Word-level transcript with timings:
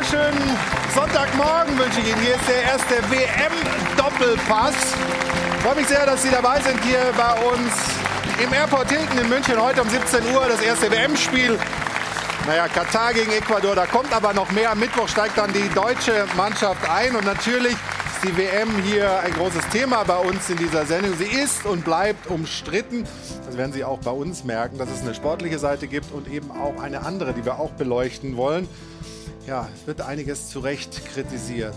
wunderschönen 0.00 0.56
Sonntagmorgen 0.94 1.78
wünsche 1.78 2.00
ich 2.00 2.08
Ihnen. 2.08 2.20
Hier 2.22 2.34
ist 2.34 2.48
der 2.48 2.62
erste 2.62 2.94
WM-Doppelpass. 3.10 4.74
Ich 5.56 5.62
freue 5.62 5.74
mich 5.74 5.88
sehr, 5.88 6.06
dass 6.06 6.22
Sie 6.22 6.30
dabei 6.30 6.58
sind 6.60 6.82
hier 6.82 7.12
bei 7.18 7.32
uns 7.42 7.70
im 8.42 8.50
Airport 8.50 8.90
Hilton 8.90 9.18
in 9.18 9.28
München. 9.28 9.60
Heute 9.60 9.82
um 9.82 9.90
17 9.90 10.20
Uhr 10.34 10.46
das 10.48 10.62
erste 10.62 10.90
WM-Spiel. 10.90 11.58
Naja, 12.46 12.68
Katar 12.68 13.12
gegen 13.12 13.30
Ecuador, 13.30 13.74
da 13.74 13.84
kommt 13.84 14.14
aber 14.14 14.32
noch 14.32 14.50
mehr. 14.52 14.70
Am 14.70 14.80
Mittwoch 14.80 15.06
steigt 15.06 15.36
dann 15.36 15.52
die 15.52 15.68
deutsche 15.74 16.24
Mannschaft 16.34 16.88
ein. 16.88 17.14
Und 17.14 17.26
natürlich 17.26 17.72
ist 17.74 18.24
die 18.24 18.34
WM 18.38 18.70
hier 18.82 19.20
ein 19.20 19.34
großes 19.34 19.68
Thema 19.68 20.04
bei 20.04 20.16
uns 20.16 20.48
in 20.48 20.56
dieser 20.56 20.86
Sendung. 20.86 21.12
Sie 21.18 21.24
ist 21.24 21.66
und 21.66 21.84
bleibt 21.84 22.26
umstritten. 22.28 23.06
Das 23.44 23.58
werden 23.58 23.74
Sie 23.74 23.84
auch 23.84 23.98
bei 23.98 24.12
uns 24.12 24.44
merken, 24.44 24.78
dass 24.78 24.90
es 24.90 25.02
eine 25.02 25.14
sportliche 25.14 25.58
Seite 25.58 25.88
gibt 25.88 26.10
und 26.10 26.26
eben 26.32 26.50
auch 26.50 26.82
eine 26.82 27.02
andere, 27.02 27.34
die 27.34 27.44
wir 27.44 27.60
auch 27.60 27.72
beleuchten 27.72 28.38
wollen. 28.38 28.66
Ja, 29.46 29.68
es 29.74 29.86
wird 29.86 30.02
einiges 30.02 30.50
zu 30.50 30.60
Recht 30.60 31.04
kritisiert. 31.06 31.74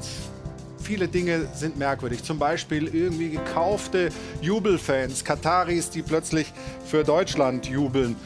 Viele 0.81 1.07
Dinge 1.07 1.47
sind 1.53 1.77
merkwürdig. 1.77 2.23
Zum 2.23 2.37
Beispiel 2.37 2.93
irgendwie 2.93 3.29
gekaufte 3.29 4.09
Jubelfans, 4.41 5.23
Kataris, 5.23 5.89
die 5.89 6.01
plötzlich 6.01 6.51
für 6.85 7.05
Deutschland 7.05 7.67
jubeln. 7.67 8.17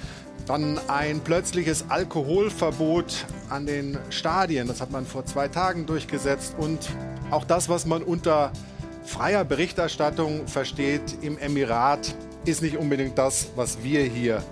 Dann 0.48 0.80
ein 0.88 1.20
plötzliches 1.20 1.86
Alkoholverbot 1.90 3.26
an 3.50 3.68
den 3.68 4.00
Stadien. 4.10 4.68
Das 4.68 4.82
hat 4.82 4.92
man 4.92 5.06
vor 5.06 5.26
zwei 5.26 5.48
Tagen 5.48 5.86
durchgesetzt. 5.86 6.56
Und 6.58 6.90
auch 7.30 7.44
das, 7.44 7.70
was 7.70 7.86
man 7.86 8.02
unter 8.02 8.52
freier 9.06 9.46
Berichterstattung 9.46 10.48
versteht 10.48 11.18
im 11.22 11.38
Emirat, 11.38 12.16
ist 12.46 12.64
nicht 12.64 12.78
unbedingt 12.78 13.18
das, 13.20 13.50
was 13.56 13.84
wir 13.84 14.02
hier 14.04 14.44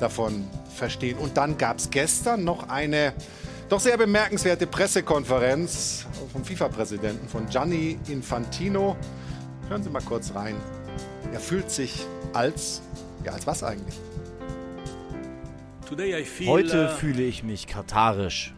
davon 0.00 0.44
verstehen. 0.74 1.16
Und 1.16 1.36
dann 1.38 1.56
gab 1.56 1.78
es 1.78 1.88
gestern 1.90 2.44
noch 2.44 2.68
eine 2.68 3.14
doch 3.68 3.80
sehr 3.80 3.96
bemerkenswerte 3.98 4.66
Pressekonferenz 4.66 6.06
vom 6.32 6.44
FIFA-Präsidenten, 6.44 7.28
von 7.28 7.46
Gianni 7.48 7.98
Infantino. 8.08 8.96
Hören 9.68 9.82
Sie 9.82 9.90
mal 9.90 10.02
kurz 10.02 10.34
rein. 10.34 10.56
Er 11.32 11.40
fühlt 11.40 11.70
sich 11.70 12.06
als, 12.32 12.80
ja, 13.24 13.32
als 13.32 13.46
was 13.46 13.62
eigentlich? 13.62 13.96
Heute 16.48 16.88
fühle 16.90 17.22
ich 17.22 17.42
mich 17.42 17.66
katarisch. 17.66 18.54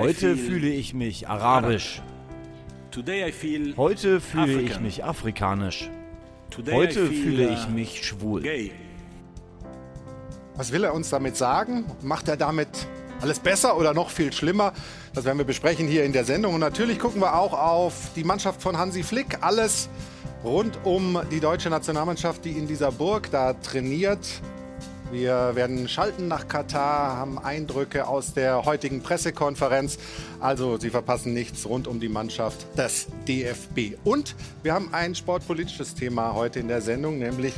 Heute 0.00 0.36
fühle 0.36 0.68
ich 0.68 0.92
mich 0.92 1.28
arabisch. 1.28 2.02
Heute 3.76 4.20
fühle 4.20 4.60
ich 4.60 4.80
mich 4.80 5.04
afrikanisch. 5.04 5.90
Heute 6.70 7.06
fühle 7.06 7.52
ich 7.54 7.68
mich 7.68 8.04
schwul. 8.06 8.42
Was 10.56 10.70
will 10.70 10.84
er 10.84 10.92
uns 10.92 11.08
damit 11.08 11.36
sagen? 11.36 11.86
Macht 12.02 12.28
er 12.28 12.36
damit 12.36 12.68
alles 13.22 13.38
besser 13.38 13.78
oder 13.78 13.94
noch 13.94 14.10
viel 14.10 14.32
schlimmer? 14.32 14.74
Das 15.14 15.24
werden 15.24 15.38
wir 15.38 15.46
besprechen 15.46 15.88
hier 15.88 16.04
in 16.04 16.12
der 16.12 16.26
Sendung. 16.26 16.54
Und 16.54 16.60
natürlich 16.60 16.98
gucken 16.98 17.22
wir 17.22 17.34
auch 17.34 17.54
auf 17.54 18.10
die 18.14 18.24
Mannschaft 18.24 18.60
von 18.60 18.76
Hansi 18.76 19.02
Flick. 19.02 19.38
Alles 19.40 19.88
rund 20.44 20.78
um 20.84 21.18
die 21.30 21.40
deutsche 21.40 21.70
Nationalmannschaft, 21.70 22.44
die 22.44 22.52
in 22.52 22.66
dieser 22.66 22.92
Burg 22.92 23.30
da 23.30 23.54
trainiert. 23.54 24.26
Wir 25.10 25.54
werden 25.54 25.88
schalten 25.88 26.28
nach 26.28 26.48
Katar, 26.48 27.16
haben 27.16 27.38
Eindrücke 27.38 28.06
aus 28.06 28.34
der 28.34 28.64
heutigen 28.66 29.02
Pressekonferenz. 29.02 29.98
Also 30.40 30.78
Sie 30.78 30.90
verpassen 30.90 31.32
nichts 31.32 31.66
rund 31.66 31.88
um 31.88 31.98
die 31.98 32.08
Mannschaft 32.08 32.66
des 32.78 33.08
DFB. 33.26 33.98
Und 34.04 34.34
wir 34.62 34.74
haben 34.74 34.92
ein 34.92 35.14
sportpolitisches 35.14 35.94
Thema 35.94 36.34
heute 36.34 36.60
in 36.60 36.68
der 36.68 36.82
Sendung, 36.82 37.18
nämlich 37.18 37.54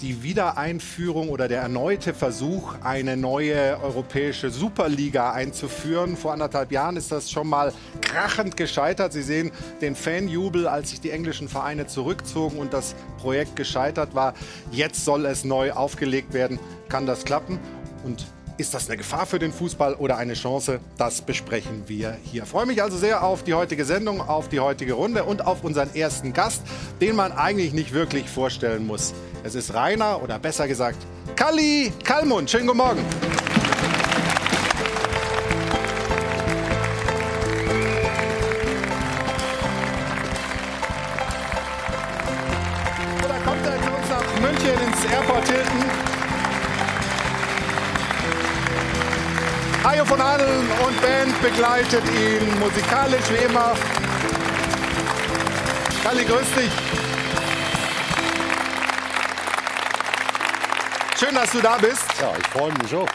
die 0.00 0.22
Wiedereinführung 0.22 1.30
oder 1.30 1.48
der 1.48 1.62
erneute 1.62 2.12
Versuch, 2.12 2.74
eine 2.82 3.16
neue 3.16 3.80
europäische 3.80 4.50
Superliga 4.50 5.32
einzuführen. 5.32 6.16
Vor 6.16 6.32
anderthalb 6.32 6.70
Jahren 6.70 6.96
ist 6.96 7.12
das 7.12 7.30
schon 7.30 7.48
mal 7.48 7.72
krachend 8.02 8.56
gescheitert. 8.56 9.12
Sie 9.12 9.22
sehen 9.22 9.52
den 9.80 9.96
Fanjubel, 9.96 10.66
als 10.68 10.90
sich 10.90 11.00
die 11.00 11.10
englischen 11.10 11.48
Vereine 11.48 11.86
zurückzogen 11.86 12.58
und 12.58 12.72
das 12.72 12.94
Projekt 13.18 13.56
gescheitert 13.56 14.14
war. 14.14 14.34
Jetzt 14.70 15.04
soll 15.04 15.24
es 15.24 15.44
neu 15.44 15.72
aufgelegt 15.72 16.34
werden. 16.34 16.58
Kann 16.88 17.06
das 17.06 17.24
klappen? 17.24 17.58
Und 18.04 18.26
ist 18.58 18.74
das 18.74 18.88
eine 18.88 18.96
Gefahr 18.96 19.26
für 19.26 19.38
den 19.38 19.52
Fußball 19.52 19.94
oder 19.94 20.16
eine 20.16 20.34
Chance? 20.34 20.80
Das 20.96 21.20
besprechen 21.20 21.84
wir 21.86 22.16
hier. 22.24 22.42
Ich 22.42 22.48
freue 22.48 22.66
mich 22.66 22.82
also 22.82 22.96
sehr 22.96 23.22
auf 23.22 23.44
die 23.44 23.54
heutige 23.54 23.84
Sendung, 23.84 24.20
auf 24.20 24.48
die 24.48 24.60
heutige 24.60 24.94
Runde 24.94 25.24
und 25.24 25.46
auf 25.46 25.64
unseren 25.64 25.94
ersten 25.94 26.32
Gast, 26.32 26.62
den 27.00 27.16
man 27.16 27.32
eigentlich 27.32 27.72
nicht 27.72 27.92
wirklich 27.92 28.28
vorstellen 28.28 28.86
muss. 28.86 29.14
Es 29.44 29.54
ist 29.54 29.74
Rainer 29.74 30.22
oder 30.22 30.38
besser 30.38 30.68
gesagt 30.68 30.98
Kalli 31.34 31.92
Kalmund. 32.02 32.50
Schönen 32.50 32.66
guten 32.66 32.78
Morgen. 32.78 33.55
Begleitet 51.50 52.02
ihn 52.10 52.58
musikalisch 52.58 53.30
wie 53.30 53.44
immer. 53.44 53.76
Kalli, 56.02 56.24
grüß 56.24 56.50
dich. 56.56 56.72
Schön, 61.18 61.34
dass 61.34 61.52
du 61.52 61.60
da 61.60 61.76
bist. 61.76 62.04
Ja, 62.20 62.32
ich 62.36 62.46
freue 62.48 62.72
mich 62.72 62.94
auch. 62.94 63.08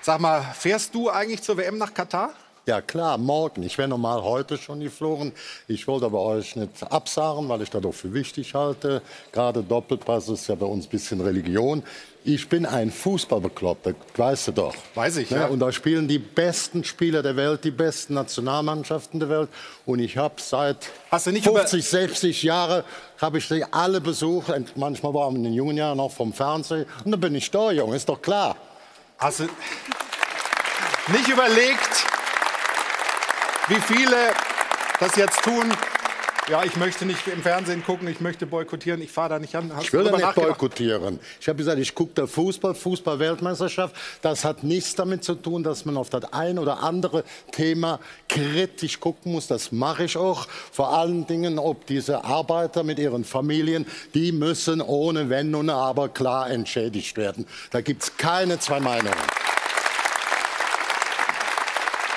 Sag 0.00 0.20
mal, 0.20 0.42
fährst 0.56 0.94
du 0.94 1.10
eigentlich 1.10 1.42
zur 1.42 1.56
WM 1.56 1.76
nach 1.76 1.92
Katar? 1.92 2.30
Ja 2.68 2.82
klar, 2.82 3.16
morgen. 3.16 3.62
Ich 3.62 3.78
wäre 3.78 3.88
normal 3.88 4.22
heute 4.22 4.58
schon 4.58 4.80
geflogen. 4.80 5.32
Ich 5.68 5.88
wollte 5.88 6.04
aber 6.04 6.20
euch 6.20 6.54
nicht 6.54 6.68
absagen, 6.92 7.48
weil 7.48 7.62
ich 7.62 7.70
das 7.70 7.82
auch 7.82 7.92
für 7.94 8.12
wichtig 8.12 8.52
halte. 8.54 9.00
Gerade 9.32 9.62
Doppelpass 9.62 10.28
ist 10.28 10.48
ja 10.48 10.54
bei 10.54 10.66
uns 10.66 10.84
ein 10.84 10.90
bisschen 10.90 11.22
Religion. 11.22 11.82
Ich 12.24 12.46
bin 12.50 12.66
ein 12.66 12.90
Fußballbekloppter, 12.90 13.94
weißt 14.14 14.48
du 14.48 14.52
doch. 14.52 14.74
Weiß 14.94 15.16
ich, 15.16 15.30
Ne? 15.30 15.38
ja. 15.38 15.46
Und 15.46 15.60
da 15.60 15.72
spielen 15.72 16.08
die 16.08 16.18
besten 16.18 16.84
Spieler 16.84 17.22
der 17.22 17.36
Welt, 17.36 17.64
die 17.64 17.70
besten 17.70 18.12
Nationalmannschaften 18.12 19.18
der 19.18 19.30
Welt. 19.30 19.48
Und 19.86 20.00
ich 20.00 20.18
habe 20.18 20.34
seit 20.36 20.90
Hast 21.10 21.26
du 21.26 21.30
nicht 21.32 21.46
über- 21.46 21.60
50, 21.60 21.82
60 21.88 22.42
Jahren 22.42 22.84
habe 23.18 23.38
ich 23.38 23.48
sie 23.48 23.64
alle 23.70 24.02
besucht. 24.02 24.50
Und 24.50 24.76
manchmal 24.76 25.14
wir 25.14 25.26
in 25.30 25.42
den 25.42 25.54
jungen 25.54 25.78
Jahren 25.78 25.98
auch 26.00 26.12
vom 26.12 26.34
Fernsehen. 26.34 26.84
Und 27.02 27.12
dann 27.12 27.20
bin 27.20 27.34
ich 27.34 27.50
da, 27.50 27.70
Junge, 27.72 27.96
ist 27.96 28.10
doch 28.10 28.20
klar. 28.20 28.56
Hast 29.16 29.40
du 29.40 29.44
nicht 31.14 31.28
überlegt, 31.28 32.04
wie 33.68 33.80
viele 33.80 34.16
das 35.00 35.16
jetzt 35.16 35.42
tun? 35.42 35.72
Ja, 36.48 36.64
ich 36.64 36.76
möchte 36.76 37.04
nicht 37.04 37.28
im 37.28 37.42
Fernsehen 37.42 37.84
gucken, 37.84 38.08
ich 38.08 38.22
möchte 38.22 38.46
boykottieren, 38.46 39.02
ich 39.02 39.12
fahre 39.12 39.28
da 39.28 39.38
nicht 39.38 39.54
an. 39.54 39.70
Hast 39.76 39.84
Ich 39.84 39.92
will 39.92 40.04
du 40.04 40.10
da 40.10 40.16
nicht 40.16 40.34
boykottieren. 40.34 41.20
Ich 41.38 41.46
habe 41.46 41.58
gesagt, 41.58 41.78
ich 41.78 41.94
gucke 41.94 42.12
da 42.14 42.26
Fußball, 42.26 42.74
Fußball-Weltmeisterschaft. 42.74 43.94
Das 44.22 44.46
hat 44.46 44.64
nichts 44.64 44.94
damit 44.94 45.24
zu 45.24 45.34
tun, 45.34 45.62
dass 45.62 45.84
man 45.84 45.98
auf 45.98 46.08
das 46.08 46.32
ein 46.32 46.58
oder 46.58 46.82
andere 46.82 47.24
Thema 47.52 48.00
kritisch 48.30 48.98
gucken 48.98 49.32
muss. 49.32 49.46
Das 49.46 49.72
mache 49.72 50.04
ich 50.04 50.16
auch. 50.16 50.48
Vor 50.72 50.96
allen 50.96 51.26
Dingen, 51.26 51.58
ob 51.58 51.84
diese 51.84 52.24
Arbeiter 52.24 52.82
mit 52.82 52.98
ihren 52.98 53.24
Familien, 53.24 53.86
die 54.14 54.32
müssen 54.32 54.80
ohne 54.80 55.28
Wenn 55.28 55.54
und 55.54 55.68
Aber 55.68 56.08
klar 56.08 56.50
entschädigt 56.50 57.18
werden. 57.18 57.46
Da 57.72 57.82
gibt 57.82 58.04
es 58.04 58.16
keine 58.16 58.58
zwei 58.58 58.80
Meinungen. 58.80 59.12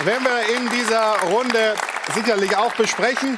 Werden 0.06 0.24
wir 0.24 0.58
in 0.58 0.68
dieser 0.72 1.14
Runde 1.32 1.76
sicherlich 2.16 2.58
auch 2.58 2.74
besprechen. 2.74 3.38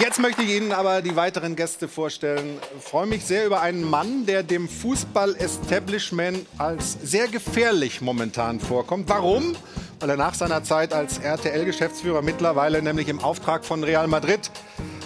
Jetzt 0.00 0.18
möchte 0.18 0.42
ich 0.42 0.56
Ihnen 0.56 0.72
aber 0.72 1.02
die 1.02 1.16
weiteren 1.16 1.54
Gäste 1.54 1.86
vorstellen. 1.86 2.58
Ich 2.78 2.84
freue 2.84 3.06
mich 3.06 3.26
sehr 3.26 3.44
über 3.44 3.60
einen 3.60 3.82
Mann, 3.82 4.24
der 4.24 4.42
dem 4.42 4.70
Fußball-Establishment 4.70 6.46
als 6.56 6.96
sehr 7.02 7.28
gefährlich 7.28 8.00
momentan 8.00 8.58
vorkommt. 8.58 9.10
Warum? 9.10 9.54
Weil 10.00 10.08
er 10.08 10.16
nach 10.16 10.32
seiner 10.32 10.64
Zeit 10.64 10.94
als 10.94 11.18
RTL-Geschäftsführer 11.18 12.22
mittlerweile 12.22 12.80
nämlich 12.80 13.08
im 13.08 13.20
Auftrag 13.20 13.66
von 13.66 13.84
Real 13.84 14.06
Madrid, 14.06 14.50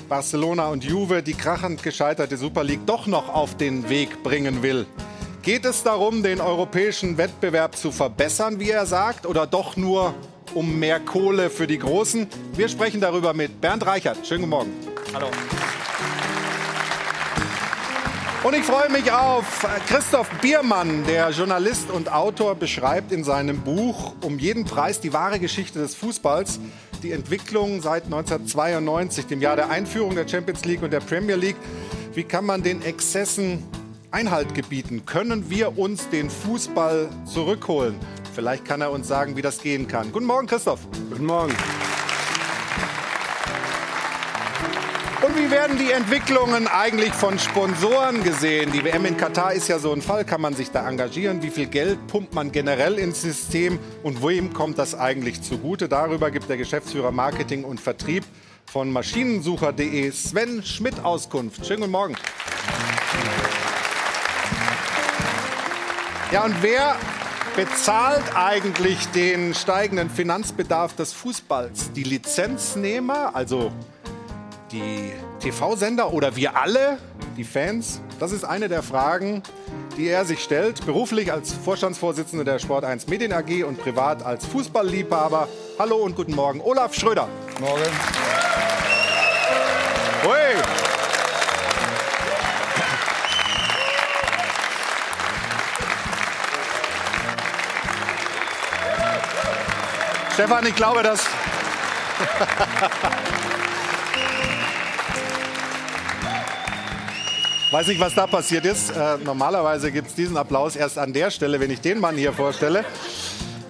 Barcelona 0.08 0.68
und 0.68 0.84
Juve 0.84 1.24
die 1.24 1.34
krachend 1.34 1.82
gescheiterte 1.82 2.36
Super 2.36 2.62
League 2.62 2.86
doch 2.86 3.08
noch 3.08 3.28
auf 3.28 3.56
den 3.56 3.88
Weg 3.88 4.22
bringen 4.22 4.62
will. 4.62 4.86
Geht 5.42 5.64
es 5.64 5.82
darum, 5.82 6.22
den 6.22 6.40
europäischen 6.40 7.18
Wettbewerb 7.18 7.74
zu 7.74 7.90
verbessern, 7.90 8.60
wie 8.60 8.70
er 8.70 8.86
sagt, 8.86 9.26
oder 9.26 9.48
doch 9.48 9.76
nur 9.76 10.14
um 10.54 10.78
mehr 10.78 11.00
Kohle 11.00 11.50
für 11.50 11.66
die 11.66 11.78
Großen? 11.78 12.26
Wir 12.54 12.68
sprechen 12.68 13.00
darüber 13.00 13.34
mit 13.34 13.60
Bernd 13.60 13.86
Reichert. 13.86 14.26
Schönen 14.26 14.42
guten 14.42 14.50
Morgen. 14.50 14.70
Hallo. 15.14 15.28
Und 18.44 18.56
ich 18.56 18.64
freue 18.64 18.90
mich 18.90 19.12
auf 19.12 19.64
Christoph 19.86 20.28
Biermann, 20.40 21.04
der 21.06 21.30
Journalist 21.30 21.90
und 21.90 22.10
Autor, 22.10 22.56
beschreibt 22.56 23.12
in 23.12 23.22
seinem 23.22 23.60
Buch 23.60 24.14
Um 24.20 24.40
jeden 24.40 24.64
Preis 24.64 24.98
die 24.98 25.12
wahre 25.12 25.38
Geschichte 25.38 25.78
des 25.78 25.94
Fußballs, 25.94 26.58
die 27.04 27.12
Entwicklung 27.12 27.80
seit 27.80 28.06
1992, 28.06 29.26
dem 29.26 29.40
Jahr 29.40 29.54
der 29.54 29.70
Einführung 29.70 30.16
der 30.16 30.26
Champions 30.26 30.64
League 30.64 30.82
und 30.82 30.92
der 30.92 30.98
Premier 30.98 31.36
League. 31.36 31.56
Wie 32.14 32.24
kann 32.24 32.44
man 32.44 32.64
den 32.64 32.82
Exzessen 32.82 33.62
Einhalt 34.10 34.54
gebieten? 34.54 35.06
Können 35.06 35.48
wir 35.48 35.78
uns 35.78 36.08
den 36.08 36.28
Fußball 36.28 37.10
zurückholen? 37.24 37.94
Vielleicht 38.34 38.64
kann 38.64 38.80
er 38.80 38.90
uns 38.90 39.08
sagen, 39.08 39.36
wie 39.36 39.42
das 39.42 39.60
gehen 39.60 39.86
kann. 39.86 40.10
Guten 40.10 40.24
Morgen, 40.24 40.46
Christoph. 40.46 40.80
Guten 41.10 41.26
Morgen. 41.26 41.54
Und 45.24 45.36
wie 45.36 45.50
werden 45.50 45.78
die 45.78 45.92
Entwicklungen 45.92 46.66
eigentlich 46.66 47.12
von 47.12 47.38
Sponsoren 47.38 48.24
gesehen? 48.24 48.72
Die 48.72 48.82
WM 48.82 49.04
in 49.04 49.16
Katar 49.16 49.52
ist 49.52 49.68
ja 49.68 49.78
so 49.78 49.92
ein 49.92 50.02
Fall. 50.02 50.24
Kann 50.24 50.40
man 50.40 50.54
sich 50.54 50.70
da 50.70 50.88
engagieren? 50.88 51.42
Wie 51.42 51.50
viel 51.50 51.66
Geld 51.66 52.06
pumpt 52.06 52.34
man 52.34 52.50
generell 52.50 52.98
ins 52.98 53.20
System? 53.20 53.78
Und 54.02 54.26
wem 54.26 54.52
kommt 54.52 54.78
das 54.78 54.98
eigentlich 54.98 55.42
zugute? 55.42 55.88
Darüber 55.88 56.30
gibt 56.30 56.48
der 56.48 56.56
Geschäftsführer 56.56 57.12
Marketing 57.12 57.64
und 57.64 57.80
Vertrieb 57.80 58.24
von 58.64 58.90
Maschinensucher.de 58.90 60.10
Sven 60.10 60.62
Schmidt 60.64 61.04
Auskunft. 61.04 61.66
Schönen 61.66 61.80
guten 61.82 61.92
Morgen. 61.92 62.16
Ja, 66.32 66.44
und 66.44 66.62
wer 66.62 66.96
bezahlt 67.56 68.24
eigentlich 68.34 69.06
den 69.08 69.54
steigenden 69.54 70.08
Finanzbedarf 70.10 70.94
des 70.96 71.12
Fußballs? 71.12 71.92
Die 71.92 72.02
Lizenznehmer, 72.02 73.34
also 73.34 73.72
die 74.70 75.12
TV-Sender 75.40 76.12
oder 76.12 76.34
wir 76.36 76.56
alle, 76.56 76.98
die 77.36 77.44
Fans? 77.44 78.00
Das 78.18 78.32
ist 78.32 78.44
eine 78.44 78.68
der 78.68 78.82
Fragen, 78.82 79.42
die 79.96 80.08
er 80.08 80.24
sich 80.24 80.42
stellt. 80.42 80.84
Beruflich 80.86 81.32
als 81.32 81.52
Vorstandsvorsitzender 81.52 82.44
der 82.44 82.58
Sport 82.58 82.84
1 82.84 83.08
Medien 83.08 83.32
AG 83.32 83.64
und 83.64 83.78
privat 83.78 84.24
als 84.24 84.46
Fußballliebhaber. 84.46 85.48
Hallo 85.78 85.96
und 85.96 86.16
guten 86.16 86.34
Morgen, 86.34 86.60
Olaf 86.60 86.94
Schröder. 86.94 87.28
Morgen. 87.60 87.82
Hui. 90.24 91.01
Stefan, 100.34 100.66
ich 100.66 100.74
glaube, 100.74 101.02
dass 101.02 101.20
Weiß 107.70 107.86
nicht, 107.86 108.00
was 108.00 108.14
da 108.14 108.26
passiert 108.26 108.66
ist. 108.66 108.90
Äh, 108.90 109.16
normalerweise 109.24 109.90
gibt 109.90 110.08
es 110.08 110.14
diesen 110.14 110.36
Applaus 110.36 110.76
erst 110.76 110.98
an 110.98 111.12
der 111.12 111.30
Stelle, 111.30 111.58
wenn 111.58 111.70
ich 111.70 111.80
den 111.80 112.00
Mann 112.00 112.16
hier 112.16 112.32
vorstelle. 112.32 112.84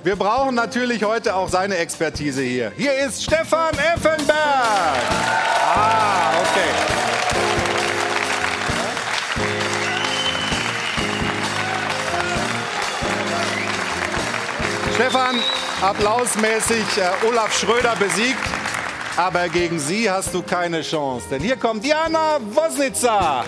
Wir 0.02 0.16
brauchen 0.16 0.56
natürlich 0.56 1.04
heute 1.04 1.36
auch 1.36 1.48
seine 1.48 1.76
Expertise 1.76 2.42
hier. 2.42 2.72
Hier 2.76 2.94
ist 2.94 3.22
Stefan 3.22 3.74
Effenberg. 3.78 4.36
Ah, 5.74 6.32
okay. 6.40 6.92
Stefan, 14.94 15.36
applausmäßig 15.82 16.86
äh, 16.96 17.26
Olaf 17.26 17.58
Schröder 17.58 17.96
besiegt. 17.96 18.38
Aber 19.16 19.48
gegen 19.48 19.78
sie 19.78 20.10
hast 20.10 20.32
du 20.32 20.42
keine 20.42 20.80
Chance. 20.82 21.26
Denn 21.28 21.42
hier 21.42 21.56
kommt 21.56 21.84
Diana 21.84 22.38
Wosnitzer. 22.40 23.44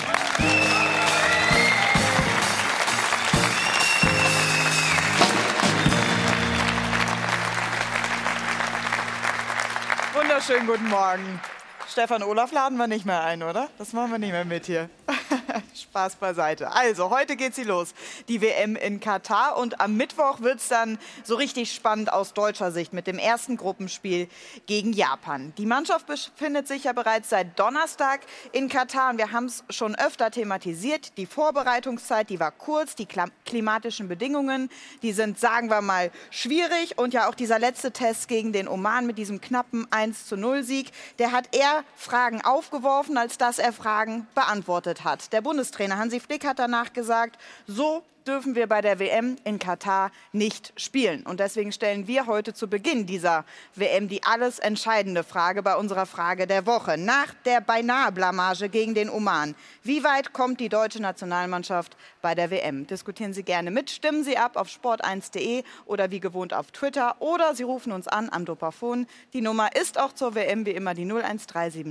Wunderschönen 10.13 10.67
guten 10.67 10.89
Morgen. 10.89 11.41
Stefan 11.89 12.23
Olaf 12.25 12.51
laden 12.53 12.77
wir 12.77 12.89
nicht 12.89 13.07
mehr 13.07 13.23
ein, 13.23 13.43
oder? 13.43 13.69
Das 13.79 13.93
machen 13.93 14.11
wir 14.11 14.19
nicht 14.19 14.33
mehr 14.33 14.45
mit 14.45 14.67
hier. 14.67 14.91
Spaß 15.75 16.17
beiseite. 16.17 16.71
Also, 16.73 17.11
heute 17.11 17.37
geht 17.37 17.55
sie 17.55 17.65
los. 17.65 17.95
Die 18.29 18.41
WM 18.41 18.77
in 18.77 19.01
Katar. 19.01 19.57
Und 19.57 19.81
am 19.81 19.97
Mittwoch 19.97 20.41
wird 20.41 20.59
es 20.59 20.69
dann 20.69 20.99
so 21.23 21.37
richtig 21.37 21.73
spannend 21.73 22.13
aus 22.13 22.35
deutscher 22.35 22.73
Sicht 22.73 22.93
mit 22.93 23.07
dem 23.07 23.19
ersten 23.19 23.57
Gruppenspiel 23.57 24.29
gegen 24.67 24.93
Japan. 24.93 25.53
Die 25.59 25.67
Mannschaft 25.67 26.07
befindet 26.07 26.69
sich 26.69 26.85
ja 26.85 26.93
bereits 26.93 27.31
seit 27.31 27.59
Donnerstag 27.59 28.21
in 28.53 28.69
Katar. 28.69 29.11
Und 29.11 29.19
wir 29.19 29.33
haben 29.33 29.47
es 29.47 29.65
schon 29.71 29.95
öfter 29.95 30.31
thematisiert. 30.31 31.17
Die 31.17 31.27
Vorbereitungszeit, 31.27 32.31
die 32.31 32.41
war 32.41 32.51
kurz. 32.51 32.95
Die 32.95 33.09
klimatischen 33.45 34.09
Bedingungen, 34.09 34.71
die 35.03 35.13
sind, 35.13 35.39
sagen 35.39 35.71
wir 35.71 35.81
mal, 35.81 36.11
schwierig. 36.31 36.99
Und 36.99 37.15
ja, 37.15 37.29
auch 37.29 37.35
dieser 37.35 37.59
letzte 37.59 37.93
Test 37.93 38.29
gegen 38.29 38.53
den 38.53 38.69
Oman 38.69 39.07
mit 39.07 39.19
diesem 39.19 39.41
knappen 39.41 39.87
1 39.91 40.27
zu 40.27 40.37
0 40.37 40.63
Sieg, 40.63 40.91
der 41.19 41.33
hat 41.33 41.55
eher 41.55 41.85
Fragen 41.97 42.41
aufgeworfen, 42.43 43.17
als 43.17 43.39
dass 43.39 43.59
er 43.59 43.73
Fragen 43.73 44.27
beantwortet 44.35 45.05
hat. 45.05 45.33
Der 45.33 45.44
Bundestrainer 45.45 45.99
Hansi 45.99 46.19
Flick 46.19 46.45
hat 46.45 46.59
danach 46.59 46.93
gesagt, 46.93 47.39
so 47.69 48.03
dürfen 48.27 48.55
wir 48.55 48.67
bei 48.67 48.81
der 48.81 48.99
WM 48.99 49.37
in 49.45 49.59
Katar 49.59 50.11
nicht 50.33 50.73
spielen. 50.77 51.25
Und 51.25 51.41
deswegen 51.41 51.73
stellen 51.73 52.07
wir 52.07 52.27
heute 52.27 52.55
zu 52.55 52.69
Beginn 52.69 53.07
dieser 53.07 53.45
WM 53.75 54.09
die 54.09 54.23
alles 54.25 54.59
entscheidende 54.59 55.23
Frage 55.23 55.63
bei 55.63 55.77
unserer 55.77 56.07
Frage 56.07 56.47
der 56.47 56.67
Woche. 56.67 56.97
Nach 56.97 57.35
der 57.45 57.61
beinahe 57.61 58.13
Blamage 58.13 58.69
gegen 58.69 58.95
den 58.95 59.11
Oman, 59.11 59.55
wie 59.83 60.03
weit 60.05 60.33
kommt 60.33 60.61
die 60.61 60.69
deutsche 60.69 61.01
Nationalmannschaft 61.01 61.97
bei 62.23 62.35
der 62.35 62.51
WM? 62.51 62.87
Diskutieren 62.87 63.33
Sie 63.33 63.43
gerne 63.43 63.71
mit, 63.71 63.91
stimmen 63.91 64.25
Sie 64.25 64.37
ab 64.37 64.57
auf 64.57 64.69
sport1.de 64.69 65.63
oder 65.85 66.11
wie 66.11 66.21
gewohnt 66.21 66.55
auf 66.55 66.71
Twitter 66.71 67.21
oder 67.21 67.55
Sie 67.55 67.63
rufen 67.63 67.93
uns 67.93 68.09
an 68.09 68.31
am 68.31 68.45
Dopafon. 68.45 69.07
Die 69.33 69.41
Nummer 69.41 69.77
ist 69.77 69.99
auch 69.99 70.13
zur 70.13 70.35
WM 70.35 70.67
wie 70.67 70.71
immer 70.71 70.95
die 70.95 71.05
01379 71.05 71.85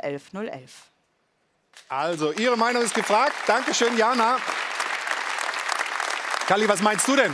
011 0.00 0.32
011. 0.32 0.91
Also, 1.94 2.32
Ihre 2.32 2.56
Meinung 2.56 2.82
ist 2.82 2.94
gefragt. 2.94 3.34
Dankeschön, 3.46 3.98
Jana. 3.98 4.38
Kali, 6.46 6.66
was 6.66 6.80
meinst 6.80 7.06
du 7.06 7.16
denn? 7.16 7.30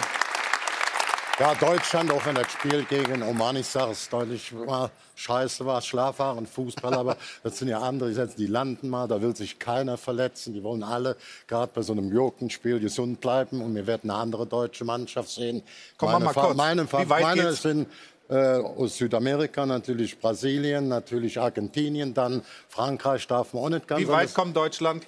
Ja, 1.38 1.54
Deutschland, 1.54 2.10
auch 2.10 2.26
wenn 2.26 2.34
das 2.34 2.50
Spiel 2.50 2.84
gegen 2.86 3.22
Oman, 3.22 3.54
ich 3.54 3.68
sage 3.68 3.92
es 3.92 4.08
deutlich, 4.08 4.52
war 4.52 4.90
scheiße 5.14 5.64
war, 5.64 5.80
Schlaffahren, 5.80 6.48
Fußball, 6.48 6.92
aber 6.92 7.16
das 7.44 7.58
sind 7.58 7.68
ja 7.68 7.78
andere, 7.78 8.10
die 8.10 8.46
landen 8.48 8.88
mal, 8.88 9.06
da 9.06 9.22
will 9.22 9.36
sich 9.36 9.60
keiner 9.60 9.96
verletzen, 9.96 10.54
die 10.54 10.64
wollen 10.64 10.82
alle, 10.82 11.16
gerade 11.46 11.70
bei 11.72 11.82
so 11.82 11.92
einem 11.92 12.12
Jokenspiel, 12.12 12.80
gesund 12.80 13.20
bleiben 13.20 13.62
und 13.62 13.76
wir 13.76 13.86
werden 13.86 14.10
eine 14.10 14.18
andere 14.18 14.44
deutsche 14.44 14.84
Mannschaft 14.84 15.28
sehen. 15.28 15.62
Komm 15.98 16.10
meine, 16.10 16.24
mal 16.24 16.34
kurz. 16.34 16.56
Meine, 16.56 16.88
meine 17.06 17.52
sind 17.52 17.86
äh, 18.28 18.34
aus 18.34 18.98
Südamerika 18.98 19.64
natürlich 19.64 20.18
Brasilien, 20.18 20.88
natürlich 20.88 21.40
Argentinien, 21.40 22.12
dann 22.14 22.42
Frankreich 22.68 23.26
darf 23.26 23.52
man 23.54 23.64
auch 23.64 23.68
nicht 23.70 23.88
ganz. 23.88 24.02
Wie 24.02 24.08
weit 24.08 24.34
kommt 24.34 24.56
Deutschland? 24.56 25.06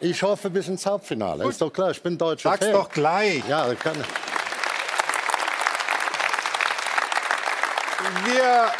Ich 0.00 0.22
hoffe 0.22 0.50
bis 0.50 0.68
ins 0.68 0.84
Halbfinale. 0.84 1.44
Gut. 1.44 1.52
Ist 1.52 1.60
doch 1.60 1.72
klar, 1.72 1.90
ich 1.90 2.02
bin 2.02 2.18
deutscher 2.18 2.50
Sag's 2.50 2.66
Fan. 2.66 2.74
doch 2.74 2.90
gleich. 2.90 3.42
Ja, 3.48 3.72
kann. 3.74 3.96
Wir 8.26 8.72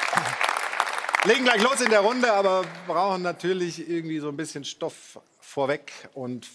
legen 1.25 1.45
gleich 1.45 1.63
los 1.63 1.81
in 1.81 1.91
der 1.91 2.01
Runde, 2.01 2.33
aber 2.33 2.65
brauchen 2.87 3.23
natürlich 3.23 3.89
irgendwie 3.89 4.19
so 4.19 4.29
ein 4.29 4.37
bisschen 4.37 4.65
Stoff 4.65 5.19
vorweg 5.41 5.93
und 6.15 6.47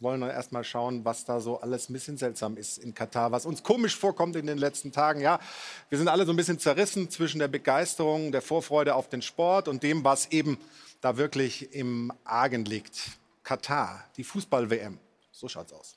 wollen 0.00 0.20
wir 0.20 0.32
erstmal 0.32 0.64
schauen, 0.64 1.04
was 1.04 1.24
da 1.24 1.40
so 1.40 1.60
alles 1.60 1.88
ein 1.88 1.94
bisschen 1.94 2.18
seltsam 2.18 2.56
ist 2.56 2.78
in 2.78 2.94
Katar, 2.94 3.32
was 3.32 3.46
uns 3.46 3.62
komisch 3.62 3.96
vorkommt 3.96 4.36
in 4.36 4.46
den 4.46 4.58
letzten 4.58 4.92
Tagen. 4.92 5.20
Ja, 5.20 5.40
wir 5.88 5.98
sind 5.98 6.08
alle 6.08 6.26
so 6.26 6.32
ein 6.32 6.36
bisschen 6.36 6.58
zerrissen 6.58 7.10
zwischen 7.10 7.38
der 7.38 7.48
Begeisterung, 7.48 8.32
der 8.32 8.42
Vorfreude 8.42 8.94
auf 8.94 9.08
den 9.08 9.22
Sport 9.22 9.68
und 9.68 9.82
dem, 9.82 10.04
was 10.04 10.26
eben 10.32 10.58
da 11.00 11.16
wirklich 11.16 11.74
im 11.74 12.12
Argen 12.24 12.64
liegt. 12.64 13.18
Katar, 13.42 14.04
die 14.16 14.24
Fußball-WM. 14.24 14.98
So 15.32 15.48
schaut's 15.48 15.72
aus. 15.72 15.96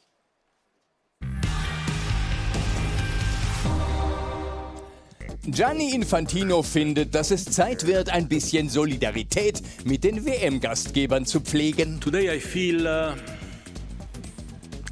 Gianni 5.43 5.95
Infantino 5.95 6.61
findet, 6.61 7.15
dass 7.15 7.31
es 7.31 7.45
Zeit 7.45 7.87
wird, 7.87 8.09
ein 8.09 8.27
bisschen 8.27 8.69
Solidarität 8.69 9.61
mit 9.83 10.03
den 10.03 10.25
WM-Gastgebern 10.25 11.25
zu 11.25 11.39
pflegen. 11.39 11.99
Today 11.99 12.37
I 12.37 12.39
feel 12.39 12.85
uh 12.85 13.38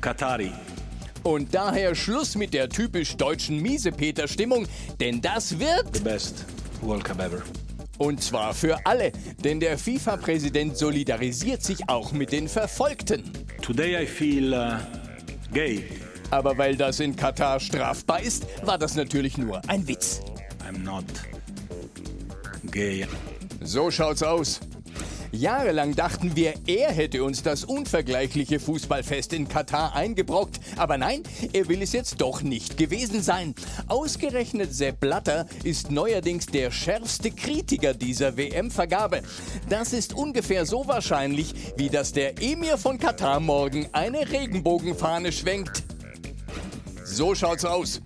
Katari. 0.02 0.52
Und 1.24 1.54
daher 1.54 1.94
Schluss 1.96 2.36
mit 2.36 2.54
der 2.54 2.70
typisch 2.70 3.18
deutschen 3.18 3.62
Miesepeter-Stimmung, 3.62 4.68
denn 5.00 5.22
das 5.22 5.60
wird. 5.60 5.94
The 5.94 6.02
best 6.02 6.46
World 6.82 7.04
Cup 7.04 7.20
ever. 7.20 7.42
Und 7.98 8.22
zwar 8.22 8.54
für 8.54 8.78
alle, 8.86 9.12
denn 9.44 9.60
der 9.60 9.78
FIFA-Präsident 9.78 10.78
solidarisiert 10.78 11.64
sich 11.64 11.90
auch 11.90 12.12
mit 12.12 12.32
den 12.32 12.48
Verfolgten. 12.48 13.24
Today 13.62 14.04
I 14.04 14.06
feel 14.06 14.54
uh, 14.54 14.78
gay. 15.52 15.84
Aber 16.30 16.58
weil 16.58 16.76
das 16.76 17.00
in 17.00 17.16
Katar 17.16 17.60
strafbar 17.60 18.22
ist, 18.22 18.46
war 18.64 18.78
das 18.78 18.96
natürlich 18.96 19.38
nur 19.38 19.62
ein 19.68 19.88
Witz. 19.88 20.22
I'm 20.68 20.84
not 20.84 21.06
gay. 22.72 23.08
So 23.62 23.90
schaut's 23.90 24.22
aus. 24.22 24.60
Jahrelang 25.38 25.96
dachten 25.96 26.36
wir, 26.36 26.54
er 26.66 26.92
hätte 26.92 27.24
uns 27.24 27.44
das 27.44 27.64
unvergleichliche 27.64 28.60
Fußballfest 28.60 29.34
in 29.34 29.48
Katar 29.48 29.96
eingebrockt. 29.96 30.60
Aber 30.76 30.98
nein, 30.98 31.22
er 31.54 31.68
will 31.68 31.82
es 31.82 31.94
jetzt 31.94 32.20
doch 32.22 32.42
nicht 32.42 32.78
gewesen 32.78 33.22
sein. 33.22 33.54
Ausgerechnet 33.88 34.74
Sepp 34.74 35.00
Blatter 35.00 35.46
ist 35.64 35.92
neuerdings 35.92 36.48
der 36.48 36.72
schärfste 36.72 37.32
Kritiker 37.32 37.94
dieser 37.94 38.36
WM-Vergabe. 38.36 39.22
Das 39.70 39.94
ist 39.94 40.14
ungefähr 40.14 40.66
so 40.66 40.88
wahrscheinlich, 40.88 41.54
wie 41.78 41.90
dass 41.90 42.12
der 42.12 42.42
Emir 42.42 42.78
von 42.78 42.98
Katar 42.98 43.40
morgen 43.40 43.88
eine 43.92 44.30
Regenbogenfahne 44.30 45.32
schwenkt. 45.32 45.84
So 47.06 47.36
schaut's 47.36 47.64
aus. 47.64 48.02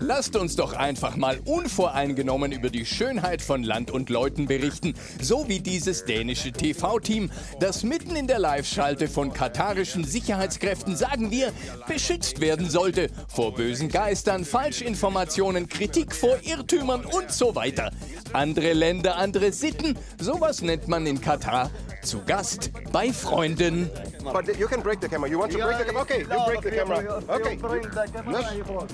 Lasst 0.00 0.36
uns 0.36 0.54
doch 0.54 0.74
einfach 0.74 1.16
mal 1.16 1.40
unvoreingenommen 1.44 2.52
über 2.52 2.70
die 2.70 2.86
Schönheit 2.86 3.42
von 3.42 3.64
Land 3.64 3.90
und 3.90 4.10
Leuten 4.10 4.46
berichten, 4.46 4.94
so 5.20 5.48
wie 5.48 5.58
dieses 5.58 6.04
dänische 6.04 6.52
TV-Team, 6.52 7.32
das 7.58 7.82
mitten 7.82 8.14
in 8.14 8.28
der 8.28 8.38
Live-Schalte 8.38 9.08
von 9.08 9.32
katarischen 9.32 10.04
Sicherheitskräften, 10.04 10.96
sagen 10.96 11.32
wir, 11.32 11.52
beschützt 11.88 12.40
werden 12.40 12.70
sollte 12.70 13.10
vor 13.26 13.54
bösen 13.54 13.88
Geistern, 13.88 14.44
Falschinformationen, 14.44 15.68
Kritik 15.68 16.14
vor 16.14 16.38
Irrtümern 16.44 17.04
und 17.04 17.32
so 17.32 17.56
weiter. 17.56 17.90
Andere 18.32 18.74
Länder, 18.74 19.16
andere 19.16 19.50
Sitten, 19.50 19.98
sowas 20.20 20.62
nennt 20.62 20.86
man 20.86 21.06
in 21.06 21.20
Katar 21.20 21.72
zu 22.08 22.22
Gast 22.24 22.70
bei 22.90 23.12
Freunden. 23.12 23.90
But 24.32 24.58
you 24.58 24.66
can 24.66 24.80
break 24.80 25.00
the 25.00 25.08
camera. 25.08 25.28
You 25.28 25.38
want 25.38 25.52
to 25.52 25.58
break 25.58 25.78
the 25.78 25.84
camera? 25.84 26.02
Okay, 26.02 26.20
you 26.20 26.46
break 26.46 26.62
the 26.62 26.70
camera. 26.70 27.22
Okay. 27.28 27.58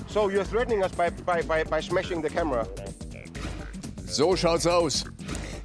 So 0.07 0.29
you're 0.29 0.43
threatening 0.43 0.83
us 0.83 0.91
by, 0.91 1.09
by, 1.09 1.41
by, 1.41 1.63
by 1.63 1.79
smashing 1.79 2.21
the 2.21 2.29
camera. 2.29 2.67
So 4.05 4.35
schaut's 4.35 4.67
aus. 4.67 5.05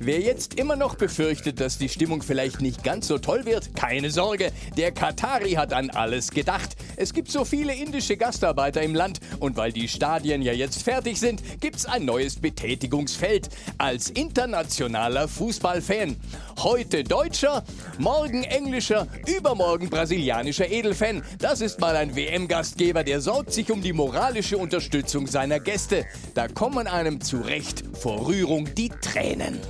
Wer 0.03 0.21
jetzt 0.21 0.55
immer 0.55 0.77
noch 0.77 0.95
befürchtet, 0.95 1.61
dass 1.61 1.77
die 1.77 1.91
Stimmung 1.91 2.23
vielleicht 2.23 2.63
nicht 2.63 2.83
ganz 2.83 3.07
so 3.07 3.19
toll 3.19 3.45
wird, 3.45 3.77
keine 3.77 4.11
Sorge. 4.11 4.51
Der 4.79 4.93
Katari 4.93 5.51
hat 5.53 5.75
an 5.75 5.91
alles 5.91 6.31
gedacht. 6.31 6.75
Es 6.97 7.13
gibt 7.13 7.31
so 7.31 7.45
viele 7.45 7.75
indische 7.75 8.17
Gastarbeiter 8.17 8.81
im 8.81 8.95
Land 8.95 9.21
und 9.41 9.59
weil 9.59 9.73
die 9.73 9.89
Stadien 9.89 10.41
ja 10.41 10.55
jetzt 10.55 10.85
fertig 10.85 11.21
sind, 11.21 11.43
gibt's 11.61 11.85
ein 11.85 12.07
neues 12.07 12.37
Betätigungsfeld. 12.37 13.51
Als 13.77 14.09
internationaler 14.09 15.29
Fußballfan. 15.29 16.17
Heute 16.61 17.05
Deutscher, 17.05 17.63
morgen 17.99 18.45
Englischer, 18.45 19.07
übermorgen 19.27 19.91
brasilianischer 19.91 20.71
Edelfan. 20.71 21.23
Das 21.39 21.61
ist 21.61 21.79
mal 21.79 21.95
ein 21.95 22.17
WM-Gastgeber, 22.17 23.05
der 23.05 23.21
sorgt 23.21 23.53
sich 23.53 23.71
um 23.71 23.83
die 23.83 23.93
moralische 23.93 24.57
Unterstützung 24.57 25.27
seiner 25.27 25.61
Gäste. 25.61 26.07
Da 26.33 26.49
kommen 26.49 26.87
einem 26.87 27.21
zu 27.21 27.43
Recht 27.43 27.85
vor 27.93 28.27
Rührung 28.29 28.75
die 28.75 28.89
Tränen. 28.89 29.61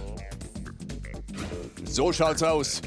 So 2.00 2.14
schaut's 2.14 2.42
aus. 2.42 2.80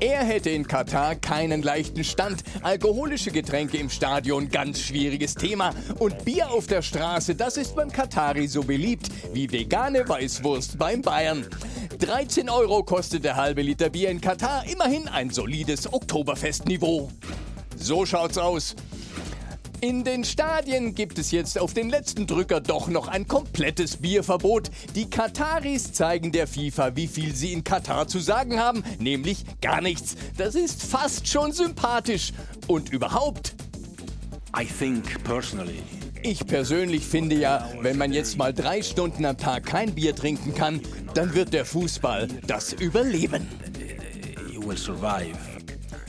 Er 0.00 0.24
hätte 0.24 0.48
in 0.48 0.66
Katar 0.66 1.16
keinen 1.16 1.60
leichten 1.60 2.02
Stand. 2.02 2.42
Alkoholische 2.62 3.30
Getränke 3.30 3.76
im 3.76 3.90
Stadion, 3.90 4.48
ganz 4.48 4.80
schwieriges 4.80 5.34
Thema. 5.34 5.74
Und 5.98 6.24
Bier 6.24 6.50
auf 6.50 6.66
der 6.66 6.80
Straße, 6.80 7.34
das 7.34 7.58
ist 7.58 7.76
beim 7.76 7.92
Katari 7.92 8.46
so 8.46 8.62
beliebt 8.62 9.10
wie 9.34 9.52
vegane 9.52 10.08
Weißwurst 10.08 10.78
beim 10.78 11.02
Bayern. 11.02 11.46
13 11.98 12.48
Euro 12.48 12.82
kostet 12.84 13.22
der 13.24 13.36
halbe 13.36 13.60
Liter 13.60 13.90
Bier 13.90 14.08
in 14.08 14.22
Katar, 14.22 14.64
immerhin 14.66 15.08
ein 15.08 15.28
solides 15.28 15.92
Oktoberfestniveau. 15.92 17.10
So 17.76 18.06
schaut's 18.06 18.38
aus. 18.38 18.74
In 19.84 20.04
den 20.04 20.22
Stadien 20.22 20.94
gibt 20.94 21.18
es 21.18 21.32
jetzt 21.32 21.58
auf 21.58 21.74
den 21.74 21.90
letzten 21.90 22.28
Drücker 22.28 22.60
doch 22.60 22.86
noch 22.86 23.08
ein 23.08 23.26
komplettes 23.26 23.96
Bierverbot. 23.96 24.70
Die 24.94 25.10
Kataris 25.10 25.92
zeigen 25.92 26.30
der 26.30 26.46
FIFA, 26.46 26.94
wie 26.94 27.08
viel 27.08 27.34
sie 27.34 27.52
in 27.52 27.64
Katar 27.64 28.06
zu 28.06 28.20
sagen 28.20 28.60
haben, 28.60 28.84
nämlich 29.00 29.44
gar 29.60 29.80
nichts. 29.80 30.14
Das 30.36 30.54
ist 30.54 30.84
fast 30.84 31.26
schon 31.26 31.50
sympathisch. 31.50 32.32
Und 32.68 32.90
überhaupt. 32.90 33.56
I 34.56 34.64
think 34.66 35.24
personally. 35.24 35.82
Ich 36.22 36.46
persönlich 36.46 37.04
finde 37.04 37.34
ja, 37.34 37.68
wenn 37.80 37.98
man 37.98 38.12
jetzt 38.12 38.38
mal 38.38 38.54
drei 38.54 38.82
Stunden 38.82 39.24
am 39.24 39.36
Tag 39.36 39.66
kein 39.66 39.96
Bier 39.96 40.14
trinken 40.14 40.54
kann, 40.54 40.80
dann 41.14 41.34
wird 41.34 41.52
der 41.52 41.64
Fußball 41.64 42.28
das 42.46 42.72
überleben. 42.72 43.48
You 44.48 44.64
will 44.64 44.78
survive. 44.78 45.51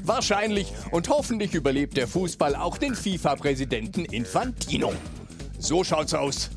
Wahrscheinlich 0.06 0.74
und 0.92 1.08
hoffentlich 1.08 1.54
überlebt 1.54 1.96
der 1.96 2.10
Fußball 2.10 2.58
auch 2.58 2.78
den 2.78 2.94
FIFA-Präsidenten 2.94 4.04
Infantino. 4.04 4.92
So 5.60 5.86
schaut's 5.86 6.14
aus. 6.14 6.50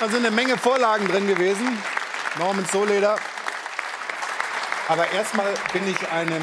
Da 0.00 0.08
sind 0.08 0.26
eine 0.26 0.34
Menge 0.34 0.58
Vorlagen 0.58 1.06
drin 1.06 1.28
gewesen. 1.28 1.78
Norman 2.38 2.66
Soleder. 2.66 3.16
Aber 4.88 5.08
erstmal 5.12 5.54
bin 5.72 5.88
ich 5.88 6.08
einem 6.08 6.42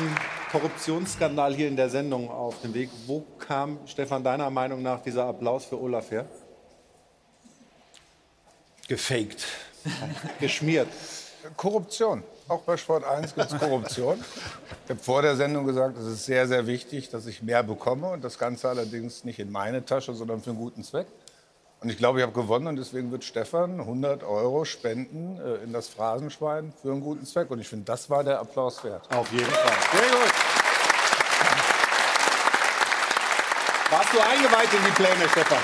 Korruptionsskandal 0.52 1.54
hier 1.54 1.68
in 1.68 1.76
der 1.76 1.90
Sendung 1.90 2.30
auf 2.30 2.62
dem 2.62 2.74
Weg. 2.74 2.90
Wo 3.06 3.22
kam, 3.40 3.80
Stefan, 3.86 4.24
deiner 4.24 4.50
Meinung 4.50 4.82
nach 4.82 5.02
dieser 5.02 5.26
Applaus 5.26 5.66
für 5.66 5.82
Olaf 5.82 6.12
her? 6.12 6.26
Gefaked. 8.88 9.46
Geschmiert. 10.40 10.88
Korruption. 11.58 12.24
Auch 12.48 12.62
bei 12.62 12.78
Sport 12.78 13.04
1 13.04 13.36
gibt 13.36 13.52
es 13.52 13.60
Korruption. 13.60 14.24
Ich 14.86 14.90
habe 14.90 15.00
vor 15.00 15.22
der 15.22 15.36
Sendung 15.36 15.66
gesagt, 15.66 15.98
es 15.98 16.06
ist 16.06 16.26
sehr, 16.26 16.48
sehr 16.48 16.68
wichtig, 16.68 17.10
dass 17.10 17.26
ich 17.26 17.42
mehr 17.42 17.64
bekomme. 17.64 18.10
Und 18.10 18.24
das 18.24 18.38
Ganze 18.38 18.70
allerdings 18.70 19.24
nicht 19.24 19.40
in 19.40 19.52
meine 19.52 19.86
Tasche, 19.86 20.14
sondern 20.14 20.42
für 20.42 20.52
einen 20.52 20.60
guten 20.60 20.84
Zweck. 20.84 21.08
Und 21.82 21.90
ich 21.90 21.98
glaube, 21.98 22.20
ich 22.20 22.24
habe 22.24 22.34
gewonnen 22.34 22.68
und 22.68 22.78
deswegen 22.78 23.12
wird 23.12 23.24
Stefan 23.24 23.80
100 23.80 24.24
Euro 24.24 24.66
spenden 24.66 25.40
äh, 25.40 25.64
in 25.64 25.74
das 25.74 25.88
Phrasenschwein 25.88 26.74
für 26.82 26.92
einen 26.92 27.02
guten 27.02 27.26
Zweck. 27.26 27.52
Und 27.52 27.60
ich 27.60 27.68
finde, 27.68 27.86
das 27.86 28.10
war 28.10 28.24
der 28.24 28.40
Applaus 28.40 28.84
wert. 28.84 29.08
Auf 29.14 29.32
jeden 29.32 29.46
Fall. 29.46 29.74
Sehr 29.92 30.10
gut. 30.10 30.34
Warst 33.92 34.14
du 34.14 34.20
eingeweiht 34.20 34.74
in 34.74 34.84
die 34.84 34.92
Pläne, 34.92 35.30
Stefan? 35.30 35.60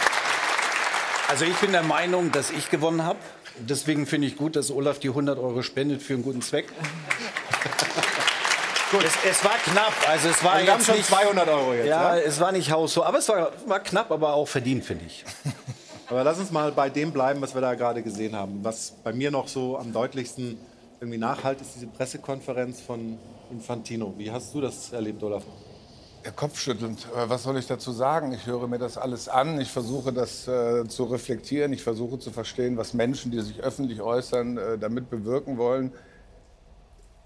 Also 1.27 1.45
ich 1.45 1.55
bin 1.57 1.71
der 1.71 1.83
Meinung, 1.83 2.31
dass 2.31 2.51
ich 2.51 2.69
gewonnen 2.69 3.03
habe. 3.03 3.17
Deswegen 3.59 4.05
finde 4.05 4.27
ich 4.27 4.37
gut, 4.37 4.55
dass 4.55 4.71
Olaf 4.71 4.99
die 4.99 5.09
100 5.09 5.37
Euro 5.39 5.61
spendet 5.61 6.01
für 6.01 6.13
einen 6.13 6.23
guten 6.23 6.41
Zweck. 6.41 6.67
Gut. 8.91 9.05
Es, 9.05 9.13
es, 9.23 9.45
war 9.45 9.53
knapp, 9.63 9.93
also 10.09 10.27
es 10.27 10.43
war 10.43 10.61
wir 10.61 10.69
haben 10.69 10.83
schon 10.83 10.97
nicht, 10.97 11.07
200 11.07 11.47
Euro 11.47 11.73
jetzt. 11.73 11.87
Ja, 11.87 12.17
ja, 12.17 12.21
es 12.21 12.41
war 12.41 12.51
nicht 12.51 12.71
haushoch, 12.71 13.05
aber 13.05 13.19
es 13.19 13.29
war, 13.29 13.53
war 13.65 13.79
knapp, 13.79 14.11
aber 14.11 14.33
auch 14.33 14.49
verdient, 14.49 14.83
finde 14.83 15.05
ich. 15.05 15.23
Aber 16.09 16.25
lass 16.25 16.39
uns 16.39 16.51
mal 16.51 16.73
bei 16.73 16.89
dem 16.89 17.13
bleiben, 17.13 17.39
was 17.39 17.53
wir 17.53 17.61
da 17.61 17.73
gerade 17.73 18.03
gesehen 18.03 18.35
haben. 18.35 18.65
Was 18.65 18.91
bei 19.01 19.13
mir 19.13 19.31
noch 19.31 19.47
so 19.47 19.77
am 19.77 19.93
deutlichsten 19.93 20.57
irgendwie 20.99 21.17
nachhalt, 21.17 21.61
ist 21.61 21.75
diese 21.75 21.87
Pressekonferenz 21.87 22.81
von 22.81 23.17
Infantino. 23.49 24.13
Wie 24.17 24.29
hast 24.29 24.53
du 24.53 24.59
das 24.59 24.91
erlebt, 24.91 25.23
Olaf? 25.23 25.43
Kopfschüttelnd. 26.35 27.07
Was 27.13 27.43
soll 27.43 27.57
ich 27.57 27.67
dazu 27.67 27.91
sagen? 27.91 28.31
Ich 28.33 28.45
höre 28.45 28.67
mir 28.67 28.77
das 28.77 28.97
alles 28.97 29.27
an. 29.27 29.59
Ich 29.59 29.71
versuche 29.71 30.13
das 30.13 30.47
äh, 30.47 30.87
zu 30.87 31.05
reflektieren. 31.05 31.73
Ich 31.73 31.83
versuche 31.83 32.19
zu 32.19 32.31
verstehen, 32.31 32.77
was 32.77 32.93
Menschen, 32.93 33.31
die 33.31 33.41
sich 33.41 33.61
öffentlich 33.61 34.01
äußern, 34.01 34.57
äh, 34.57 34.77
damit 34.77 35.09
bewirken 35.09 35.57
wollen. 35.57 35.91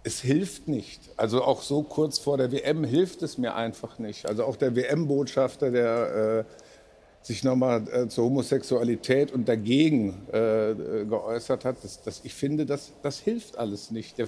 Es 0.03 0.21
hilft 0.21 0.67
nicht. 0.67 1.01
Also 1.17 1.43
auch 1.43 1.61
so 1.61 1.83
kurz 1.83 2.19
vor 2.19 2.37
der 2.37 2.51
WM 2.51 2.83
hilft 2.83 3.21
es 3.23 3.37
mir 3.37 3.55
einfach 3.55 3.99
nicht. 3.99 4.27
Also 4.27 4.45
auch 4.45 4.55
der 4.55 4.75
WM-Botschafter, 4.75 5.71
der 5.71 6.45
äh, 6.45 7.25
sich 7.25 7.43
nochmal 7.43 7.87
äh, 7.89 8.07
zur 8.07 8.25
Homosexualität 8.25 9.31
und 9.31 9.49
dagegen 9.49 10.27
äh, 10.31 10.75
geäußert 11.09 11.65
hat, 11.65 11.83
das, 11.83 12.03
das, 12.03 12.21
ich 12.23 12.33
finde, 12.33 12.65
das, 12.65 12.91
das 13.01 13.19
hilft 13.19 13.57
alles 13.57 13.89
nicht. 13.89 14.19
Der, 14.19 14.27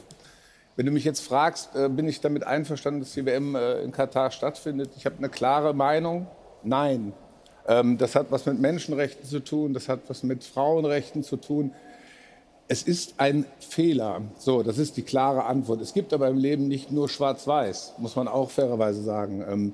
wenn 0.77 0.85
du 0.85 0.91
mich 0.91 1.03
jetzt 1.03 1.21
fragst, 1.21 1.75
äh, 1.75 1.89
bin 1.89 2.07
ich 2.07 2.21
damit 2.21 2.45
einverstanden, 2.45 3.01
dass 3.01 3.11
die 3.13 3.25
WM 3.25 3.55
äh, 3.55 3.81
in 3.81 3.91
Katar 3.91 4.29
stattfindet? 4.29 4.91
Ich 4.95 5.05
habe 5.07 5.17
eine 5.17 5.27
klare 5.27 5.73
Meinung. 5.73 6.27
Nein. 6.63 7.13
Ähm, 7.67 7.97
das 7.97 8.15
hat 8.15 8.27
was 8.29 8.45
mit 8.45 8.59
Menschenrechten 8.59 9.27
zu 9.27 9.39
tun, 9.39 9.73
das 9.73 9.89
hat 9.89 10.01
was 10.07 10.21
mit 10.21 10.43
Frauenrechten 10.43 11.23
zu 11.23 11.37
tun. 11.37 11.73
Es 12.67 12.83
ist 12.83 13.15
ein 13.17 13.45
Fehler. 13.59 14.21
So, 14.37 14.61
das 14.61 14.77
ist 14.77 14.97
die 14.97 15.01
klare 15.01 15.45
Antwort. 15.45 15.81
Es 15.81 15.93
gibt 15.93 16.13
aber 16.13 16.27
im 16.27 16.37
Leben 16.37 16.67
nicht 16.67 16.91
nur 16.91 17.09
Schwarz-Weiß, 17.09 17.95
muss 17.97 18.15
man 18.15 18.27
auch 18.27 18.51
fairerweise 18.51 19.01
sagen. 19.01 19.43
Ähm, 19.49 19.73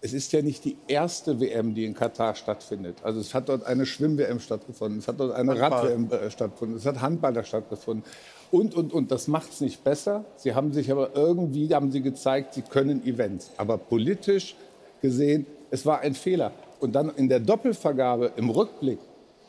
es 0.00 0.12
ist 0.14 0.32
ja 0.32 0.42
nicht 0.42 0.64
die 0.64 0.78
erste 0.88 1.38
WM, 1.38 1.74
die 1.74 1.84
in 1.84 1.94
Katar 1.94 2.34
stattfindet. 2.34 2.96
Also 3.04 3.20
es 3.20 3.34
hat 3.34 3.48
dort 3.48 3.64
eine 3.64 3.86
Schwimm-WM 3.86 4.40
stattgefunden, 4.40 4.98
es 4.98 5.06
hat 5.06 5.20
dort 5.20 5.32
eine 5.32 5.60
Rad-WM 5.60 6.10
äh, 6.10 6.30
stattgefunden, 6.30 6.76
es 6.76 6.86
hat 6.86 7.00
Handball 7.00 7.34
da 7.34 7.44
stattgefunden 7.44 8.02
und, 8.50 8.74
und, 8.74 8.92
und. 8.92 9.10
Das 9.10 9.28
macht 9.28 9.52
es 9.52 9.60
nicht 9.60 9.82
besser. 9.84 10.24
Sie 10.36 10.54
haben 10.54 10.72
sich 10.72 10.90
aber 10.90 11.14
irgendwie, 11.14 11.72
haben 11.74 11.90
sie 11.90 12.00
gezeigt, 12.00 12.54
sie 12.54 12.62
können 12.62 13.04
Events. 13.04 13.50
Aber 13.56 13.78
politisch 13.78 14.56
gesehen, 15.02 15.46
es 15.70 15.86
war 15.86 16.00
ein 16.00 16.14
Fehler. 16.14 16.52
Und 16.80 16.94
dann 16.94 17.10
in 17.16 17.28
der 17.28 17.40
Doppelvergabe 17.40 18.32
im 18.36 18.50
Rückblick, 18.50 18.98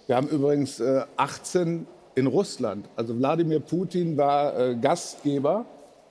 wir 0.08 0.16
haben 0.16 0.28
übrigens 0.28 0.80
äh, 0.80 1.04
18 1.16 1.88
in 2.16 2.28
Russland. 2.28 2.86
Also 2.96 3.18
Wladimir 3.18 3.60
Putin 3.60 4.18
war 4.18 4.58
äh, 4.60 4.76
Gastgeber 4.76 5.66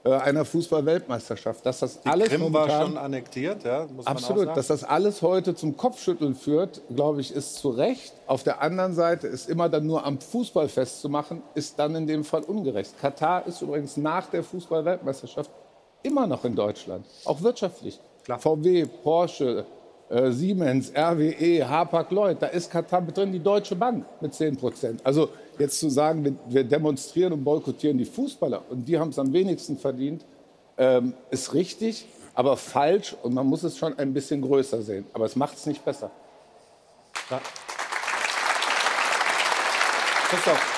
einer 0.09 0.45
Fußball-Weltmeisterschaft. 0.45 1.64
Dass 1.66 1.80
das 1.80 2.00
Die 2.00 2.09
alles 2.09 2.28
Krim 2.28 2.40
momentan, 2.40 2.69
war 2.69 2.87
schon 2.87 2.97
annektiert, 2.99 3.64
ja? 3.64 3.87
Muss 3.95 4.07
Absolut, 4.07 4.38
Man 4.45 4.49
auch 4.50 4.54
dass 4.54 4.69
sagen. 4.69 4.80
das 4.80 4.88
alles 4.90 5.23
heute 5.23 5.54
zum 5.54 5.76
Kopfschütteln 5.76 6.35
führt, 6.35 6.80
glaube 6.95 7.21
ich, 7.21 7.35
ist 7.35 7.57
zu 7.57 7.71
Recht. 7.71 8.14
Auf 8.26 8.42
der 8.42 8.62
anderen 8.62 8.95
Seite 8.95 9.26
ist 9.26 9.49
immer 9.49 9.69
dann 9.69 9.87
nur 9.87 10.04
am 10.04 10.19
Fußball 10.21 10.69
festzumachen, 10.69 11.42
ist 11.54 11.78
dann 11.78 11.95
in 11.95 12.07
dem 12.07 12.25
Fall 12.25 12.42
ungerecht. 12.42 12.99
Katar 13.00 13.47
ist 13.47 13.61
übrigens 13.61 13.97
nach 13.97 14.26
der 14.28 14.42
Fußball-Weltmeisterschaft 14.42 15.50
immer 16.02 16.26
noch 16.26 16.45
in 16.45 16.54
Deutschland, 16.54 17.04
auch 17.25 17.42
wirtschaftlich. 17.42 18.00
VW, 18.38 18.87
Porsche, 19.02 19.66
äh, 20.09 20.30
Siemens, 20.30 20.92
RWE, 20.95 21.69
Hapag-Lloyd, 21.69 22.40
da 22.40 22.47
ist 22.47 22.71
Katar 22.71 23.00
mit 23.00 23.16
drin, 23.16 23.33
die 23.33 23.38
Deutsche 23.40 23.76
Bank 23.76 24.04
mit 24.21 24.35
10 24.35 24.57
Prozent. 24.57 25.00
Also 25.04 25.28
jetzt 25.61 25.79
zu 25.79 25.90
sagen, 25.90 26.25
wir, 26.25 26.35
wir 26.49 26.64
demonstrieren 26.64 27.33
und 27.33 27.45
boykottieren 27.45 27.99
die 27.99 28.05
Fußballer 28.05 28.62
und 28.71 28.87
die 28.87 28.99
haben 28.99 29.11
es 29.11 29.19
am 29.19 29.33
wenigsten 29.33 29.79
verdient, 29.79 30.25
ähm, 30.79 31.14
ist 31.31 31.55
richtig, 31.55 32.07
aber 32.35 32.57
falsch 32.57 33.14
und 33.23 33.35
man 33.35 33.47
muss 33.47 33.62
es 33.62 33.76
schon 33.76 33.99
ein 33.99 34.14
bisschen 34.14 34.40
größer 34.40 34.83
sehen. 34.83 35.07
Aber 35.12 35.26
es 35.26 35.37
macht 35.37 35.57
es 35.57 35.67
nicht 35.67 35.85
besser. 35.85 36.11
Ja. 37.31 37.40
Christoph. 40.31 40.76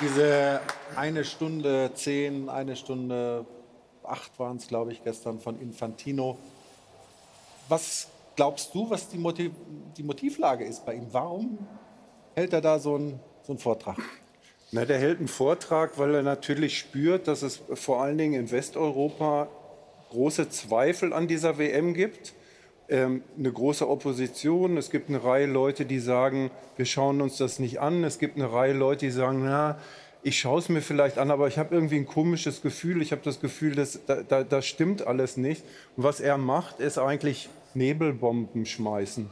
Diese 0.00 0.60
eine 0.96 1.24
Stunde 1.24 1.90
zehn, 1.94 2.48
eine 2.48 2.76
Stunde 2.76 3.46
acht 4.02 4.38
waren 4.38 4.58
es, 4.58 4.68
glaube 4.68 4.92
ich, 4.92 5.02
gestern 5.02 5.40
von 5.40 5.58
Infantino. 5.60 6.36
Was 7.68 8.08
glaubst 8.36 8.74
du, 8.74 8.88
was 8.90 9.08
die, 9.08 9.18
Motiv 9.18 9.52
die 9.96 10.02
Motivlage 10.02 10.64
ist 10.64 10.84
bei 10.84 10.94
ihm? 10.94 11.06
Warum 11.12 11.58
hält 12.34 12.52
er 12.52 12.60
da 12.60 12.78
so 12.78 12.96
einen, 12.96 13.20
so 13.42 13.52
einen 13.52 13.58
Vortrag? 13.58 13.98
Na, 14.72 14.84
der 14.84 14.98
hält 14.98 15.18
einen 15.18 15.28
Vortrag, 15.28 15.98
weil 15.98 16.14
er 16.14 16.22
natürlich 16.22 16.78
spürt, 16.78 17.28
dass 17.28 17.42
es 17.42 17.62
vor 17.74 18.02
allen 18.02 18.18
Dingen 18.18 18.34
in 18.34 18.50
Westeuropa 18.50 19.48
große 20.10 20.48
Zweifel 20.48 21.12
an 21.12 21.28
dieser 21.28 21.58
WM 21.58 21.94
gibt. 21.94 22.34
Ähm, 22.88 23.22
eine 23.38 23.52
große 23.52 23.88
Opposition. 23.88 24.76
Es 24.76 24.90
gibt 24.90 25.08
eine 25.08 25.22
Reihe 25.22 25.46
Leute, 25.46 25.86
die 25.86 26.00
sagen, 26.00 26.50
wir 26.76 26.86
schauen 26.86 27.20
uns 27.20 27.36
das 27.36 27.58
nicht 27.58 27.80
an. 27.80 28.04
Es 28.04 28.18
gibt 28.18 28.36
eine 28.36 28.52
Reihe 28.52 28.72
Leute, 28.72 29.06
die 29.06 29.12
sagen, 29.12 29.44
na, 29.44 29.78
ich 30.22 30.38
schaue 30.38 30.58
es 30.58 30.68
mir 30.68 30.80
vielleicht 30.80 31.18
an, 31.18 31.30
aber 31.30 31.48
ich 31.48 31.58
habe 31.58 31.74
irgendwie 31.74 31.96
ein 31.96 32.06
komisches 32.06 32.62
Gefühl. 32.62 33.02
Ich 33.02 33.12
habe 33.12 33.22
das 33.22 33.40
Gefühl, 33.40 33.74
dass, 33.74 34.00
da, 34.06 34.22
da, 34.22 34.42
das 34.42 34.66
stimmt 34.66 35.06
alles 35.06 35.36
nicht. 35.36 35.62
Und 35.96 36.04
was 36.04 36.20
er 36.20 36.38
macht, 36.38 36.80
ist 36.80 36.98
eigentlich 36.98 37.48
Nebelbomben 37.74 38.66
schmeißen. 38.66 39.30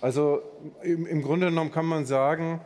Also 0.00 0.42
im, 0.82 1.06
im 1.06 1.22
Grunde 1.22 1.46
genommen 1.46 1.72
kann 1.72 1.86
man 1.86 2.06
sagen, 2.06 2.60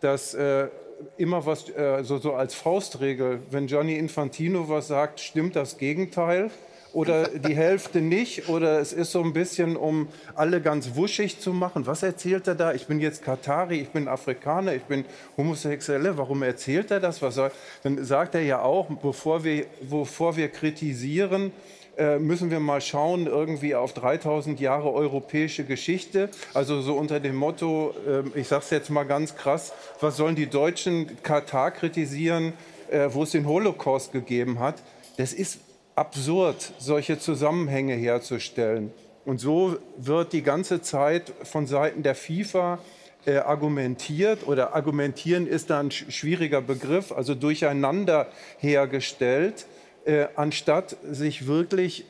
dass 0.00 0.34
äh, 0.34 0.68
immer 1.16 1.44
was, 1.46 1.68
äh, 1.70 2.02
so, 2.02 2.18
so 2.18 2.34
als 2.34 2.54
Faustregel, 2.54 3.40
wenn 3.50 3.66
Gianni 3.66 3.96
Infantino 3.96 4.68
was 4.68 4.88
sagt, 4.88 5.20
stimmt 5.20 5.56
das 5.56 5.78
Gegenteil 5.78 6.50
oder 6.92 7.28
die 7.38 7.54
Hälfte 7.54 8.00
nicht 8.00 8.48
oder 8.48 8.80
es 8.80 8.92
ist 8.92 9.12
so 9.12 9.22
ein 9.22 9.32
bisschen, 9.32 9.76
um 9.76 10.08
alle 10.34 10.60
ganz 10.60 10.94
wuschig 10.96 11.38
zu 11.38 11.52
machen. 11.52 11.86
Was 11.86 12.02
erzählt 12.02 12.48
er 12.48 12.54
da? 12.54 12.72
Ich 12.72 12.86
bin 12.86 13.00
jetzt 13.00 13.22
Katari, 13.22 13.80
ich 13.80 13.90
bin 13.90 14.08
Afrikaner, 14.08 14.74
ich 14.74 14.82
bin 14.82 15.04
Homosexuelle. 15.36 16.16
Warum 16.16 16.42
erzählt 16.42 16.90
er 16.90 17.00
das? 17.00 17.22
Was 17.22 17.34
soll? 17.36 17.50
Dann 17.82 18.04
sagt 18.04 18.34
er 18.34 18.42
ja 18.42 18.62
auch, 18.62 18.88
bevor 19.02 19.44
wir, 19.44 19.66
bevor 19.88 20.36
wir 20.36 20.48
kritisieren, 20.48 21.52
äh, 22.00 22.18
müssen 22.18 22.50
wir 22.50 22.60
mal 22.60 22.80
schauen, 22.80 23.26
irgendwie 23.26 23.74
auf 23.74 23.92
3000 23.92 24.58
Jahre 24.58 24.90
europäische 24.90 25.64
Geschichte. 25.64 26.30
Also 26.54 26.80
so 26.80 26.94
unter 26.94 27.20
dem 27.20 27.36
Motto, 27.36 27.94
ähm, 28.08 28.32
ich 28.34 28.48
sage 28.48 28.62
es 28.64 28.70
jetzt 28.70 28.88
mal 28.88 29.04
ganz 29.04 29.36
krass, 29.36 29.74
was 30.00 30.16
sollen 30.16 30.34
die 30.34 30.46
Deutschen 30.46 31.22
Katar 31.22 31.70
kritisieren, 31.70 32.54
äh, 32.90 33.10
wo 33.10 33.24
es 33.24 33.32
den 33.32 33.46
Holocaust 33.46 34.12
gegeben 34.12 34.60
hat? 34.60 34.82
Das 35.18 35.34
ist 35.34 35.60
absurd, 35.94 36.72
solche 36.78 37.18
Zusammenhänge 37.18 37.94
herzustellen. 37.96 38.92
Und 39.26 39.38
so 39.38 39.76
wird 39.98 40.32
die 40.32 40.42
ganze 40.42 40.80
Zeit 40.80 41.34
von 41.42 41.66
Seiten 41.66 42.02
der 42.02 42.14
FIFA 42.14 42.78
äh, 43.26 43.36
argumentiert 43.36 44.46
oder 44.46 44.74
argumentieren 44.74 45.46
ist 45.46 45.68
da 45.68 45.80
ein 45.80 45.90
schwieriger 45.90 46.62
Begriff, 46.62 47.12
also 47.12 47.34
durcheinander 47.34 48.28
hergestellt, 48.58 49.66
äh, 50.04 50.26
anstatt 50.36 50.96
sich 51.08 51.46
wirklich 51.46 52.04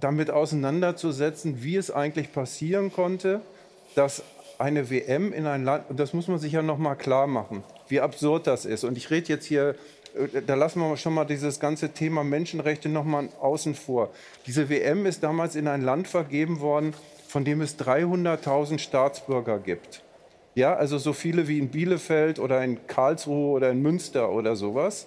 damit 0.00 0.30
auseinanderzusetzen, 0.30 1.62
wie 1.62 1.76
es 1.76 1.90
eigentlich 1.90 2.32
passieren 2.32 2.92
konnte, 2.92 3.40
dass 3.94 4.22
eine 4.58 4.90
WM 4.90 5.32
in 5.32 5.46
ein 5.46 5.64
Land, 5.64 5.90
und 5.90 6.00
das 6.00 6.12
muss 6.12 6.28
man 6.28 6.38
sich 6.38 6.52
ja 6.52 6.62
noch 6.62 6.78
mal 6.78 6.94
klar 6.94 7.26
machen, 7.26 7.62
wie 7.88 8.00
absurd 8.00 8.46
das 8.46 8.64
ist. 8.64 8.84
Und 8.84 8.96
ich 8.96 9.10
rede 9.10 9.28
jetzt 9.28 9.46
hier 9.46 9.76
äh, 10.16 10.42
da 10.46 10.54
lassen 10.54 10.80
wir 10.80 10.96
schon 10.96 11.14
mal 11.14 11.24
dieses 11.24 11.60
ganze 11.60 11.90
Thema 11.90 12.24
Menschenrechte 12.24 12.88
noch 12.88 13.04
mal 13.04 13.28
außen 13.40 13.74
vor. 13.74 14.10
Diese 14.46 14.68
WM 14.68 15.06
ist 15.06 15.22
damals 15.22 15.56
in 15.56 15.68
ein 15.68 15.82
Land 15.82 16.08
vergeben 16.08 16.60
worden, 16.60 16.94
von 17.28 17.44
dem 17.44 17.60
es 17.60 17.78
300.000 17.78 18.78
Staatsbürger 18.78 19.58
gibt. 19.58 20.02
Ja, 20.54 20.74
also 20.74 20.96
so 20.96 21.12
viele 21.12 21.48
wie 21.48 21.58
in 21.58 21.68
Bielefeld 21.68 22.38
oder 22.38 22.64
in 22.64 22.86
Karlsruhe 22.86 23.50
oder 23.50 23.70
in 23.70 23.82
Münster 23.82 24.30
oder 24.30 24.56
sowas, 24.56 25.06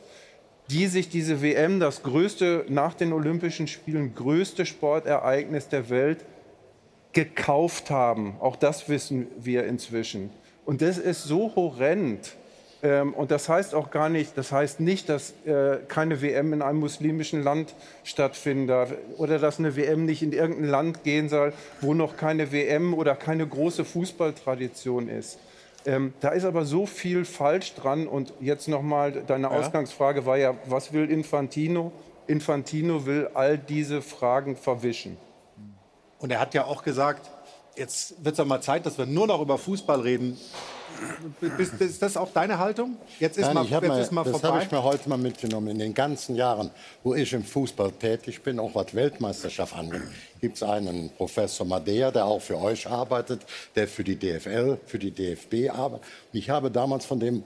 die 0.70 0.88
sich 0.88 1.10
diese 1.10 1.42
WM, 1.42 1.80
das 1.80 2.04
größte 2.04 2.66
nach 2.70 2.94
den 2.94 3.14
Olympischen 3.14 3.68
Spielen, 3.68 4.14
größte 4.16 4.66
Sportereignis 4.66 5.68
der 5.68 5.90
Welt, 5.90 6.26
gekauft 7.14 7.90
haben. 7.90 8.36
Auch 8.40 8.56
das 8.56 8.88
wissen 8.88 9.28
wir 9.40 9.66
inzwischen. 9.66 10.30
Und 10.66 10.82
das 10.82 11.00
ist 11.00 11.24
so 11.24 11.56
horrend, 11.56 12.36
ähm, 12.82 13.14
und 13.14 13.32
das 13.32 13.50
heißt 13.50 13.76
auch 13.76 13.92
gar 13.92 14.10
nicht, 14.10 14.38
das 14.38 14.52
heißt 14.52 14.80
nicht, 14.80 15.10
dass 15.10 15.34
äh, 15.46 15.80
keine 15.88 16.22
WM 16.22 16.54
in 16.54 16.62
einem 16.62 16.80
muslimischen 16.80 17.44
Land 17.44 17.74
stattfinden 18.04 18.68
darf 18.68 18.94
oder 19.18 19.38
dass 19.40 19.60
eine 19.60 19.76
WM 19.76 20.06
nicht 20.06 20.24
in 20.24 20.32
irgendein 20.32 20.70
Land 20.70 21.04
gehen 21.04 21.28
soll, 21.28 21.54
wo 21.82 21.94
noch 21.94 22.16
keine 22.16 22.52
WM 22.52 22.94
oder 22.94 23.16
keine 23.16 23.46
große 23.46 23.84
Fußballtradition 23.84 25.10
ist. 25.10 25.40
Ähm, 25.90 26.14
da 26.20 26.30
ist 26.30 26.46
aber 26.46 26.66
so 26.66 26.86
viel 26.86 27.26
falsch 27.26 27.74
dran. 27.74 28.08
Und 28.08 28.32
jetzt 28.40 28.68
nochmal, 28.68 29.24
deine 29.26 29.48
ja. 29.48 29.50
Ausgangsfrage 29.50 30.24
war 30.28 30.38
ja, 30.38 30.54
was 30.66 30.94
will 30.94 31.10
Infantino? 31.10 31.92
Infantino 32.28 33.08
will 33.08 33.32
all 33.34 33.58
diese 33.58 34.04
Fragen 34.04 34.56
verwischen. 34.56 35.18
Und 36.20 36.32
er 36.32 36.40
hat 36.40 36.54
ja 36.54 36.66
auch 36.66 36.84
gesagt, 36.84 37.32
jetzt 37.76 38.24
wird 38.24 38.38
es 38.38 38.46
mal 38.46 38.62
Zeit, 38.62 38.86
dass 38.86 39.00
wir 39.00 39.08
nur 39.08 39.26
noch 39.26 39.42
über 39.42 39.58
Fußball 39.58 40.02
reden. 40.02 40.38
Ist, 41.58 41.82
ist 41.82 42.02
das 42.02 42.18
auch 42.18 42.32
deine 42.34 42.58
Haltung? 42.58 42.98
Jetzt 43.20 43.38
ist 43.38 43.46
Nein, 43.46 43.56
mal, 43.56 43.66
jetzt 43.66 43.82
mal, 43.82 44.02
ist 44.02 44.12
mal 44.12 44.24
das 44.24 44.44
habe 44.44 44.64
ich 44.64 44.72
mir 44.72 44.84
heute 44.84 45.10
mal 45.10 45.18
mitgenommen. 45.18 45.70
In 45.70 45.80
den 45.80 45.94
ganzen 45.94 46.36
Jahren, 46.36 46.72
wo 47.04 47.14
ich 47.16 47.34
im 47.34 47.44
Fußball 47.44 47.92
tätig 47.94 48.42
bin, 48.42 48.60
auch 48.60 48.76
was 48.76 48.94
Weltmeisterschaft 48.94 49.76
angeht, 49.76 50.02
gibt 50.42 50.56
es 50.58 50.64
einen 50.64 51.10
Professor 51.12 51.66
Madea, 51.66 52.12
der 52.12 52.26
auch 52.26 52.42
für 52.42 52.58
euch 52.58 52.88
arbeitet, 52.88 53.46
der 53.76 53.88
für 53.88 54.04
die 54.04 54.16
DFL, 54.16 54.78
für 54.86 55.00
die 55.00 55.12
DFB 55.12 55.70
arbeitet. 55.70 56.06
Ich 56.34 56.50
habe 56.50 56.72
damals 56.72 57.06
von 57.06 57.20
dem 57.20 57.44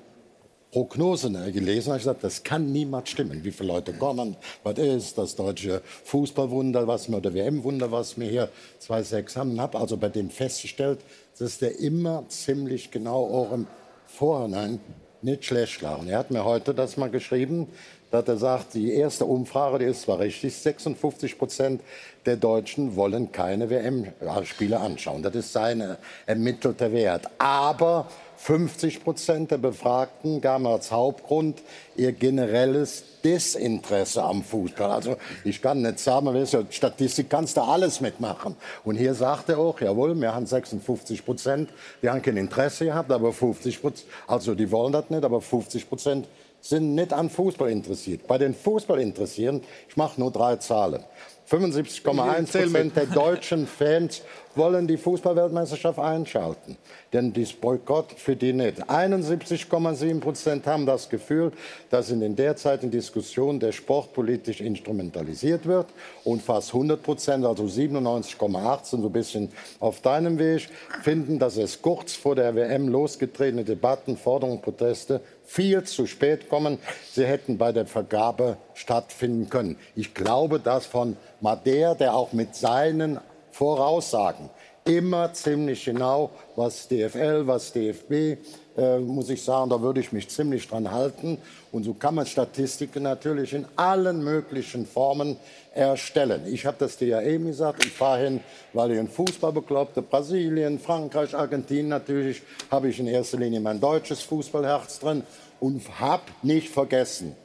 Prognosen 0.73 1.35
gelesen, 1.53 1.89
habe 1.89 1.97
ich 1.97 2.03
gesagt, 2.03 2.23
das 2.23 2.41
kann 2.41 2.71
niemals 2.71 3.07
stimmen. 3.11 3.43
Wie 3.43 3.51
viele 3.51 3.71
Leute 3.71 3.93
kommen, 3.93 4.35
was 4.63 4.79
ist 4.79 5.19
das 5.19 5.35
deutsche 5.35 5.83
Fußballwunder, 6.05 6.87
was 6.87 7.07
mir, 7.07 7.17
oder 7.17 7.31
WM-Wunder, 7.31 7.91
was 7.91 8.17
mir 8.17 8.27
hier 8.27 8.49
zwei, 8.79 9.03
sechs 9.03 9.35
haben, 9.35 9.61
habe 9.61 9.77
also 9.77 9.97
bei 9.97 10.09
dem 10.09 10.31
festgestellt, 10.31 10.97
dass 11.37 11.59
der 11.59 11.79
immer 11.79 12.23
ziemlich 12.27 12.89
genau 12.89 13.23
auch 13.23 13.51
im 13.51 13.67
Vorhinein 14.07 14.79
nicht 15.21 15.45
schlecht 15.45 15.79
lag. 15.83 15.99
Und 15.99 16.09
er 16.09 16.17
hat 16.17 16.31
mir 16.31 16.43
heute 16.43 16.73
das 16.73 16.97
mal 16.97 17.11
geschrieben, 17.11 17.67
dass 18.09 18.27
er 18.27 18.37
sagt, 18.37 18.73
die 18.73 18.93
erste 18.93 19.25
Umfrage, 19.25 19.77
die 19.77 19.85
ist 19.85 20.01
zwar 20.01 20.17
richtig, 20.17 20.55
56 20.55 21.37
Prozent 21.37 21.81
der 22.25 22.35
Deutschen 22.35 22.95
wollen 22.95 23.31
keine 23.31 23.69
WM-Spiele 23.69 24.79
anschauen. 24.79 25.21
Das 25.21 25.35
ist 25.35 25.53
sein 25.53 25.97
ermittelter 26.25 26.91
Wert. 26.91 27.27
Aber 27.37 28.07
50 28.43 29.05
Prozent 29.05 29.51
der 29.51 29.57
Befragten 29.57 30.41
gaben 30.41 30.67
als 30.67 30.91
Hauptgrund 30.91 31.61
ihr 31.95 32.11
generelles 32.11 33.05
Desinteresse 33.23 34.21
am 34.21 34.43
Fußball. 34.43 34.91
Also 34.91 35.15
ich 35.45 35.61
kann 35.61 35.81
nicht 35.81 35.99
sagen, 35.99 36.45
Statistik 36.69 37.29
kannst 37.29 37.55
du 37.55 37.61
alles 37.61 38.01
mitmachen. 38.01 38.57
Und 38.83 38.97
hier 38.97 39.13
sagt 39.13 39.47
er 39.47 39.59
auch, 39.59 39.79
jawohl, 39.79 40.13
wir 40.19 40.35
haben 40.35 40.45
56 40.45 41.23
Prozent, 41.23 41.69
die 42.01 42.09
haben 42.09 42.21
kein 42.21 42.35
Interesse 42.35 42.83
gehabt, 42.83 43.13
aber 43.13 43.31
50 43.31 43.81
Prozent, 43.81 44.09
also 44.27 44.55
die 44.55 44.69
wollen 44.71 44.91
das 44.91 45.09
nicht, 45.09 45.23
aber 45.23 45.39
50 45.39 45.87
Prozent 45.87 46.27
sind 46.59 46.95
nicht 46.95 47.13
an 47.13 47.29
Fußball 47.29 47.69
interessiert. 47.69 48.27
Bei 48.27 48.37
den 48.37 48.53
Fußball 48.53 48.99
interessieren, 48.99 49.61
ich 49.87 49.95
mache 49.95 50.19
nur 50.19 50.31
drei 50.31 50.57
Zahlen. 50.57 51.03
75,1 51.49 52.03
Prozent 52.03 52.95
der 52.95 53.05
deutschen 53.05 53.67
Fans 53.67 54.21
wollen 54.55 54.87
die 54.87 54.97
Fußballweltmeisterschaft 54.97 55.99
einschalten. 55.99 56.77
Denn 57.11 57.33
dies 57.33 57.53
Boykott 57.53 58.13
für 58.17 58.35
die 58.35 58.53
nicht. 58.53 58.83
71,7 58.83 60.19
Prozent 60.19 60.67
haben 60.67 60.85
das 60.85 61.09
Gefühl, 61.09 61.51
dass 61.89 62.09
in 62.09 62.19
den 62.19 62.35
derzeitigen 62.35 62.91
Diskussionen 62.91 63.59
der 63.59 63.71
Sport 63.71 64.13
politisch 64.13 64.61
instrumentalisiert 64.61 65.65
wird. 65.65 65.87
Und 66.23 66.41
fast 66.41 66.73
100 66.73 67.01
Prozent, 67.01 67.45
also 67.45 67.63
97,8 67.63 68.85
sind 68.85 69.01
so 69.01 69.07
ein 69.07 69.13
bisschen 69.13 69.49
auf 69.79 70.01
deinem 70.01 70.39
Weg, 70.39 70.69
finden, 71.01 71.39
dass 71.39 71.57
es 71.57 71.81
kurz 71.81 72.13
vor 72.13 72.35
der 72.35 72.55
WM 72.55 72.87
losgetretene 72.87 73.63
Debatten, 73.63 74.17
Forderungen, 74.17 74.61
Proteste 74.61 75.21
viel 75.45 75.83
zu 75.83 76.07
spät 76.07 76.49
kommen. 76.49 76.79
Sie 77.11 77.25
hätten 77.25 77.57
bei 77.57 77.71
der 77.71 77.85
Vergabe 77.85 78.57
stattfinden 78.73 79.49
können. 79.49 79.77
Ich 79.95 80.13
glaube, 80.13 80.59
dass 80.59 80.85
von 80.85 81.17
Mader, 81.41 81.95
der 81.95 82.15
auch 82.15 82.33
mit 82.33 82.55
seinen 82.55 83.19
Voraussagen 83.53 84.49
immer 84.85 85.31
ziemlich 85.33 85.85
genau, 85.85 86.31
was 86.55 86.87
DFL, 86.87 87.47
was 87.47 87.71
DFB, 87.71 88.37
äh, 88.75 88.99
muss 88.99 89.29
ich 89.29 89.41
sagen, 89.41 89.69
da 89.69 89.81
würde 89.81 89.99
ich 89.99 90.11
mich 90.11 90.27
ziemlich 90.29 90.67
dran 90.67 90.91
halten. 90.91 91.37
Und 91.71 91.83
so 91.83 91.93
kann 91.93 92.15
man 92.15 92.25
Statistiken 92.25 93.03
natürlich 93.03 93.53
in 93.53 93.65
allen 93.75 94.23
möglichen 94.23 94.85
Formen 94.85 95.37
erstellen. 95.73 96.41
Ich 96.47 96.65
habe 96.65 96.77
das 96.79 96.97
dir 96.97 97.07
ja 97.07 97.21
eben 97.21 97.47
gesagt, 97.47 97.85
ich 97.85 97.91
fahre 97.91 98.23
hin, 98.25 98.39
weil 98.73 98.91
ich 98.91 98.99
ein 98.99 99.07
Fußball 99.07 99.53
bekloppte. 99.53 100.01
Brasilien, 100.01 100.79
Frankreich, 100.79 101.35
Argentinien 101.35 101.87
natürlich 101.87 102.41
habe 102.69 102.89
ich 102.89 102.99
in 102.99 103.07
erster 103.07 103.37
Linie 103.37 103.59
mein 103.59 103.79
deutsches 103.79 104.21
Fußballherz 104.21 104.99
drin 104.99 105.23
und 105.59 105.81
habe 105.99 106.23
nicht 106.41 106.69
vergessen, 106.69 107.35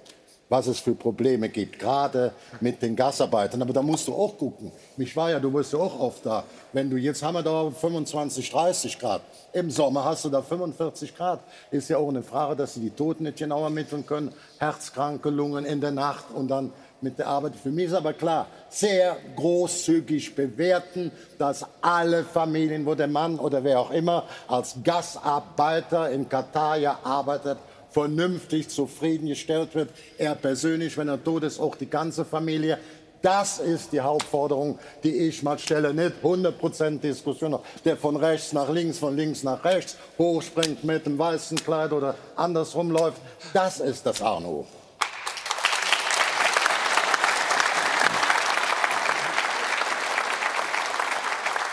was 0.48 0.66
es 0.66 0.80
für 0.80 0.94
Probleme 0.94 1.48
gibt, 1.48 1.78
gerade 1.78 2.32
mit 2.60 2.80
den 2.80 2.96
Gasarbeitern. 2.96 3.60
Aber 3.62 3.72
da 3.72 3.82
musst 3.82 4.08
du 4.08 4.14
auch 4.14 4.36
gucken. 4.36 4.72
Mich 4.96 5.14
war 5.16 5.30
ja, 5.30 5.38
du 5.38 5.52
wirst 5.52 5.72
ja 5.72 5.78
auch 5.78 5.98
oft 6.00 6.24
da. 6.24 6.44
Wenn 6.72 6.88
du 6.88 6.96
jetzt 6.96 7.22
haben 7.22 7.34
wir 7.34 7.42
da 7.42 7.70
25, 7.70 8.50
30 8.50 8.98
Grad. 8.98 9.22
Im 9.52 9.70
Sommer 9.70 10.04
hast 10.04 10.24
du 10.24 10.28
da 10.28 10.42
45 10.42 11.14
Grad. 11.14 11.40
Ist 11.70 11.88
ja 11.88 11.98
auch 11.98 12.08
eine 12.08 12.22
Frage, 12.22 12.56
dass 12.56 12.74
sie 12.74 12.80
die 12.80 12.90
Toten 12.90 13.24
nicht 13.24 13.38
genauer 13.38 13.64
ermitteln 13.64 14.06
können. 14.06 14.32
Herzkranke 14.58 15.30
Lungen 15.30 15.64
in 15.64 15.80
der 15.80 15.92
Nacht 15.92 16.26
und 16.34 16.48
dann 16.48 16.72
mit 17.00 17.18
der 17.18 17.28
Arbeit. 17.28 17.54
Für 17.54 17.70
mich 17.70 17.86
ist 17.86 17.94
aber 17.94 18.12
klar, 18.12 18.46
sehr 18.68 19.16
großzügig 19.36 20.34
bewerten, 20.34 21.12
dass 21.38 21.64
alle 21.80 22.24
Familien, 22.24 22.86
wo 22.86 22.94
der 22.94 23.06
Mann 23.06 23.38
oder 23.38 23.62
wer 23.62 23.80
auch 23.80 23.90
immer 23.90 24.24
als 24.48 24.76
Gastarbeiter 24.82 26.10
in 26.10 26.28
Katar 26.28 26.76
ja 26.76 26.98
arbeitet, 27.04 27.58
vernünftig 27.90 28.68
zufriedengestellt 28.68 29.74
wird. 29.74 29.90
Er 30.16 30.34
persönlich, 30.34 30.96
wenn 30.96 31.08
er 31.08 31.22
tot 31.22 31.44
ist, 31.44 31.58
auch 31.60 31.74
die 31.74 31.88
ganze 31.88 32.24
Familie. 32.24 32.78
Das 33.20 33.58
ist 33.58 33.92
die 33.92 34.00
Hauptforderung, 34.00 34.78
die 35.02 35.28
ich 35.28 35.42
mal 35.42 35.58
stelle. 35.58 35.92
Nicht 35.92 36.14
100% 36.22 37.00
Diskussion, 37.00 37.58
der 37.84 37.96
von 37.96 38.16
rechts 38.16 38.52
nach 38.52 38.70
links, 38.70 38.98
von 38.98 39.16
links 39.16 39.42
nach 39.42 39.64
rechts 39.64 39.96
hochspringt 40.18 40.84
mit 40.84 41.04
dem 41.04 41.18
weißen 41.18 41.58
Kleid 41.58 41.92
oder 41.92 42.14
andersrum 42.36 42.90
läuft. 42.90 43.20
Das 43.52 43.80
ist 43.80 44.06
das 44.06 44.22
Arno. 44.22 44.66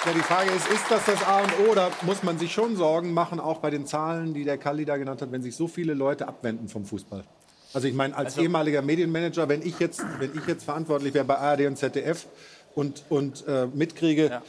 Ja, 0.06 0.14
die 0.14 0.20
Frage 0.20 0.52
ist, 0.52 0.68
ist 0.68 0.86
das 0.90 1.04
das 1.06 1.24
A 1.24 1.40
und 1.40 1.52
O 1.62 1.72
oder 1.72 1.90
muss 2.04 2.22
man 2.22 2.38
sich 2.38 2.54
schon 2.54 2.76
Sorgen 2.76 3.12
machen, 3.12 3.40
auch 3.40 3.58
bei 3.58 3.72
den 3.72 3.88
Zahlen, 3.88 4.36
die 4.36 4.44
der 4.44 4.60
Kalli 4.60 4.86
da 4.86 4.98
genannt 4.98 5.20
hat, 5.24 5.32
wenn 5.32 5.42
sich 5.42 5.56
so 5.56 5.68
viele 5.68 5.96
Leute 5.96 6.28
abwenden 6.28 6.70
vom 6.70 6.86
Fußball? 6.86 7.24
Also 7.74 7.88
ich 7.88 7.96
meine, 7.96 8.16
als 8.16 8.34
also, 8.34 8.42
ehemaliger 8.42 8.84
Medienmanager, 8.84 9.50
wenn 9.50 9.64
ich 9.64 9.80
jetzt, 9.80 10.06
wenn 10.20 10.32
ich 10.38 10.46
jetzt 10.46 10.64
verantwortlich 10.64 11.16
wäre 11.16 11.26
bei 11.26 11.38
ARD 11.38 11.62
und 11.62 11.78
ZDF 11.78 12.28
und, 12.76 13.04
und 13.10 13.48
äh, 13.48 13.66
mitkriege, 13.66 14.28
ja. 14.30 14.42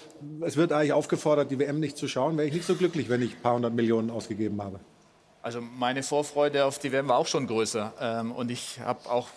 es 0.43 0.59
wird 0.59 0.73
eigentlich 0.73 0.93
aufgefordert, 0.93 1.51
die 1.51 1.59
WM 1.59 1.81
nicht 1.81 1.97
zu 1.97 2.07
schauen, 2.07 2.37
wäre 2.37 2.47
ich 2.47 2.53
nicht 2.53 2.67
so 2.67 2.75
glücklich, 2.75 3.09
wenn 3.09 3.23
ich 3.23 3.37
ein 3.37 3.41
paar 3.41 3.55
hundert 3.55 3.73
Millionen 3.73 4.11
ausgegeben 4.11 4.63
habe. 4.63 4.79
Also 5.41 5.63
meine 5.63 6.03
Vorfreude 6.03 6.67
auf 6.67 6.79
die 6.79 6.93
WM 6.93 7.09
war 7.09 7.17
auch 7.17 7.27
schon 7.27 7.47
größer. 7.47 7.95
Ähm, 7.99 8.33
und 8.33 8.51
ich 8.51 8.81
habe 8.81 9.09
auch 9.09 9.29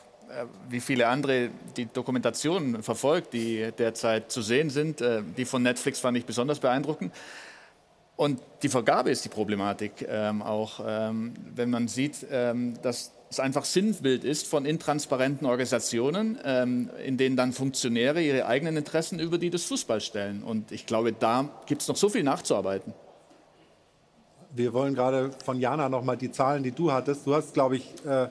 wie 0.69 0.79
viele 0.79 1.07
andere 1.07 1.49
die 1.75 1.85
Dokumentationen 1.85 2.83
verfolgt, 2.83 3.33
die 3.33 3.71
derzeit 3.77 4.31
zu 4.31 4.41
sehen 4.41 4.69
sind. 4.69 5.01
Äh, 5.01 5.23
die 5.37 5.45
von 5.45 5.63
Netflix 5.63 5.99
fand 5.99 6.17
ich 6.17 6.25
besonders 6.25 6.59
beeindruckend. 6.59 7.13
Und 8.15 8.41
die 8.63 8.69
Vergabe 8.69 9.11
ist 9.11 9.23
die 9.23 9.29
Problematik 9.29 10.05
ähm, 10.07 10.41
auch, 10.41 10.81
ähm, 10.85 11.33
wenn 11.55 11.69
man 11.69 11.87
sieht, 11.87 12.27
ähm, 12.29 12.73
dass 12.81 13.13
es 13.29 13.39
einfach 13.39 13.63
Sinnbild 13.63 14.23
ist 14.23 14.47
von 14.47 14.65
intransparenten 14.65 15.47
Organisationen, 15.47 16.37
ähm, 16.43 16.89
in 17.05 17.15
denen 17.15 17.37
dann 17.37 17.53
Funktionäre 17.53 18.21
ihre 18.21 18.45
eigenen 18.45 18.75
Interessen 18.75 19.19
über 19.19 19.37
die 19.37 19.49
des 19.49 19.65
Fußballs 19.65 20.05
stellen. 20.05 20.43
Und 20.43 20.71
ich 20.71 20.85
glaube, 20.85 21.13
da 21.13 21.47
gibt 21.65 21.81
es 21.81 21.87
noch 21.87 21.95
so 21.95 22.09
viel 22.09 22.23
nachzuarbeiten. 22.23 22.93
Wir 24.51 24.73
wollen 24.73 24.95
gerade 24.95 25.31
von 25.45 25.59
Jana 25.59 25.87
noch 25.89 26.03
mal 26.03 26.17
die 26.17 26.31
Zahlen, 26.31 26.63
die 26.63 26.71
du 26.71 26.91
hattest. 26.91 27.25
Du 27.25 27.35
hast, 27.35 27.53
glaube 27.53 27.77
ich, 27.77 27.93
äh 28.05 28.27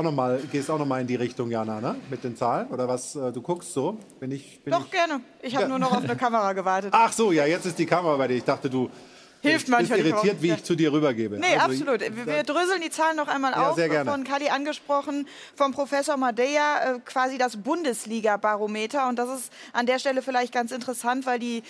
auch 0.00 0.04
noch 0.04 0.12
mal, 0.12 0.40
gehst 0.50 0.70
auch 0.70 0.78
noch 0.78 0.86
mal 0.86 1.00
in 1.02 1.06
die 1.06 1.14
Richtung, 1.14 1.50
Jana, 1.50 1.80
ne? 1.80 1.96
mit 2.08 2.24
den 2.24 2.34
Zahlen? 2.34 2.68
Oder 2.68 2.88
was, 2.88 3.14
äh, 3.16 3.32
du 3.32 3.42
guckst 3.42 3.74
so? 3.74 3.98
Bin 4.18 4.30
ich, 4.30 4.60
bin 4.64 4.72
Doch, 4.72 4.86
ich... 4.86 4.90
gerne. 4.90 5.20
Ich 5.42 5.54
habe 5.54 5.64
ja. 5.64 5.68
nur 5.68 5.78
noch 5.78 5.92
auf 5.92 6.02
eine 6.02 6.16
Kamera 6.16 6.54
gewartet. 6.54 6.90
Ach 6.94 7.12
so, 7.12 7.32
ja, 7.32 7.44
jetzt 7.44 7.66
ist 7.66 7.78
die 7.78 7.86
Kamera 7.86 8.16
bei 8.16 8.28
dir. 8.28 8.36
Ich 8.36 8.44
dachte, 8.44 8.70
du 8.70 8.90
Hilft 9.42 9.68
manchmal 9.68 10.00
bist 10.00 10.10
irritiert, 10.10 10.42
wie 10.42 10.50
ich 10.52 10.64
zu 10.64 10.74
dir 10.74 10.92
rübergebe. 10.92 11.38
Nee, 11.38 11.56
also, 11.56 11.82
absolut. 11.82 12.00
Wir, 12.00 12.26
wir 12.26 12.42
dröseln 12.42 12.80
die 12.82 12.90
Zahlen 12.90 13.16
noch 13.16 13.28
einmal 13.28 13.52
ja, 13.52 13.70
auf. 13.70 13.76
Sehr 13.76 13.88
gerne. 13.88 14.10
Von 14.10 14.24
Kali 14.24 14.48
angesprochen, 14.48 15.26
vom 15.54 15.72
Professor 15.72 16.16
Madeya, 16.16 16.96
äh, 16.96 16.98
quasi 17.04 17.38
das 17.38 17.56
Bundesliga-Barometer. 17.58 19.08
Und 19.08 19.18
das 19.18 19.30
ist 19.38 19.52
an 19.72 19.86
der 19.86 19.98
Stelle 19.98 20.22
vielleicht 20.22 20.52
ganz 20.52 20.72
interessant, 20.72 21.26
weil 21.26 21.38
die 21.38 21.62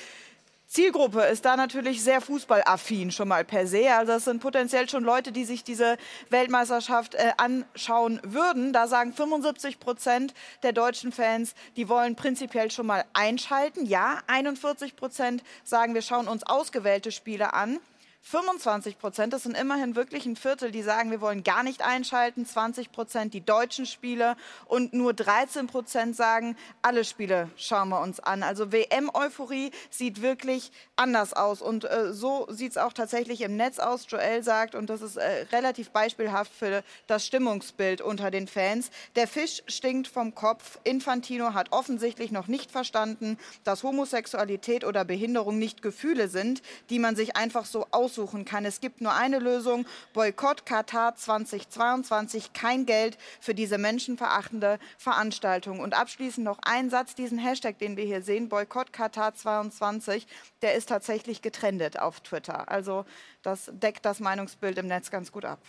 Zielgruppe 0.70 1.22
ist 1.22 1.44
da 1.44 1.56
natürlich 1.56 2.00
sehr 2.00 2.20
fußballaffin 2.20 3.10
schon 3.10 3.26
mal 3.26 3.44
per 3.44 3.66
se. 3.66 3.92
Also 3.92 4.12
es 4.12 4.24
sind 4.24 4.40
potenziell 4.40 4.88
schon 4.88 5.02
Leute, 5.02 5.32
die 5.32 5.44
sich 5.44 5.64
diese 5.64 5.96
Weltmeisterschaft 6.28 7.16
äh, 7.16 7.32
anschauen 7.38 8.20
würden. 8.22 8.72
Da 8.72 8.86
sagen 8.86 9.12
75 9.12 9.80
Prozent 9.80 10.32
der 10.62 10.72
deutschen 10.72 11.10
Fans, 11.10 11.56
die 11.74 11.88
wollen 11.88 12.14
prinzipiell 12.14 12.70
schon 12.70 12.86
mal 12.86 13.04
einschalten. 13.14 13.84
Ja, 13.84 14.20
41 14.28 14.94
Prozent 14.94 15.42
sagen, 15.64 15.94
wir 15.94 16.02
schauen 16.02 16.28
uns 16.28 16.44
ausgewählte 16.44 17.10
Spiele 17.10 17.52
an. 17.52 17.80
25 18.22 18.98
Prozent, 18.98 19.32
das 19.32 19.44
sind 19.44 19.56
immerhin 19.56 19.96
wirklich 19.96 20.26
ein 20.26 20.36
Viertel, 20.36 20.70
die 20.70 20.82
sagen, 20.82 21.10
wir 21.10 21.22
wollen 21.22 21.42
gar 21.42 21.62
nicht 21.62 21.82
einschalten, 21.82 22.44
20 22.44 22.92
Prozent 22.92 23.32
die 23.32 23.40
deutschen 23.40 23.86
Spiele 23.86 24.36
und 24.66 24.92
nur 24.92 25.14
13 25.14 25.66
Prozent 25.66 26.14
sagen, 26.14 26.54
alle 26.82 27.04
Spiele 27.04 27.48
schauen 27.56 27.88
wir 27.88 28.00
uns 28.00 28.20
an. 28.20 28.42
Also 28.42 28.72
WM-Euphorie 28.72 29.70
sieht 29.88 30.20
wirklich 30.20 30.70
anders 30.96 31.32
aus 31.32 31.62
und 31.62 31.84
äh, 31.90 32.12
so 32.12 32.46
sieht 32.50 32.72
es 32.72 32.78
auch 32.78 32.92
tatsächlich 32.92 33.40
im 33.40 33.56
Netz 33.56 33.78
aus. 33.78 34.04
Joel 34.06 34.42
sagt, 34.42 34.74
und 34.74 34.90
das 34.90 35.00
ist 35.00 35.16
äh, 35.16 35.46
relativ 35.50 35.90
beispielhaft 35.90 36.52
für 36.52 36.84
das 37.06 37.26
Stimmungsbild 37.26 38.02
unter 38.02 38.30
den 38.30 38.48
Fans, 38.48 38.90
der 39.16 39.28
Fisch 39.28 39.62
stinkt 39.66 40.08
vom 40.08 40.34
Kopf. 40.34 40.78
Infantino 40.84 41.54
hat 41.54 41.72
offensichtlich 41.72 42.32
noch 42.32 42.48
nicht 42.48 42.70
verstanden, 42.70 43.38
dass 43.64 43.82
Homosexualität 43.82 44.84
oder 44.84 45.06
Behinderung 45.06 45.58
nicht 45.58 45.80
Gefühle 45.80 46.28
sind, 46.28 46.60
die 46.90 46.98
man 46.98 47.16
sich 47.16 47.36
einfach 47.36 47.64
so 47.64 47.86
aus 47.90 48.09
aussuchen 48.10 48.44
kann. 48.44 48.64
Es 48.64 48.80
gibt 48.80 49.00
nur 49.00 49.14
eine 49.14 49.38
Lösung, 49.38 49.86
Boykott 50.14 50.66
Katar 50.66 51.14
2022, 51.14 52.52
kein 52.52 52.84
Geld 52.86 53.16
für 53.40 53.54
diese 53.54 53.78
menschenverachtende 53.78 54.78
Veranstaltung. 54.98 55.80
Und 55.80 55.94
abschließend 55.94 56.44
noch 56.44 56.58
ein 56.62 56.90
Satz, 56.90 57.14
diesen 57.14 57.38
Hashtag, 57.38 57.78
den 57.78 57.96
wir 57.96 58.04
hier 58.04 58.22
sehen, 58.22 58.48
Boykott 58.48 58.92
Katar 58.92 59.34
22, 59.34 60.26
der 60.62 60.74
ist 60.74 60.88
tatsächlich 60.88 61.40
getrendet 61.40 62.00
auf 62.00 62.20
Twitter. 62.20 62.68
Also 62.68 63.04
das 63.42 63.70
deckt 63.72 64.04
das 64.04 64.18
Meinungsbild 64.18 64.78
im 64.78 64.88
Netz 64.88 65.10
ganz 65.10 65.30
gut 65.30 65.44
ab. 65.44 65.60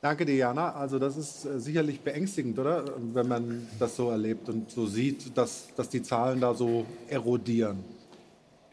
Danke, 0.00 0.24
Diana. 0.24 0.72
Also 0.72 0.98
das 0.98 1.18
ist 1.18 1.44
äh, 1.44 1.60
sicherlich 1.60 2.00
beängstigend, 2.00 2.58
oder? 2.58 2.84
Wenn 3.12 3.28
man 3.28 3.68
das 3.78 3.96
so 3.96 4.08
erlebt 4.08 4.48
und 4.48 4.70
so 4.70 4.86
sieht, 4.86 5.36
dass, 5.36 5.68
dass 5.76 5.90
die 5.90 6.02
Zahlen 6.02 6.40
da 6.40 6.54
so 6.54 6.86
erodieren. 7.08 7.84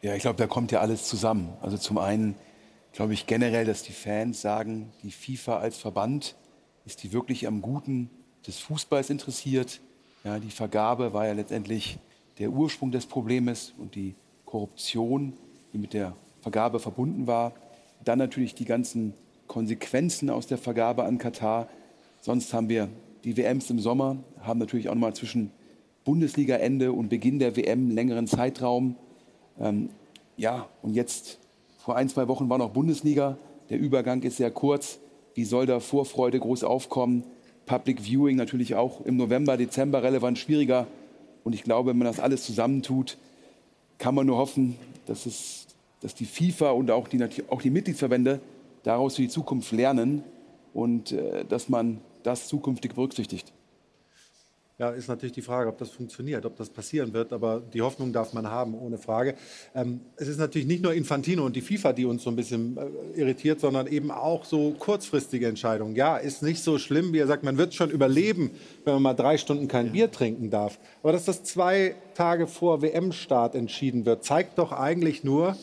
Ja, 0.01 0.13
ich 0.13 0.21
glaube, 0.21 0.37
da 0.37 0.47
kommt 0.47 0.71
ja 0.71 0.79
alles 0.79 1.05
zusammen. 1.07 1.53
Also 1.61 1.77
zum 1.77 1.97
einen 1.97 2.35
glaube 2.93 3.13
ich 3.13 3.25
generell, 3.25 3.65
dass 3.65 3.83
die 3.83 3.93
Fans 3.93 4.41
sagen, 4.41 4.91
die 5.03 5.11
FIFA 5.11 5.57
als 5.57 5.77
Verband 5.77 6.35
ist 6.85 7.03
die 7.03 7.13
wirklich 7.13 7.47
am 7.47 7.61
Guten 7.61 8.09
des 8.45 8.59
Fußballs 8.59 9.09
interessiert. 9.09 9.81
Ja, 10.23 10.39
die 10.39 10.51
Vergabe 10.51 11.13
war 11.13 11.25
ja 11.27 11.33
letztendlich 11.33 11.99
der 12.37 12.51
Ursprung 12.51 12.91
des 12.91 13.07
Problems 13.07 13.73
und 13.77 13.95
die 13.95 14.15
Korruption, 14.45 15.33
die 15.73 15.77
mit 15.77 15.93
der 15.93 16.15
Vergabe 16.41 16.79
verbunden 16.79 17.27
war. 17.27 17.53
Dann 18.03 18.19
natürlich 18.19 18.55
die 18.55 18.65
ganzen 18.65 19.13
Konsequenzen 19.47 20.29
aus 20.29 20.47
der 20.47 20.57
Vergabe 20.57 21.03
an 21.03 21.17
Katar. 21.17 21.67
Sonst 22.21 22.53
haben 22.53 22.69
wir 22.69 22.89
die 23.23 23.35
WMs 23.35 23.69
im 23.69 23.79
Sommer, 23.79 24.17
haben 24.41 24.59
natürlich 24.59 24.89
auch 24.89 24.93
noch 24.93 25.01
mal 25.01 25.15
zwischen 25.15 25.51
Bundesligaende 26.05 26.91
und 26.91 27.09
Beginn 27.09 27.39
der 27.39 27.55
WM 27.55 27.79
einen 27.79 27.91
längeren 27.91 28.27
Zeitraum. 28.27 28.95
Ähm, 29.59 29.89
ja, 30.37 30.67
und 30.81 30.93
jetzt 30.93 31.39
vor 31.77 31.95
ein, 31.95 32.09
zwei 32.09 32.27
Wochen 32.27 32.49
war 32.49 32.57
noch 32.57 32.71
Bundesliga. 32.71 33.37
Der 33.69 33.79
Übergang 33.79 34.21
ist 34.23 34.37
sehr 34.37 34.51
kurz. 34.51 34.99
Wie 35.33 35.43
soll 35.43 35.65
da 35.65 35.79
Vorfreude 35.79 36.39
groß 36.39 36.63
aufkommen? 36.63 37.23
Public 37.65 38.01
Viewing 38.01 38.35
natürlich 38.37 38.75
auch 38.75 39.01
im 39.01 39.17
November, 39.17 39.57
Dezember 39.57 40.03
relevant 40.03 40.37
schwieriger. 40.37 40.87
Und 41.43 41.53
ich 41.53 41.63
glaube, 41.63 41.91
wenn 41.91 41.97
man 41.97 42.07
das 42.07 42.19
alles 42.19 42.43
zusammentut, 42.45 43.17
kann 43.97 44.15
man 44.15 44.25
nur 44.25 44.37
hoffen, 44.37 44.77
dass, 45.05 45.25
es, 45.25 45.67
dass 46.01 46.13
die 46.15 46.25
FIFA 46.25 46.71
und 46.71 46.91
auch 46.91 47.07
die, 47.07 47.23
auch 47.49 47.61
die 47.61 47.69
Mitgliedsverbände 47.69 48.39
daraus 48.83 49.15
für 49.15 49.23
die 49.23 49.29
Zukunft 49.29 49.71
lernen 49.71 50.23
und 50.73 51.11
äh, 51.11 51.45
dass 51.45 51.69
man 51.69 51.99
das 52.23 52.47
zukünftig 52.47 52.93
berücksichtigt. 52.93 53.53
Ja, 54.79 54.91
ist 54.91 55.07
natürlich 55.07 55.33
die 55.33 55.41
Frage, 55.41 55.69
ob 55.69 55.79
das 55.79 55.89
funktioniert, 55.89 56.45
ob 56.45 56.55
das 56.55 56.69
passieren 56.69 57.11
wird. 57.11 57.33
Aber 57.33 57.63
die 57.73 57.81
Hoffnung 57.81 58.13
darf 58.13 58.33
man 58.33 58.47
haben, 58.47 58.75
ohne 58.75 58.99
Frage. 58.99 59.33
Ähm, 59.73 60.01
es 60.17 60.27
ist 60.27 60.37
natürlich 60.37 60.67
nicht 60.67 60.83
nur 60.83 60.93
Infantino 60.93 61.43
und 61.43 61.55
die 61.55 61.61
FIFA, 61.61 61.93
die 61.93 62.05
uns 62.05 62.21
so 62.21 62.29
ein 62.29 62.35
bisschen 62.35 62.77
äh, 62.77 63.19
irritiert, 63.19 63.59
sondern 63.59 63.87
eben 63.87 64.11
auch 64.11 64.45
so 64.45 64.75
kurzfristige 64.77 65.47
Entscheidungen. 65.47 65.95
Ja, 65.95 66.17
ist 66.17 66.43
nicht 66.43 66.61
so 66.63 66.77
schlimm, 66.77 67.11
wie 67.11 67.17
er 67.17 67.25
sagt, 67.25 67.41
man 67.41 67.57
wird 67.57 67.73
schon 67.73 67.89
überleben, 67.89 68.51
wenn 68.85 68.93
man 68.93 69.01
mal 69.01 69.13
drei 69.15 69.39
Stunden 69.39 69.67
kein 69.67 69.87
ja. 69.87 69.91
Bier 69.93 70.11
trinken 70.11 70.51
darf. 70.51 70.77
Aber 71.01 71.11
dass 71.11 71.25
das 71.25 71.43
zwei 71.43 71.95
Tage 72.13 72.45
vor 72.45 72.83
WM-Start 72.83 73.55
entschieden 73.55 74.05
wird, 74.05 74.23
zeigt 74.23 74.59
doch 74.59 74.71
eigentlich 74.71 75.23
nur, 75.23 75.57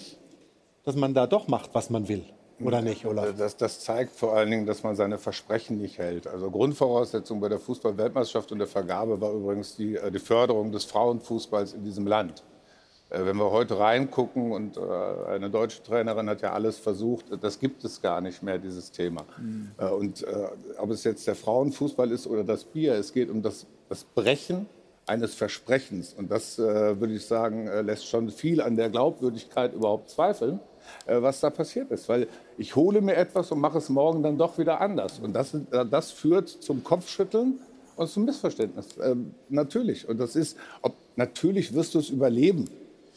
dass 0.82 0.96
man 0.96 1.14
da 1.14 1.28
doch 1.28 1.46
macht, 1.46 1.70
was 1.72 1.88
man 1.88 2.08
will. 2.08 2.24
Oder 2.64 2.82
nicht, 2.82 3.04
Olaf? 3.04 3.34
Das, 3.36 3.56
das, 3.56 3.80
zeigt 3.80 4.16
vor 4.16 4.34
allen 4.34 4.50
Dingen, 4.50 4.66
dass 4.66 4.82
man 4.82 4.96
seine 4.96 5.18
Versprechen 5.18 5.78
nicht 5.78 5.98
hält. 5.98 6.26
Also 6.26 6.50
Grundvoraussetzung 6.50 7.40
bei 7.40 7.48
der 7.48 7.58
Fußball-Weltmeisterschaft 7.58 8.52
und 8.52 8.58
der 8.58 8.66
Vergabe 8.66 9.20
war 9.20 9.32
übrigens 9.32 9.76
die, 9.76 9.96
äh, 9.96 10.10
die 10.10 10.18
Förderung 10.18 10.72
des 10.72 10.84
Frauenfußballs 10.84 11.74
in 11.74 11.84
diesem 11.84 12.06
Land. 12.06 12.42
Äh, 13.10 13.26
wenn 13.26 13.36
wir 13.36 13.50
heute 13.50 13.78
reingucken 13.78 14.52
und 14.52 14.76
äh, 14.76 14.80
eine 15.28 15.50
deutsche 15.50 15.82
Trainerin 15.82 16.28
hat 16.28 16.40
ja 16.40 16.52
alles 16.52 16.78
versucht, 16.78 17.26
das 17.40 17.60
gibt 17.60 17.84
es 17.84 18.00
gar 18.00 18.20
nicht 18.20 18.42
mehr, 18.42 18.58
dieses 18.58 18.90
Thema. 18.90 19.24
Mhm. 19.38 19.70
Und 19.78 20.26
ob 20.78 20.90
es 20.90 21.04
jetzt 21.04 21.26
der 21.26 21.34
Frauenfußball 21.34 22.10
ist 22.10 22.26
oder 22.26 22.44
das 22.44 22.64
Bier, 22.64 22.94
es 22.94 23.12
geht 23.12 23.30
um 23.30 23.42
das, 23.42 23.66
das 23.88 24.04
Brechen 24.04 24.66
eines 25.06 25.34
Versprechens. 25.34 26.14
Und 26.14 26.30
das, 26.30 26.56
würde 26.58 27.12
ich 27.12 27.26
sagen, 27.26 27.68
lässt 27.84 28.06
schon 28.06 28.30
viel 28.30 28.62
an 28.62 28.76
der 28.76 28.88
Glaubwürdigkeit 28.88 29.74
überhaupt 29.74 30.08
zweifeln. 30.08 30.60
Äh, 31.06 31.20
was 31.20 31.40
da 31.40 31.50
passiert 31.50 31.90
ist. 31.90 32.08
Weil 32.08 32.28
ich 32.56 32.76
hole 32.76 33.00
mir 33.00 33.16
etwas 33.16 33.50
und 33.52 33.60
mache 33.60 33.78
es 33.78 33.88
morgen 33.88 34.22
dann 34.22 34.38
doch 34.38 34.58
wieder 34.58 34.80
anders. 34.80 35.18
Und 35.18 35.34
das, 35.34 35.54
äh, 35.54 35.84
das 35.90 36.10
führt 36.10 36.48
zum 36.48 36.82
Kopfschütteln 36.82 37.58
und 37.96 38.08
zum 38.08 38.24
Missverständnis. 38.24 38.88
Ähm, 39.02 39.34
natürlich. 39.48 40.08
Und 40.08 40.18
das 40.18 40.36
ist, 40.36 40.56
ob, 40.82 40.94
natürlich 41.16 41.74
wirst 41.74 41.94
du 41.94 41.98
es 41.98 42.08
überleben, 42.08 42.70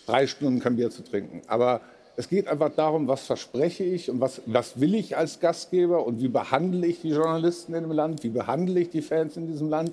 drei 0.06 0.27
Stunden 0.27 0.60
kein 0.60 0.75
Bier 0.75 0.89
zu 0.89 1.03
trinken. 1.03 1.41
Aber 1.47 1.82
es 2.17 2.27
geht 2.27 2.47
einfach 2.47 2.71
darum, 2.75 3.08
was 3.08 3.25
verspreche 3.25 3.84
ich 3.84 4.10
und 4.10 4.19
was, 4.19 4.41
was 4.45 4.80
will 4.80 4.95
ich 4.95 5.15
als 5.15 5.39
Gastgeber 5.39 6.06
und 6.06 6.21
wie 6.21 6.27
behandle 6.27 6.88
ich 6.88 7.01
die 7.01 7.10
Journalisten 7.10 7.73
in 7.73 7.84
dem 7.84 7.91
Land, 7.91 8.23
wie 8.23 8.30
behandle 8.30 8.80
ich 8.80 8.89
die 8.89 9.01
Fans 9.01 9.38
in 9.38 9.47
diesem 9.47 9.69
Land. 9.69 9.91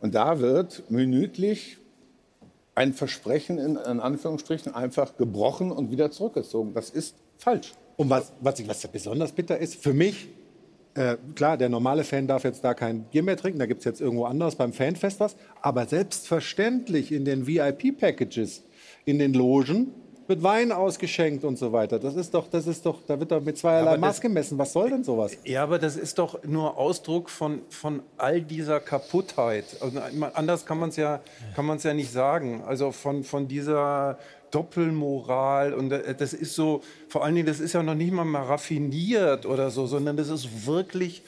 Und 0.00 0.14
da 0.14 0.40
wird 0.40 0.90
minütlich 0.90 1.78
ein 2.74 2.94
Versprechen 2.94 3.58
in, 3.58 3.76
in, 3.76 4.00
Anführungsstrichen 4.00 4.74
einfach 4.74 5.16
gebrochen 5.16 5.70
und 5.70 5.90
wieder 5.90 6.10
zurückgezogen. 6.10 6.74
Das 6.74 6.90
ist 6.90 7.16
falsch. 7.36 7.74
Und 7.96 8.10
was, 8.10 8.32
was, 8.40 8.66
was 8.66 8.86
besonders 8.88 9.32
bitter 9.32 9.58
ist, 9.58 9.76
für 9.76 9.92
mich, 9.92 10.28
äh, 10.94 11.16
klar, 11.34 11.56
der 11.56 11.68
normale 11.68 12.04
Fan 12.04 12.26
darf 12.26 12.44
jetzt 12.44 12.64
da 12.64 12.74
kein 12.74 13.04
Bier 13.04 13.22
mehr 13.22 13.36
trinken, 13.36 13.58
da 13.58 13.66
gibt 13.66 13.80
es 13.80 13.84
jetzt 13.84 14.00
irgendwo 14.00 14.24
anders 14.24 14.56
beim 14.56 14.72
Fanfest 14.72 15.20
was, 15.20 15.36
aber 15.60 15.86
selbstverständlich 15.86 17.12
in 17.12 17.24
den 17.24 17.46
VIP-Packages, 17.46 18.62
in 19.04 19.18
den 19.18 19.34
Logen, 19.34 19.92
wird 20.28 20.42
Wein 20.42 20.72
ausgeschenkt 20.72 21.44
und 21.44 21.58
so 21.58 21.72
weiter. 21.72 21.98
Das 21.98 22.14
ist 22.14 22.34
doch, 22.34 22.48
das 22.48 22.66
ist 22.66 22.84
doch, 22.86 23.00
da 23.06 23.18
wird 23.18 23.30
doch 23.30 23.40
mit 23.40 23.58
zweierlei 23.58 23.96
Maß 23.96 24.20
gemessen. 24.20 24.58
Was 24.58 24.72
soll 24.72 24.90
denn 24.90 25.04
sowas? 25.04 25.36
Ja, 25.44 25.62
aber 25.62 25.78
das 25.78 25.96
ist 25.96 26.18
doch 26.18 26.42
nur 26.44 26.76
Ausdruck 26.76 27.30
von, 27.30 27.62
von 27.68 28.02
all 28.16 28.40
dieser 28.40 28.80
Kaputtheit. 28.80 29.64
Also, 29.80 30.00
anders 30.34 30.66
kann 30.66 30.78
man 30.78 30.90
es 30.90 30.96
ja, 30.96 31.20
ja 31.56 31.94
nicht 31.94 32.12
sagen. 32.12 32.62
Also 32.66 32.92
von, 32.92 33.24
von 33.24 33.48
dieser 33.48 34.18
Doppelmoral 34.50 35.72
und 35.74 35.90
äh, 35.90 36.14
das 36.14 36.34
ist 36.34 36.54
so, 36.54 36.82
vor 37.08 37.24
allen 37.24 37.34
Dingen, 37.34 37.46
das 37.46 37.58
ist 37.58 37.72
ja 37.72 37.82
noch 37.82 37.94
nicht 37.94 38.12
mal, 38.12 38.24
mal 38.24 38.44
raffiniert 38.44 39.46
oder 39.46 39.70
so, 39.70 39.86
sondern 39.86 40.16
das 40.16 40.28
ist 40.28 40.66
wirklich 40.66 41.22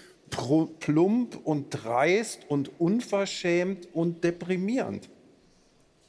plump 0.80 1.38
und 1.44 1.70
dreist 1.70 2.40
und 2.48 2.70
unverschämt 2.78 3.88
und 3.92 4.22
deprimierend. 4.24 5.08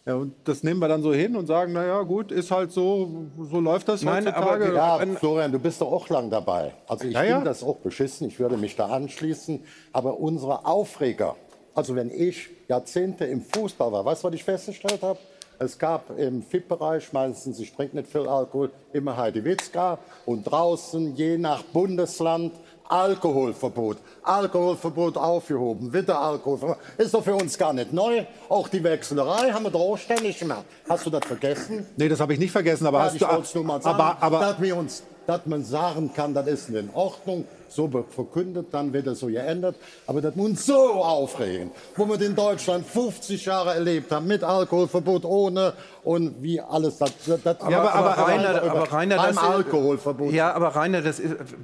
Ja, 0.07 0.15
und 0.15 0.35
das 0.43 0.61
nehmen 0.61 0.79
wir 0.79 0.87
dann 0.87 1.01
so 1.01 1.11
hin 1.11 1.35
und 1.35 1.47
sagen, 1.47 1.73
naja, 1.73 1.99
gut, 2.03 2.31
ist 2.31 2.51
halt 2.51 2.71
so, 2.71 3.25
so 3.49 3.59
läuft 3.59 3.87
das 3.87 4.03
Nein, 4.03 4.27
heutzutage. 4.27 4.79
Aber, 4.79 5.03
ja, 5.03 5.15
Florian, 5.15 5.51
du 5.51 5.57
bist 5.57 5.81
doch 5.81 5.91
auch 5.91 6.07
lang 6.09 6.29
dabei. 6.29 6.73
Also 6.87 7.05
ich 7.05 7.13
ja, 7.13 7.21
finde 7.21 7.37
ja. 7.37 7.43
das 7.43 7.63
auch 7.63 7.77
beschissen, 7.77 8.27
ich 8.27 8.39
würde 8.39 8.55
mich 8.55 8.75
da 8.75 8.85
anschließen. 8.85 9.63
Aber 9.93 10.19
unsere 10.19 10.67
Aufreger, 10.67 11.35
also 11.73 11.95
wenn 11.95 12.11
ich 12.11 12.49
Jahrzehnte 12.67 13.25
im 13.25 13.41
Fußball 13.41 13.91
war, 13.91 14.05
weißt 14.05 14.23
du, 14.23 14.27
was 14.27 14.35
ich 14.35 14.43
festgestellt 14.43 15.01
habe? 15.01 15.17
Es 15.57 15.79
gab 15.79 16.19
im 16.19 16.43
FIP-Bereich 16.43 17.11
meistens, 17.13 17.59
ich 17.59 17.73
trinke 17.73 17.95
nicht 17.95 18.11
viel 18.11 18.27
Alkohol, 18.27 18.71
immer 18.93 19.17
Heidi 19.17 19.43
Witzka. 19.43 19.97
Und 20.25 20.43
draußen, 20.43 21.15
je 21.15 21.37
nach 21.37 21.63
Bundesland, 21.63 22.53
Alkoholverbot. 22.87 23.97
Alkoholverbot 24.23 25.17
aufgehoben, 25.17 25.93
wieder 25.93 26.19
Alkoholverbot. 26.19 26.77
Ist 26.97 27.13
doch 27.13 27.23
für 27.23 27.35
uns 27.35 27.57
gar 27.57 27.73
nicht 27.73 27.91
neu. 27.91 28.25
Auch 28.49 28.67
die 28.67 28.83
Wechselerei 28.83 29.51
haben 29.51 29.63
wir 29.63 29.71
doch 29.71 29.81
auch 29.81 29.97
ständig 29.97 30.39
gemacht. 30.39 30.65
Hast 30.87 31.05
du 31.05 31.09
das 31.09 31.25
vergessen? 31.25 31.85
Nee, 31.97 32.09
das 32.09 32.19
habe 32.19 32.33
ich 32.33 32.39
nicht 32.39 32.51
vergessen, 32.51 32.85
aber 32.85 32.99
ja, 32.99 33.05
hast 33.05 33.15
ich 33.15 33.51
du... 33.51 33.57
Nur 33.59 33.65
mal 33.65 33.81
sagen, 33.81 33.99
aber, 33.99 34.17
aber, 34.21 34.39
dass, 34.39 34.61
wir 34.61 34.75
uns, 34.75 35.03
dass 35.25 35.45
man 35.45 35.63
sagen 35.63 36.11
kann, 36.13 36.33
das 36.33 36.47
ist 36.47 36.69
in 36.69 36.89
Ordnung, 36.93 37.45
so 37.69 37.89
verkündet, 38.09 38.67
dann 38.71 38.93
wird 38.93 39.07
es 39.07 39.19
so 39.19 39.27
geändert. 39.27 39.75
Aber 40.07 40.21
das 40.21 40.35
muss 40.35 40.65
so 40.65 40.75
aufregen, 40.75 41.71
wo 41.95 42.07
wir 42.07 42.19
in 42.21 42.35
Deutschland 42.35 42.85
50 42.85 43.45
Jahre 43.45 43.73
erlebt 43.73 44.11
haben, 44.11 44.27
mit 44.27 44.43
Alkoholverbot, 44.43 45.25
ohne 45.25 45.73
und 46.05 46.41
wie 46.41 46.61
alles 46.61 46.97
das. 46.97 47.11
das 47.25 47.39
ja, 47.43 47.79
aber, 47.79 47.93
aber, 47.93 48.17
aber, 48.17 48.31
Rainer, 48.31 48.63
aber 48.63 48.91
Rainer, 48.93 49.15
das 49.15 49.37
Alkoholverbot. 49.37 50.31
Ja, 50.31 50.53
aber 50.53 50.67
Rainer, 50.67 51.01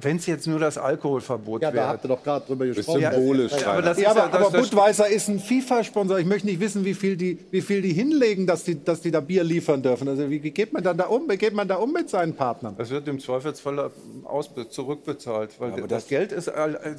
wenn 0.00 0.16
es 0.16 0.26
jetzt 0.26 0.46
nur 0.46 0.58
das 0.58 0.78
Alkoholverbot 0.78 1.60
wäre. 1.60 1.76
Ja, 1.76 1.82
da 1.82 1.88
habt 1.90 2.04
ihr 2.04 2.08
doch 2.08 2.22
gerade 2.22 2.46
drüber 2.46 2.66
gesprochen. 2.66 3.00
Symbolisch. 3.00 3.52
Ja, 3.52 3.72
aber, 3.72 3.82
das 3.82 4.00
ja, 4.00 4.10
aber, 4.10 4.24
aber 4.24 4.50
Budweiser 4.50 5.08
ist 5.08 5.28
ein 5.28 5.38
FIFA-Sponsor. 5.38 6.18
Ich 6.18 6.26
möchte 6.26 6.48
nicht 6.48 6.60
wissen, 6.60 6.84
wie 6.84 6.94
viel 6.94 7.16
die, 7.16 7.38
wie 7.50 7.60
viel 7.60 7.82
die 7.82 7.92
hinlegen, 7.92 8.46
dass 8.46 8.64
die, 8.64 8.82
dass 8.82 9.00
die 9.00 9.12
da 9.12 9.20
Bier 9.20 9.44
liefern 9.44 9.80
dürfen. 9.80 10.08
Also 10.08 10.28
wie 10.28 10.40
geht 10.40 10.72
man 10.72 10.82
dann 10.82 10.96
da 10.96 11.06
um? 11.06 11.28
Wie 11.28 11.36
geht 11.36 11.54
man 11.54 11.68
da 11.68 11.76
um 11.76 11.92
mit 11.92 12.10
seinen 12.10 12.34
Partnern? 12.34 12.74
Das 12.76 12.90
wird 12.90 13.06
im 13.06 13.20
Zweifelsfall 13.20 13.90
aus, 14.24 14.50
zurückbezahlt, 14.70 15.60
weil 15.60 15.86
das, 15.92 16.08
Geld 16.08 16.32
ist, 16.32 16.50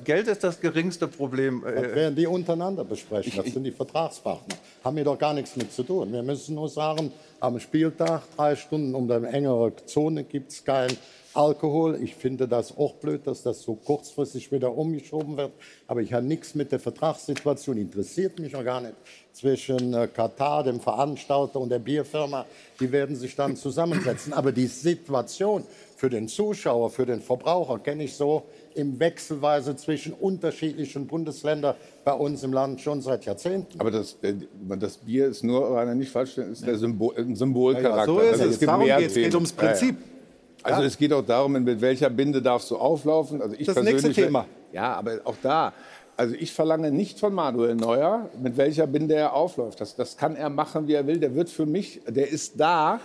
Geld 0.03 0.27
ist 0.27 0.43
das 0.43 0.59
geringste 0.59 1.07
Problem. 1.07 1.61
Das 1.63 1.95
werden 1.95 2.15
die 2.15 2.27
untereinander 2.27 2.83
besprechen. 2.83 3.33
Das 3.35 3.53
sind 3.53 3.63
die 3.63 3.71
Vertragspartner. 3.71 4.55
Haben 4.83 4.97
wir 4.97 5.03
doch 5.03 5.17
gar 5.17 5.33
nichts 5.33 5.55
mit 5.55 5.71
zu 5.71 5.83
tun. 5.83 6.11
Wir 6.11 6.23
müssen 6.23 6.55
nur 6.55 6.69
sagen, 6.69 7.11
am 7.39 7.59
Spieltag 7.59 8.23
drei 8.35 8.55
Stunden 8.55 8.95
um 8.95 9.09
eine 9.11 9.27
engere 9.27 9.75
Zone 9.85 10.23
gibt 10.23 10.51
es 10.51 10.63
keinen 10.63 10.97
Alkohol. 11.33 11.99
Ich 12.01 12.15
finde 12.15 12.47
das 12.47 12.77
auch 12.77 12.95
blöd, 12.95 13.25
dass 13.25 13.43
das 13.43 13.61
so 13.63 13.75
kurzfristig 13.75 14.51
wieder 14.51 14.75
umgeschoben 14.75 15.35
wird. 15.37 15.51
Aber 15.87 16.01
ich 16.01 16.13
habe 16.13 16.25
nichts 16.25 16.55
mit 16.55 16.71
der 16.71 16.79
Vertragssituation, 16.79 17.77
interessiert 17.77 18.39
mich 18.39 18.55
auch 18.55 18.63
gar 18.63 18.81
nicht, 18.81 18.93
zwischen 19.33 19.93
äh, 19.93 20.07
Katar, 20.07 20.63
dem 20.63 20.79
Veranstalter 20.79 21.59
und 21.59 21.69
der 21.69 21.79
Bierfirma. 21.79 22.45
Die 22.79 22.91
werden 22.91 23.15
sich 23.15 23.35
dann 23.35 23.55
zusammensetzen. 23.55 24.33
Aber 24.33 24.51
die 24.51 24.67
Situation 24.67 25.63
für 25.97 26.09
den 26.09 26.27
Zuschauer, 26.27 26.89
für 26.91 27.05
den 27.05 27.21
Verbraucher 27.21 27.79
kenne 27.79 28.03
ich 28.03 28.13
so 28.13 28.43
im 28.75 28.99
Wechselweise 28.99 29.75
zwischen 29.75 30.13
unterschiedlichen 30.13 31.07
Bundesländern 31.07 31.75
bei 32.03 32.13
uns 32.13 32.43
im 32.43 32.53
Land 32.53 32.81
schon 32.81 33.01
seit 33.01 33.25
Jahrzehnten. 33.25 33.79
Aber 33.79 33.91
das, 33.91 34.17
äh, 34.21 34.33
das 34.79 34.97
Bier 34.97 35.27
ist 35.27 35.43
nur, 35.43 35.77
einer 35.77 35.95
nicht 35.95 36.11
falsch 36.11 36.37
ist 36.37 36.65
der 36.65 36.77
Symbol, 36.77 37.15
ein 37.17 37.35
Symbolcharakter. 37.35 37.97
Ja, 37.97 38.05
so 38.05 38.19
ist 38.19 38.31
also 38.33 38.43
es. 38.45 38.51
es 38.51 38.59
geht 38.59 38.69
Darum 38.69 38.85
geht 38.85 39.07
es 39.07 39.13
geht 39.13 39.35
ums 39.35 39.53
Prinzip. 39.53 39.95
Ja, 39.95 40.63
also 40.63 40.81
ja. 40.81 40.87
es 40.87 40.97
geht 40.97 41.13
auch 41.13 41.25
darum, 41.25 41.51
mit 41.51 41.81
welcher 41.81 42.09
Binde 42.09 42.41
darfst 42.41 42.71
du 42.71 42.77
auflaufen. 42.77 43.41
Also 43.41 43.55
ich 43.57 43.67
das 43.67 43.81
nächste 43.81 44.11
Thema. 44.11 44.45
Ja, 44.71 44.93
aber 44.93 45.19
auch 45.25 45.35
da. 45.41 45.73
Also 46.15 46.35
ich 46.35 46.53
verlange 46.53 46.91
nicht 46.91 47.19
von 47.19 47.33
Manuel 47.33 47.75
Neuer, 47.75 48.29
mit 48.41 48.55
welcher 48.55 48.85
Binde 48.85 49.15
er 49.15 49.33
aufläuft. 49.33 49.81
Das, 49.81 49.95
das 49.95 50.15
kann 50.15 50.35
er 50.35 50.49
machen, 50.49 50.87
wie 50.87 50.93
er 50.93 51.07
will. 51.07 51.19
Der 51.19 51.33
wird 51.35 51.49
für 51.49 51.65
mich, 51.65 52.01
der 52.07 52.29
ist 52.29 52.59
da, 52.59 52.99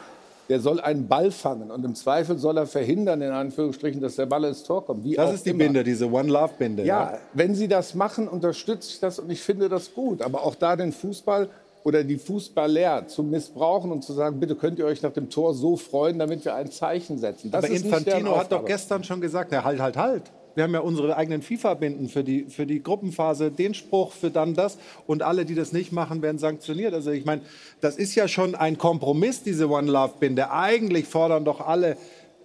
der 0.49 0.61
soll 0.61 0.81
einen 0.81 1.09
Ball 1.09 1.31
fangen 1.31 1.71
und 1.71 1.85
im 1.85 1.95
Zweifel 1.95 2.39
soll 2.39 2.57
er 2.57 2.67
verhindern, 2.67 3.21
in 3.21 3.31
Anführungsstrichen, 3.31 4.01
dass 4.01 4.17
der 4.17 4.27
Ball 4.27 4.45
ins 4.45 4.63
Tor 4.63 4.85
kommt. 4.85 5.05
Wie 5.05 5.15
das 5.15 5.35
ist 5.35 5.47
die 5.47 5.51
immer. 5.51 5.65
Binde, 5.65 5.85
diese 5.85 6.11
One-Love-Binde. 6.11 6.85
Ja, 6.85 7.13
ja, 7.13 7.19
wenn 7.35 7.55
Sie 7.55 7.69
das 7.69 7.95
machen, 7.95 8.29
unterstütze 8.29 8.91
ich 8.91 9.01
das 9.01 9.19
und 9.19 9.31
ich 9.31 9.43
finde 9.43 9.69
das 9.69 9.93
gut. 9.93 10.23
Aber 10.23 10.45
auch 10.45 10.55
da 10.55 10.77
den 10.77 10.93
Fußball 10.93 11.49
oder 11.85 12.05
die 12.05 12.19
Fußballer 12.19 13.07
zu 13.09 13.23
missbrauchen 13.23 13.93
und 13.93 14.03
zu 14.03 14.13
sagen, 14.13 14.41
bitte 14.41 14.55
könnt 14.55 14.79
ihr 14.79 14.87
euch 14.87 15.03
nach 15.03 15.13
dem 15.13 15.31
Tor 15.31 15.55
so 15.55 15.77
freuen, 15.77 16.19
damit 16.19 16.45
wir 16.45 16.55
ein 16.55 16.71
Zeichen 16.71 17.19
setzen. 17.19 17.51
Das 17.51 17.65
Aber 17.65 17.73
Infantino 17.73 18.37
hat 18.37 18.53
doch 18.53 18.65
gestern 18.65 19.05
schon 19.05 19.21
gesagt, 19.21 19.53
ja, 19.53 19.65
halt, 19.65 19.81
halt, 19.81 19.97
halt. 19.97 20.23
Wir 20.59 20.65
haben 20.65 20.75
ja 20.75 20.81
unsere 20.81 21.17
eigenen 21.17 21.41
FIFA-Binden 21.41 22.09
für 22.09 22.25
die, 22.25 22.47
für 22.47 22.67
die 22.67 22.83
Gruppenphase, 22.83 23.53
den 23.53 23.75
Spruch 23.75 24.11
für 24.11 24.33
dann 24.33 24.55
das. 24.55 24.77
Und 25.07 25.23
alle, 25.23 25.45
die 25.45 25.55
das 25.55 25.73
nicht 25.73 25.93
machen, 25.93 26.21
werden 26.21 26.39
sanktioniert. 26.39 26.95
Also 26.95 27.13
ich 27.13 27.25
meine, 27.25 27.43
das 27.81 27.97
ist 27.97 28.17
ja 28.17 28.27
schon 28.27 28.57
ein 28.57 28.77
Kompromiss, 28.77 29.45
diese 29.45 29.71
One 29.71 29.89
Love-Binde. 29.89 30.51
Eigentlich 30.51 31.07
fordern 31.07 31.45
doch 31.45 31.61
alle, 31.61 31.97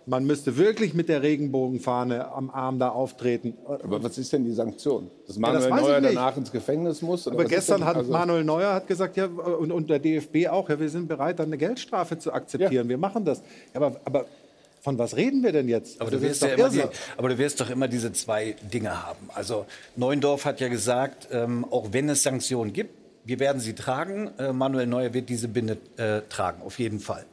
man 0.06 0.26
müsste 0.26 0.58
wirklich 0.58 0.94
mit 0.94 1.10
der 1.10 1.24
Regenbogenfahne 1.24 2.32
am 2.32 2.52
Arm 2.52 2.78
da 2.78 2.90
auftreten. 2.90 3.56
Aber 3.66 4.04
was 4.04 4.20
ist 4.20 4.32
denn 4.32 4.46
die 4.46 4.54
Sanktion? 4.54 5.10
Dass 5.26 5.40
Manuel 5.40 5.64
ja, 5.64 5.70
das 5.70 5.82
Neuer 5.82 6.02
danach 6.02 6.38
ins 6.38 6.52
Gefängnis 6.52 7.02
muss? 7.02 7.28
Aber 7.28 7.46
gestern 7.46 7.84
hat 7.84 7.96
also 7.96 8.12
Manuel 8.12 8.44
Neuer 8.44 8.76
hat 8.76 8.86
gesagt, 8.86 9.18
ja, 9.18 9.26
und, 9.26 9.72
und, 9.72 9.90
der 9.90 9.98
DFB 9.98 10.50
auch, 10.52 10.70
ja, 10.70 10.80
wir 10.80 10.90
sind 10.90 11.08
bereit, 11.08 11.40
dann 11.40 11.48
eine 11.48 11.58
Geldstrafe 11.58 12.20
zu 12.20 12.32
akzeptieren. 12.32 12.86
Ja. 12.86 12.90
Wir 12.90 12.98
machen 13.00 13.26
das. 13.26 13.42
Aber, 13.74 14.00
aber 14.06 14.28
von 14.84 15.00
was 15.00 15.16
reden 15.16 15.44
wir 15.44 15.54
denn 15.54 15.70
jetzt? 15.70 16.00
Aber, 16.02 16.12
du 16.12 16.22
wirst, 16.22 16.42
ja 16.42 16.50
immer 16.50 16.70
die, 16.70 16.84
aber 17.18 17.30
du 17.30 17.38
wirst 17.38 17.62
doch 17.62 17.70
immer 17.70 17.88
diese 17.88 18.12
zwei 18.12 18.56
Dinge 18.62 19.02
haben. 19.04 19.30
Also 19.34 19.66
Neuendorf 19.96 20.44
hat 20.46 20.60
ja 20.60 20.68
gesagt, 20.68 21.30
ähm, 21.32 21.66
auch 21.72 21.94
wenn 21.94 22.10
es 22.10 22.22
Sanktionen 22.22 22.74
gibt, 22.74 22.94
Wir 23.26 23.40
werden 23.40 23.62
sie 23.62 23.74
tragen. 23.74 24.32
Äh, 24.38 24.52
Manuel 24.52 24.88
Neuer 24.88 25.14
wird 25.14 25.30
diese 25.30 25.48
Binde 25.48 25.78
äh, 25.98 26.22
tragen, 26.30 26.62
auf 26.62 26.78
jeden 26.80 27.00
Fall. 27.00 27.26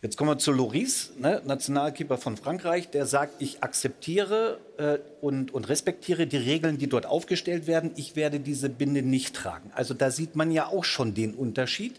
Jetzt 0.00 0.16
kommen 0.16 0.30
wir 0.30 0.38
zu 0.38 0.52
Loris, 0.52 1.10
ne, 1.18 1.42
Nationalkeeper 1.44 2.18
von 2.18 2.36
Frankreich, 2.36 2.88
der 2.88 3.04
sagt, 3.04 3.42
ich 3.42 3.64
akzeptiere 3.64 4.60
äh, 4.76 4.98
und, 5.20 5.52
und 5.52 5.68
respektiere 5.68 6.28
die 6.28 6.36
Regeln, 6.36 6.78
die 6.78 6.88
dort 6.88 7.04
aufgestellt 7.04 7.66
werden. 7.66 7.90
Ich 7.96 8.14
werde 8.14 8.38
diese 8.38 8.68
Binde 8.68 9.02
nicht 9.02 9.34
tragen. 9.34 9.72
Also 9.74 9.94
da 9.94 10.12
sieht 10.12 10.36
man 10.36 10.52
ja 10.52 10.68
auch 10.68 10.84
schon 10.84 11.14
den 11.14 11.34
Unterschied. 11.34 11.96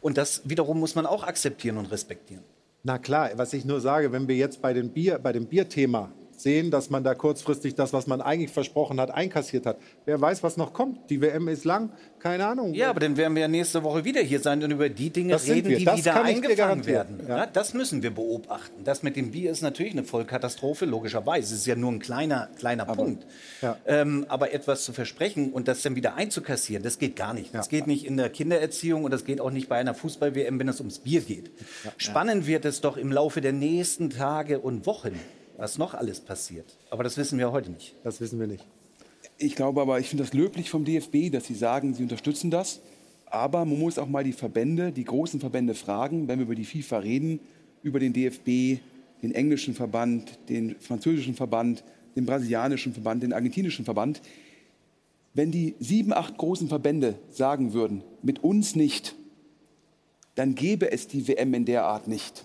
Und 0.00 0.16
das 0.16 0.42
wiederum 0.44 0.78
muss 0.78 0.94
man 0.94 1.06
auch 1.06 1.24
akzeptieren 1.24 1.76
und 1.76 1.86
respektieren. 1.86 2.44
Na 2.82 2.98
klar, 2.98 3.30
was 3.36 3.52
ich 3.52 3.66
nur 3.66 3.80
sage, 3.80 4.10
wenn 4.10 4.26
wir 4.26 4.36
jetzt 4.36 4.62
bei, 4.62 4.72
den 4.72 4.90
Bier, 4.90 5.18
bei 5.18 5.32
dem 5.32 5.46
Bierthema 5.46 6.10
sehen, 6.30 6.70
dass 6.70 6.88
man 6.88 7.04
da 7.04 7.14
kurzfristig 7.14 7.74
das, 7.74 7.92
was 7.92 8.06
man 8.06 8.22
eigentlich 8.22 8.50
versprochen 8.50 8.98
hat, 8.98 9.10
einkassiert 9.10 9.66
hat. 9.66 9.78
Wer 10.06 10.18
weiß, 10.18 10.42
was 10.42 10.56
noch 10.56 10.72
kommt. 10.72 11.10
Die 11.10 11.20
WM 11.20 11.48
ist 11.48 11.64
lang, 11.64 11.92
keine 12.20 12.46
Ahnung. 12.46 12.74
Ja, 12.74 12.90
aber 12.90 13.00
dann 13.00 13.16
werden 13.16 13.34
wir 13.34 13.42
ja 13.42 13.48
nächste 13.48 13.82
Woche 13.82 14.04
wieder 14.04 14.20
hier 14.20 14.40
sein 14.40 14.62
und 14.62 14.70
über 14.70 14.88
die 14.88 15.10
Dinge 15.10 15.32
Das 15.32 15.48
reden, 15.48 15.76
die 15.76 15.84
Das 15.84 15.98
wieder 15.98 16.22
eingefangen 16.22 16.86
werden. 16.86 17.20
Ja. 17.26 17.46
Das 17.46 17.74
müssen 17.74 18.02
wir 18.02 18.10
beobachten. 18.10 18.84
Das 18.84 19.02
mit 19.02 19.16
dem 19.16 19.30
Bier 19.30 19.50
ist 19.50 19.62
natürlich 19.62 19.92
eine 19.92 20.04
Vollkatastrophe, 20.04 20.84
logischerweise. 20.84 21.54
Es 21.54 21.60
ist 21.60 21.66
ja 21.66 21.76
nur 21.76 21.90
ein 21.90 21.98
kleiner, 21.98 22.48
kleiner 22.58 22.84
Punkt. 22.84 23.26
Ja. 23.62 23.76
Ähm, 23.86 24.26
aber 24.28 24.52
etwas 24.52 24.84
zu 24.84 24.92
versprechen 24.92 25.52
und 25.52 25.68
das 25.68 25.82
dann 25.82 25.96
wieder 25.96 26.14
einzukassieren, 26.14 26.82
das 26.82 26.98
geht 26.98 27.16
gar 27.16 27.34
nicht. 27.34 27.54
Das 27.54 27.68
geht 27.68 27.86
nicht 27.86 28.04
in 28.04 28.16
der 28.16 28.30
Kindererziehung 28.30 29.04
und 29.04 29.10
das 29.10 29.24
geht 29.24 29.40
auch 29.40 29.50
nicht 29.50 29.68
bei 29.68 29.76
einer 29.76 29.94
Fußball-WM, 29.94 30.58
wenn 30.58 30.68
es 30.68 30.80
ums 30.80 30.98
Bier 31.00 31.22
geht. 31.22 31.50
Spannend 31.96 32.46
wird 32.46 32.64
es 32.64 32.80
doch 32.80 32.96
im 32.96 33.10
Laufe 33.10 33.40
der 33.40 33.52
nächsten 33.52 34.10
Tage 34.10 34.60
und 34.60 34.86
Wochen, 34.86 35.18
was 35.56 35.78
noch 35.78 35.94
alles 35.94 36.20
passiert. 36.20 36.76
Aber 36.90 37.04
das 37.04 37.16
wissen 37.16 37.38
wir 37.38 37.52
heute 37.52 37.70
nicht. 37.70 37.94
Das 38.04 38.20
wissen 38.20 38.38
wir 38.38 38.46
nicht. 38.46 38.66
Ich 39.42 39.54
glaube 39.54 39.80
aber, 39.80 39.98
ich 39.98 40.06
finde 40.06 40.22
das 40.22 40.34
löblich 40.34 40.68
vom 40.68 40.84
DFB, 40.84 41.32
dass 41.32 41.46
sie 41.46 41.54
sagen, 41.54 41.94
sie 41.94 42.02
unterstützen 42.02 42.50
das. 42.50 42.82
Aber 43.24 43.64
man 43.64 43.78
muss 43.78 43.96
auch 43.96 44.06
mal 44.06 44.22
die 44.22 44.34
Verbände, 44.34 44.92
die 44.92 45.04
großen 45.04 45.40
Verbände 45.40 45.74
fragen, 45.74 46.28
wenn 46.28 46.38
wir 46.38 46.44
über 46.44 46.54
die 46.54 46.66
FIFA 46.66 46.98
reden, 46.98 47.40
über 47.82 47.98
den 48.00 48.12
DFB, 48.12 48.82
den 49.22 49.32
englischen 49.32 49.72
Verband, 49.72 50.38
den 50.50 50.76
französischen 50.78 51.34
Verband, 51.34 51.82
den 52.16 52.26
brasilianischen 52.26 52.92
Verband, 52.92 53.22
den 53.22 53.32
argentinischen 53.32 53.86
Verband. 53.86 54.20
Wenn 55.32 55.50
die 55.50 55.74
sieben, 55.80 56.12
acht 56.12 56.36
großen 56.36 56.68
Verbände 56.68 57.14
sagen 57.30 57.72
würden, 57.72 58.04
mit 58.20 58.44
uns 58.44 58.76
nicht, 58.76 59.14
dann 60.34 60.54
gäbe 60.54 60.92
es 60.92 61.06
die 61.06 61.26
WM 61.26 61.54
in 61.54 61.64
der 61.64 61.86
Art 61.86 62.08
nicht. 62.08 62.44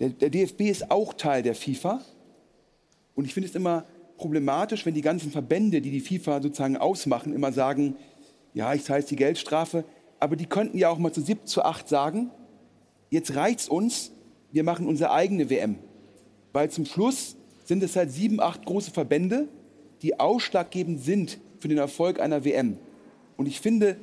Der, 0.00 0.08
der 0.08 0.30
DFB 0.30 0.62
ist 0.62 0.90
auch 0.90 1.14
Teil 1.14 1.44
der 1.44 1.54
FIFA. 1.54 2.00
Und 3.14 3.24
ich 3.24 3.34
finde 3.34 3.48
es 3.48 3.54
immer 3.54 3.84
problematisch, 4.22 4.86
wenn 4.86 4.94
die 4.94 5.02
ganzen 5.02 5.32
Verbände, 5.32 5.80
die 5.80 5.90
die 5.90 6.00
FIFA 6.00 6.40
sozusagen 6.40 6.76
ausmachen, 6.76 7.34
immer 7.34 7.52
sagen, 7.52 7.96
ja, 8.54 8.72
ich 8.72 8.84
zahle 8.84 9.00
jetzt 9.00 9.10
die 9.10 9.16
Geldstrafe, 9.16 9.84
aber 10.20 10.36
die 10.36 10.46
könnten 10.46 10.78
ja 10.78 10.90
auch 10.90 10.98
mal 10.98 11.12
zu 11.12 11.20
sieb, 11.20 11.48
zu 11.48 11.64
acht 11.64 11.88
sagen, 11.88 12.30
jetzt 13.10 13.34
reicht's 13.34 13.68
uns, 13.68 14.12
wir 14.52 14.62
machen 14.62 14.86
unsere 14.86 15.10
eigene 15.10 15.50
WM. 15.50 15.76
Weil 16.52 16.70
zum 16.70 16.84
Schluss 16.84 17.34
sind 17.64 17.82
es 17.82 17.96
halt 17.96 18.12
sieben, 18.12 18.38
acht 18.38 18.64
große 18.64 18.92
Verbände, 18.92 19.48
die 20.02 20.20
ausschlaggebend 20.20 21.02
sind 21.02 21.38
für 21.58 21.66
den 21.66 21.78
Erfolg 21.78 22.20
einer 22.20 22.44
WM. 22.44 22.78
Und 23.36 23.46
ich 23.46 23.60
finde, 23.60 23.96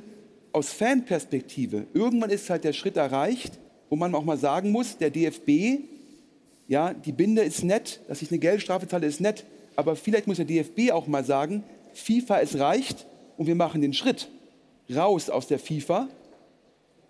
aus 0.52 0.70
Fanperspektive, 0.70 1.86
irgendwann 1.94 2.28
ist 2.28 2.50
halt 2.50 2.64
der 2.64 2.74
Schritt 2.74 2.98
erreicht, 2.98 3.58
wo 3.88 3.96
man 3.96 4.14
auch 4.14 4.24
mal 4.24 4.36
sagen 4.36 4.70
muss, 4.70 4.98
der 4.98 5.08
DFB, 5.08 5.80
ja, 6.68 6.92
die 6.92 7.12
Binde 7.12 7.40
ist 7.42 7.64
nett, 7.64 8.00
dass 8.08 8.20
ich 8.20 8.30
eine 8.30 8.38
Geldstrafe 8.38 8.86
zahle, 8.86 9.06
ist 9.06 9.22
nett, 9.22 9.46
aber 9.80 9.96
vielleicht 9.96 10.26
muss 10.26 10.36
der 10.36 10.46
DFB 10.46 10.92
auch 10.92 11.06
mal 11.06 11.24
sagen, 11.24 11.64
FIFA, 11.94 12.40
es 12.40 12.58
reicht 12.58 13.06
und 13.36 13.46
wir 13.46 13.54
machen 13.54 13.80
den 13.80 13.92
Schritt 13.92 14.28
raus 14.94 15.30
aus 15.30 15.46
der 15.46 15.58
FIFA. 15.58 16.08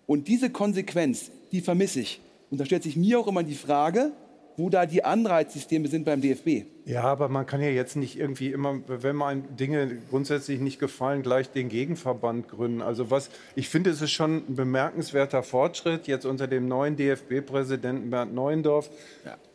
Und 0.07 0.29
diese 0.29 0.51
Konsequenz, 0.51 1.31
die 1.53 1.61
vermisse 1.61 2.01
ich. 2.01 2.21
Und 2.51 2.59
da 2.59 2.65
stellt 2.65 2.83
sich 2.83 2.97
mir 2.97 3.19
auch 3.21 3.27
immer 3.27 3.43
die 3.43 3.55
Frage, 3.55 4.13
wo 4.61 4.69
da 4.69 4.85
die 4.85 5.05
Anreizsysteme 5.05 5.89
sind 5.89 6.05
beim 6.05 6.21
DFB. 6.21 6.67
Ja, 6.85 7.05
aber 7.05 7.29
man 7.29 7.47
kann 7.47 7.63
ja 7.63 7.71
jetzt 7.71 7.97
nicht 7.97 8.19
irgendwie 8.19 8.53
immer, 8.53 8.81
wenn 8.87 9.17
man 9.17 9.57
Dinge 9.57 9.99
grundsätzlich 10.11 10.61
nicht 10.61 10.79
gefallen, 10.79 11.23
gleich 11.23 11.51
den 11.51 11.71
Gegenverband 11.71 12.49
gründen. 12.49 12.83
Also 12.83 13.11
was, 13.11 13.31
ich 13.55 13.71
finde, 13.71 13.89
es 13.91 14.03
ist 14.03 14.11
schon 14.11 14.45
ein 14.49 14.57
bemerkenswerter 14.57 15.43
Fortschritt 15.43 16.07
jetzt 16.07 16.27
unter 16.27 16.47
dem 16.47 16.69
neuen 16.69 16.97
DFB-Präsidenten 16.97 18.11
Bernd 18.11 18.35
Neuendorf, 18.35 18.91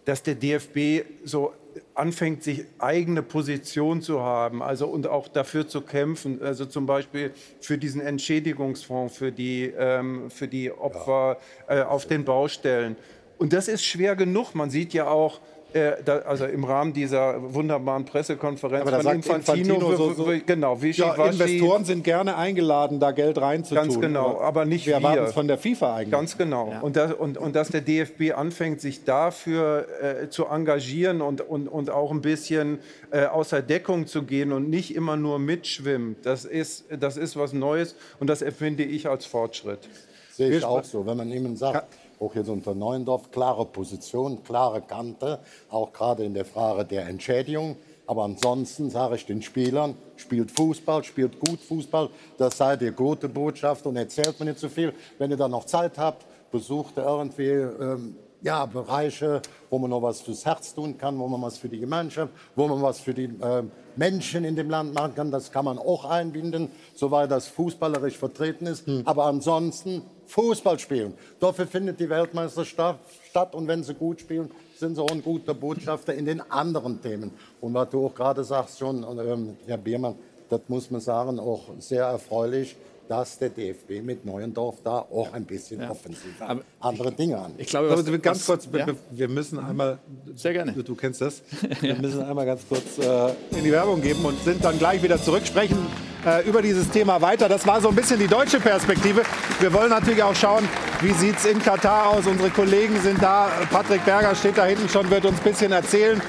dass 0.06 0.24
der 0.24 0.36
DFB 0.36 1.06
so 1.24 1.54
anfängt, 1.94 2.44
sich 2.44 2.66
eigene 2.80 3.22
Position 3.22 4.02
zu 4.02 4.22
haben, 4.22 4.62
also 4.62 4.88
und 4.88 5.08
auch 5.08 5.28
dafür 5.28 5.68
zu 5.68 5.82
kämpfen, 5.82 6.42
also 6.42 6.66
zum 6.66 6.86
Beispiel 6.86 7.32
für 7.60 7.78
diesen 7.78 8.02
Entschädigungsfonds 8.02 9.16
für 9.16 9.32
die, 9.32 9.74
ähm, 9.78 10.30
für 10.30 10.48
die 10.48 10.72
Opfer 10.72 11.38
äh, 11.68 11.82
auf 11.82 12.06
den 12.06 12.26
Baustellen. 12.26 12.96
Und 13.38 13.54
das 13.54 13.68
ist 13.68 13.84
schwer 13.84 14.16
genug. 14.16 14.56
Man 14.56 14.70
sieht 14.70 14.94
ja 14.94 15.08
auch, 15.08 15.40
äh, 15.74 15.94
da, 16.06 16.20
also 16.20 16.46
im 16.46 16.64
Rahmen 16.64 16.94
dieser 16.94 17.54
wunderbaren 17.54 18.06
Pressekonferenz 18.06 18.82
Aber 18.84 18.92
da 18.92 18.98
von 19.02 19.22
sagt 19.22 19.26
Infantino 19.26 19.94
so- 19.98 20.14
so- 20.14 20.32
genau, 20.46 20.76
Ja, 20.82 21.18
Waschi, 21.18 21.30
Investoren 21.34 21.84
sind 21.84 22.06
gerne 22.06 22.38
eingeladen, 22.38 23.02
da 23.02 23.12
Geld 23.12 23.38
reinzutun. 23.42 23.84
Ganz 23.84 24.00
genau, 24.00 24.40
aber 24.40 24.64
nicht 24.64 24.86
wir. 24.86 24.94
wir. 24.94 25.04
erwarten 25.04 25.26
es 25.26 25.34
von 25.34 25.50
der 25.50 25.58
FIFA 25.58 25.96
eigentlich. 25.96 26.12
Ganz 26.12 26.38
genau. 26.38 26.72
Und, 26.82 26.96
das, 26.96 27.12
und, 27.12 27.38
und 27.38 27.58
dass 27.58 27.68
der 27.70 27.82
DFB 27.82 28.32
anfängt, 28.34 28.80
sich 28.80 29.04
dafür 29.04 29.86
äh, 30.02 30.30
zu 30.30 30.46
engagieren 30.46 31.22
und, 31.22 31.42
und, 31.42 31.68
und 31.68 31.90
auch 31.90 32.12
ein 32.12 32.22
bisschen 32.22 32.80
äh, 33.12 33.26
außer 33.26 33.62
Deckung 33.62 34.08
zu 34.08 34.24
gehen 34.24 34.54
und 34.54 34.70
nicht 34.70 34.96
immer 34.96 35.18
nur 35.18 35.40
mitschwimmt, 35.40 36.26
das 36.26 36.46
ist, 36.46 36.86
das 36.98 37.18
ist 37.18 37.36
was 37.36 37.52
Neues 37.52 37.96
und 38.22 38.28
das 38.30 38.42
empfinde 38.42 38.84
ich 38.84 39.10
als 39.10 39.26
Fortschritt. 39.26 39.80
Sehe 40.32 40.52
Wir 40.52 40.58
ich 40.60 40.64
auch 40.64 40.84
so. 40.86 41.06
Wenn 41.06 41.18
man 41.18 41.32
ihnen 41.32 41.58
sagt, 41.58 41.88
auch 42.20 42.36
jetzt 42.36 42.50
unter 42.50 42.74
Neuendorf, 42.74 43.32
klare 43.32 43.66
Position, 43.66 44.44
klare 44.44 44.82
Kante, 44.82 45.40
auch 45.70 45.92
gerade 45.94 46.24
in 46.24 46.34
der 46.34 46.46
Frage 46.46 46.86
der 46.86 47.08
Entschädigung. 47.08 47.78
Aber 48.08 48.24
ansonsten 48.24 48.90
sage 48.90 49.16
ich 49.16 49.26
den 49.26 49.42
Spielern, 49.42 49.96
spielt 50.16 50.52
Fußball, 50.52 51.04
spielt 51.04 51.40
gut 51.40 51.60
Fußball, 51.60 52.10
das 52.38 52.58
sei 52.58 52.76
die 52.76 52.92
gute 52.92 53.28
Botschaft 53.28 53.86
und 53.88 53.96
erzählt 53.96 54.40
mir 54.40 54.46
nicht 54.46 54.60
zu 54.60 54.70
viel. 54.70 54.94
Wenn 55.18 55.32
ihr 55.32 55.38
dann 55.38 55.52
noch 55.52 55.66
Zeit 55.66 55.98
habt, 55.98 56.26
besucht 56.52 56.98
irgendwie 56.98 57.50
ähm, 57.50 58.16
ja, 58.46 58.68
Bereiche, 58.68 59.42
wo 59.72 59.80
man 59.80 59.90
noch 59.90 60.04
was 60.04 60.22
fürs 60.22 60.46
Herz 60.46 60.76
tun 60.76 60.96
kann, 61.00 61.18
wo 61.18 61.28
man 61.28 61.42
was 61.42 61.58
für 61.58 61.68
die 61.68 61.80
Gemeinschaft, 61.80 62.32
wo 62.56 62.68
man 62.68 62.80
was 62.80 63.00
für 63.00 63.14
die 63.14 63.28
ähm, 63.42 63.72
Menschen 63.96 64.46
in 64.46 64.56
dem 64.56 64.70
Land 64.70 64.94
machen 64.94 65.16
kann. 65.16 65.32
Das 65.32 65.52
kann 65.52 65.66
man 65.66 65.80
auch 65.80 66.06
einbinden, 66.06 66.70
soweit 66.94 67.32
das 67.32 67.48
fußballerisch 67.48 68.18
vertreten 68.18 68.68
ist. 68.68 68.86
Aber 69.06 69.26
ansonsten 69.26 70.04
Fußball 70.28 70.78
spielen. 70.78 71.16
Dafür 71.40 71.66
findet 71.66 72.00
die 72.00 72.08
Weltmeisterschaft 72.08 73.00
statt 73.30 73.56
und 73.56 73.68
wenn 73.68 73.84
sie 73.84 73.96
gut 73.96 74.22
spielen, 74.22 74.52
sind 74.78 74.96
sie 74.96 75.02
auch 75.02 75.12
ein 75.12 75.24
guter 75.24 75.56
Botschafter 75.56 76.14
in 76.14 76.26
den 76.26 76.40
anderen 76.52 77.02
Themen. 77.02 77.32
Und 77.62 77.74
was 77.74 77.90
du 77.90 78.06
auch 78.06 78.14
gerade 78.14 78.44
sagst 78.44 78.78
schon, 78.78 79.04
ähm, 79.20 79.58
Herr 79.66 79.78
Biermann, 79.78 80.16
das 80.50 80.62
muss 80.68 80.92
man 80.92 81.02
sagen, 81.02 81.40
auch 81.40 81.64
sehr 81.80 82.06
erfreulich, 82.06 82.76
dass 83.08 83.38
der 83.38 83.50
DFB 83.50 84.02
mit 84.04 84.26
Neuendorf 84.26 84.78
da 84.84 85.00
auch 85.00 85.32
ein 85.34 85.46
bisschen 85.46 85.84
offensiv 85.90 86.42
andere 86.80 87.12
Dinge 87.12 87.38
an. 87.38 87.54
Ich 87.58 87.68
glaube, 87.68 87.92
Aber 87.92 87.98
was, 88.06 88.22
ganz 88.22 88.40
was, 88.40 88.46
kurz, 88.46 88.70
ja? 88.74 88.88
wir- 89.12 89.28
müssen 89.28 89.60
einmal, 89.60 90.00
Sehr 90.36 90.54
gerne. 90.54 90.72
du, 90.74 90.84
du 90.84 90.96
kennst 90.96 91.22
das, 91.22 91.42
wir 91.82 91.96
müssen 91.96 92.22
einmal 92.24 92.46
ganz 92.46 92.62
kurz 92.68 92.98
äh, 92.98 93.30
in 93.58 93.64
die 93.64 93.72
Werbung 93.72 94.02
geben 94.02 94.24
und 94.26 94.42
sind 94.44 94.64
dann 94.64 94.78
gleich 94.80 95.04
wieder 95.04 95.22
zurück, 95.22 95.46
sprechen 95.46 95.78
äh, 96.26 96.48
über 96.48 96.62
dieses 96.62 96.90
Thema 96.90 97.22
weiter. 97.22 97.48
Das 97.50 97.66
war 97.68 97.82
so 97.82 97.90
ein 97.90 97.96
bisschen 97.96 98.20
die 98.20 98.28
deutsche 98.28 98.60
Perspektive. 98.60 99.22
Wir 99.60 99.74
wollen 99.74 99.90
natürlich 99.90 100.24
auch 100.24 100.36
schauen, 100.36 100.68
wie 101.02 101.12
sieht 101.14 101.38
es 101.38 101.46
in 101.46 101.60
Katar 101.60 102.10
aus. 102.10 102.26
Unsere 102.26 102.50
Kollegen 102.50 103.00
sind 103.02 103.22
da. 103.22 103.50
Patrick 103.72 104.04
Berger 104.06 104.34
steht 104.36 104.58
da 104.58 104.66
hinten 104.66 104.90
schon, 104.90 105.10
wird 105.10 105.26
uns 105.26 105.38
ein 105.40 105.44
bisschen 105.44 105.72
erzählen, 105.72 106.22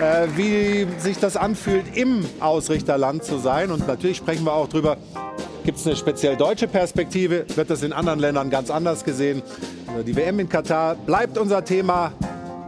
äh, 0.00 0.26
wie 0.36 0.86
sich 0.98 1.18
das 1.18 1.36
anfühlt, 1.36 1.96
im 1.96 2.24
Ausrichterland 2.40 3.24
zu 3.24 3.38
sein. 3.38 3.70
Und 3.70 3.86
natürlich 3.88 4.16
sprechen 4.18 4.44
wir 4.44 4.52
auch 4.52 4.68
drüber, 4.68 4.96
Gibt 5.64 5.78
es 5.78 5.86
eine 5.86 5.94
speziell 5.94 6.36
deutsche 6.36 6.66
Perspektive? 6.66 7.44
Wird 7.54 7.68
das 7.68 7.82
in 7.82 7.92
anderen 7.92 8.18
Ländern 8.18 8.48
ganz 8.48 8.70
anders 8.70 9.04
gesehen? 9.04 9.42
Also 9.88 10.02
die 10.02 10.16
WM 10.16 10.40
in 10.40 10.48
Katar 10.48 10.94
bleibt 10.94 11.36
unser 11.36 11.64
Thema. 11.64 12.12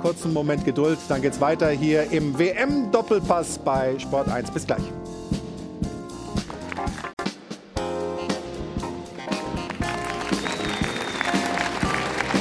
Kurzen 0.03 0.33
Moment 0.33 0.65
Geduld, 0.65 0.99
dann 1.09 1.23
geht's 1.23 1.41
weiter 1.41 1.71
hier 1.71 2.11
im 2.11 2.39
WM-Doppelpass 2.39 3.59
bei 3.59 3.97
Sport 3.99 4.29
1. 4.29 4.51
Bis 4.51 4.67
gleich. 4.67 4.83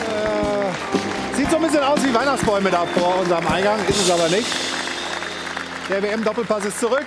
Äh, 0.10 1.38
Sieht 1.38 1.50
so 1.52 1.58
ein 1.58 1.62
bisschen 1.62 1.84
aus 1.84 2.04
wie 2.04 2.14
Weihnachtsbäume 2.14 2.72
da 2.72 2.86
vor 2.88 3.20
unserem 3.22 3.48
Eingang, 3.48 3.80
ist 3.88 4.02
es 4.02 4.12
aber 4.12 4.28
nicht. 4.28 4.48
Der 5.88 6.02
WM-Doppelpass 6.02 6.66
ist 6.66 6.80
zurück. 6.80 7.06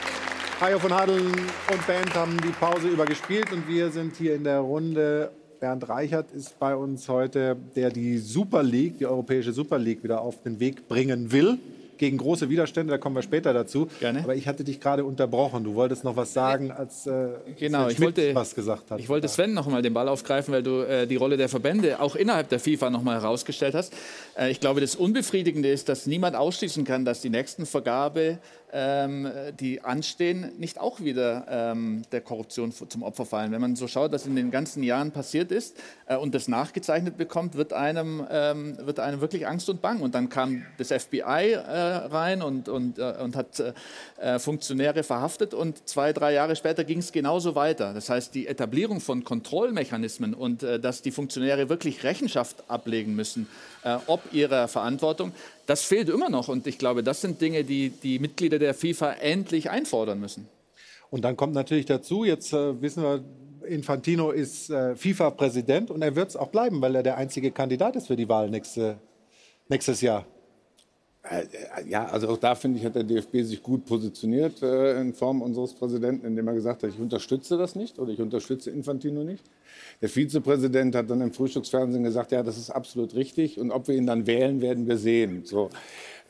Hajo 0.64 0.78
von 0.78 0.94
Hadeln 0.94 1.26
und 1.26 1.86
Band 1.86 2.14
haben 2.14 2.38
die 2.40 2.48
Pause 2.48 2.88
über 2.88 3.04
gespielt 3.04 3.52
und 3.52 3.68
wir 3.68 3.90
sind 3.90 4.16
hier 4.16 4.34
in 4.34 4.44
der 4.44 4.60
Runde. 4.60 5.30
Bernd 5.60 5.86
Reichert 5.90 6.32
ist 6.32 6.58
bei 6.58 6.74
uns 6.74 7.06
heute, 7.06 7.54
der 7.76 7.90
die 7.90 8.16
Super 8.16 8.62
League, 8.62 8.96
die 8.96 9.04
europäische 9.04 9.52
Super 9.52 9.78
League, 9.78 10.02
wieder 10.02 10.22
auf 10.22 10.42
den 10.42 10.58
Weg 10.60 10.88
bringen 10.88 11.30
will. 11.32 11.58
gegen 11.98 12.16
große 12.16 12.48
Widerstände, 12.48 12.90
da 12.92 12.98
kommen 12.98 13.14
wir 13.14 13.22
später 13.22 13.52
dazu. 13.52 13.88
Gerne. 14.00 14.20
Aber 14.24 14.34
ich 14.34 14.48
hatte 14.48 14.64
dich 14.64 14.80
gerade 14.80 15.04
unterbrochen. 15.04 15.62
Du 15.64 15.74
wolltest 15.74 16.02
noch 16.02 16.16
was 16.16 16.32
sagen, 16.32 16.70
als 16.72 17.06
äh, 17.06 17.28
Genau, 17.58 17.84
Sven 17.84 17.90
ich 17.92 18.00
wollte, 18.00 18.34
was 18.34 18.54
gesagt 18.54 18.90
hat. 18.90 18.98
ich 18.98 19.08
wollte 19.08 19.28
Sven 19.28 19.52
noch 19.54 19.68
mal 19.68 19.80
den 19.82 19.92
Ball 19.94 20.08
aufgreifen, 20.08 20.52
weil 20.52 20.62
du 20.62 20.80
äh, 20.80 21.06
die 21.06 21.16
Rolle 21.16 21.36
der 21.36 21.48
Verbände 21.50 22.00
auch 22.00 22.16
innerhalb 22.16 22.48
der 22.48 22.58
FIFA 22.58 22.88
noch 22.90 23.02
mal 23.02 23.20
herausgestellt 23.20 23.74
hast. 23.74 23.92
Äh, 24.36 24.50
ich 24.50 24.60
glaube, 24.60 24.80
das 24.80 24.96
Unbefriedigende 24.96 25.68
ist, 25.68 25.88
dass 25.90 26.06
niemand 26.06 26.34
ausschließen 26.36 26.84
kann, 26.84 27.04
dass 27.04 27.20
die 27.20 27.30
nächsten 27.30 27.64
Vergabe, 27.64 28.38
ähm, 28.74 29.30
die 29.60 29.82
anstehen, 29.82 30.50
nicht 30.58 30.80
auch 30.80 31.00
wieder 31.00 31.46
ähm, 31.48 32.02
der 32.10 32.20
Korruption 32.20 32.72
zum 32.72 33.04
Opfer 33.04 33.24
fallen. 33.24 33.52
Wenn 33.52 33.60
man 33.60 33.76
so 33.76 33.86
schaut, 33.86 34.10
was 34.10 34.26
in 34.26 34.34
den 34.34 34.50
ganzen 34.50 34.82
Jahren 34.82 35.12
passiert 35.12 35.52
ist 35.52 35.76
äh, 36.06 36.16
und 36.16 36.34
das 36.34 36.48
nachgezeichnet 36.48 37.16
bekommt, 37.16 37.54
wird 37.54 37.72
einem, 37.72 38.26
ähm, 38.28 38.76
wird 38.84 38.98
einem 38.98 39.20
wirklich 39.20 39.46
Angst 39.46 39.70
und 39.70 39.80
Bang. 39.80 40.00
Und 40.00 40.16
dann 40.16 40.28
kam 40.28 40.66
das 40.76 40.88
FBI 40.88 41.52
äh, 41.52 41.60
rein 41.60 42.42
und, 42.42 42.68
und, 42.68 42.98
äh, 42.98 43.14
und 43.22 43.36
hat 43.36 43.60
äh, 43.60 43.72
äh, 44.20 44.38
Funktionäre 44.40 45.04
verhaftet 45.04 45.54
und 45.54 45.88
zwei, 45.88 46.12
drei 46.12 46.32
Jahre 46.32 46.56
später 46.56 46.82
ging 46.82 46.98
es 46.98 47.12
genauso 47.12 47.54
weiter. 47.54 47.94
Das 47.94 48.10
heißt, 48.10 48.34
die 48.34 48.48
Etablierung 48.48 49.00
von 49.00 49.22
Kontrollmechanismen 49.22 50.34
und 50.34 50.64
äh, 50.64 50.80
dass 50.80 51.00
die 51.00 51.12
Funktionäre 51.12 51.68
wirklich 51.68 52.02
Rechenschaft 52.02 52.64
ablegen 52.68 53.14
müssen, 53.14 53.48
ob 54.06 54.32
ihrer 54.32 54.66
Verantwortung, 54.66 55.32
das 55.66 55.82
fehlt 55.84 56.08
immer 56.08 56.28
noch. 56.28 56.48
Und 56.48 56.66
ich 56.66 56.78
glaube, 56.78 57.02
das 57.02 57.20
sind 57.20 57.40
Dinge, 57.40 57.64
die 57.64 57.90
die 57.90 58.18
Mitglieder 58.18 58.58
der 58.58 58.74
FIFA 58.74 59.12
endlich 59.14 59.70
einfordern 59.70 60.20
müssen. 60.20 60.48
Und 61.10 61.22
dann 61.22 61.36
kommt 61.36 61.54
natürlich 61.54 61.86
dazu, 61.86 62.24
jetzt 62.24 62.52
äh, 62.52 62.80
wissen 62.80 63.02
wir, 63.02 63.24
Infantino 63.66 64.30
ist 64.30 64.70
äh, 64.70 64.94
FIFA-Präsident 64.94 65.90
und 65.90 66.02
er 66.02 66.16
wird 66.16 66.30
es 66.30 66.36
auch 66.36 66.48
bleiben, 66.48 66.80
weil 66.82 66.94
er 66.96 67.02
der 67.02 67.16
einzige 67.16 67.50
Kandidat 67.50 67.96
ist 67.96 68.08
für 68.08 68.16
die 68.16 68.28
Wahl 68.28 68.50
nächste, 68.50 68.98
nächstes 69.68 70.00
Jahr. 70.00 70.26
Äh, 71.28 71.44
Ja, 71.88 72.06
also 72.06 72.28
auch 72.28 72.36
da 72.38 72.54
finde 72.54 72.78
ich, 72.78 72.84
hat 72.84 72.94
der 72.94 73.04
DFB 73.04 73.42
sich 73.42 73.62
gut 73.62 73.84
positioniert 73.86 74.62
äh, 74.62 75.00
in 75.00 75.14
Form 75.14 75.42
unseres 75.42 75.72
Präsidenten, 75.74 76.26
indem 76.26 76.48
er 76.48 76.54
gesagt 76.54 76.82
hat, 76.82 76.90
ich 76.90 76.98
unterstütze 76.98 77.56
das 77.56 77.74
nicht 77.74 77.98
oder 77.98 78.12
ich 78.12 78.20
unterstütze 78.20 78.70
Infantino 78.70 79.24
nicht. 79.24 79.44
Der 80.00 80.08
Vizepräsident 80.08 80.94
hat 80.94 81.10
dann 81.10 81.20
im 81.20 81.32
Frühstücksfernsehen 81.32 82.04
gesagt, 82.04 82.32
ja, 82.32 82.42
das 82.42 82.58
ist 82.58 82.70
absolut 82.70 83.14
richtig 83.14 83.58
und 83.58 83.70
ob 83.70 83.88
wir 83.88 83.94
ihn 83.96 84.06
dann 84.06 84.26
wählen, 84.26 84.60
werden 84.60 84.86
wir 84.86 84.98
sehen. 84.98 85.42
So. 85.44 85.70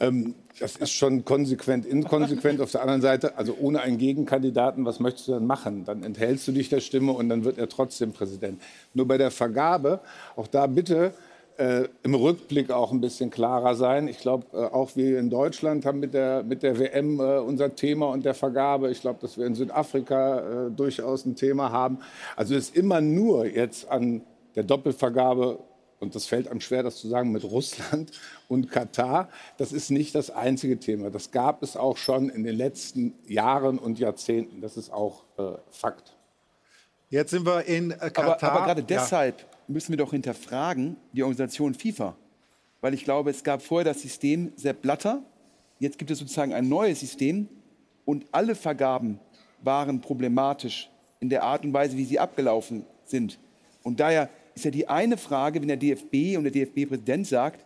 Ähm, 0.01 0.35
das 0.59 0.77
ist 0.77 0.93
schon 0.93 1.25
konsequent, 1.25 1.87
inkonsequent. 1.87 2.61
Auf 2.61 2.71
der 2.71 2.83
anderen 2.83 3.01
Seite, 3.01 3.37
also 3.37 3.57
ohne 3.61 3.81
einen 3.81 3.99
Gegenkandidaten, 3.99 4.85
was 4.85 5.01
möchtest 5.01 5.29
du 5.29 5.33
dann 5.33 5.47
machen? 5.47 5.85
Dann 5.85 6.03
enthältst 6.03 6.47
du 6.49 6.53
dich 6.53 6.69
der 6.69 6.81
Stimme 6.81 7.13
und 7.13 7.29
dann 7.29 7.45
wird 7.45 7.59
er 7.59 7.69
trotzdem 7.69 8.13
Präsident. 8.13 8.61
Nur 8.93 9.07
bei 9.07 9.19
der 9.19 9.31
Vergabe, 9.31 10.01
auch 10.37 10.47
da 10.47 10.67
bitte 10.67 11.13
äh, 11.57 11.89
im 12.03 12.15
Rückblick 12.15 12.71
auch 12.71 12.93
ein 12.93 13.01
bisschen 13.01 13.31
klarer 13.31 13.75
sein. 13.75 14.09
Ich 14.09 14.19
glaube, 14.19 14.47
äh, 14.53 14.57
auch 14.57 14.97
wir 14.97 15.19
in 15.19 15.31
Deutschland 15.31 15.87
haben 15.87 16.01
mit 16.01 16.15
der, 16.15 16.43
mit 16.43 16.63
der 16.63 16.79
WM 16.79 17.21
äh, 17.21 17.39
unser 17.39 17.75
Thema 17.75 18.07
und 18.11 18.25
der 18.25 18.35
Vergabe. 18.35 18.91
Ich 18.91 19.01
glaube, 19.01 19.21
dass 19.21 19.39
wir 19.39 19.47
in 19.47 19.55
Südafrika 19.55 20.67
äh, 20.67 20.71
durchaus 20.71 21.25
ein 21.25 21.37
Thema 21.37 21.71
haben. 21.71 21.99
Also 22.37 22.55
es 22.55 22.69
ist 22.71 22.77
immer 22.77 23.01
nur 23.01 23.47
jetzt 23.47 23.89
an 23.89 24.23
der 24.57 24.65
Doppelvergabe, 24.65 25.59
und 26.01 26.15
das 26.15 26.27
fällt 26.27 26.49
einem 26.49 26.61
schwer, 26.61 26.83
das 26.83 26.97
zu 26.97 27.09
sagen, 27.09 27.33
mit 27.33 27.45
Russland 27.45 28.11
und 28.49 28.71
Katar. 28.71 29.29
Das 29.57 29.73
ist 29.73 29.91
nicht 29.91 30.15
das 30.15 30.31
einzige 30.31 30.79
Thema. 30.79 31.11
Das 31.11 31.31
gab 31.31 31.63
es 31.63 31.77
auch 31.77 31.97
schon 31.97 32.29
in 32.29 32.45
den 32.45 32.57
letzten 32.57 33.15
Jahren 33.27 33.79
und 33.79 33.99
Jahrzehnten. 33.99 34.61
Das 34.61 34.77
ist 34.77 34.93
auch 34.93 35.25
äh, 35.39 35.53
Fakt. 35.71 36.15
Jetzt 37.11 37.31
sind 37.31 37.47
wir 37.47 37.65
in 37.65 37.93
äh, 37.93 37.95
Aber, 37.95 38.11
Katar. 38.11 38.53
aber 38.53 38.67
gerade 38.67 38.83
Ja. 38.83 39.45
Müssen 39.69 39.91
wir 39.91 39.97
doch 39.97 40.13
hinterfragen 40.13 40.97
die 41.13 41.23
Organisation 41.23 41.75
FIFA. 41.75 42.17
Weil 42.81 42.95
ich 42.95 43.05
glaube, 43.05 43.31
es 43.31 43.43
gab 43.43 43.63
vorher 43.63 43.85
das 43.85 44.03
System 44.03 44.53
Sepp 44.57 44.83
Blatter. 44.83 45.23
Jetzt 45.79 45.99
gibt 45.99 46.11
es 46.11 46.19
sozusagen 46.19 46.53
ein 46.53 46.69
neues 46.69 47.01
System. 47.01 47.49
Und 48.05 48.27
alle 48.33 48.55
Vergaben 48.55 49.19
waren 49.63 50.01
problematisch 50.01 50.91
in 51.21 51.31
der 51.31 51.43
Art 51.43 51.65
und 51.65 51.73
Weise, 51.73 51.97
wie 51.97 52.05
sie 52.05 52.19
abgelaufen 52.19 52.85
sind. 53.05 53.39
Und 53.83 54.01
daher 54.01 54.29
ist 54.55 54.65
ja 54.65 54.71
die 54.71 54.89
eine 54.89 55.17
Frage, 55.17 55.61
wenn 55.61 55.69
der 55.69 55.77
DFB 55.77 56.37
und 56.37 56.45
der 56.45 56.53
DFB-Präsident 56.53 57.27
sagt, 57.27 57.65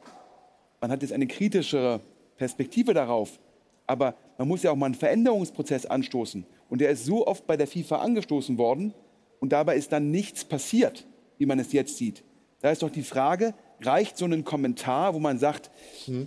man 0.80 0.90
hat 0.90 1.03
jetzt 1.03 1.12
eine 1.12 1.26
kritischere 1.26 2.01
Perspektive 2.36 2.94
darauf, 2.94 3.40
aber 3.86 4.14
man 4.38 4.46
muss 4.46 4.62
ja 4.62 4.70
auch 4.70 4.76
mal 4.76 4.86
einen 4.86 4.94
Veränderungsprozess 4.94 5.86
anstoßen. 5.86 6.46
Und 6.68 6.80
der 6.80 6.90
ist 6.90 7.05
so 7.05 7.26
oft 7.26 7.46
bei 7.46 7.57
der 7.57 7.66
FIFA 7.66 7.96
angestoßen 7.96 8.59
worden 8.59 8.94
und 9.40 9.53
dabei 9.53 9.76
ist 9.76 9.90
dann 9.90 10.11
nichts 10.11 10.44
passiert, 10.44 11.07
wie 11.39 11.47
man 11.47 11.59
es 11.59 11.72
jetzt 11.72 11.97
sieht. 11.97 12.22
Da 12.61 12.70
ist 12.70 12.82
doch 12.82 12.91
die 12.91 13.03
Frage, 13.03 13.55
reicht 13.80 14.18
so 14.18 14.24
ein 14.26 14.45
Kommentar, 14.45 15.14
wo 15.14 15.20
man 15.20 15.39
sagt, 15.39 15.70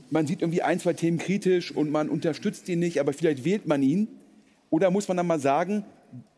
man 0.09 0.25
sieht 0.25 0.41
irgendwie 0.41 0.61
ein, 0.61 0.79
zwei 0.79 0.93
Themen 0.93 1.17
kritisch 1.17 1.75
und 1.75 1.91
man 1.91 2.09
unterstützt 2.09 2.69
ihn 2.69 2.79
nicht, 2.79 2.99
aber 2.99 3.13
vielleicht 3.13 3.43
wählt 3.43 3.67
man 3.67 3.83
ihn? 3.83 4.07
Oder 4.69 4.89
muss 4.89 5.07
man 5.07 5.17
dann 5.17 5.27
mal 5.27 5.39
sagen, 5.39 5.83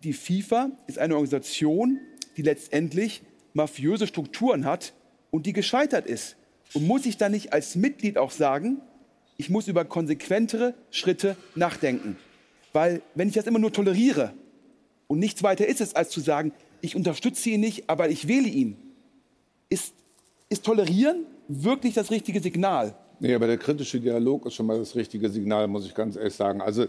die 0.04 0.14
FIFA 0.14 0.72
ist 0.88 0.98
eine 0.98 1.16
Organisation, 1.16 2.00
die 2.36 2.42
letztendlich 2.42 3.22
mafiöse 3.54 4.08
Strukturen 4.08 4.66
hat 4.66 4.94
und 5.30 5.46
die 5.46 5.54
gescheitert 5.54 6.08
ist? 6.08 6.36
Und 6.74 6.88
muss 6.88 7.06
ich 7.06 7.18
dann 7.18 7.32
nicht 7.32 7.54
als 7.54 7.76
Mitglied 7.76 8.18
auch 8.18 8.32
sagen, 8.32 8.82
ich 9.38 9.52
muss 9.52 9.68
über 9.68 9.86
konsequentere 9.86 10.74
Schritte 10.90 11.36
nachdenken? 11.54 12.18
Weil 12.72 13.04
wenn 13.14 13.28
ich 13.28 13.36
das 13.36 13.46
immer 13.46 13.60
nur 13.60 13.72
toleriere 13.72 14.34
und 15.06 15.20
nichts 15.20 15.44
weiter 15.44 15.68
ist 15.68 15.82
es, 15.82 15.96
als 15.96 16.10
zu 16.10 16.20
sagen, 16.20 16.52
ich 16.84 16.98
unterstütze 16.98 17.50
ihn 17.50 17.62
nicht, 17.62 17.90
aber 17.90 18.10
ich 18.10 18.28
wähle 18.28 18.50
ihn, 18.50 18.76
ist, 19.70 19.94
ist 20.50 20.66
Tolerieren 20.66 21.26
wirklich 21.48 21.94
das 21.94 22.12
richtige 22.12 22.42
Signal? 22.42 22.94
Nee, 23.22 23.34
aber 23.34 23.48
der 23.48 23.58
kritische 23.58 24.02
Dialog 24.02 24.46
ist 24.48 24.56
schon 24.56 24.66
mal 24.66 24.78
das 24.78 24.94
richtige 24.94 25.30
Signal, 25.30 25.70
muss 25.70 25.86
ich 25.86 25.96
ganz 25.96 26.18
ehrlich 26.18 26.34
sagen. 26.34 26.60
Also 26.60 26.88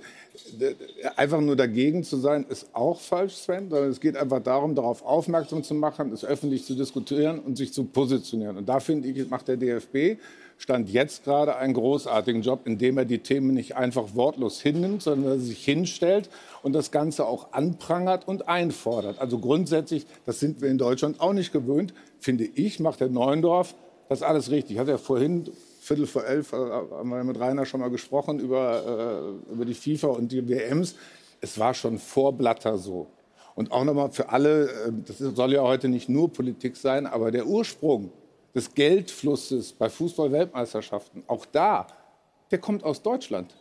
einfach 1.15 1.41
nur 1.41 1.55
dagegen 1.55 2.03
zu 2.03 2.17
sein, 2.17 2.45
ist 2.49 2.67
auch 2.73 2.99
falsch, 2.99 3.35
Sven. 3.35 3.71
Sondern 3.71 3.91
es 3.91 4.01
geht 4.01 4.17
einfach 4.17 4.43
darum, 4.43 4.75
darauf 4.75 5.05
aufmerksam 5.05 5.63
zu 5.63 5.75
machen, 5.75 6.13
es 6.13 6.25
öffentlich 6.25 6.65
zu 6.65 6.75
diskutieren 6.75 7.39
und 7.39 7.57
sich 7.57 7.73
zu 7.73 7.85
positionieren. 7.85 8.57
Und 8.57 8.69
da 8.69 8.81
finde 8.81 9.07
ich, 9.07 9.31
macht 9.31 9.47
der 9.47 9.57
DFB 9.57 10.19
Stand 10.59 10.89
jetzt 10.89 11.25
gerade 11.25 11.57
einen 11.57 11.75
großartigen 11.75 12.43
Job, 12.43 12.61
indem 12.65 12.99
er 12.99 13.05
die 13.05 13.19
Themen 13.19 13.55
nicht 13.55 13.77
einfach 13.77 14.15
wortlos 14.15 14.61
hinnimmt, 14.61 15.03
sondern 15.03 15.33
er 15.33 15.39
sich 15.39 15.65
hinstellt 15.65 16.31
und 16.63 16.73
das 16.73 16.91
Ganze 16.91 17.27
auch 17.27 17.53
anprangert 17.53 18.27
und 18.27 18.49
einfordert. 18.49 19.19
Also 19.19 19.39
grundsätzlich, 19.39 20.07
das 20.25 20.41
sind 20.41 20.61
wir 20.61 20.71
in 20.71 20.79
Deutschland 20.79 21.21
auch 21.21 21.33
nicht 21.33 21.53
gewöhnt, 21.53 21.93
finde 22.21 22.45
ich, 22.45 22.81
macht 22.81 23.01
der 23.01 23.09
Neuendorf 23.09 23.75
das 24.09 24.23
alles 24.23 24.51
richtig. 24.51 24.73
Ich 24.77 24.79
hatte 24.79 24.93
ja 24.93 24.99
vorhin 24.99 25.51
Viertel 25.81 26.07
vor 26.07 26.25
elf 26.25 26.53
äh, 26.53 26.57
haben 26.57 27.11
wir 27.11 27.25
mit 27.25 27.39
Rainer 27.39 27.67
schon 27.67 27.81
mal 27.81 27.91
gesprochen 27.91 28.39
über, 28.39 29.37
äh, 29.49 29.53
über 29.53 29.65
die 29.65 29.75
FIFA 29.75 30.09
und 30.09 30.33
die 30.33 30.49
WMs. 30.49 30.95
Es 31.41 31.59
war 31.59 31.75
schon 31.75 31.99
vor 31.99 32.33
Blatter 32.33 32.79
so. 32.79 33.07
Und 33.55 33.71
auch 33.71 33.85
nochmal 33.85 34.11
für 34.11 34.31
alle, 34.31 34.65
äh, 34.65 34.93
das 35.07 35.19
soll 35.19 35.53
ja 35.53 35.63
heute 35.63 35.89
nicht 35.89 36.09
nur 36.09 36.33
Politik 36.33 36.77
sein, 36.77 37.07
aber 37.07 37.31
der 37.31 37.47
Ursprung 37.47 38.13
des 38.55 38.75
Geldflusses 38.75 39.73
bei 39.73 39.89
Fußball-Weltmeisterschaften, 39.89 41.25
auch 41.27 41.47
da, 41.47 41.87
der 42.51 42.59
kommt 42.59 42.85
aus 42.85 43.03
Deutschland. 43.03 43.55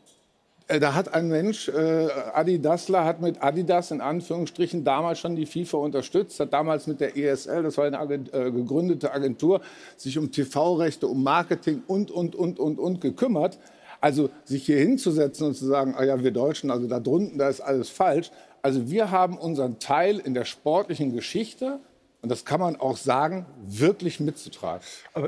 Äh, 0.68 0.80
Da 0.80 0.94
hat 0.94 1.14
ein 1.14 1.28
Mensch, 1.28 1.68
äh, 1.68 2.08
Adi 2.34 2.62
hat 2.62 3.22
mit 3.22 3.42
Adidas 3.44 3.92
in 3.92 4.02
Anführungsstrichen 4.02 4.84
damals 4.84 5.20
schon 5.20 5.36
die 5.36 5.46
FIFA 5.46 5.78
unterstützt, 5.78 6.40
hat 6.40 6.54
damals 6.54 6.88
mit 6.88 7.00
der 7.00 7.18
ESL, 7.18 7.64
das 7.64 7.78
war 7.78 7.86
eine 7.86 8.00
Agent, 8.00 8.34
äh, 8.34 8.52
gegründete 8.52 9.12
Agentur, 9.12 9.62
sich 9.98 10.18
um 10.18 10.32
TV-Rechte, 10.32 11.08
um 11.08 11.24
Marketing 11.24 11.84
und, 11.88 12.12
und, 12.12 12.36
und, 12.36 12.60
und, 12.60 12.80
und 12.80 13.02
gekümmert. 13.02 13.58
Also 14.00 14.30
sich 14.44 14.66
hier 14.66 14.80
hinzusetzen 14.80 15.48
und 15.48 15.54
zu 15.56 15.66
sagen, 15.66 15.96
ah 15.98 16.04
ja, 16.04 16.22
wir 16.22 16.32
Deutschen, 16.32 16.72
also 16.72 16.88
da 16.88 17.00
drunten, 17.00 17.38
da 17.38 17.48
ist 17.48 17.62
alles 17.62 17.90
falsch. 17.90 18.32
Also 18.62 18.90
wir 18.90 19.12
haben 19.12 19.38
unseren 19.38 19.80
Teil 19.80 20.20
in 20.20 20.34
der 20.34 20.44
sportlichen 20.44 21.14
Geschichte, 21.14 21.80
und 22.24 22.30
das 22.30 22.46
kann 22.46 22.62
man 22.62 22.78
auch 22.78 22.96
sagen, 22.96 23.46
wirklich 23.68 24.22
mitzutragen. 24.22 24.82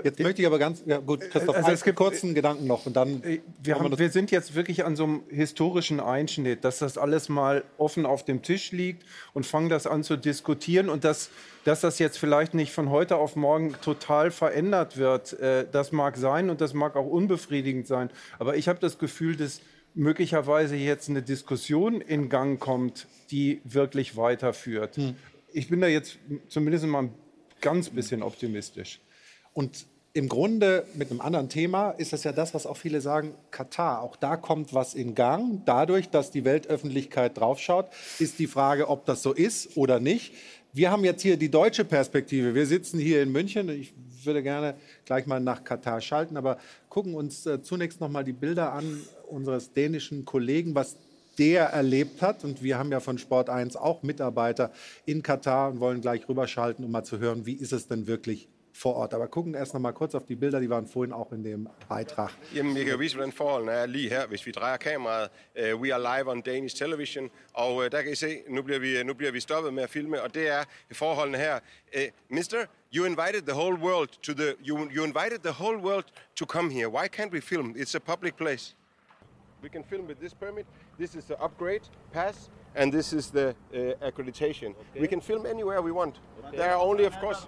Jetzt 0.06 0.18
möchte 0.22 0.42
ich 0.42 0.48
aber 0.48 0.58
ganz, 0.58 0.82
ja 0.86 1.00
gut, 1.00 1.30
Christoph, 1.30 1.54
Also 1.58 1.72
es 1.72 1.84
gibt- 1.84 1.98
kurzen 1.98 2.34
Gedanken 2.34 2.68
noch 2.68 2.86
und 2.86 2.96
dann 2.96 3.22
Wir, 3.22 3.32
machen 3.32 3.42
wir 3.64 3.76
haben, 3.76 4.00
wir 4.00 4.10
sind 4.10 4.32
jetzt 4.32 4.56
wirklich 4.56 4.86
an 4.86 4.96
so 4.96 5.04
einem 5.04 5.24
historischen 5.30 6.00
Einschnitt, 6.00 6.64
dass 6.64 6.80
das 6.80 6.98
alles 6.98 7.28
mal 7.28 7.66
offen 7.78 8.06
auf 8.06 8.24
dem 8.24 8.42
Tisch 8.44 8.72
liegt 8.72 9.04
und 9.34 9.46
fangen 9.46 9.68
das 9.68 9.88
an 9.88 10.04
zu 10.04 10.16
diskutieren 10.16 10.88
und 10.88 11.04
dass, 11.04 11.30
dass 11.66 11.82
das 11.82 12.00
jetzt 12.00 12.18
vielleicht 12.18 12.54
nicht 12.54 12.72
von 12.72 12.90
heute 12.90 13.18
auf 13.18 13.36
morgen 13.36 13.76
total 13.82 14.32
verändert 14.32 14.96
wird, 14.96 15.34
äh, 15.34 15.66
das 15.70 15.92
mag 15.92 16.16
sein 16.16 16.50
und 16.50 16.62
das 16.62 16.74
mag 16.74 16.96
auch 16.96 17.06
unbefriedigend 17.08 17.88
sein. 17.88 18.10
Aber 18.40 18.56
ich 18.56 18.70
habe 18.70 18.80
das 18.80 18.98
Gefühl, 19.00 19.36
dass 19.36 19.60
möglicherweise 19.96 20.78
jetzt 20.78 21.10
eine 21.10 21.22
Diskussion 21.22 22.00
in 22.00 22.30
Gang 22.30 22.58
kommt, 22.58 23.08
die 23.32 23.60
wirklich 23.66 24.16
weiterführt. 24.16 24.98
Ich 25.58 25.70
bin 25.70 25.80
da 25.80 25.88
jetzt 25.88 26.18
zumindest 26.50 26.86
mal 26.86 27.04
ein 27.04 27.14
ganz 27.62 27.90
bisschen 27.90 28.22
optimistisch. 28.24 29.00
Und 29.54 29.86
im 30.12 30.28
Grunde 30.28 30.86
mit 30.96 31.10
einem 31.10 31.22
anderen 31.22 31.48
Thema 31.48 31.92
ist 31.92 32.12
das 32.12 32.26
ja 32.26 32.34
das, 32.34 32.54
was 32.54 32.66
auch 32.66 32.76
viele 32.76 33.00
sagen, 33.00 33.34
Katar. 33.52 34.02
Auch 34.02 34.18
da 34.18 34.36
kommt 34.36 34.74
was 34.74 34.96
in 34.96 35.16
Gang. 35.16 35.62
Dadurch, 35.66 36.10
dass 36.10 36.30
die 36.30 36.44
Weltöffentlichkeit 36.44 37.38
draufschaut, 37.38 37.88
ist 38.20 38.38
die 38.38 38.48
Frage, 38.48 38.90
ob 38.90 39.06
das 39.06 39.24
so 39.24 39.32
ist 39.32 39.78
oder 39.78 40.02
nicht. 40.02 40.34
Wir 40.74 40.92
haben 40.92 41.06
jetzt 41.06 41.22
hier 41.22 41.38
die 41.38 41.50
deutsche 41.50 41.86
Perspektive. 41.86 42.54
Wir 42.54 42.66
sitzen 42.66 43.00
hier 43.00 43.24
in 43.24 43.32
München. 43.32 43.70
Ich 43.70 43.94
würde 44.26 44.44
gerne 44.44 44.76
gleich 45.06 45.26
mal 45.26 45.40
nach 45.40 45.64
Katar 45.64 46.02
schalten, 46.02 46.36
aber 46.36 46.58
gucken 46.90 47.16
uns 47.16 47.46
äh, 47.46 47.62
zunächst 47.62 48.02
noch 48.02 48.10
mal 48.10 48.26
die 48.26 48.34
Bilder 48.34 48.74
an 48.74 49.02
unseres 49.30 49.72
dänischen 49.72 50.26
Kollegen, 50.26 50.76
was 50.76 50.98
der 51.38 51.66
erlebt 51.66 52.22
hat. 52.22 52.44
Und 52.44 52.64
wir 52.64 52.78
haben 52.78 52.92
ja 52.92 53.00
von 53.00 53.18
Sport 53.18 53.50
1 53.50 53.76
auch 53.76 54.04
Mitarbeiter 54.04 54.72
in 55.06 55.22
Katar 55.24 55.70
und 55.72 55.80
wollen 55.80 56.02
gleich 56.02 56.28
rüberschalten, 56.28 56.86
um 56.86 56.92
mal 56.92 57.04
zu 57.04 57.20
hören, 57.20 57.46
wie 57.46 57.54
ist 57.54 57.74
es 57.74 57.88
denn 57.88 58.08
wirklich 58.08 58.48
vor 58.76 58.96
Ort. 58.96 59.14
Aber 59.14 59.28
gucken 59.28 59.54
erst 59.54 59.74
noch 59.74 59.82
mal 59.82 59.94
kurz 59.94 60.16
auf 60.16 60.26
die 60.26 60.36
Bilder, 60.36 60.60
die 60.60 60.70
waren 60.70 60.86
vorhin 60.86 61.14
auch 61.14 61.32
in 61.32 61.44
dem 61.44 61.70
Beitrag. 61.88 62.32
Jamen, 62.54 62.76
jeg 62.76 62.86
kan 62.86 62.94
jo 62.94 63.00
vise, 63.00 63.16
hvordan 63.16 63.32
forholdene 63.32 63.72
er 63.72 63.88
lige 63.88 64.10
her, 64.10 64.28
hvis 64.28 64.46
vi 64.46 64.52
drejer 64.52 64.78
kameraet. 64.78 65.32
Uh, 65.56 65.82
we 65.82 65.94
are 65.94 66.02
live 66.02 66.28
on 66.28 66.42
Danish 66.42 66.76
television, 66.76 67.30
og 67.54 67.76
uh, 67.76 67.86
der 67.92 68.02
kan 68.02 68.12
I 68.12 68.16
se, 68.16 68.42
nu 68.50 68.62
bliver, 68.62 68.80
vi, 68.80 69.04
nu 69.04 69.14
bliver 69.14 69.32
vi 69.32 69.40
stoppet 69.40 69.74
med 69.74 69.84
at 69.84 69.90
filme, 69.90 70.22
og 70.22 70.34
det 70.34 70.50
er 70.50 70.64
forholdene 70.92 71.38
her. 71.38 71.60
Uh, 71.96 72.02
mister, 72.30 72.66
you 72.96 73.06
invited 73.06 73.42
the 73.42 73.56
whole 73.56 73.78
world 73.78 74.10
to 74.24 74.34
the, 74.34 74.56
you, 74.68 74.90
you 74.96 75.04
invited 75.04 75.40
the 75.40 75.54
whole 75.64 75.78
world 75.78 76.06
to 76.36 76.46
come 76.46 76.70
here. 76.74 76.90
Why 76.90 77.08
can't 77.08 77.32
we 77.32 77.42
film? 77.42 77.76
It's 77.78 77.96
a 77.96 78.00
public 78.00 78.36
place. 78.36 78.76
We 79.66 79.70
can 79.70 79.82
film 79.82 80.06
with 80.06 80.20
this 80.20 80.32
permit. 80.32 80.68
This 81.00 81.16
is 81.16 81.26
the 81.26 81.42
upgrade 81.42 81.82
pass, 82.14 82.50
and 82.76 82.94
this 82.94 83.12
is 83.14 83.32
the 83.32 83.48
uh, 83.50 84.08
accreditation. 84.08 84.76
Okay. 84.76 85.02
We 85.02 85.08
can 85.08 85.20
film 85.20 85.48
anywhere 85.48 85.82
we 85.82 85.92
want. 85.92 86.20
Okay. 86.20 86.58
There 86.58 86.70
are 86.70 86.80
only, 86.80 87.06
of 87.06 87.20
course. 87.20 87.48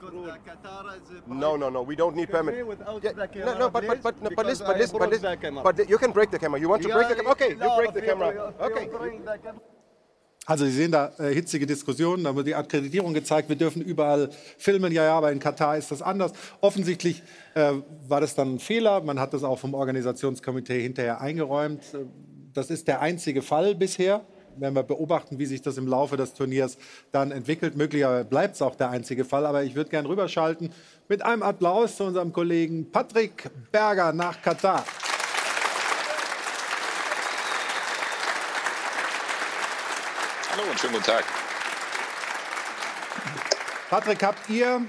for 0.00 0.10
the 0.10 0.38
katara. 0.48 1.02
No, 1.26 1.56
no, 1.56 1.68
no. 1.68 1.82
We 1.82 1.94
don't 1.94 2.16
need 2.16 2.30
permit. 2.30 2.54
Yeah, 2.56 3.44
no, 3.44 3.58
no, 3.58 3.68
but 3.68 3.86
but 3.86 4.02
but 4.02 4.14
but 4.34 4.46
listen, 4.46 4.66
but 4.66 4.78
listen, 4.78 4.98
but 4.98 5.10
listen. 5.10 5.60
But 5.62 5.88
you 5.90 5.98
can 5.98 6.12
break 6.12 6.30
the 6.30 6.38
camera. 6.38 6.58
You 6.58 6.70
want 6.70 6.82
to 6.84 6.88
break 6.88 7.08
the 7.08 7.16
camera? 7.16 7.32
Okay, 7.32 7.50
you 7.50 7.70
break 7.80 7.92
the 7.92 8.00
camera. 8.00 8.54
Okay. 8.68 8.88
Also 10.50 10.64
Sie 10.64 10.72
sehen 10.72 10.90
da 10.90 11.12
äh, 11.20 11.32
hitzige 11.32 11.64
Diskussionen, 11.64 12.24
da 12.24 12.34
wird 12.34 12.48
die 12.48 12.56
Akkreditierung 12.56 13.14
gezeigt, 13.14 13.48
wir 13.48 13.54
dürfen 13.54 13.82
überall 13.82 14.30
filmen, 14.58 14.92
ja, 14.92 15.04
ja, 15.04 15.16
aber 15.16 15.30
in 15.30 15.38
Katar 15.38 15.76
ist 15.76 15.92
das 15.92 16.02
anders. 16.02 16.32
Offensichtlich 16.60 17.22
äh, 17.54 17.74
war 18.08 18.20
das 18.20 18.34
dann 18.34 18.54
ein 18.54 18.58
Fehler, 18.58 19.00
man 19.00 19.20
hat 19.20 19.32
das 19.32 19.44
auch 19.44 19.60
vom 19.60 19.74
Organisationskomitee 19.74 20.82
hinterher 20.82 21.20
eingeräumt. 21.20 21.84
Das 22.52 22.68
ist 22.68 22.88
der 22.88 23.00
einzige 23.00 23.42
Fall 23.42 23.76
bisher. 23.76 24.22
Wenn 24.56 24.74
wir 24.74 24.82
beobachten, 24.82 25.38
wie 25.38 25.46
sich 25.46 25.62
das 25.62 25.78
im 25.78 25.86
Laufe 25.86 26.16
des 26.16 26.34
Turniers 26.34 26.76
dann 27.12 27.30
entwickelt. 27.30 27.76
Möglicherweise 27.76 28.24
bleibt 28.24 28.56
es 28.56 28.62
auch 28.62 28.74
der 28.74 28.90
einzige 28.90 29.24
Fall, 29.24 29.46
aber 29.46 29.62
ich 29.62 29.76
würde 29.76 29.88
gerne 29.88 30.08
rüberschalten 30.08 30.72
mit 31.08 31.22
einem 31.24 31.44
Applaus 31.44 31.96
zu 31.96 32.02
unserem 32.02 32.32
Kollegen 32.32 32.90
Patrick 32.90 33.48
Berger 33.70 34.12
nach 34.12 34.42
Katar. 34.42 34.84
Hallo 40.52 40.68
und 40.68 40.80
schönen 40.80 40.94
guten 40.94 41.04
Tag. 41.04 41.24
Patrick, 43.88 44.20
habt 44.24 44.50
ihr 44.50 44.84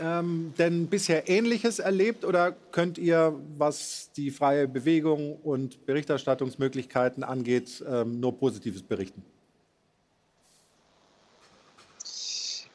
ähm, 0.00 0.52
denn 0.58 0.88
bisher 0.88 1.28
Ähnliches 1.28 1.78
erlebt 1.78 2.24
oder 2.24 2.50
könnt 2.72 2.98
ihr, 2.98 3.38
was 3.56 4.10
die 4.16 4.32
freie 4.32 4.66
Bewegung 4.66 5.36
und 5.36 5.86
Berichterstattungsmöglichkeiten 5.86 7.22
angeht, 7.22 7.84
ähm, 7.88 8.18
nur 8.18 8.36
Positives 8.36 8.82
berichten? 8.82 9.24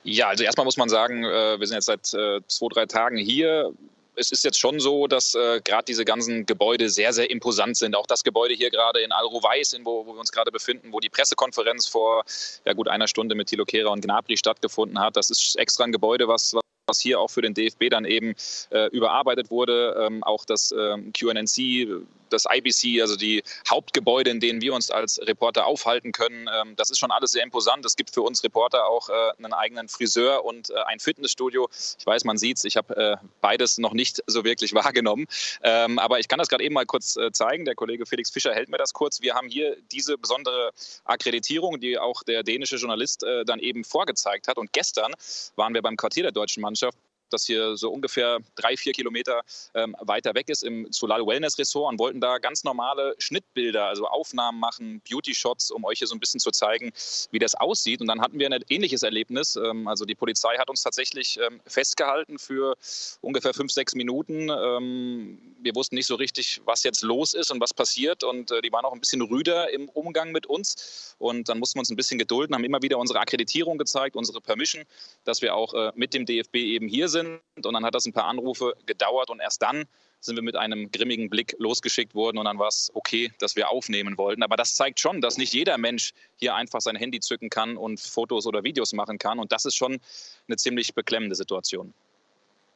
Ja, 0.03 0.29
also 0.29 0.45
erstmal 0.45 0.63
muss 0.63 0.77
man 0.77 0.87
sagen, 0.87 1.25
äh, 1.25 1.59
wir 1.59 1.67
sind 1.67 1.75
jetzt 1.75 1.87
seit 1.87 2.13
äh, 2.13 2.39
zwei, 2.47 2.67
drei 2.71 2.85
Tagen 2.85 3.17
hier 3.17 3.73
es 4.15 4.31
ist 4.31 4.43
jetzt 4.43 4.59
schon 4.59 4.79
so, 4.79 5.07
dass 5.07 5.35
äh, 5.35 5.61
gerade 5.63 5.85
diese 5.85 6.05
ganzen 6.05 6.45
Gebäude 6.45 6.89
sehr, 6.89 7.13
sehr 7.13 7.29
imposant 7.29 7.77
sind. 7.77 7.95
Auch 7.95 8.07
das 8.07 8.23
Gebäude 8.23 8.53
hier 8.53 8.69
gerade 8.69 9.01
in 9.01 9.11
Al-Ruwais, 9.11 9.77
wo, 9.83 10.05
wo, 10.05 10.13
wir 10.13 10.19
uns 10.19 10.31
gerade 10.31 10.51
befinden, 10.51 10.91
wo 10.91 10.99
die 10.99 11.09
Pressekonferenz 11.09 11.87
vor 11.87 12.23
ja, 12.65 12.73
gut 12.73 12.87
einer 12.87 13.07
Stunde 13.07 13.35
mit 13.35 13.47
Thilo 13.47 13.65
Kehrer 13.65 13.91
und 13.91 14.01
Gnabry 14.01 14.37
stattgefunden 14.37 14.99
hat. 14.99 15.17
Das 15.17 15.29
ist 15.29 15.55
extra 15.57 15.83
ein 15.83 15.91
Gebäude, 15.91 16.27
was, 16.27 16.55
was 16.87 16.99
hier 16.99 17.19
auch 17.19 17.29
für 17.29 17.41
den 17.41 17.53
DFB 17.53 17.89
dann 17.89 18.05
eben 18.05 18.35
äh, 18.71 18.87
überarbeitet 18.89 19.51
wurde. 19.51 19.95
Ähm, 19.99 20.23
auch 20.23 20.45
das 20.45 20.73
ähm, 20.77 21.11
QNNC, 21.13 22.05
das 22.29 22.45
IBC, 22.49 23.01
also 23.01 23.15
die 23.15 23.43
Hauptgebäude, 23.69 24.29
in 24.29 24.39
denen 24.39 24.61
wir 24.61 24.73
uns 24.73 24.91
als 24.91 25.19
Reporter 25.21 25.65
aufhalten 25.65 26.11
können, 26.11 26.49
ähm, 26.53 26.75
das 26.75 26.89
ist 26.89 26.99
schon 26.99 27.11
alles 27.11 27.31
sehr 27.31 27.43
imposant. 27.43 27.85
Es 27.85 27.95
gibt 27.95 28.11
für 28.11 28.21
uns 28.21 28.43
Reporter 28.43 28.87
auch 28.87 29.09
äh, 29.09 29.13
einen 29.37 29.53
eigenen 29.53 29.87
Friseur 29.87 30.45
und 30.45 30.69
äh, 30.69 30.73
ein 30.85 30.99
Fitnessstudio. 30.99 31.69
Ich 31.99 32.05
weiß, 32.05 32.23
man 32.25 32.37
sieht 32.37 32.57
es, 32.57 32.63
ich 32.63 32.77
habe 32.77 32.95
äh, 32.95 33.17
beides 33.41 33.77
noch 33.77 33.93
nicht 33.93 34.21
so 34.27 34.43
wirklich 34.43 34.73
wahrgenommen. 34.75 35.25
Ähm, 35.63 35.99
aber 35.99 36.19
ich 36.19 36.27
kann 36.27 36.39
das 36.39 36.47
gerade 36.47 36.63
eben 36.63 36.73
mal 36.73 36.85
kurz 36.85 37.17
zeigen. 37.31 37.65
Der 37.65 37.75
Kollege 37.75 38.05
Felix 38.05 38.29
Fischer 38.29 38.53
hält 38.53 38.69
mir 38.69 38.77
das 38.77 38.93
kurz. 38.93 39.21
Wir 39.21 39.35
haben 39.35 39.47
hier 39.47 39.77
diese 39.91 40.17
besondere 40.17 40.71
Akkreditierung, 41.05 41.79
die 41.79 41.97
auch 41.97 42.23
der 42.23 42.43
dänische 42.43 42.75
Journalist 42.77 43.23
dann 43.45 43.59
eben 43.59 43.83
vorgezeigt 43.83 44.47
hat. 44.47 44.57
Und 44.57 44.73
gestern 44.73 45.13
waren 45.55 45.73
wir 45.73 45.81
beim 45.81 45.97
Quartier 45.97 46.23
der 46.23 46.31
deutschen 46.31 46.61
Mannschaft 46.61 46.97
das 47.35 47.45
hier 47.45 47.77
so 47.77 47.91
ungefähr 47.91 48.39
drei, 48.55 48.77
vier 48.77 48.93
Kilometer 48.93 49.41
ähm, 49.73 49.95
weiter 49.99 50.33
weg 50.33 50.49
ist, 50.49 50.63
im 50.63 50.87
Solal 50.91 51.25
Wellness 51.25 51.59
Resort 51.59 51.91
und 51.91 51.99
wollten 51.99 52.21
da 52.21 52.37
ganz 52.37 52.63
normale 52.63 53.15
Schnittbilder, 53.19 53.85
also 53.85 54.07
Aufnahmen 54.07 54.59
machen, 54.59 55.01
Beauty-Shots, 55.09 55.71
um 55.71 55.83
euch 55.85 55.99
hier 55.99 56.07
so 56.07 56.15
ein 56.15 56.19
bisschen 56.19 56.39
zu 56.39 56.51
zeigen, 56.51 56.91
wie 57.31 57.39
das 57.39 57.55
aussieht. 57.55 58.01
Und 58.01 58.07
dann 58.07 58.21
hatten 58.21 58.39
wir 58.39 58.49
ein 58.49 58.63
ähnliches 58.69 59.03
Erlebnis. 59.03 59.55
Ähm, 59.55 59.87
also 59.87 60.05
die 60.05 60.15
Polizei 60.15 60.55
hat 60.57 60.69
uns 60.69 60.81
tatsächlich 60.81 61.37
ähm, 61.39 61.61
festgehalten 61.67 62.39
für 62.39 62.75
ungefähr 63.21 63.53
fünf, 63.53 63.71
sechs 63.71 63.95
Minuten. 63.95 64.49
Ähm, 64.49 65.55
wir 65.59 65.75
wussten 65.75 65.95
nicht 65.95 66.07
so 66.07 66.15
richtig, 66.15 66.61
was 66.65 66.83
jetzt 66.83 67.01
los 67.01 67.33
ist 67.33 67.51
und 67.51 67.59
was 67.59 67.73
passiert. 67.73 68.23
Und 68.23 68.51
äh, 68.51 68.61
die 68.61 68.71
waren 68.71 68.85
auch 68.85 68.93
ein 68.93 68.99
bisschen 68.99 69.21
rüder 69.21 69.71
im 69.71 69.89
Umgang 69.89 70.31
mit 70.31 70.45
uns. 70.45 71.15
Und 71.17 71.49
dann 71.49 71.59
mussten 71.59 71.77
wir 71.77 71.81
uns 71.81 71.89
ein 71.89 71.95
bisschen 71.95 72.19
gedulden, 72.19 72.55
haben 72.55 72.63
immer 72.63 72.81
wieder 72.81 72.97
unsere 72.97 73.19
Akkreditierung 73.19 73.77
gezeigt, 73.77 74.15
unsere 74.15 74.41
Permission, 74.41 74.83
dass 75.25 75.41
wir 75.41 75.55
auch 75.55 75.73
äh, 75.73 75.91
mit 75.95 76.13
dem 76.13 76.25
DFB 76.25 76.55
eben 76.55 76.87
hier 76.87 77.09
sind 77.09 77.24
sind. 77.25 77.65
Und 77.65 77.73
dann 77.73 77.85
hat 77.85 77.95
das 77.95 78.05
ein 78.05 78.13
paar 78.13 78.25
Anrufe 78.25 78.73
gedauert 78.85 79.29
und 79.29 79.39
erst 79.39 79.61
dann 79.61 79.85
sind 80.19 80.35
wir 80.35 80.43
mit 80.43 80.55
einem 80.55 80.91
grimmigen 80.91 81.29
Blick 81.29 81.55
losgeschickt 81.59 82.15
worden 82.15 82.37
und 82.37 82.45
dann 82.45 82.57
war 82.57 82.67
es 82.67 82.91
okay, 82.95 83.31
dass 83.39 83.55
wir 83.55 83.69
aufnehmen 83.69 84.17
wollten. 84.17 84.43
Aber 84.43 84.55
das 84.55 84.75
zeigt 84.75 84.99
schon, 84.99 85.21
dass 85.21 85.37
nicht 85.37 85.53
jeder 85.53 85.77
Mensch 85.77 86.13
hier 86.37 86.55
einfach 86.55 86.81
sein 86.81 86.95
Handy 86.95 87.19
zücken 87.19 87.49
kann 87.49 87.77
und 87.77 87.99
Fotos 87.99 88.47
oder 88.47 88.63
Videos 88.63 88.93
machen 88.93 89.19
kann. 89.19 89.39
Und 89.39 89.51
das 89.51 89.65
ist 89.65 89.75
schon 89.75 89.99
eine 90.47 90.57
ziemlich 90.57 90.95
beklemmende 90.95 91.35
Situation. 91.35 91.93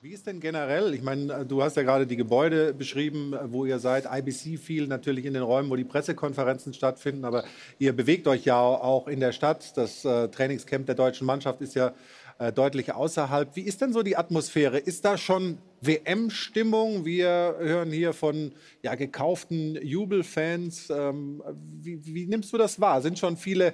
Wie 0.02 0.14
ist 0.14 0.28
denn 0.28 0.40
generell, 0.40 0.94
ich 0.94 1.02
meine, 1.02 1.46
du 1.46 1.62
hast 1.62 1.76
ja 1.76 1.84
gerade 1.84 2.08
die 2.08 2.16
Gebäude 2.16 2.74
beschrieben, 2.74 3.36
wo 3.48 3.66
ihr 3.66 3.80
seid, 3.80 4.06
IBC 4.10 4.58
viel 4.58 4.88
natürlich 4.88 5.26
in 5.26 5.34
den 5.34 5.44
Räumen, 5.44 5.70
wo 5.70 5.76
die 5.76 5.84
Pressekonferenzen 5.84 6.74
stattfinden, 6.74 7.26
aber 7.26 7.44
ihr 7.80 7.92
bewegt 7.92 8.26
euch 8.30 8.46
ja 8.46 8.62
auch 8.62 9.10
in 9.10 9.20
der 9.20 9.34
Stadt. 9.34 9.76
Das 9.76 10.06
äh, 10.06 10.30
Trainingscamp 10.30 10.86
der 10.86 10.96
deutschen 10.96 11.28
Mannschaft 11.28 11.60
ist 11.60 11.76
ja 11.76 11.94
äh, 12.40 12.52
deutlich 12.52 12.94
außerhalb. 12.94 13.56
Wie 13.56 13.62
ist 13.62 13.82
denn 13.82 13.94
so 13.94 14.02
die 14.02 14.18
Atmosphäre? 14.18 14.80
Ist 14.80 15.06
da 15.06 15.18
schon 15.18 15.60
WM-Stimmung? 15.82 17.06
Wir 17.06 17.56
hören 17.60 17.92
hier 17.92 18.14
von 18.14 18.54
ja, 18.82 18.96
gekauften 18.96 19.76
Jubelfans. 19.86 20.90
Ähm, 20.90 21.44
wie, 21.82 22.04
wie 22.06 22.26
nimmst 22.26 22.52
du 22.52 22.58
das 22.58 22.80
wahr? 22.80 23.02
Sind 23.02 23.20
schon 23.20 23.38
viele 23.38 23.74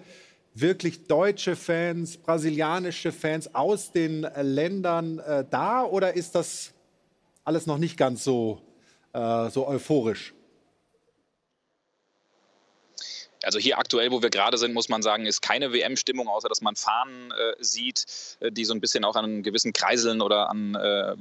wirklich 0.55 1.05
deutsche 1.07 1.55
Fans, 1.55 2.18
brasilianische 2.18 3.11
Fans 3.11 3.53
aus 3.53 3.91
den 3.91 4.26
Ländern 4.41 5.20
äh, 5.20 5.45
da 5.49 5.84
oder 5.84 6.16
ist 6.16 6.36
das 6.36 6.74
alles 7.43 7.68
noch 7.68 7.78
nicht 7.78 7.97
ganz 7.97 8.24
so, 8.24 8.61
äh, 9.13 9.49
so 9.49 9.68
euphorisch? 9.68 10.34
Also 13.46 13.60
hier 13.60 13.78
aktuell, 13.78 14.12
wo 14.12 14.22
wir 14.22 14.30
gerade 14.30 14.58
sind, 14.58 14.74
muss 14.74 14.89
man 14.89 15.02
sagen, 15.02 15.26
ist 15.26 15.41
keine 15.41 15.72
WM-Stimmung, 15.72 16.28
außer 16.28 16.50
dass 16.50 16.62
man 16.62 16.76
Fahnen 16.76 17.32
äh, 17.32 17.56
sieht, 17.60 18.06
äh, 18.39 18.52
die 18.52 18.66
so 18.66 18.74
ein 18.74 18.82
bisschen 18.82 19.06
auch 19.06 19.16
an 19.16 19.43
gewissen 19.43 19.72
Kreiseln 19.72 20.22
oder 20.22 20.50
an 20.50 20.76
äh, 20.76 21.16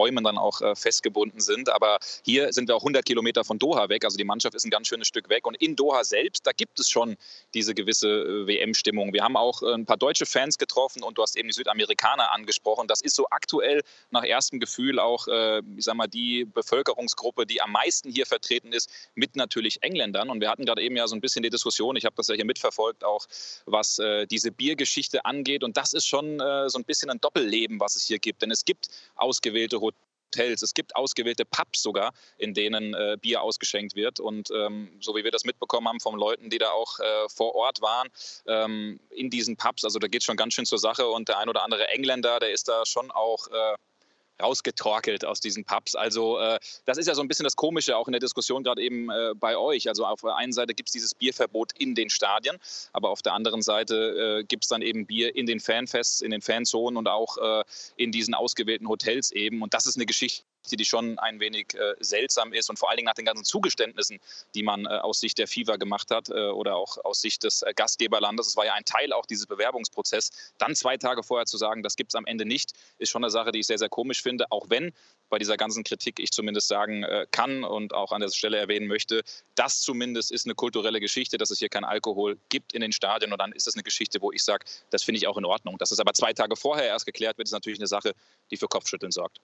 Bäumen 0.00 0.24
dann 0.24 0.38
auch 0.38 0.62
äh, 0.62 0.74
festgebunden 0.74 1.40
sind. 1.40 1.68
Aber 1.68 1.98
hier 2.24 2.54
sind 2.54 2.68
wir 2.68 2.76
auch 2.76 2.80
100 2.80 3.04
Kilometer 3.04 3.44
von 3.44 3.58
Doha 3.58 3.90
weg. 3.90 4.06
Also 4.06 4.16
die 4.16 4.24
Mannschaft 4.24 4.54
ist 4.54 4.64
ein 4.64 4.70
ganz 4.70 4.88
schönes 4.88 5.06
Stück 5.06 5.28
weg. 5.28 5.46
Und 5.46 5.56
in 5.56 5.76
Doha 5.76 6.04
selbst, 6.04 6.46
da 6.46 6.52
gibt 6.52 6.80
es 6.80 6.88
schon 6.88 7.16
diese 7.52 7.74
gewisse 7.74 8.08
äh, 8.08 8.46
WM-Stimmung. 8.46 9.12
Wir 9.12 9.22
haben 9.22 9.36
auch 9.36 9.62
äh, 9.62 9.74
ein 9.74 9.84
paar 9.84 9.98
deutsche 9.98 10.24
Fans 10.24 10.56
getroffen 10.56 11.02
und 11.02 11.18
du 11.18 11.22
hast 11.22 11.36
eben 11.36 11.48
die 11.48 11.52
Südamerikaner 11.54 12.32
angesprochen. 12.32 12.88
Das 12.88 13.02
ist 13.02 13.14
so 13.14 13.26
aktuell 13.30 13.82
nach 14.10 14.24
erstem 14.24 14.58
Gefühl 14.58 14.98
auch, 14.98 15.28
ich 15.76 15.84
sag 15.84 15.94
mal, 15.94 16.06
die 16.06 16.44
Bevölkerungsgruppe, 16.44 17.46
die 17.46 17.60
am 17.60 17.72
meisten 17.72 18.10
hier 18.10 18.26
vertreten 18.26 18.72
ist, 18.72 18.90
mit 19.14 19.36
natürlich 19.36 19.82
Engländern. 19.82 20.30
Und 20.30 20.40
wir 20.40 20.48
hatten 20.48 20.64
gerade 20.64 20.82
eben 20.82 20.96
ja 20.96 21.06
so 21.06 21.14
ein 21.14 21.20
bisschen 21.20 21.42
die 21.42 21.50
Diskussion, 21.50 21.96
ich 21.96 22.04
habe 22.04 22.14
das 22.16 22.28
ja 22.28 22.34
hier 22.34 22.44
mitverfolgt, 22.44 23.04
auch 23.04 23.26
was 23.66 24.00
diese 24.30 24.52
Biergeschichte 24.52 25.24
angeht. 25.24 25.62
Und 25.64 25.76
das 25.76 25.92
ist 25.92 26.06
schon 26.06 26.38
so 26.38 26.78
ein 26.78 26.84
bisschen 26.84 27.10
ein 27.10 27.20
Doppelleben, 27.20 27.80
was 27.80 27.96
es 27.96 28.04
hier 28.06 28.18
gibt. 28.18 28.42
Denn 28.42 28.50
es 28.50 28.64
gibt 28.64 28.88
ausgewählte 29.16 29.80
Hotels, 29.80 29.89
Hotels. 30.30 30.62
Es 30.62 30.74
gibt 30.74 30.96
ausgewählte 30.96 31.44
Pubs 31.44 31.82
sogar, 31.82 32.12
in 32.38 32.54
denen 32.54 32.94
äh, 32.94 33.16
Bier 33.20 33.42
ausgeschenkt 33.42 33.94
wird. 33.94 34.20
Und 34.20 34.50
ähm, 34.50 34.90
so 35.00 35.14
wie 35.16 35.24
wir 35.24 35.30
das 35.30 35.44
mitbekommen 35.44 35.88
haben 35.88 36.00
von 36.00 36.18
Leuten, 36.18 36.50
die 36.50 36.58
da 36.58 36.70
auch 36.70 36.98
äh, 37.00 37.28
vor 37.28 37.54
Ort 37.54 37.80
waren, 37.80 38.08
ähm, 38.46 39.00
in 39.10 39.30
diesen 39.30 39.56
Pubs, 39.56 39.84
also 39.84 39.98
da 39.98 40.08
geht 40.08 40.22
es 40.22 40.26
schon 40.26 40.36
ganz 40.36 40.54
schön 40.54 40.66
zur 40.66 40.78
Sache. 40.78 41.06
Und 41.08 41.28
der 41.28 41.38
ein 41.38 41.48
oder 41.48 41.64
andere 41.64 41.88
Engländer, 41.88 42.38
der 42.38 42.50
ist 42.50 42.68
da 42.68 42.84
schon 42.86 43.10
auch 43.10 43.48
äh, 43.48 43.76
rausgetorkelt 44.40 45.24
aus 45.24 45.40
diesen 45.40 45.64
Pubs. 45.64 45.94
Also 45.94 46.38
äh, 46.38 46.58
das 46.84 46.98
ist 46.98 47.06
ja 47.06 47.14
so 47.14 47.22
ein 47.22 47.28
bisschen 47.28 47.44
das 47.44 47.56
Komische 47.56 47.96
auch 47.96 48.08
in 48.08 48.12
der 48.12 48.20
Diskussion 48.20 48.62
gerade 48.62 48.82
eben 48.82 49.10
äh, 49.10 49.34
bei 49.34 49.56
euch. 49.56 49.88
Also 49.88 50.06
auf 50.06 50.20
der 50.20 50.36
einen 50.36 50.52
Seite 50.52 50.74
gibt 50.74 50.88
es 50.88 50.92
dieses 50.92 51.14
Bierverbot 51.14 51.72
in 51.78 51.94
den 51.94 52.10
Stadien, 52.10 52.58
aber 52.92 53.10
auf 53.10 53.22
der 53.22 53.34
anderen 53.34 53.62
Seite 53.62 54.40
äh, 54.40 54.44
gibt 54.44 54.64
es 54.64 54.68
dann 54.68 54.82
eben 54.82 55.06
Bier 55.06 55.34
in 55.34 55.46
den 55.46 55.60
Fanfests, 55.60 56.20
in 56.20 56.30
den 56.30 56.40
Fanzonen 56.40 56.96
und 56.96 57.08
auch 57.08 57.38
äh, 57.38 57.64
in 57.96 58.12
diesen 58.12 58.34
ausgewählten 58.34 58.88
Hotels 58.88 59.30
eben. 59.30 59.62
Und 59.62 59.74
das 59.74 59.86
ist 59.86 59.96
eine 59.96 60.06
Geschichte, 60.06 60.44
die 60.70 60.84
schon 60.84 61.18
ein 61.18 61.40
wenig 61.40 61.74
äh, 61.74 61.94
seltsam 62.00 62.52
ist 62.52 62.70
und 62.70 62.78
vor 62.78 62.88
allen 62.88 62.96
Dingen 62.96 63.06
nach 63.06 63.14
den 63.14 63.24
ganzen 63.24 63.44
Zugeständnissen, 63.44 64.18
die 64.54 64.62
man 64.62 64.86
äh, 64.86 64.88
aus 64.88 65.20
Sicht 65.20 65.38
der 65.38 65.48
FIFA 65.48 65.76
gemacht 65.76 66.10
hat 66.10 66.28
äh, 66.30 66.48
oder 66.48 66.76
auch 66.76 66.98
aus 67.04 67.20
Sicht 67.20 67.44
des 67.44 67.62
äh, 67.62 67.72
Gastgeberlandes. 67.74 68.48
Es 68.48 68.56
war 68.56 68.66
ja 68.66 68.74
ein 68.74 68.84
Teil 68.84 69.12
auch 69.12 69.26
dieses 69.26 69.46
Bewerbungsprozesses. 69.46 70.52
Dann 70.58 70.74
zwei 70.74 70.96
Tage 70.96 71.22
vorher 71.22 71.46
zu 71.46 71.56
sagen, 71.56 71.82
das 71.82 71.96
gibt 71.96 72.12
es 72.12 72.14
am 72.14 72.26
Ende 72.26 72.44
nicht, 72.44 72.72
ist 72.98 73.10
schon 73.10 73.24
eine 73.24 73.30
Sache, 73.30 73.52
die 73.52 73.60
ich 73.60 73.66
sehr, 73.66 73.78
sehr 73.78 73.88
komisch 73.88 74.22
finde, 74.22 74.46
auch 74.50 74.66
wenn 74.68 74.92
bei 75.28 75.38
dieser 75.38 75.56
ganzen 75.56 75.84
Kritik 75.84 76.18
ich 76.18 76.32
zumindest 76.32 76.68
sagen 76.68 77.04
äh, 77.04 77.26
kann 77.30 77.64
und 77.64 77.94
auch 77.94 78.12
an 78.12 78.20
der 78.20 78.28
Stelle 78.28 78.58
erwähnen 78.58 78.86
möchte, 78.86 79.22
das 79.54 79.80
zumindest 79.80 80.32
ist 80.32 80.46
eine 80.46 80.54
kulturelle 80.54 81.00
Geschichte, 81.00 81.38
dass 81.38 81.50
es 81.50 81.58
hier 81.58 81.68
kein 81.68 81.84
Alkohol 81.84 82.38
gibt 82.48 82.72
in 82.72 82.80
den 82.80 82.92
Stadien 82.92 83.32
und 83.32 83.38
dann 83.38 83.52
ist 83.52 83.66
das 83.66 83.74
eine 83.74 83.82
Geschichte, 83.82 84.20
wo 84.20 84.32
ich 84.32 84.42
sage, 84.42 84.64
das 84.90 85.02
finde 85.02 85.18
ich 85.18 85.26
auch 85.26 85.38
in 85.38 85.44
Ordnung. 85.44 85.78
Dass 85.78 85.90
es 85.90 86.00
aber 86.00 86.12
zwei 86.14 86.32
Tage 86.32 86.56
vorher 86.56 86.86
erst 86.86 87.06
geklärt 87.06 87.38
wird, 87.38 87.48
ist 87.48 87.52
natürlich 87.52 87.78
eine 87.78 87.86
Sache, 87.86 88.12
die 88.50 88.56
für 88.56 88.68
Kopfschütteln 88.68 89.12
sorgt. 89.12 89.40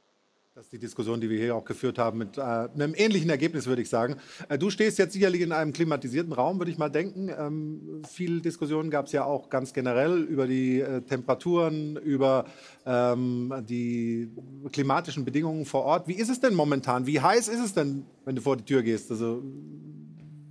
Das 0.57 0.65
ist 0.65 0.73
die 0.73 0.79
Diskussion, 0.79 1.21
die 1.21 1.29
wir 1.29 1.39
hier 1.39 1.55
auch 1.55 1.67
geführt 1.67 1.99
haben, 1.99 2.17
mit 2.17 2.39
äh, 2.39 2.41
einem 2.41 2.95
ähnlichen 2.97 3.29
Ergebnis, 3.29 3.67
würde 3.67 3.83
ich 3.83 3.91
sagen. 3.91 4.17
Äh, 4.49 4.57
du 4.57 4.71
stehst 4.71 4.99
jetzt 4.99 5.13
sicherlich 5.13 5.43
in 5.43 5.53
einem 5.53 5.75
klimatisierten 5.75 6.33
Raum, 6.33 6.57
würde 6.57 6.71
ich 6.71 6.79
mal 6.79 6.89
denken. 6.89 7.29
Ähm, 7.29 8.01
viele 8.09 8.41
Diskussionen 8.41 8.89
gab 8.89 9.05
es 9.05 9.13
ja 9.13 9.27
auch 9.27 9.51
ganz 9.51 9.75
generell 9.75 10.23
über 10.23 10.47
die 10.47 10.81
äh, 10.81 11.03
Temperaturen, 11.03 11.99
über 11.99 12.47
ähm, 12.87 13.53
die 13.69 14.31
klimatischen 14.73 15.27
Bedingungen 15.27 15.67
vor 15.67 15.83
Ort. 15.83 16.09
Wie 16.09 16.15
ist 16.15 16.31
es 16.31 16.41
denn 16.41 16.55
momentan? 16.55 17.07
Wie 17.07 17.21
heiß 17.21 17.49
ist 17.49 17.63
es 17.63 17.75
denn, 17.75 18.07
wenn 18.25 18.37
du 18.37 18.41
vor 18.41 18.57
die 18.57 18.65
Tür 18.65 18.83
gehst? 18.83 19.11
Also, 19.11 19.43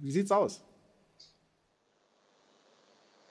wie 0.01 0.19
es 0.19 0.29
aus? 0.29 0.63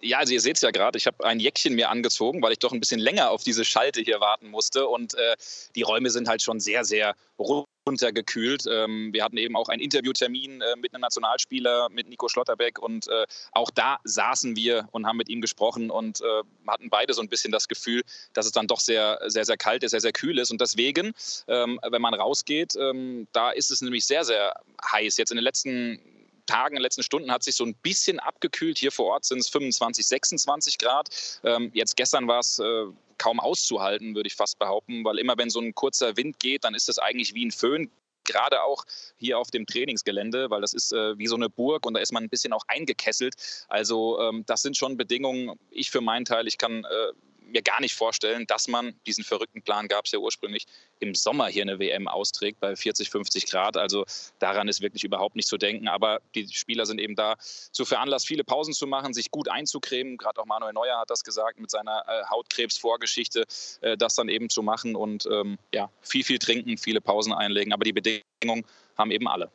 Ja, 0.04 0.18
also 0.18 0.34
ihr 0.34 0.40
seht 0.40 0.56
es 0.56 0.62
ja 0.62 0.70
gerade, 0.70 0.98
ich 0.98 1.06
habe 1.06 1.24
ein 1.24 1.40
Jäckchen 1.40 1.74
mir 1.74 1.88
angezogen, 1.88 2.42
weil 2.42 2.52
ich 2.52 2.58
doch 2.58 2.72
ein 2.72 2.80
bisschen 2.80 3.00
länger 3.00 3.30
auf 3.30 3.42
diese 3.42 3.64
Schalte 3.64 4.02
hier 4.02 4.20
warten 4.20 4.50
musste. 4.50 4.86
Und 4.86 5.14
äh, 5.14 5.34
die 5.74 5.80
Räume 5.80 6.10
sind 6.10 6.28
halt 6.28 6.42
schon 6.42 6.60
sehr, 6.60 6.84
sehr 6.84 7.14
runtergekühlt. 7.38 8.66
Ähm, 8.70 9.14
wir 9.14 9.24
hatten 9.24 9.38
eben 9.38 9.56
auch 9.56 9.70
einen 9.70 9.80
Interviewtermin 9.80 10.60
äh, 10.60 10.76
mit 10.76 10.92
einem 10.92 11.00
Nationalspieler, 11.00 11.88
mit 11.88 12.06
Nico 12.06 12.28
Schlotterbeck. 12.28 12.78
Und 12.78 13.08
äh, 13.08 13.24
auch 13.52 13.70
da 13.70 13.98
saßen 14.04 14.56
wir 14.56 14.88
und 14.92 15.06
haben 15.06 15.16
mit 15.16 15.30
ihm 15.30 15.40
gesprochen 15.40 15.90
und 15.90 16.20
äh, 16.20 16.42
hatten 16.68 16.90
beide 16.90 17.14
so 17.14 17.22
ein 17.22 17.30
bisschen 17.30 17.50
das 17.50 17.66
Gefühl, 17.66 18.02
dass 18.34 18.44
es 18.44 18.52
dann 18.52 18.66
doch 18.66 18.80
sehr, 18.80 19.18
sehr, 19.28 19.46
sehr 19.46 19.56
kalt 19.56 19.84
ist, 19.84 19.92
sehr, 19.92 20.02
sehr 20.02 20.12
kühl 20.12 20.38
ist. 20.38 20.50
Und 20.50 20.60
deswegen, 20.60 21.14
ähm, 21.48 21.80
wenn 21.88 22.02
man 22.02 22.12
rausgeht, 22.12 22.74
ähm, 22.78 23.26
da 23.32 23.52
ist 23.52 23.70
es 23.70 23.80
nämlich 23.80 24.04
sehr, 24.04 24.24
sehr 24.24 24.54
heiß. 24.92 25.16
Jetzt 25.16 25.30
in 25.30 25.36
den 25.36 25.44
letzten 25.44 25.98
Tagen, 26.46 26.74
in 26.74 26.80
den 26.80 26.82
letzten 26.82 27.02
Stunden 27.02 27.30
hat 27.30 27.42
sich 27.42 27.56
so 27.56 27.64
ein 27.64 27.74
bisschen 27.74 28.20
abgekühlt. 28.20 28.78
Hier 28.78 28.92
vor 28.92 29.06
Ort 29.06 29.24
sind 29.24 29.38
es 29.38 29.48
25, 29.48 30.06
26 30.06 30.78
Grad. 30.78 31.08
Ähm, 31.42 31.70
jetzt 31.74 31.96
gestern 31.96 32.28
war 32.28 32.40
es 32.40 32.58
äh, 32.58 32.86
kaum 33.18 33.40
auszuhalten, 33.40 34.14
würde 34.14 34.26
ich 34.26 34.34
fast 34.34 34.58
behaupten, 34.58 35.04
weil 35.04 35.18
immer 35.18 35.36
wenn 35.38 35.50
so 35.50 35.60
ein 35.60 35.74
kurzer 35.74 36.16
Wind 36.16 36.38
geht, 36.40 36.64
dann 36.64 36.74
ist 36.74 36.88
das 36.88 36.98
eigentlich 36.98 37.34
wie 37.34 37.46
ein 37.46 37.52
Föhn 37.52 37.90
gerade 38.24 38.62
auch 38.62 38.84
hier 39.18 39.38
auf 39.38 39.50
dem 39.50 39.66
Trainingsgelände, 39.66 40.50
weil 40.50 40.60
das 40.60 40.72
ist 40.72 40.92
äh, 40.92 41.16
wie 41.18 41.26
so 41.26 41.36
eine 41.36 41.50
Burg 41.50 41.86
und 41.86 41.94
da 41.94 42.00
ist 42.00 42.12
man 42.12 42.24
ein 42.24 42.30
bisschen 42.30 42.52
auch 42.52 42.64
eingekesselt. 42.68 43.34
Also 43.68 44.18
ähm, 44.20 44.44
das 44.46 44.62
sind 44.62 44.76
schon 44.76 44.96
Bedingungen. 44.96 45.58
Ich 45.70 45.90
für 45.90 46.00
meinen 46.00 46.24
Teil, 46.24 46.46
ich 46.46 46.58
kann 46.58 46.84
äh, 46.84 47.12
mir 47.46 47.62
gar 47.62 47.80
nicht 47.80 47.94
vorstellen, 47.94 48.46
dass 48.46 48.68
man, 48.68 48.98
diesen 49.06 49.24
verrückten 49.24 49.62
Plan 49.62 49.88
gab 49.88 50.06
es 50.06 50.12
ja 50.12 50.18
ursprünglich, 50.18 50.66
im 51.00 51.14
Sommer 51.14 51.46
hier 51.48 51.62
eine 51.62 51.78
WM 51.78 52.08
austrägt 52.08 52.60
bei 52.60 52.76
40, 52.76 53.10
50 53.10 53.46
Grad. 53.46 53.76
Also 53.76 54.04
daran 54.38 54.68
ist 54.68 54.80
wirklich 54.80 55.04
überhaupt 55.04 55.36
nicht 55.36 55.48
zu 55.48 55.56
denken. 55.56 55.88
Aber 55.88 56.20
die 56.34 56.48
Spieler 56.52 56.86
sind 56.86 57.00
eben 57.00 57.14
da 57.14 57.36
zu 57.38 57.84
veranlasst, 57.84 58.26
viele 58.26 58.44
Pausen 58.44 58.74
zu 58.74 58.86
machen, 58.86 59.14
sich 59.14 59.30
gut 59.30 59.48
einzucremen. 59.48 60.16
Gerade 60.16 60.40
auch 60.40 60.46
Manuel 60.46 60.72
Neuer 60.72 60.98
hat 60.98 61.10
das 61.10 61.24
gesagt 61.24 61.58
mit 61.58 61.70
seiner 61.70 62.04
äh, 62.06 62.24
Hautkrebsvorgeschichte, 62.30 63.44
äh, 63.80 63.96
das 63.96 64.14
dann 64.14 64.28
eben 64.28 64.48
zu 64.48 64.62
machen 64.62 64.96
und 64.96 65.26
ähm, 65.26 65.58
ja, 65.72 65.90
viel, 66.00 66.24
viel 66.24 66.38
trinken, 66.38 66.78
viele 66.78 67.00
Pausen 67.00 67.32
einlegen. 67.32 67.72
Aber 67.72 67.84
die 67.84 67.92
Bedingungen 67.92 68.64
haben 68.96 69.10
eben 69.10 69.28
alle. 69.28 69.50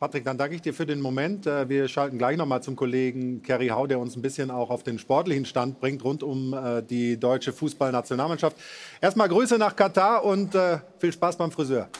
Patrick, 0.00 0.24
dann 0.24 0.38
danke 0.38 0.54
ich 0.54 0.62
dir 0.62 0.72
für 0.72 0.86
den 0.86 1.02
Moment. 1.02 1.46
Äh, 1.46 1.68
wir 1.68 1.86
schalten 1.86 2.16
gleich 2.16 2.38
noch 2.38 2.46
mal 2.46 2.62
zum 2.62 2.74
Kollegen 2.74 3.42
Kerry 3.42 3.68
Hau, 3.68 3.86
der 3.86 3.98
uns 3.98 4.16
ein 4.16 4.22
bisschen 4.22 4.50
auch 4.50 4.70
auf 4.70 4.82
den 4.82 4.98
sportlichen 4.98 5.44
Stand 5.44 5.78
bringt 5.78 6.02
rund 6.02 6.22
um 6.22 6.54
äh, 6.54 6.82
die 6.82 7.20
deutsche 7.20 7.52
Fußballnationalmannschaft. 7.52 8.56
Erstmal 9.02 9.28
Grüße 9.28 9.58
nach 9.58 9.76
Katar 9.76 10.24
und 10.24 10.54
äh, 10.54 10.78
viel 10.98 11.12
Spaß 11.12 11.36
beim 11.36 11.52
Friseur. 11.52 11.90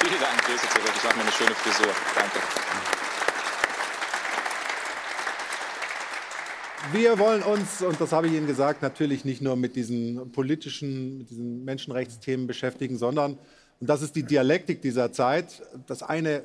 Vielen 0.00 0.20
Dank, 0.22 0.42
Grüße 0.42 0.68
zurück. 0.70 0.92
Ich 0.96 1.04
mache 1.04 1.16
mir 1.16 1.22
eine 1.24 1.32
schöne 1.32 1.50
Frisur. 1.50 1.92
Danke. 2.14 2.38
Wir 6.92 7.18
wollen 7.18 7.42
uns, 7.42 7.82
und 7.82 8.00
das 8.00 8.12
habe 8.12 8.28
ich 8.28 8.32
Ihnen 8.32 8.46
gesagt, 8.46 8.80
natürlich 8.80 9.26
nicht 9.26 9.42
nur 9.42 9.56
mit 9.56 9.76
diesen 9.76 10.32
politischen, 10.32 11.18
mit 11.18 11.28
diesen 11.28 11.62
Menschenrechtsthemen 11.66 12.46
beschäftigen, 12.46 12.96
sondern 12.96 13.38
und 13.80 13.88
das 13.88 14.02
ist 14.02 14.16
die 14.16 14.22
Dialektik 14.22 14.82
dieser 14.82 15.12
Zeit. 15.12 15.62
Das 15.86 16.02
eine 16.02 16.44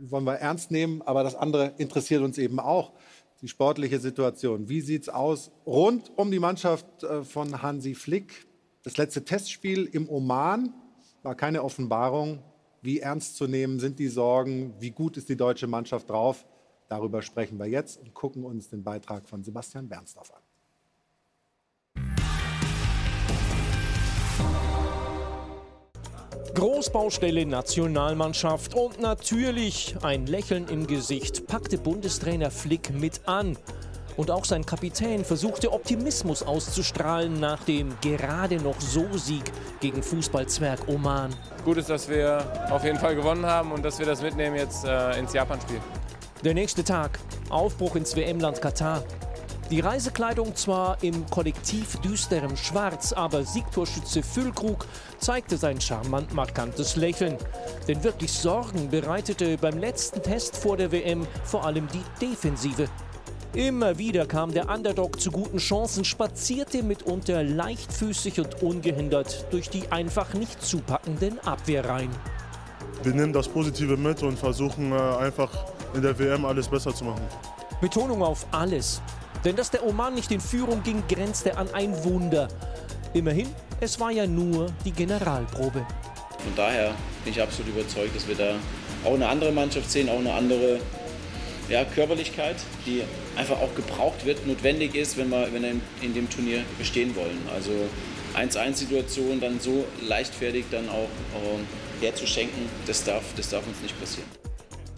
wollen 0.00 0.24
wir 0.24 0.34
ernst 0.34 0.70
nehmen, 0.70 1.02
aber 1.02 1.22
das 1.22 1.34
andere 1.34 1.74
interessiert 1.78 2.22
uns 2.22 2.38
eben 2.38 2.60
auch. 2.60 2.92
Die 3.40 3.48
sportliche 3.48 4.00
Situation. 4.00 4.68
Wie 4.68 4.80
sieht 4.80 5.02
es 5.02 5.08
aus 5.08 5.52
rund 5.64 6.10
um 6.16 6.30
die 6.30 6.40
Mannschaft 6.40 7.04
äh, 7.04 7.22
von 7.22 7.62
Hansi 7.62 7.94
Flick? 7.94 8.46
Das 8.82 8.96
letzte 8.96 9.24
Testspiel 9.24 9.84
im 9.84 10.08
Oman 10.08 10.74
war 11.22 11.34
keine 11.34 11.62
Offenbarung. 11.62 12.42
Wie 12.82 13.00
ernst 13.00 13.36
zu 13.36 13.46
nehmen 13.46 13.80
sind 13.80 13.98
die 13.98 14.08
Sorgen? 14.08 14.74
Wie 14.80 14.90
gut 14.90 15.16
ist 15.16 15.28
die 15.28 15.36
deutsche 15.36 15.66
Mannschaft 15.66 16.10
drauf? 16.10 16.46
Darüber 16.88 17.22
sprechen 17.22 17.58
wir 17.58 17.66
jetzt 17.66 18.00
und 18.00 18.14
gucken 18.14 18.44
uns 18.44 18.70
den 18.70 18.82
Beitrag 18.82 19.28
von 19.28 19.44
Sebastian 19.44 19.88
Bernsdorf 19.88 20.32
an. 20.32 20.47
Großbaustelle 26.58 27.46
Nationalmannschaft 27.46 28.74
und 28.74 29.00
natürlich 29.00 29.94
ein 30.02 30.26
Lächeln 30.26 30.66
im 30.66 30.88
Gesicht 30.88 31.46
packte 31.46 31.78
Bundestrainer 31.78 32.50
Flick 32.50 32.90
mit 32.92 33.20
an. 33.26 33.56
Und 34.16 34.32
auch 34.32 34.44
sein 34.44 34.66
Kapitän 34.66 35.24
versuchte 35.24 35.72
Optimismus 35.72 36.42
auszustrahlen 36.42 37.38
nach 37.38 37.62
dem 37.62 37.94
gerade 38.00 38.56
noch 38.56 38.80
so 38.80 39.06
Sieg 39.16 39.44
gegen 39.78 40.02
Fußballzwerg 40.02 40.88
Oman. 40.88 41.32
Gut 41.64 41.76
ist, 41.76 41.90
dass 41.90 42.08
wir 42.08 42.44
auf 42.70 42.82
jeden 42.82 42.98
Fall 42.98 43.14
gewonnen 43.14 43.46
haben 43.46 43.70
und 43.70 43.84
dass 43.84 44.00
wir 44.00 44.06
das 44.06 44.20
mitnehmen 44.20 44.56
jetzt 44.56 44.84
äh, 44.84 45.16
ins 45.16 45.32
Japan-Spiel. 45.32 45.78
Der 46.42 46.54
nächste 46.54 46.82
Tag, 46.82 47.20
Aufbruch 47.50 47.94
ins 47.94 48.16
WM-Land 48.16 48.60
Katar. 48.60 49.04
Die 49.70 49.80
Reisekleidung 49.80 50.56
zwar 50.56 50.96
im 51.02 51.26
kollektiv 51.26 51.96
düsterem 51.98 52.56
Schwarz, 52.56 53.12
aber 53.12 53.44
Siegtorschütze 53.44 54.22
Füllkrug 54.22 54.86
zeigte 55.18 55.58
sein 55.58 55.78
charmant 55.78 56.32
markantes 56.32 56.96
Lächeln. 56.96 57.36
Denn 57.86 58.02
wirklich 58.02 58.32
Sorgen 58.32 58.88
bereitete 58.88 59.58
beim 59.58 59.76
letzten 59.76 60.22
Test 60.22 60.56
vor 60.56 60.78
der 60.78 60.90
WM 60.90 61.26
vor 61.44 61.66
allem 61.66 61.86
die 61.92 62.26
Defensive. 62.26 62.88
Immer 63.52 63.98
wieder 63.98 64.24
kam 64.24 64.52
der 64.52 64.70
Underdog 64.70 65.20
zu 65.20 65.30
guten 65.30 65.58
Chancen, 65.58 66.02
spazierte 66.02 66.82
mitunter 66.82 67.42
leichtfüßig 67.42 68.40
und 68.40 68.62
ungehindert 68.62 69.46
durch 69.50 69.68
die 69.68 69.92
einfach 69.92 70.32
nicht 70.32 70.62
zupackenden 70.62 71.38
Abwehrreihen. 71.40 72.10
Wir 73.02 73.12
nehmen 73.12 73.34
das 73.34 73.48
Positive 73.48 73.98
mit 73.98 74.22
und 74.22 74.38
versuchen 74.38 74.92
äh, 74.92 74.94
einfach 74.94 75.50
in 75.92 76.00
der 76.00 76.18
WM 76.18 76.46
alles 76.46 76.68
besser 76.68 76.94
zu 76.94 77.04
machen. 77.04 77.22
Betonung 77.80 78.22
auf 78.22 78.46
alles. 78.50 79.00
Denn 79.44 79.56
dass 79.56 79.70
der 79.70 79.86
Oman 79.86 80.14
nicht 80.14 80.30
in 80.30 80.40
Führung 80.40 80.82
ging, 80.82 81.02
grenzte 81.08 81.56
an 81.56 81.72
ein 81.72 82.04
Wunder. 82.04 82.48
Immerhin, 83.14 83.48
es 83.80 83.98
war 84.00 84.10
ja 84.10 84.26
nur 84.26 84.66
die 84.84 84.92
Generalprobe. 84.92 85.86
Von 86.38 86.54
daher 86.56 86.94
bin 87.24 87.32
ich 87.32 87.40
absolut 87.40 87.74
überzeugt, 87.74 88.14
dass 88.14 88.28
wir 88.28 88.34
da 88.34 88.54
auch 89.04 89.14
eine 89.14 89.28
andere 89.28 89.52
Mannschaft 89.52 89.90
sehen, 89.90 90.08
auch 90.08 90.18
eine 90.18 90.32
andere 90.32 90.80
ja, 91.68 91.84
Körperlichkeit, 91.84 92.56
die 92.86 93.02
einfach 93.36 93.60
auch 93.60 93.74
gebraucht 93.74 94.24
wird, 94.24 94.46
notwendig 94.46 94.94
ist, 94.94 95.16
wenn 95.16 95.28
wir, 95.28 95.52
wenn 95.52 95.62
wir 95.62 95.72
in 96.02 96.14
dem 96.14 96.28
Turnier 96.30 96.64
bestehen 96.78 97.14
wollen. 97.14 97.38
Also 97.54 97.70
1-1-Situation 98.34 99.40
dann 99.40 99.60
so 99.60 99.84
leichtfertig 100.06 100.64
dann 100.70 100.88
auch 100.88 101.08
äh, 101.34 102.04
herzuschenken, 102.04 102.68
das 102.86 103.04
darf, 103.04 103.22
das 103.36 103.50
darf 103.50 103.66
uns 103.66 103.80
nicht 103.82 103.98
passieren. 103.98 104.28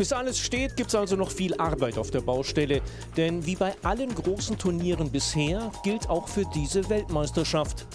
Bis 0.01 0.15
alles 0.15 0.39
steht, 0.39 0.77
gibt 0.77 0.89
es 0.89 0.95
also 0.95 1.15
noch 1.15 1.31
viel 1.31 1.55
Arbeit 1.59 1.99
auf 1.99 2.11
der 2.11 2.23
Baustelle. 2.23 2.81
Denn 3.19 3.45
wie 3.45 3.55
bei 3.55 3.75
allen 3.83 4.15
großen 4.15 4.57
Turnieren 4.57 5.11
bisher 5.11 5.71
gilt 5.85 6.09
auch 6.09 6.27
für 6.27 6.47
diese 6.55 6.89
Weltmeisterschaft. 6.89 7.87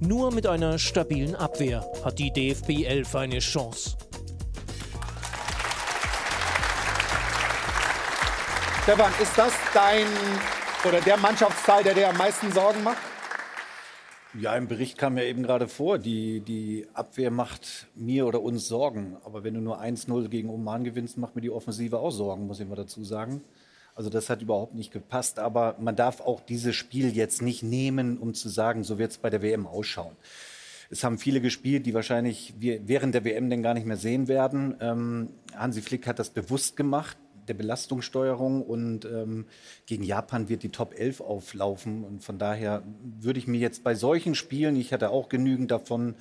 Nur 0.00 0.32
mit 0.32 0.48
einer 0.48 0.76
stabilen 0.76 1.36
Abwehr 1.36 1.88
hat 2.04 2.18
die 2.18 2.32
DFB 2.32 2.84
11 2.84 3.14
eine 3.14 3.38
Chance. 3.38 3.96
Stefan, 8.82 9.12
ist 9.22 9.38
das 9.38 9.52
dein 9.72 10.06
oder 10.84 11.00
der 11.00 11.16
Mannschaftsteil, 11.16 11.84
der 11.84 11.94
dir 11.94 12.08
am 12.08 12.16
meisten 12.16 12.50
Sorgen 12.50 12.82
macht? 12.82 13.09
Ja, 14.38 14.56
im 14.56 14.68
Bericht 14.68 14.96
kam 14.96 15.18
ja 15.18 15.24
eben 15.24 15.42
gerade 15.42 15.66
vor, 15.66 15.98
die, 15.98 16.40
die 16.40 16.86
Abwehr 16.94 17.32
macht 17.32 17.88
mir 17.96 18.26
oder 18.26 18.40
uns 18.40 18.68
Sorgen. 18.68 19.16
Aber 19.24 19.42
wenn 19.42 19.54
du 19.54 19.60
nur 19.60 19.80
1-0 19.80 20.28
gegen 20.28 20.50
Oman 20.50 20.84
gewinnst, 20.84 21.18
macht 21.18 21.34
mir 21.34 21.42
die 21.42 21.50
Offensive 21.50 21.98
auch 21.98 22.12
Sorgen, 22.12 22.46
muss 22.46 22.60
ich 22.60 22.68
mal 22.68 22.76
dazu 22.76 23.02
sagen. 23.02 23.42
Also 23.96 24.08
das 24.08 24.30
hat 24.30 24.40
überhaupt 24.40 24.74
nicht 24.76 24.92
gepasst. 24.92 25.40
Aber 25.40 25.74
man 25.80 25.96
darf 25.96 26.20
auch 26.20 26.40
dieses 26.40 26.76
Spiel 26.76 27.14
jetzt 27.16 27.42
nicht 27.42 27.64
nehmen, 27.64 28.18
um 28.18 28.32
zu 28.32 28.48
sagen, 28.48 28.84
so 28.84 28.98
wird 28.98 29.10
es 29.10 29.18
bei 29.18 29.30
der 29.30 29.42
WM 29.42 29.66
ausschauen. 29.66 30.14
Es 30.90 31.02
haben 31.02 31.18
viele 31.18 31.40
gespielt, 31.40 31.86
die 31.86 31.94
wahrscheinlich 31.94 32.54
wir 32.58 32.86
während 32.86 33.14
der 33.14 33.24
WM 33.24 33.50
denn 33.50 33.62
gar 33.62 33.74
nicht 33.74 33.86
mehr 33.86 33.96
sehen 33.96 34.28
werden. 34.28 34.76
Ähm, 34.80 35.30
Hansi 35.56 35.82
Flick 35.82 36.06
hat 36.06 36.20
das 36.20 36.30
bewusst 36.30 36.76
gemacht 36.76 37.16
der 37.48 37.54
Belastungssteuerung 37.54 38.62
und 38.62 39.04
ähm, 39.04 39.46
gegen 39.86 40.02
Japan 40.02 40.48
wird 40.48 40.62
die 40.62 40.70
Top 40.70 40.94
11 40.98 41.20
auflaufen 41.20 42.04
und 42.04 42.24
von 42.24 42.38
daher 42.38 42.82
würde 43.02 43.38
ich 43.38 43.46
mir 43.46 43.58
jetzt 43.58 43.84
bei 43.84 43.94
solchen 43.94 44.34
Spielen, 44.34 44.76
ich 44.76 44.92
hatte 44.92 45.10
auch 45.10 45.28
genügend 45.28 45.70
davon, 45.70 46.14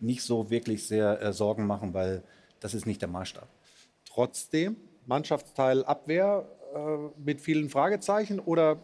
nicht 0.00 0.22
so 0.22 0.50
wirklich 0.50 0.86
sehr 0.86 1.20
äh, 1.22 1.32
Sorgen 1.32 1.66
machen, 1.66 1.94
weil 1.94 2.22
das 2.60 2.74
ist 2.74 2.86
nicht 2.86 3.00
der 3.00 3.08
Maßstab. 3.08 3.48
Trotzdem, 4.08 4.76
Mannschaftsteil 5.06 5.84
Abwehr 5.84 6.48
äh, 6.74 7.20
mit 7.20 7.40
vielen 7.40 7.68
Fragezeichen 7.68 8.40
oder 8.40 8.78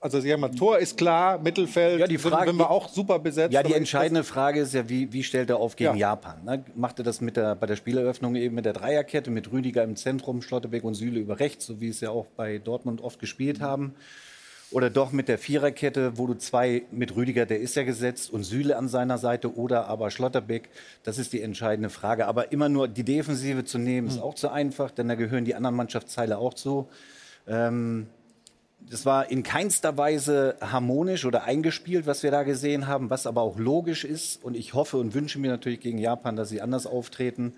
also 0.00 0.20
Sie 0.20 0.32
haben 0.32 0.40
mal, 0.40 0.50
Tor 0.50 0.78
ist 0.78 0.96
klar, 0.96 1.38
Mittelfeld 1.38 2.00
Ja, 2.00 2.06
die 2.06 2.18
Frage- 2.18 2.50
sind 2.50 2.58
wir 2.58 2.70
auch 2.70 2.88
super 2.88 3.18
besetzt. 3.18 3.52
Ja, 3.52 3.62
die 3.62 3.74
entscheidende 3.74 4.24
Frage 4.24 4.60
ist 4.60 4.74
ja, 4.74 4.88
wie, 4.88 5.12
wie 5.12 5.22
stellt 5.22 5.50
er 5.50 5.58
auf 5.58 5.76
gegen 5.76 5.90
Ja. 5.96 6.10
Japan? 6.12 6.44
Ne? 6.44 6.64
Macht 6.74 6.98
er 7.00 7.04
das 7.04 7.20
mit 7.20 7.36
der, 7.36 7.54
bei 7.54 7.66
der 7.66 7.76
Spieleröffnung 7.76 8.34
eben 8.36 8.54
mit 8.54 8.64
der 8.64 8.72
Dreierkette, 8.74 9.30
mit 9.30 9.50
Rüdiger 9.50 9.82
im 9.84 9.96
Zentrum, 9.96 10.42
Schlotterbeck 10.42 10.84
und 10.84 10.94
Süle 10.94 11.18
über 11.20 11.40
rechts, 11.40 11.66
so 11.66 11.80
wie 11.80 11.88
es 11.88 12.00
ja 12.00 12.10
auch 12.10 12.26
bei 12.36 12.58
Dortmund 12.58 13.00
oft 13.00 13.18
gespielt 13.18 13.60
haben? 13.60 13.94
Oder 14.70 14.90
doch 14.90 15.12
mit 15.12 15.28
der 15.28 15.38
Viererkette, 15.38 16.18
wo 16.18 16.26
du 16.26 16.34
zwei 16.34 16.82
mit 16.90 17.16
Rüdiger, 17.16 17.46
der 17.46 17.58
ist 17.58 17.74
ja 17.74 17.84
gesetzt, 17.84 18.30
und 18.30 18.42
Süle 18.44 18.76
an 18.76 18.86
seiner 18.88 19.16
Seite 19.16 19.56
oder 19.56 19.86
aber 19.86 20.10
Schlotterbeck? 20.10 20.68
Das 21.04 21.16
ist 21.16 21.32
die 21.32 21.40
entscheidende 21.40 21.88
Frage. 21.88 22.26
Aber 22.26 22.52
immer 22.52 22.68
nur 22.68 22.86
die 22.86 23.02
Defensive 23.02 23.64
zu 23.64 23.78
nehmen, 23.78 24.08
ist 24.08 24.20
auch 24.20 24.34
zu 24.34 24.50
einfach, 24.50 24.90
denn 24.90 25.08
da 25.08 25.14
gehören 25.14 25.46
die 25.46 25.54
anderen 25.54 25.74
Mannschaftsteile 25.74 26.36
auch 26.36 26.52
zu. 26.52 26.86
Ähm, 27.48 28.08
das 28.80 29.04
war 29.04 29.30
in 29.30 29.42
keinster 29.42 29.96
Weise 29.96 30.56
harmonisch 30.60 31.24
oder 31.24 31.44
eingespielt, 31.44 32.06
was 32.06 32.22
wir 32.22 32.30
da 32.30 32.42
gesehen 32.42 32.86
haben, 32.86 33.10
was 33.10 33.26
aber 33.26 33.42
auch 33.42 33.58
logisch 33.58 34.04
ist. 34.04 34.42
Und 34.42 34.56
ich 34.56 34.74
hoffe 34.74 34.96
und 34.96 35.14
wünsche 35.14 35.38
mir 35.38 35.50
natürlich 35.50 35.80
gegen 35.80 35.98
Japan, 35.98 36.36
dass 36.36 36.48
sie 36.48 36.60
anders 36.60 36.86
auftreten. 36.86 37.54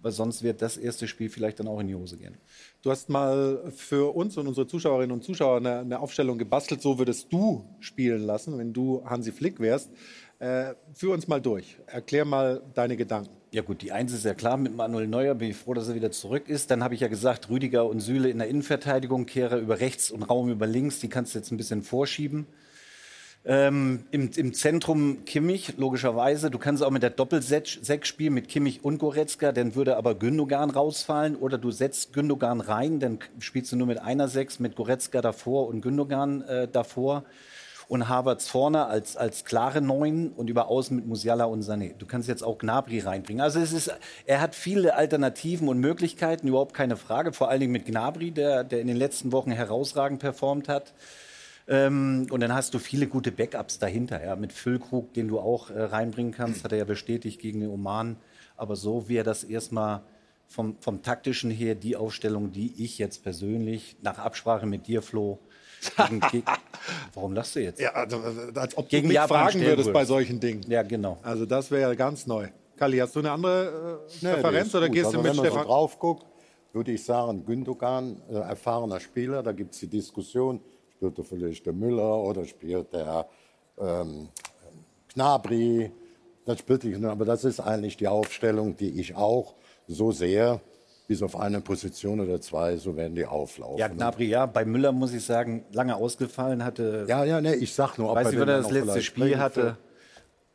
Weil 0.00 0.12
sonst 0.12 0.44
wird 0.44 0.62
das 0.62 0.76
erste 0.76 1.08
Spiel 1.08 1.28
vielleicht 1.28 1.58
dann 1.58 1.66
auch 1.66 1.80
in 1.80 1.88
die 1.88 1.94
Hose 1.94 2.18
gehen. 2.18 2.36
Du 2.82 2.90
hast 2.90 3.08
mal 3.08 3.72
für 3.74 4.14
uns 4.14 4.36
und 4.36 4.46
unsere 4.46 4.66
Zuschauerinnen 4.66 5.10
und 5.10 5.24
Zuschauer 5.24 5.56
eine, 5.56 5.80
eine 5.80 5.98
Aufstellung 5.98 6.38
gebastelt. 6.38 6.82
So 6.82 6.98
würdest 6.98 7.32
du 7.32 7.64
spielen 7.80 8.22
lassen, 8.22 8.58
wenn 8.58 8.72
du 8.72 9.02
Hansi 9.04 9.32
Flick 9.32 9.58
wärst. 9.58 9.90
Äh, 10.38 10.74
führ 10.94 11.14
uns 11.14 11.26
mal 11.26 11.40
durch. 11.40 11.78
Erklär 11.86 12.24
mal 12.24 12.62
deine 12.74 12.96
Gedanken. 12.96 13.37
Ja 13.50 13.62
gut, 13.62 13.80
die 13.80 13.92
Eins 13.92 14.12
ist 14.12 14.26
ja 14.26 14.34
klar 14.34 14.58
mit 14.58 14.76
Manuel 14.76 15.06
Neuer. 15.06 15.34
Bin 15.34 15.48
ich 15.48 15.56
froh, 15.56 15.72
dass 15.72 15.88
er 15.88 15.94
wieder 15.94 16.10
zurück 16.10 16.50
ist. 16.50 16.70
Dann 16.70 16.84
habe 16.84 16.94
ich 16.94 17.00
ja 17.00 17.08
gesagt, 17.08 17.48
Rüdiger 17.48 17.86
und 17.86 18.00
Süle 18.00 18.28
in 18.28 18.38
der 18.38 18.48
Innenverteidigung, 18.48 19.24
Kehrer 19.24 19.56
über 19.56 19.80
rechts 19.80 20.10
und 20.10 20.22
Raum 20.22 20.50
über 20.50 20.66
links. 20.66 21.00
Die 21.00 21.08
kannst 21.08 21.34
du 21.34 21.38
jetzt 21.38 21.50
ein 21.50 21.56
bisschen 21.56 21.82
vorschieben. 21.82 22.46
Ähm, 23.46 24.04
im, 24.10 24.30
Im 24.36 24.52
Zentrum 24.52 25.24
Kimmich, 25.24 25.78
logischerweise. 25.78 26.50
Du 26.50 26.58
kannst 26.58 26.82
auch 26.82 26.90
mit 26.90 27.02
der 27.02 27.08
Doppelsechs 27.08 27.78
spielen, 28.06 28.34
mit 28.34 28.48
Kimmich 28.48 28.84
und 28.84 28.98
Goretzka. 28.98 29.52
Dann 29.52 29.74
würde 29.74 29.96
aber 29.96 30.14
Gündogan 30.14 30.68
rausfallen. 30.68 31.34
Oder 31.34 31.56
du 31.56 31.70
setzt 31.70 32.12
Gündogan 32.12 32.60
rein, 32.60 33.00
dann 33.00 33.18
spielst 33.38 33.72
du 33.72 33.76
nur 33.76 33.86
mit 33.86 33.98
einer 33.98 34.28
Sechs, 34.28 34.60
mit 34.60 34.76
Goretzka 34.76 35.22
davor 35.22 35.68
und 35.68 35.80
Gündogan 35.80 36.42
äh, 36.42 36.68
davor. 36.68 37.24
Und 37.88 38.08
Havertz 38.08 38.48
vorne 38.48 38.84
als, 38.86 39.16
als 39.16 39.46
klare 39.46 39.80
Neun 39.80 40.30
und 40.32 40.50
über 40.50 40.68
Außen 40.68 40.94
mit 40.94 41.06
Musiala 41.06 41.44
und 41.44 41.62
Sané. 41.62 41.94
Du 41.96 42.04
kannst 42.04 42.28
jetzt 42.28 42.44
auch 42.44 42.58
Gnabry 42.58 43.00
reinbringen. 43.00 43.40
Also 43.40 43.60
es 43.60 43.72
ist, 43.72 43.90
er 44.26 44.42
hat 44.42 44.54
viele 44.54 44.94
Alternativen 44.94 45.68
und 45.68 45.78
Möglichkeiten, 45.78 46.48
überhaupt 46.48 46.74
keine 46.74 46.98
Frage. 46.98 47.32
Vor 47.32 47.48
allen 47.48 47.60
Dingen 47.60 47.72
mit 47.72 47.86
Gnabry, 47.86 48.30
der, 48.30 48.62
der 48.62 48.82
in 48.82 48.88
den 48.88 48.96
letzten 48.96 49.32
Wochen 49.32 49.50
herausragend 49.50 50.20
performt 50.20 50.68
hat. 50.68 50.92
Ähm, 51.66 52.26
und 52.30 52.40
dann 52.40 52.54
hast 52.54 52.74
du 52.74 52.78
viele 52.78 53.06
gute 53.06 53.30
Backups 53.30 53.78
dahinter, 53.78 54.24
ja, 54.24 54.36
mit 54.36 54.52
Füllkrug, 54.52 55.12
den 55.12 55.28
du 55.28 55.38
auch 55.38 55.70
äh, 55.70 55.82
reinbringen 55.82 56.32
kannst, 56.32 56.64
hat 56.64 56.72
er 56.72 56.78
ja 56.78 56.84
bestätigt 56.84 57.40
gegen 57.40 57.60
den 57.60 57.70
Oman. 57.70 58.16
Aber 58.56 58.74
so 58.74 59.08
wäre 59.08 59.24
das 59.24 59.44
erstmal 59.44 60.02
vom, 60.46 60.76
vom 60.80 61.02
taktischen 61.02 61.50
her 61.50 61.74
die 61.74 61.94
Aufstellung, 61.94 62.52
die 62.52 62.82
ich 62.82 62.98
jetzt 62.98 63.22
persönlich 63.22 63.96
nach 64.02 64.18
Absprache 64.18 64.66
mit 64.66 64.86
dir, 64.86 65.02
Flo, 65.02 65.38
gegen, 65.96 66.20
ge 66.20 66.42
warum 67.14 67.34
lachst 67.34 67.56
du 67.56 67.60
jetzt? 67.60 67.80
Ja, 67.80 67.92
also, 67.92 68.16
äh, 68.16 68.58
als 68.58 68.76
ob 68.76 68.88
Gegen 68.88 69.04
du 69.04 69.08
mich 69.08 69.14
Japan 69.14 69.50
fragen 69.50 69.60
würdest 69.60 69.92
bei 69.92 70.04
solchen 70.04 70.40
Dingen. 70.40 70.62
Ja, 70.68 70.82
genau. 70.82 71.18
Also 71.22 71.46
das 71.46 71.70
wäre 71.70 71.90
ja 71.90 71.94
ganz 71.94 72.26
neu. 72.26 72.48
Kalli, 72.76 72.98
hast 72.98 73.14
du 73.16 73.20
eine 73.20 73.32
andere 73.32 74.00
äh, 74.22 74.24
Nee, 74.24 74.58
ist 74.58 74.74
oder 74.74 74.88
gehst 74.88 75.06
also 75.06 75.18
du 75.18 75.22
mit 75.22 75.30
wenn 75.30 75.36
man 75.36 75.44
so 75.46 75.50
Stefan? 75.50 75.66
drauf 75.66 75.98
guckt, 75.98 76.26
würde 76.72 76.92
ich 76.92 77.04
sagen, 77.04 77.44
Gündogan, 77.44 78.22
äh, 78.30 78.34
erfahrener 78.34 79.00
Spieler, 79.00 79.42
da 79.42 79.52
gibt 79.52 79.74
es 79.74 79.80
die 79.80 79.88
Diskussion, 79.88 80.60
spielt 80.92 81.18
er 81.18 81.24
vielleicht 81.24 81.66
der 81.66 81.72
Müller 81.72 82.18
oder 82.18 82.44
spielt 82.44 82.92
der 82.92 83.26
ähm, 83.78 84.28
Gnabry, 85.12 85.90
das 86.44 86.60
spielt 86.60 86.84
ich, 86.84 87.04
aber 87.04 87.24
das 87.24 87.44
ist 87.44 87.60
eigentlich 87.60 87.96
die 87.96 88.08
Aufstellung, 88.08 88.76
die 88.76 89.00
ich 89.00 89.14
auch 89.14 89.54
so 89.86 90.12
sehe, 90.12 90.60
bis 91.08 91.22
auf 91.22 91.36
eine 91.40 91.62
Position 91.62 92.20
oder 92.20 92.38
zwei, 92.40 92.76
so 92.76 92.94
werden 92.94 93.16
die 93.16 93.24
auflaufen. 93.24 93.78
Ja, 93.78 93.88
Gnabry, 93.88 94.26
ja. 94.26 94.44
Bei 94.44 94.66
Müller 94.66 94.92
muss 94.92 95.14
ich 95.14 95.24
sagen, 95.24 95.64
lange 95.72 95.96
ausgefallen 95.96 96.62
hatte. 96.62 97.06
Ja, 97.08 97.24
ja, 97.24 97.40
nee, 97.40 97.54
ich 97.54 97.72
sag 97.72 97.96
nur, 97.96 98.10
ob 98.10 98.16
Weiß 98.16 98.26
er 98.26 98.30
nicht, 98.32 98.40
wann 98.40 98.48
er 98.48 98.58
das 98.58 98.70
letzte 98.70 99.02
Spiel 99.02 99.38
hatte. 99.38 99.78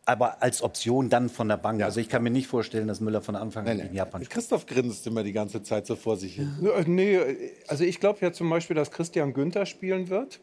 Aber 0.05 0.43
als 0.43 0.61
Option 0.61 1.09
dann 1.09 1.29
von 1.29 1.47
der 1.47 1.57
Bank. 1.57 1.81
Also 1.81 1.99
ich 1.99 2.07
kann 2.07 2.21
mir 2.23 2.29
nicht 2.29 2.47
vorstellen, 2.47 2.87
dass 2.87 2.99
Müller 2.99 3.21
von 3.21 3.35
Anfang 3.35 3.67
an 3.67 3.77
gegen 3.77 3.95
Japan 3.95 4.21
spielt. 4.21 4.29
Christoph 4.29 4.65
grinst 4.67 5.07
immer 5.07 5.23
die 5.23 5.31
ganze 5.33 5.63
Zeit 5.63 5.87
so 5.87 5.95
vor 5.95 6.17
sich 6.17 6.35
hin. 6.35 6.53
Äh, 6.63 6.83
Nee, 6.85 7.19
also 7.67 7.83
ich 7.83 7.99
glaube 7.99 8.19
ja 8.21 8.31
zum 8.31 8.49
Beispiel, 8.49 8.75
dass 8.75 8.91
Christian 8.91 9.33
Günther 9.33 9.65
spielen 9.65 10.09
wird. 10.09 10.39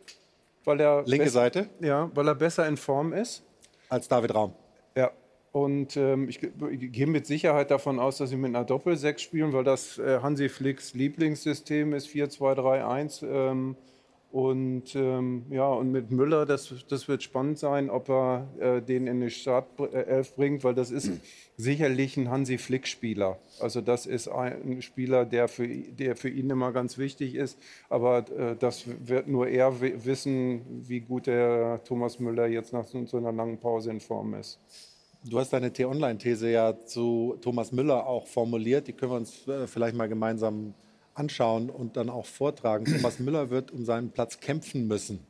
Weil 0.64 0.80
er 0.80 1.04
Linke 1.06 1.30
Seite? 1.30 1.68
Ja, 1.80 2.10
weil 2.14 2.26
er 2.26 2.34
besser 2.34 2.66
in 2.66 2.76
Form 2.76 3.12
ist. 3.12 3.42
Als 3.88 4.08
David 4.08 4.34
Raum. 4.34 4.54
Ja. 4.96 5.10
Und 5.52 5.96
ähm, 5.96 6.28
ich, 6.28 6.40
ich 6.42 6.92
gehe 6.92 7.08
mit 7.08 7.26
Sicherheit 7.26 7.70
davon 7.72 7.98
aus, 7.98 8.18
dass 8.18 8.30
sie 8.30 8.36
mit 8.36 8.54
einer 8.54 8.64
Doppelsechs 8.64 9.22
spielen, 9.22 9.52
weil 9.52 9.64
das 9.64 9.98
äh, 9.98 10.20
Hansi 10.22 10.48
Flicks 10.48 10.94
Lieblingssystem 10.94 11.92
ist 11.92 12.06
4-2-3-1. 12.08 13.24
Ähm, 13.26 13.76
und 14.32 14.94
ähm, 14.94 15.46
ja, 15.50 15.66
und 15.66 15.90
mit 15.90 16.12
Müller, 16.12 16.46
das, 16.46 16.72
das 16.88 17.08
wird 17.08 17.24
spannend 17.24 17.58
sein, 17.58 17.90
ob 17.90 18.08
er 18.08 18.46
äh, 18.60 18.80
den 18.80 19.08
in 19.08 19.20
die 19.20 19.30
Startelf 19.30 20.36
bringt, 20.36 20.62
weil 20.62 20.72
das 20.74 20.92
ist 20.92 21.10
sicherlich 21.56 22.16
ein 22.16 22.30
Hansi 22.30 22.56
Flick-Spieler. 22.56 23.40
Also 23.58 23.80
das 23.80 24.06
ist 24.06 24.28
ein 24.28 24.82
Spieler, 24.82 25.24
der 25.24 25.48
für, 25.48 25.66
der 25.66 26.14
für 26.14 26.28
ihn 26.28 26.48
immer 26.48 26.70
ganz 26.70 26.96
wichtig 26.96 27.34
ist. 27.34 27.58
Aber 27.88 28.18
äh, 28.38 28.54
das 28.56 28.84
wird 29.04 29.26
nur 29.26 29.48
er 29.48 29.80
wi- 29.80 29.94
wissen, 30.04 30.60
wie 30.86 31.00
gut 31.00 31.26
der 31.26 31.80
Thomas 31.82 32.20
Müller 32.20 32.46
jetzt 32.46 32.72
nach 32.72 32.86
so 32.86 33.16
einer 33.16 33.32
langen 33.32 33.58
Pause 33.58 33.90
in 33.90 33.98
Form 33.98 34.34
ist. 34.34 34.60
Du 35.22 35.38
hast 35.38 35.52
deine 35.52 35.70
T-Online-These 35.70 36.50
ja 36.50 36.74
zu 36.86 37.36
Thomas 37.42 37.72
Müller 37.72 38.06
auch 38.06 38.26
formuliert. 38.26 38.88
Die 38.88 38.94
können 38.94 39.12
wir 39.12 39.16
uns 39.16 39.46
äh, 39.46 39.66
vielleicht 39.66 39.94
mal 39.94 40.08
gemeinsam 40.08 40.72
anschauen 41.14 41.68
und 41.68 41.98
dann 41.98 42.08
auch 42.08 42.24
vortragen. 42.24 42.86
Thomas 42.86 43.18
Müller 43.18 43.50
wird 43.50 43.70
um 43.70 43.84
seinen 43.84 44.12
Platz 44.12 44.40
kämpfen 44.40 44.86
müssen. 44.86 45.20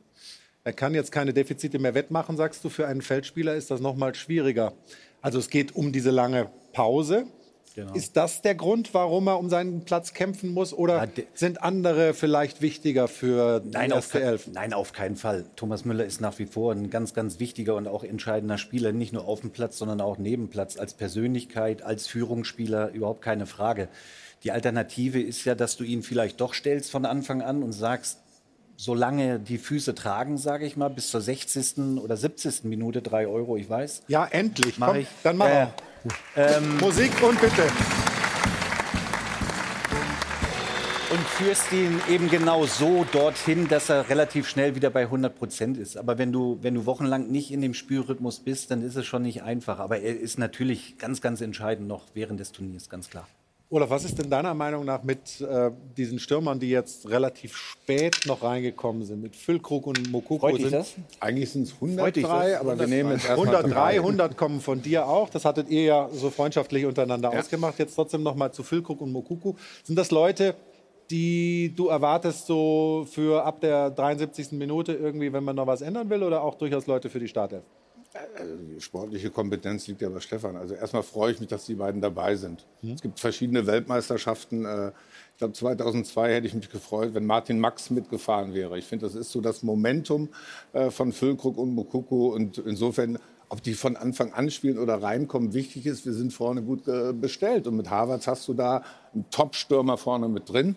Er 0.63 0.71
kann 0.71 0.93
jetzt 0.93 1.11
keine 1.11 1.33
Defizite 1.33 1.77
mehr 1.77 1.93
wettmachen, 1.93 2.37
sagst 2.37 2.63
du. 2.63 2.69
Für 2.69 2.87
einen 2.87 3.01
Feldspieler 3.01 3.55
ist 3.55 3.69
das 3.69 3.81
noch 3.81 3.97
mal 3.97 4.15
schwieriger. 4.15 4.71
Also 5.21 5.39
es 5.39 5.49
geht 5.49 5.75
um 5.75 5.91
diese 5.91 6.11
lange 6.11 6.49
Pause. 6.71 7.25
Genau. 7.73 7.93
Ist 7.93 8.17
das 8.17 8.41
der 8.41 8.55
Grund, 8.55 8.93
warum 8.93 9.27
er 9.27 9.39
um 9.39 9.49
seinen 9.49 9.85
Platz 9.85 10.13
kämpfen 10.13 10.53
muss? 10.53 10.73
Oder 10.73 11.07
sind 11.33 11.63
andere 11.63 12.13
vielleicht 12.13 12.61
wichtiger 12.61 13.07
für 13.07 13.61
die 13.61 13.69
Nein 13.69 13.91
auf, 13.93 13.97
erste 14.13 14.21
Elf? 14.21 14.47
nein, 14.47 14.73
auf 14.73 14.91
keinen 14.91 15.15
Fall. 15.15 15.45
Thomas 15.55 15.85
Müller 15.85 16.03
ist 16.05 16.19
nach 16.19 16.37
wie 16.39 16.45
vor 16.47 16.73
ein 16.73 16.89
ganz, 16.89 17.13
ganz 17.13 17.39
wichtiger 17.39 17.75
und 17.75 17.87
auch 17.87 18.03
entscheidender 18.03 18.57
Spieler, 18.57 18.91
nicht 18.91 19.13
nur 19.13 19.25
auf 19.25 19.41
dem 19.41 19.51
Platz, 19.51 19.77
sondern 19.77 20.01
auch 20.01 20.17
neben 20.17 20.49
Platz, 20.49 20.77
als 20.77 20.93
Persönlichkeit, 20.93 21.81
als 21.81 22.07
Führungsspieler, 22.07 22.91
überhaupt 22.91 23.21
keine 23.21 23.45
Frage. 23.45 23.87
Die 24.43 24.51
Alternative 24.51 25.21
ist 25.21 25.45
ja, 25.45 25.55
dass 25.55 25.77
du 25.77 25.83
ihn 25.83 26.03
vielleicht 26.03 26.41
doch 26.41 26.53
stellst 26.53 26.91
von 26.91 27.05
Anfang 27.05 27.41
an 27.41 27.63
und 27.63 27.71
sagst, 27.71 28.19
solange 28.75 29.39
die 29.39 29.59
Füße 29.59 29.93
tragen, 29.93 30.37
sage 30.37 30.65
ich 30.65 30.75
mal, 30.75 30.89
bis 30.89 31.11
zur 31.11 31.21
60. 31.21 31.99
oder 32.01 32.17
70. 32.17 32.63
Minute, 32.63 33.01
drei 33.03 33.27
Euro, 33.27 33.55
ich 33.55 33.69
weiß. 33.69 34.03
Ja, 34.07 34.25
endlich. 34.25 34.79
Mach 34.79 34.87
Komm, 34.87 34.97
ich. 34.97 35.07
Dann 35.23 35.37
mach 35.37 35.47
Äh, 35.47 35.65
auch. 35.65 35.73
Musik 36.79 37.11
und 37.21 37.39
bitte. 37.39 37.63
und 41.11 41.19
führst 41.27 41.73
ihn 41.73 41.99
eben 42.09 42.29
genau 42.29 42.65
so 42.65 43.05
dorthin, 43.11 43.67
dass 43.67 43.89
er 43.89 44.07
relativ 44.07 44.47
schnell 44.47 44.75
wieder 44.75 44.89
bei 44.89 45.01
100 45.01 45.35
Prozent 45.35 45.77
ist. 45.77 45.97
Aber 45.97 46.17
wenn 46.17 46.31
du, 46.31 46.59
wenn 46.61 46.73
du 46.73 46.85
wochenlang 46.85 47.29
nicht 47.29 47.51
in 47.51 47.59
dem 47.59 47.73
Spielrhythmus 47.73 48.39
bist, 48.39 48.71
dann 48.71 48.81
ist 48.81 48.95
es 48.95 49.05
schon 49.05 49.23
nicht 49.23 49.43
einfach. 49.43 49.79
Aber 49.79 49.99
er 49.99 50.17
ist 50.17 50.39
natürlich 50.39 50.97
ganz, 50.97 51.19
ganz 51.19 51.41
entscheidend 51.41 51.89
noch 51.89 52.05
während 52.13 52.39
des 52.39 52.53
Turniers, 52.53 52.89
ganz 52.89 53.09
klar. 53.09 53.27
Olaf, 53.73 53.89
was 53.89 54.03
ist 54.03 54.19
denn 54.19 54.29
deiner 54.29 54.53
Meinung 54.53 54.83
nach 54.83 55.01
mit 55.01 55.39
äh, 55.39 55.71
diesen 55.95 56.19
Stürmern, 56.19 56.59
die 56.59 56.69
jetzt 56.69 57.07
relativ 57.07 57.55
spät 57.55 58.17
noch 58.25 58.43
reingekommen 58.43 59.05
sind, 59.05 59.21
mit 59.21 59.33
Füllkrug 59.33 59.87
und 59.87 60.11
Mokoko? 60.11 60.39
Freut 60.49 60.59
sind, 60.59 60.73
das? 60.73 60.93
Eigentlich 61.21 61.51
sind 61.51 61.63
es 61.63 61.71
Freut 61.71 62.17
dich 62.17 62.25
103, 62.25 62.49
das? 62.51 62.59
aber 62.59 62.77
wir 62.77 62.87
nehmen 62.87 63.11
jetzt 63.11 63.29
erstmal 63.29 63.55
103, 63.55 63.95
100 63.99 64.35
kommen 64.37 64.59
von 64.59 64.81
dir 64.81 65.07
auch. 65.07 65.29
Das 65.29 65.45
hattet 65.45 65.69
ihr 65.69 65.83
ja 65.83 66.09
so 66.11 66.29
freundschaftlich 66.29 66.85
untereinander 66.85 67.31
Ja. 67.31 67.39
ausgemacht. 67.39 67.79
Jetzt 67.79 67.95
trotzdem 67.95 68.23
noch 68.23 68.35
mal 68.35 68.51
zu 68.51 68.61
Füllkrug 68.63 68.99
und 68.99 69.13
Mokuku. 69.13 69.53
Sind 69.85 69.95
das 69.95 70.11
Leute, 70.11 70.53
die 71.09 71.73
du 71.73 71.87
erwartest 71.87 72.47
so 72.47 73.07
für 73.09 73.45
ab 73.45 73.61
der 73.61 73.89
73. 73.89 74.51
Minute 74.51 74.91
irgendwie, 74.91 75.31
wenn 75.31 75.45
man 75.45 75.55
noch 75.55 75.67
was 75.67 75.79
ändern 75.79 76.09
will, 76.09 76.23
oder 76.23 76.43
auch 76.43 76.55
durchaus 76.55 76.87
Leute 76.87 77.09
für 77.09 77.19
die 77.21 77.29
Startelf? 77.29 77.63
Also 78.37 78.55
die 78.57 78.81
sportliche 78.81 79.29
Kompetenz 79.29 79.87
liegt 79.87 80.01
ja 80.01 80.09
bei 80.09 80.19
Stefan. 80.19 80.57
Also 80.57 80.73
erstmal 80.75 81.03
freue 81.03 81.31
ich 81.31 81.39
mich, 81.39 81.47
dass 81.47 81.65
die 81.65 81.75
beiden 81.75 82.01
dabei 82.01 82.35
sind. 82.35 82.65
Es 82.95 83.01
gibt 83.01 83.19
verschiedene 83.19 83.65
Weltmeisterschaften. 83.67 84.65
Äh, 84.65 84.91
Ich 85.33 85.37
glaube, 85.37 85.53
2002 85.53 86.33
hätte 86.35 86.45
ich 86.47 86.53
mich 86.53 86.69
gefreut, 86.69 87.13
wenn 87.13 87.25
Martin 87.25 87.59
Max 87.59 87.89
mitgefahren 87.89 88.53
wäre. 88.53 88.77
Ich 88.77 88.85
finde, 88.85 89.05
das 89.05 89.15
ist 89.15 89.31
so 89.31 89.39
das 89.41 89.63
Momentum 89.63 90.29
äh, 90.73 90.91
von 90.91 91.13
Füllkrug 91.13 91.57
und 91.57 91.73
Mokoko. 91.73 92.27
Und 92.35 92.57
insofern, 92.59 93.17
ob 93.49 93.63
die 93.63 93.73
von 93.73 93.95
Anfang 93.95 94.33
an 94.33 94.51
spielen 94.51 94.77
oder 94.77 95.01
reinkommen, 95.01 95.53
wichtig 95.53 95.85
ist, 95.85 96.05
wir 96.05 96.13
sind 96.13 96.33
vorne 96.33 96.61
gut 96.61 96.87
äh, 96.89 97.13
bestellt. 97.13 97.65
Und 97.65 97.77
mit 97.77 97.89
Havertz 97.89 98.27
hast 98.27 98.47
du 98.47 98.53
da 98.53 98.83
einen 99.13 99.25
Top-Stürmer 99.31 99.97
vorne 99.97 100.27
mit 100.27 100.49
drin. 100.49 100.75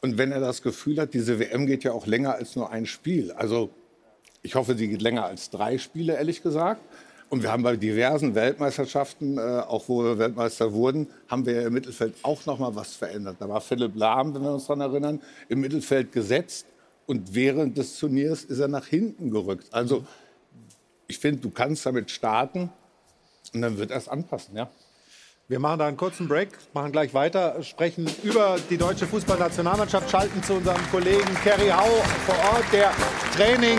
Und 0.00 0.16
wenn 0.18 0.32
er 0.32 0.40
das 0.40 0.62
Gefühl 0.62 0.98
hat, 0.98 1.12
diese 1.14 1.38
WM 1.38 1.66
geht 1.66 1.84
ja 1.84 1.92
auch 1.92 2.06
länger 2.06 2.34
als 2.34 2.56
nur 2.56 2.70
ein 2.70 2.86
Spiel. 2.86 3.30
Also 3.32 3.70
ich 4.42 4.54
hoffe, 4.54 4.76
sie 4.76 4.88
geht 4.88 5.02
länger 5.02 5.24
als 5.24 5.50
drei 5.50 5.78
Spiele, 5.78 6.16
ehrlich 6.16 6.42
gesagt. 6.42 6.82
Und 7.28 7.42
wir 7.42 7.50
haben 7.50 7.62
bei 7.62 7.76
diversen 7.76 8.34
Weltmeisterschaften, 8.34 9.38
äh, 9.38 9.40
auch 9.40 9.88
wo 9.88 10.04
wir 10.04 10.18
Weltmeister 10.18 10.74
wurden, 10.74 11.08
haben 11.28 11.46
wir 11.46 11.66
im 11.66 11.72
Mittelfeld 11.72 12.14
auch 12.22 12.44
noch 12.44 12.58
mal 12.58 12.76
was 12.76 12.94
verändert. 12.94 13.36
Da 13.38 13.48
war 13.48 13.62
Philipp 13.62 13.96
Lahm, 13.96 14.34
wenn 14.34 14.42
wir 14.42 14.52
uns 14.52 14.66
daran 14.66 14.82
erinnern, 14.82 15.22
im 15.48 15.60
Mittelfeld 15.60 16.12
gesetzt. 16.12 16.66
Und 17.06 17.34
während 17.34 17.78
des 17.78 17.98
Turniers 17.98 18.44
ist 18.44 18.58
er 18.58 18.68
nach 18.68 18.86
hinten 18.86 19.30
gerückt. 19.30 19.68
Also 19.72 20.04
ich 21.06 21.18
finde, 21.18 21.40
du 21.40 21.50
kannst 21.50 21.86
damit 21.86 22.10
starten 22.10 22.70
und 23.54 23.62
dann 23.62 23.78
wird 23.78 23.90
er 23.90 23.96
es 23.96 24.08
anpassen. 24.08 24.56
Ja. 24.56 24.70
Wir 25.48 25.58
machen 25.58 25.78
da 25.78 25.86
einen 25.86 25.96
kurzen 25.96 26.28
Break, 26.28 26.50
machen 26.72 26.92
gleich 26.92 27.12
weiter, 27.14 27.62
sprechen 27.62 28.08
über 28.22 28.56
die 28.70 28.76
deutsche 28.76 29.06
Fußballnationalmannschaft, 29.06 30.10
schalten 30.10 30.42
zu 30.42 30.54
unserem 30.54 30.80
Kollegen 30.90 31.34
Kerry 31.42 31.68
Hau 31.68 31.88
vor 32.26 32.36
Ort, 32.52 32.64
der 32.72 32.92
Training, 33.36 33.78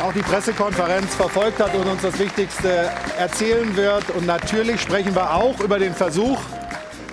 auch 0.00 0.12
die 0.12 0.22
Pressekonferenz 0.22 1.14
verfolgt 1.14 1.60
hat 1.60 1.74
und 1.74 1.86
uns 1.86 2.02
das 2.02 2.18
Wichtigste 2.18 2.90
erzählen 3.18 3.74
wird. 3.76 4.10
Und 4.10 4.26
natürlich 4.26 4.80
sprechen 4.80 5.14
wir 5.14 5.34
auch 5.34 5.58
über 5.60 5.78
den 5.78 5.94
Versuch, 5.94 6.38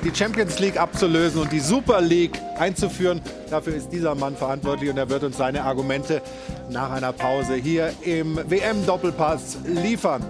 die 0.03 0.13
Champions 0.13 0.59
League 0.59 0.77
abzulösen 0.77 1.41
und 1.41 1.51
die 1.51 1.59
Super 1.59 2.01
League 2.01 2.39
einzuführen. 2.59 3.21
Dafür 3.49 3.75
ist 3.75 3.89
dieser 3.89 4.13
Mann 4.13 4.35
verantwortlich 4.35 4.89
und 4.89 4.97
er 4.97 5.09
wird 5.09 5.23
uns 5.23 5.37
seine 5.37 5.63
Argumente 5.63 6.21
nach 6.69 6.91
einer 6.91 7.11
Pause 7.11 7.55
hier 7.55 7.91
im 8.03 8.37
WM-Doppelpass 8.49 9.57
liefern. 9.65 10.23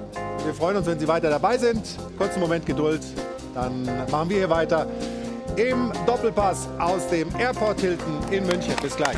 Wir 0.44 0.54
freuen 0.54 0.78
uns, 0.78 0.88
wenn 0.88 1.00
Sie 1.00 1.08
weiter 1.08 1.30
dabei 1.30 1.58
sind. 1.58 1.86
Kurzen 2.18 2.40
Moment 2.40 2.66
Geduld, 2.66 3.02
dann 3.54 3.84
machen 4.12 4.30
wir 4.30 4.38
hier 4.38 4.50
weiter 4.50 4.88
im 5.56 5.92
Doppelpass 6.06 6.68
aus 6.80 7.08
dem 7.10 7.30
Airport 7.38 7.82
Hilton 7.82 8.20
in 8.32 8.46
München. 8.46 8.74
Bis 8.82 8.96
gleich. 8.96 9.18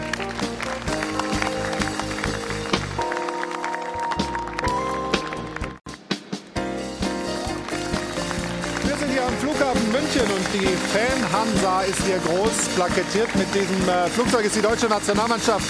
München 9.91 10.21
und 10.21 10.45
die 10.53 10.67
Fan-Hansa 10.67 11.81
ist 11.83 12.03
hier 12.03 12.17
groß 12.19 12.69
plakettiert. 12.75 13.33
Mit 13.35 13.53
diesem 13.53 13.87
äh, 13.87 14.07
Flugzeug 14.09 14.45
ist 14.45 14.55
die 14.55 14.61
deutsche 14.61 14.87
Nationalmannschaft 14.87 15.65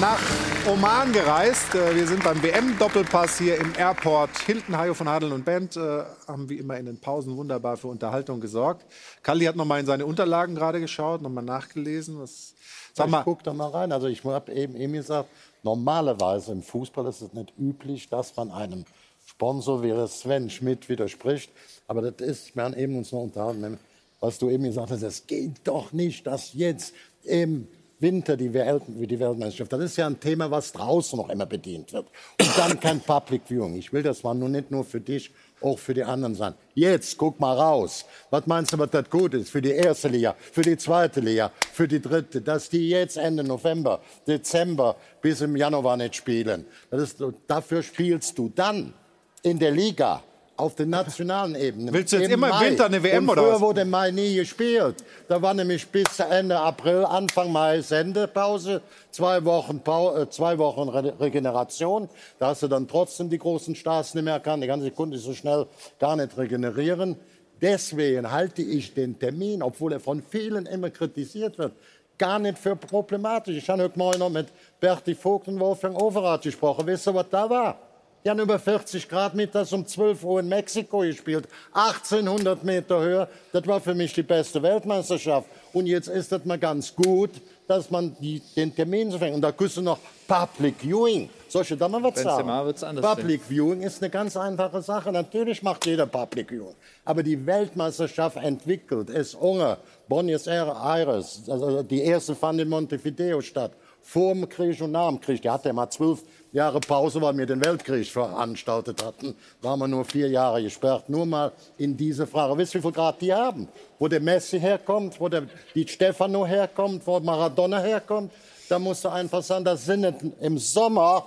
nach 0.00 0.20
Oman 0.66 1.12
gereist. 1.12 1.74
Äh, 1.74 1.94
wir 1.94 2.06
sind 2.06 2.24
beim 2.24 2.42
WM-Doppelpass 2.42 3.38
hier 3.38 3.58
im 3.58 3.72
Airport 3.76 4.30
Hilton. 4.46 4.78
Hajo 4.78 4.94
von 4.94 5.08
Hadeln 5.08 5.32
und 5.32 5.44
Band 5.44 5.76
äh, 5.76 6.04
haben 6.26 6.48
wie 6.48 6.58
immer 6.58 6.78
in 6.78 6.86
den 6.86 6.98
Pausen 6.98 7.36
wunderbar 7.36 7.76
für 7.76 7.88
Unterhaltung 7.88 8.40
gesorgt. 8.40 8.86
Kalli 9.22 9.44
hat 9.44 9.56
noch 9.56 9.66
mal 9.66 9.80
in 9.80 9.86
seine 9.86 10.06
Unterlagen 10.06 10.54
gerade 10.54 10.80
geschaut, 10.80 11.20
noch 11.20 11.30
mal 11.30 11.42
nachgelesen. 11.42 12.18
Was, 12.18 12.54
sag 12.94 13.06
Ich 13.06 13.12
mal, 13.12 13.22
guck 13.24 13.42
da 13.42 13.52
mal 13.52 13.68
rein. 13.68 13.92
Also 13.92 14.06
ich 14.06 14.24
habe 14.24 14.52
eben, 14.52 14.74
eben 14.74 14.94
gesagt, 14.94 15.28
normalerweise 15.62 16.52
im 16.52 16.62
Fußball 16.62 17.06
ist 17.06 17.20
es 17.20 17.32
nicht 17.34 17.52
üblich, 17.58 18.08
dass 18.08 18.36
man 18.36 18.50
einem 18.50 18.84
Sponsor 19.26 19.82
wie 19.82 20.08
Sven 20.08 20.50
Schmidt 20.50 20.88
widerspricht. 20.88 21.50
Aber 21.90 22.02
das 22.02 22.24
ist, 22.24 22.54
wir 22.54 22.62
haben 22.62 22.76
eben 22.76 22.96
uns 22.96 23.10
noch 23.10 23.22
unterhalten, 23.22 23.76
was 24.20 24.38
du 24.38 24.48
eben 24.48 24.62
gesagt 24.62 24.92
hast, 24.92 25.02
es 25.02 25.26
geht 25.26 25.54
doch 25.64 25.92
nicht, 25.92 26.24
dass 26.24 26.54
jetzt 26.54 26.94
im 27.24 27.66
Winter 27.98 28.36
die, 28.36 28.54
Welt, 28.54 28.84
die 28.86 29.18
Weltmeisterschaft, 29.18 29.72
das 29.72 29.80
ist 29.80 29.96
ja 29.96 30.06
ein 30.06 30.20
Thema, 30.20 30.48
was 30.52 30.70
draußen 30.70 31.18
noch 31.18 31.28
immer 31.30 31.46
bedient 31.46 31.92
wird. 31.92 32.06
Und 32.40 32.56
dann 32.56 32.78
kein 32.78 33.00
Public 33.00 33.42
Viewing. 33.48 33.74
Ich 33.74 33.92
will 33.92 34.04
das 34.04 34.22
mal 34.22 34.34
nur 34.34 34.48
nicht 34.48 34.70
nur 34.70 34.84
für 34.84 35.00
dich, 35.00 35.32
auch 35.60 35.80
für 35.80 35.92
die 35.92 36.04
anderen 36.04 36.36
sein. 36.36 36.54
Jetzt, 36.74 37.18
guck 37.18 37.40
mal 37.40 37.58
raus. 37.58 38.04
Was 38.30 38.46
meinst 38.46 38.72
du, 38.72 38.78
was 38.78 38.90
das 38.90 39.10
gut 39.10 39.34
ist? 39.34 39.50
Für 39.50 39.60
die 39.60 39.72
erste 39.72 40.06
Liga, 40.06 40.36
für 40.38 40.62
die 40.62 40.76
zweite 40.76 41.18
Liga, 41.18 41.50
für 41.72 41.88
die 41.88 42.00
dritte, 42.00 42.40
dass 42.40 42.68
die 42.68 42.88
jetzt 42.88 43.16
Ende 43.16 43.42
November, 43.42 44.00
Dezember 44.28 44.94
bis 45.20 45.40
im 45.40 45.56
Januar 45.56 45.96
nicht 45.96 46.14
spielen. 46.14 46.66
Das 46.88 47.02
ist, 47.02 47.24
dafür 47.48 47.82
spielst 47.82 48.38
du 48.38 48.48
dann 48.48 48.94
in 49.42 49.58
der 49.58 49.72
Liga 49.72 50.22
auf 50.60 50.74
der 50.74 50.86
nationalen 50.86 51.54
Ebene. 51.54 51.92
Willst 51.92 52.12
du 52.12 52.16
jetzt 52.18 52.26
Im 52.26 52.34
immer 52.34 52.60
im. 52.60 52.70
Winter 52.70 52.86
eine 52.86 53.02
WM 53.02 53.24
Und 53.24 53.30
oder 53.30 53.42
früher 53.42 53.52
was? 53.54 53.60
wurde 53.60 53.80
im 53.80 53.90
Mai 53.90 54.10
nie 54.10 54.36
gespielt. 54.36 54.96
Da 55.28 55.40
war 55.40 55.54
nämlich 55.54 55.86
bis 55.88 56.20
Ende 56.20 56.58
April, 56.58 57.04
Anfang 57.04 57.50
Mai 57.50 57.80
Sendepause, 57.80 58.82
zwei 59.10 59.44
Wochen, 59.44 59.80
Pau 59.80 60.16
äh, 60.16 60.28
zwei 60.30 60.56
Wochen 60.58 60.88
Re 60.88 61.14
Regeneration. 61.18 62.08
Da 62.38 62.48
hast 62.48 62.62
du 62.62 62.68
dann 62.68 62.86
trotzdem 62.86 63.30
die 63.30 63.38
großen 63.38 63.74
Stars 63.74 64.14
nicht 64.14 64.24
mehr 64.24 64.34
erkannt. 64.34 64.62
Die 64.62 64.68
ganze 64.68 64.90
Kunde 64.90 65.18
so 65.18 65.34
schnell 65.34 65.66
gar 65.98 66.16
nicht 66.16 66.36
regenerieren. 66.36 67.16
Deswegen 67.60 68.30
halte 68.30 68.62
ich 68.62 68.94
den 68.94 69.18
Termin, 69.18 69.62
obwohl 69.62 69.92
er 69.92 70.00
von 70.00 70.22
vielen 70.22 70.66
immer 70.66 70.90
kritisiert 70.90 71.58
wird, 71.58 71.72
gar 72.16 72.38
nicht 72.38 72.58
für 72.58 72.76
problematisch. 72.76 73.56
Ich 73.56 73.68
habe 73.68 73.82
heute 73.82 73.98
Morgen 73.98 74.18
noch 74.18 74.30
mit 74.30 74.48
Berti 74.78 75.14
Vogt 75.14 75.48
und 75.48 75.58
Wolfgang 75.58 76.00
Overath 76.00 76.42
gesprochen. 76.42 76.86
Wisst 76.86 77.06
ihr, 77.06 77.14
was 77.14 77.28
da 77.30 77.48
war? 77.48 77.78
Die 78.22 78.28
haben 78.28 78.40
über 78.40 78.58
40 78.58 79.08
Grad 79.08 79.34
mittags 79.34 79.72
um 79.72 79.86
12 79.86 80.24
Uhr 80.24 80.40
in 80.40 80.48
Mexiko 80.48 80.98
gespielt. 80.98 81.48
1800 81.72 82.62
Meter 82.62 83.00
Höhe. 83.00 83.28
Das 83.50 83.66
war 83.66 83.80
für 83.80 83.94
mich 83.94 84.12
die 84.12 84.22
beste 84.22 84.62
Weltmeisterschaft. 84.62 85.48
Und 85.72 85.86
jetzt 85.86 86.08
ist 86.08 86.30
das 86.30 86.44
mal 86.44 86.58
ganz 86.58 86.94
gut, 86.94 87.30
dass 87.66 87.90
man 87.90 88.14
die, 88.20 88.42
den 88.56 88.74
Termin 88.74 89.10
so 89.10 89.18
fängt. 89.18 89.36
Und 89.36 89.40
da 89.40 89.52
kriegst 89.52 89.78
du 89.78 89.80
noch 89.80 89.98
Public 90.28 90.74
Viewing. 90.80 91.30
Soll 91.48 91.62
ich 91.62 91.78
da 91.78 91.88
mal 91.88 92.02
was 92.02 92.20
sagen? 92.20 93.00
Public 93.00 93.42
Viewing 93.42 93.80
ist 93.80 94.02
eine 94.02 94.10
ganz 94.10 94.36
einfache 94.36 94.82
Sache. 94.82 95.10
Natürlich 95.10 95.62
macht 95.62 95.86
jeder 95.86 96.04
Public 96.04 96.50
Viewing. 96.50 96.74
Aber 97.06 97.22
die 97.22 97.46
Weltmeisterschaft 97.46 98.36
entwickelt 98.36 99.08
es 99.08 99.34
unge 99.34 99.78
Buenos 100.08 100.46
Aires. 100.46 101.42
Also 101.48 101.82
die 101.82 102.02
erste 102.02 102.34
fand 102.34 102.60
in 102.60 102.68
Montevideo 102.68 103.40
statt. 103.40 103.72
Vor 104.02 104.34
dem 104.34 104.48
Krieg 104.48 104.80
und 104.80 104.92
nach 104.92 105.08
dem 105.08 105.20
Krieg. 105.20 105.40
Die 105.40 105.48
hatte 105.48 105.68
ja 105.68 105.72
mal 105.72 105.88
zwölf 105.90 106.22
Jahre 106.52 106.80
Pause, 106.80 107.20
weil 107.22 107.36
wir 107.38 107.46
den 107.46 107.64
Weltkrieg 107.64 108.10
veranstaltet 108.10 109.04
hatten. 109.04 109.36
Waren 109.62 109.78
wir 109.78 109.88
nur 109.88 110.04
vier 110.04 110.28
Jahre 110.28 110.62
gesperrt. 110.62 111.08
Nur 111.08 111.24
mal 111.24 111.52
in 111.78 111.96
diese 111.96 112.26
Frage. 112.26 112.58
Wisst 112.58 112.74
ihr, 112.74 112.80
wie 112.80 112.82
viel 112.82 112.92
Grad 112.92 113.20
die 113.20 113.32
haben? 113.32 113.68
Wo 113.98 114.08
der 114.08 114.20
Messi 114.20 114.58
herkommt, 114.58 115.20
wo 115.20 115.28
der 115.28 115.42
Di 115.74 115.86
Stefano 115.86 116.44
herkommt, 116.44 117.06
wo 117.06 117.20
Maradona 117.20 117.78
herkommt. 117.78 118.32
Da 118.68 118.78
musst 118.78 119.04
du 119.04 119.08
einfach 119.10 119.42
sagen, 119.42 119.64
das 119.64 119.84
sind 119.84 120.34
im 120.40 120.58
Sommer 120.58 121.24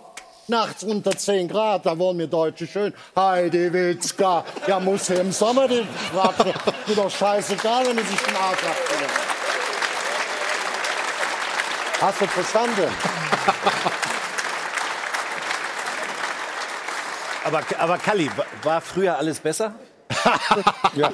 nachts 0.47 0.83
unter 0.83 1.11
10 1.11 1.47
Grad. 1.47 1.85
Da 1.85 1.97
wollen 1.97 2.19
wir 2.19 2.27
Deutsche 2.27 2.67
schön. 2.67 2.93
Heidi 3.15 3.71
Witzka. 3.71 4.43
Ja, 4.67 4.79
muss 4.79 5.09
im 5.09 5.31
Sommer 5.31 5.69
die 5.69 5.85
Frage. 6.13 6.53
Mir 6.85 6.95
doch 6.95 7.09
scheißegal, 7.09 7.85
wenn 7.87 7.95
die 7.95 8.03
sich 8.03 8.21
den 8.21 8.35
Arsch. 8.35 8.59
Hast 12.01 12.21
du 12.21 12.27
verstanden? 12.27 12.91
Aber, 17.45 17.61
aber 17.77 17.97
Kalli, 17.97 18.27
wa- 18.35 18.45
war 18.63 18.81
früher 18.81 19.17
alles 19.17 19.39
besser? 19.39 19.75
ja. 20.95 21.11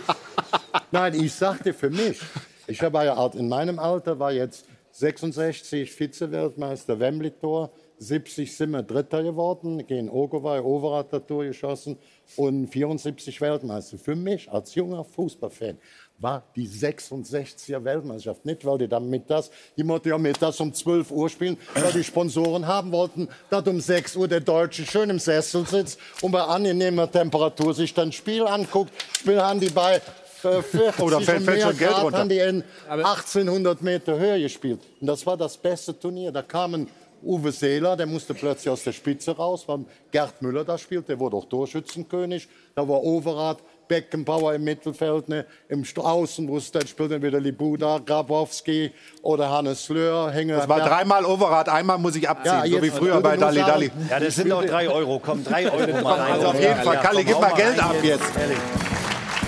Nein, 0.92 1.14
ich 1.16 1.34
sagte 1.34 1.74
für 1.74 1.90
mich. 1.90 2.20
Ich 2.68 2.82
war 2.82 3.04
ja 3.06 3.16
alt, 3.16 3.36
in 3.36 3.50
meinem 3.50 3.80
Alter 3.80 4.20
war 4.20 4.32
jetzt 4.32 4.66
66 4.92 5.92
Vize-Weltmeister 5.92 7.00
Wembley-Tor, 7.00 7.72
70 7.98 8.56
sind 8.56 8.72
wir 8.72 8.84
Dritter 8.84 9.24
geworden, 9.24 9.86
gegen 9.88 10.10
Ogowai, 10.10 10.62
Overath 10.62 11.12
hat 11.14 11.28
Tor 11.28 11.44
geschossen 11.46 11.98
und 12.36 12.68
74 12.68 13.42
Weltmeister. 13.42 13.98
Für 13.98 14.16
mich 14.16 14.50
als 14.52 14.76
junger 14.76 15.04
Fußballfan 15.04 15.78
war 16.20 16.44
die 16.56 16.68
66er 16.68 17.84
Weltmeisterschaft 17.84 18.46
nicht, 18.46 18.66
weil 18.66 18.78
die 18.78 18.88
damit 18.88 19.30
das, 19.30 19.50
die 19.78 19.84
mussten 19.84 20.10
ja 20.10 20.18
mit 20.18 20.42
das 20.42 20.60
um 20.60 20.74
12 20.74 21.12
Uhr 21.12 21.30
spielen, 21.30 21.58
weil 21.76 21.92
die 21.94 22.04
Sponsoren 22.04 22.68
haben 22.68 22.92
wollten, 22.92 23.30
dass 23.50 23.66
um 23.68 23.80
6 23.80 24.16
Uhr 24.18 24.28
der 24.28 24.42
Deutsche 24.42 24.86
schön 24.86 25.10
im 25.10 25.20
Sessel 25.20 25.66
sitzt 25.66 25.98
und 26.22 26.32
bei 26.32 26.42
angenehmer 26.42 27.10
Temperatur 27.10 27.74
sich 27.74 27.94
dann 27.94 28.12
Spiel 28.12 28.46
anguckt. 28.46 28.92
Spiel 29.18 29.42
haben 29.42 29.60
die 29.60 29.70
bei 29.70 30.02
äh, 30.44 30.62
40 30.62 31.00
Oh, 31.00 31.10
da 31.10 31.20
fällt- 31.20 31.44
fällt 31.44 31.46
mehr 31.46 31.62
schon 31.68 31.78
Geld 31.78 31.92
Grad 31.92 32.04
runter. 32.04 32.18
haben 32.20 32.30
die 32.30 32.40
in 32.40 32.64
1800 32.90 33.82
Meter 33.82 34.18
Höhe 34.20 34.42
gespielt. 34.42 34.80
Und 35.00 35.08
das 35.08 35.26
war 35.26 35.38
das 35.38 35.58
beste 35.58 35.98
Turnier. 35.98 36.32
Da 36.32 36.42
kamen 36.42 36.88
Uwe 37.22 37.52
Seeler, 37.52 37.98
der 37.98 38.06
musste 38.06 38.34
plötzlich 38.34 38.70
aus 38.70 38.84
der 38.84 38.94
Spitze 38.94 39.32
raus, 39.36 39.64
weil 39.68 39.80
Gerd 40.12 40.42
Müller 40.42 40.64
da 40.64 40.78
spielt, 40.78 41.10
der 41.10 41.20
wurde 41.20 41.36
auch 41.36 41.46
Torschützenkönig. 41.50 42.48
Da 42.76 42.88
war 42.88 43.04
Overath, 43.04 43.60
Beckenbauer 43.90 44.54
im 44.54 44.64
Mittelfeld, 44.64 45.28
ne? 45.28 45.46
im 45.68 45.84
St- 45.84 46.00
Außenbrust, 46.00 46.74
dann 46.76 46.88
spielte 46.88 47.22
wieder 47.22 47.42
Libuda, 47.42 48.00
Grabowski 48.06 48.92
oder 49.22 49.50
Hannes 49.50 49.90
Löhr. 49.90 50.32
Henger, 50.32 50.56
Das 50.58 50.70
war 50.70 50.80
dreimal 50.80 51.26
Overath, 51.26 51.68
einmal 51.68 51.98
muss 51.98 52.16
ich 52.16 52.30
abziehen, 52.30 52.54
Ja, 52.54 52.62
so 52.62 52.68
jetzt- 52.68 52.84
wie 52.84 52.90
früher 52.92 53.20
bei 53.20 53.38
sagen- 53.38 53.58
Dalli. 53.58 53.92
Ja, 54.10 54.20
das 54.22 54.36
sind 54.36 54.50
doch 54.50 54.64
drei 54.64 54.88
Euro. 54.88 55.20
Komm, 55.20 55.44
drei 55.44 55.70
Euro 55.70 56.02
mal 56.02 56.20
rein. 56.20 56.34
Also 56.34 56.48
auf 56.48 56.60
jeden 56.62 56.76
Fall, 56.82 57.00
Kalli, 57.02 57.24
gib 57.26 57.42
mal 57.42 57.54
Geld 57.54 57.80
ab 57.84 57.96
jetzt. 58.02 58.24
Ehrlich. 58.40 58.58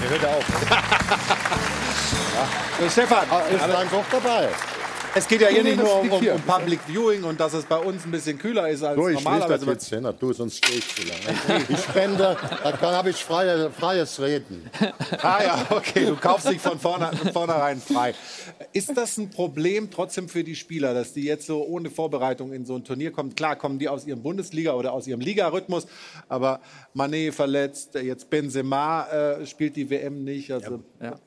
Der 0.03 0.09
hört 0.09 0.25
auf. 0.25 0.45
Äh, 2.83 2.89
Stefan, 2.89 3.25
ist 3.53 3.61
einfach 3.75 4.03
dabei. 4.11 4.49
Es 5.13 5.27
geht 5.27 5.41
ja 5.41 5.49
hier 5.49 5.63
nicht 5.63 5.77
nur 5.77 5.99
um, 5.99 6.09
um, 6.09 6.25
um 6.25 6.41
Public 6.41 6.79
Viewing 6.87 7.23
und 7.25 7.37
dass 7.37 7.53
es 7.53 7.65
bei 7.65 7.77
uns 7.77 8.05
ein 8.05 8.11
bisschen 8.11 8.37
kühler 8.37 8.69
ist 8.69 8.81
als 8.81 8.95
Du, 8.95 9.09
ich 9.09 9.19
schließe 9.19 9.25
das 9.25 9.39
normalerweise. 9.61 9.71
jetzt 9.71 9.89
hin, 9.89 10.07
du, 10.17 10.31
sonst 10.33 10.57
stehe 10.57 10.77
ich 10.77 10.87
zu 10.87 11.01
lange. 11.03 11.63
Ich 11.69 11.79
spende, 11.79 12.37
da 12.63 12.91
habe 12.95 13.09
ich 13.09 13.17
freie, 13.17 13.69
freies 13.71 14.21
Reden. 14.21 14.69
Ah 15.21 15.43
ja, 15.43 15.65
okay, 15.69 16.05
du 16.05 16.15
kaufst 16.15 16.49
dich 16.49 16.61
von, 16.61 16.79
vorne, 16.79 17.11
von 17.17 17.33
vornherein 17.33 17.81
frei. 17.81 18.13
Ist 18.71 18.95
das 18.95 19.17
ein 19.17 19.29
Problem 19.29 19.91
trotzdem 19.91 20.29
für 20.29 20.45
die 20.45 20.55
Spieler, 20.55 20.93
dass 20.93 21.11
die 21.11 21.23
jetzt 21.23 21.45
so 21.45 21.61
ohne 21.65 21.89
Vorbereitung 21.89 22.53
in 22.53 22.65
so 22.65 22.75
ein 22.75 22.85
Turnier 22.85 23.11
kommen? 23.11 23.35
Klar, 23.35 23.57
kommen 23.57 23.79
die 23.79 23.89
aus 23.89 24.05
ihrem 24.07 24.23
Bundesliga 24.23 24.73
oder 24.75 24.93
aus 24.93 25.07
ihrem 25.07 25.19
Ligarhythmus, 25.19 25.87
aber 26.29 26.61
Mané 26.95 27.33
verletzt, 27.33 27.95
jetzt 27.95 28.29
Benzema 28.29 29.07
äh, 29.07 29.45
spielt 29.45 29.75
die 29.75 29.89
WM 29.89 30.23
nicht. 30.23 30.51
Also, 30.51 30.75
Ja, 30.75 30.79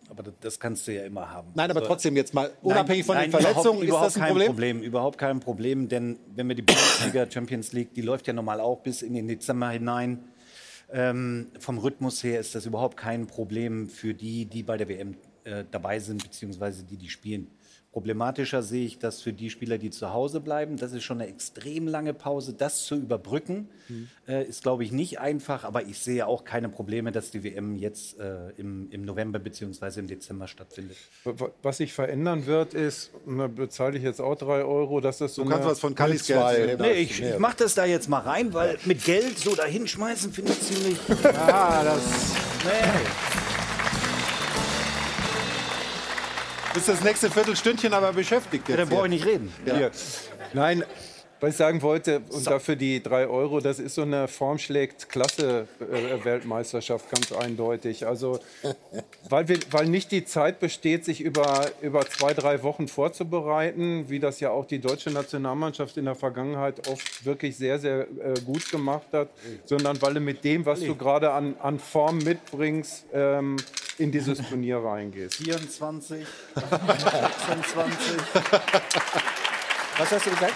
aber 0.09 0.25
das- 0.41 0.59
kannst 0.61 0.87
du 0.87 0.93
ja 0.95 1.05
immer 1.05 1.31
haben. 1.31 1.49
Nein, 1.55 1.71
aber 1.71 1.81
Also- 1.81 1.89
trotzdem 1.93 2.17
jetzt 2.17 2.33
mal, 2.35 2.51
unabhängig 2.63 3.05
von 3.05 3.17
nein, 3.17 3.31
den 3.31 3.41
Verletzungen, 3.41 3.81
ist 3.83 3.89
überhaupt 3.89 4.07
das 4.07 4.17
ein 4.17 4.21
kein 4.23 4.29
Problem? 4.31 4.49
Problem? 4.49 4.83
Überhaupt 4.83 5.19
kein 5.19 5.41
Problem, 5.41 5.89
denn 5.89 6.19
wenn 6.35 6.49
wir 6.49 6.55
die 6.55 6.63
Bundesliga, 6.63 7.31
Champions 7.31 7.73
League, 7.73 7.95
die 7.95 8.03
läuft 8.03 8.27
ja 8.27 8.33
normal 8.33 8.61
auch 8.61 8.81
bis 8.81 9.03
in 9.03 9.15
den 9.15 9.29
Dezember 9.29 9.71
hinein. 9.71 10.25
Ähm, 10.93 11.49
vom 11.59 11.79
Rhythmus 11.79 12.23
her 12.23 12.39
ist 12.39 12.55
das 12.55 12.67
überhaupt 12.67 12.97
kein 12.97 13.27
Problem 13.27 13.89
für 13.89 14.15
die, 14.15 14.45
die 14.45 14.63
bei 14.63 14.77
der 14.77 14.89
WM 14.89 15.17
äh, 15.45 15.65
dabei 15.71 15.99
sind, 16.01 16.23
beziehungsweise 16.23 16.83
die, 16.85 16.97
die 16.97 17.09
spielen. 17.09 17.47
Problematischer 17.93 18.61
sehe 18.65 18.85
ich 18.87 18.99
das 18.99 19.23
für 19.23 19.33
die 19.33 19.51
Spieler, 19.51 19.79
die 19.79 19.89
zu 19.91 20.13
Hause 20.13 20.41
bleiben. 20.41 20.77
Das 20.79 20.93
ist 20.93 21.05
schon 21.05 21.21
eine 21.21 21.31
extrem 21.31 21.87
lange 21.87 22.13
Pause. 22.13 22.53
Das 22.53 22.85
zu 22.87 22.97
überbrücken, 22.97 23.69
Mhm. 23.89 24.09
äh, 24.27 24.43
ist, 24.45 24.65
glaube 24.65 24.83
ich, 24.83 24.91
nicht 24.91 25.21
einfach. 25.21 25.63
Aber 25.63 25.85
ich 25.85 26.01
sehe 26.01 26.27
auch 26.27 26.43
keine 26.45 26.69
Probleme, 26.69 27.13
dass 27.13 27.31
die 27.31 27.45
WM 27.45 27.77
jetzt 27.77 28.19
äh, 28.19 28.51
im, 28.57 28.91
im 28.91 29.05
November 29.05 29.39
beziehungsweise 29.39 30.01
im 30.01 30.09
Dezember 30.09 30.49
stattfindet. 30.49 30.97
Was 31.63 31.77
sich 31.77 31.93
verändern 31.93 32.47
wird, 32.47 32.75
ist, 32.75 33.13
da 33.29 33.47
bezahle 33.47 33.97
ich 33.97 34.03
jetzt 34.03 34.21
auch 34.21 34.35
drei 34.35 34.65
Euro, 34.65 35.01
dass 35.01 35.19
das 35.19 35.37
so 35.37 35.45
Du 35.45 35.51
kannst 35.51 35.69
was 35.69 35.79
von 35.79 35.95
Kallis 35.95 36.27
Geld. 36.27 36.81
Nee, 36.81 36.95
ich, 36.95 37.23
ich 37.23 37.39
mach 37.39 37.55
das 37.55 37.75
da 37.77 37.85
jetzt 37.85 38.09
mal 38.09 38.19
rein, 38.23 38.53
weil 38.55 38.77
mit 38.87 39.05
Geld 39.05 39.39
so 39.39 39.55
dahinschmeißen 39.55 40.33
finde 40.33 40.51
ich 40.51 40.61
ziemlich. 40.63 40.99
Ah, 41.37 41.85
das. 41.85 42.03
Nee. 42.65 43.34
Ist 46.77 46.89
das 46.89 47.03
nächste 47.03 47.31
Viertelstündchen 47.31 47.95
aber 47.95 48.13
beschäftigt 48.13 48.69
jetzt 48.69 48.79
dann 48.79 48.89
brauche 48.89 49.07
ich 49.07 49.11
nicht 49.11 49.27
reden. 49.27 49.53
Ja. 49.65 49.91
Nein, 50.53 50.85
was 51.41 51.51
ich 51.51 51.57
sagen 51.57 51.83
wollte, 51.83 52.23
und 52.31 52.47
dafür 52.47 52.77
die 52.77 53.03
drei 53.03 53.27
Euro, 53.27 53.61
das 53.61 53.79
ist 53.79 53.95
so 53.95 54.03
eine 54.03 54.29
Form 54.29 54.59
schlägt 54.59 55.09
Klasse 55.09 55.69
äh, 55.81 56.25
Weltmeisterschaft 56.25 57.11
ganz 57.11 57.33
eindeutig. 57.33 58.07
Also, 58.07 58.41
weil, 59.29 59.49
wir, 59.49 59.59
weil 59.71 59.87
nicht 59.87 60.11
die 60.13 60.25
Zeit 60.25 60.61
besteht, 60.61 61.05
sich 61.05 61.21
über, 61.21 61.71
über 61.83 62.07
zwei, 62.07 62.35
drei 62.35 62.63
Wochen 62.63 62.89
vorzubereiten, 62.89 64.09
wie 64.09 64.21
das 64.21 64.41
ja 64.41 64.51
auch 64.51 64.67
die 64.67 64.79
deutsche 64.79 65.11
Nationalmannschaft 65.11 65.97
in 65.97 66.07
der 66.07 66.15
Vergangenheit 66.15 66.89
oft 66.89 67.25
wirklich 67.25 67.57
sehr, 67.57 67.79
sehr 67.79 68.03
äh, 68.03 68.41
gut 68.45 68.71
gemacht 68.71 69.09
hat, 69.13 69.29
sondern 69.65 70.01
weil 70.03 70.15
du 70.15 70.21
mit 70.21 70.45
dem, 70.45 70.65
was 70.67 70.81
du 70.81 70.95
gerade 70.95 71.33
an, 71.33 71.57
an 71.61 71.79
Form 71.79 72.19
mitbringst, 72.19 73.07
ähm, 73.13 73.57
in 73.99 74.11
dieses 74.11 74.39
Turnier 74.49 74.79
reingehst. 74.79 75.37
24, 75.37 76.27
26. 76.55 78.17
Was 79.99 80.11
hast 80.11 80.27
du 80.27 80.31
gesagt? 80.31 80.55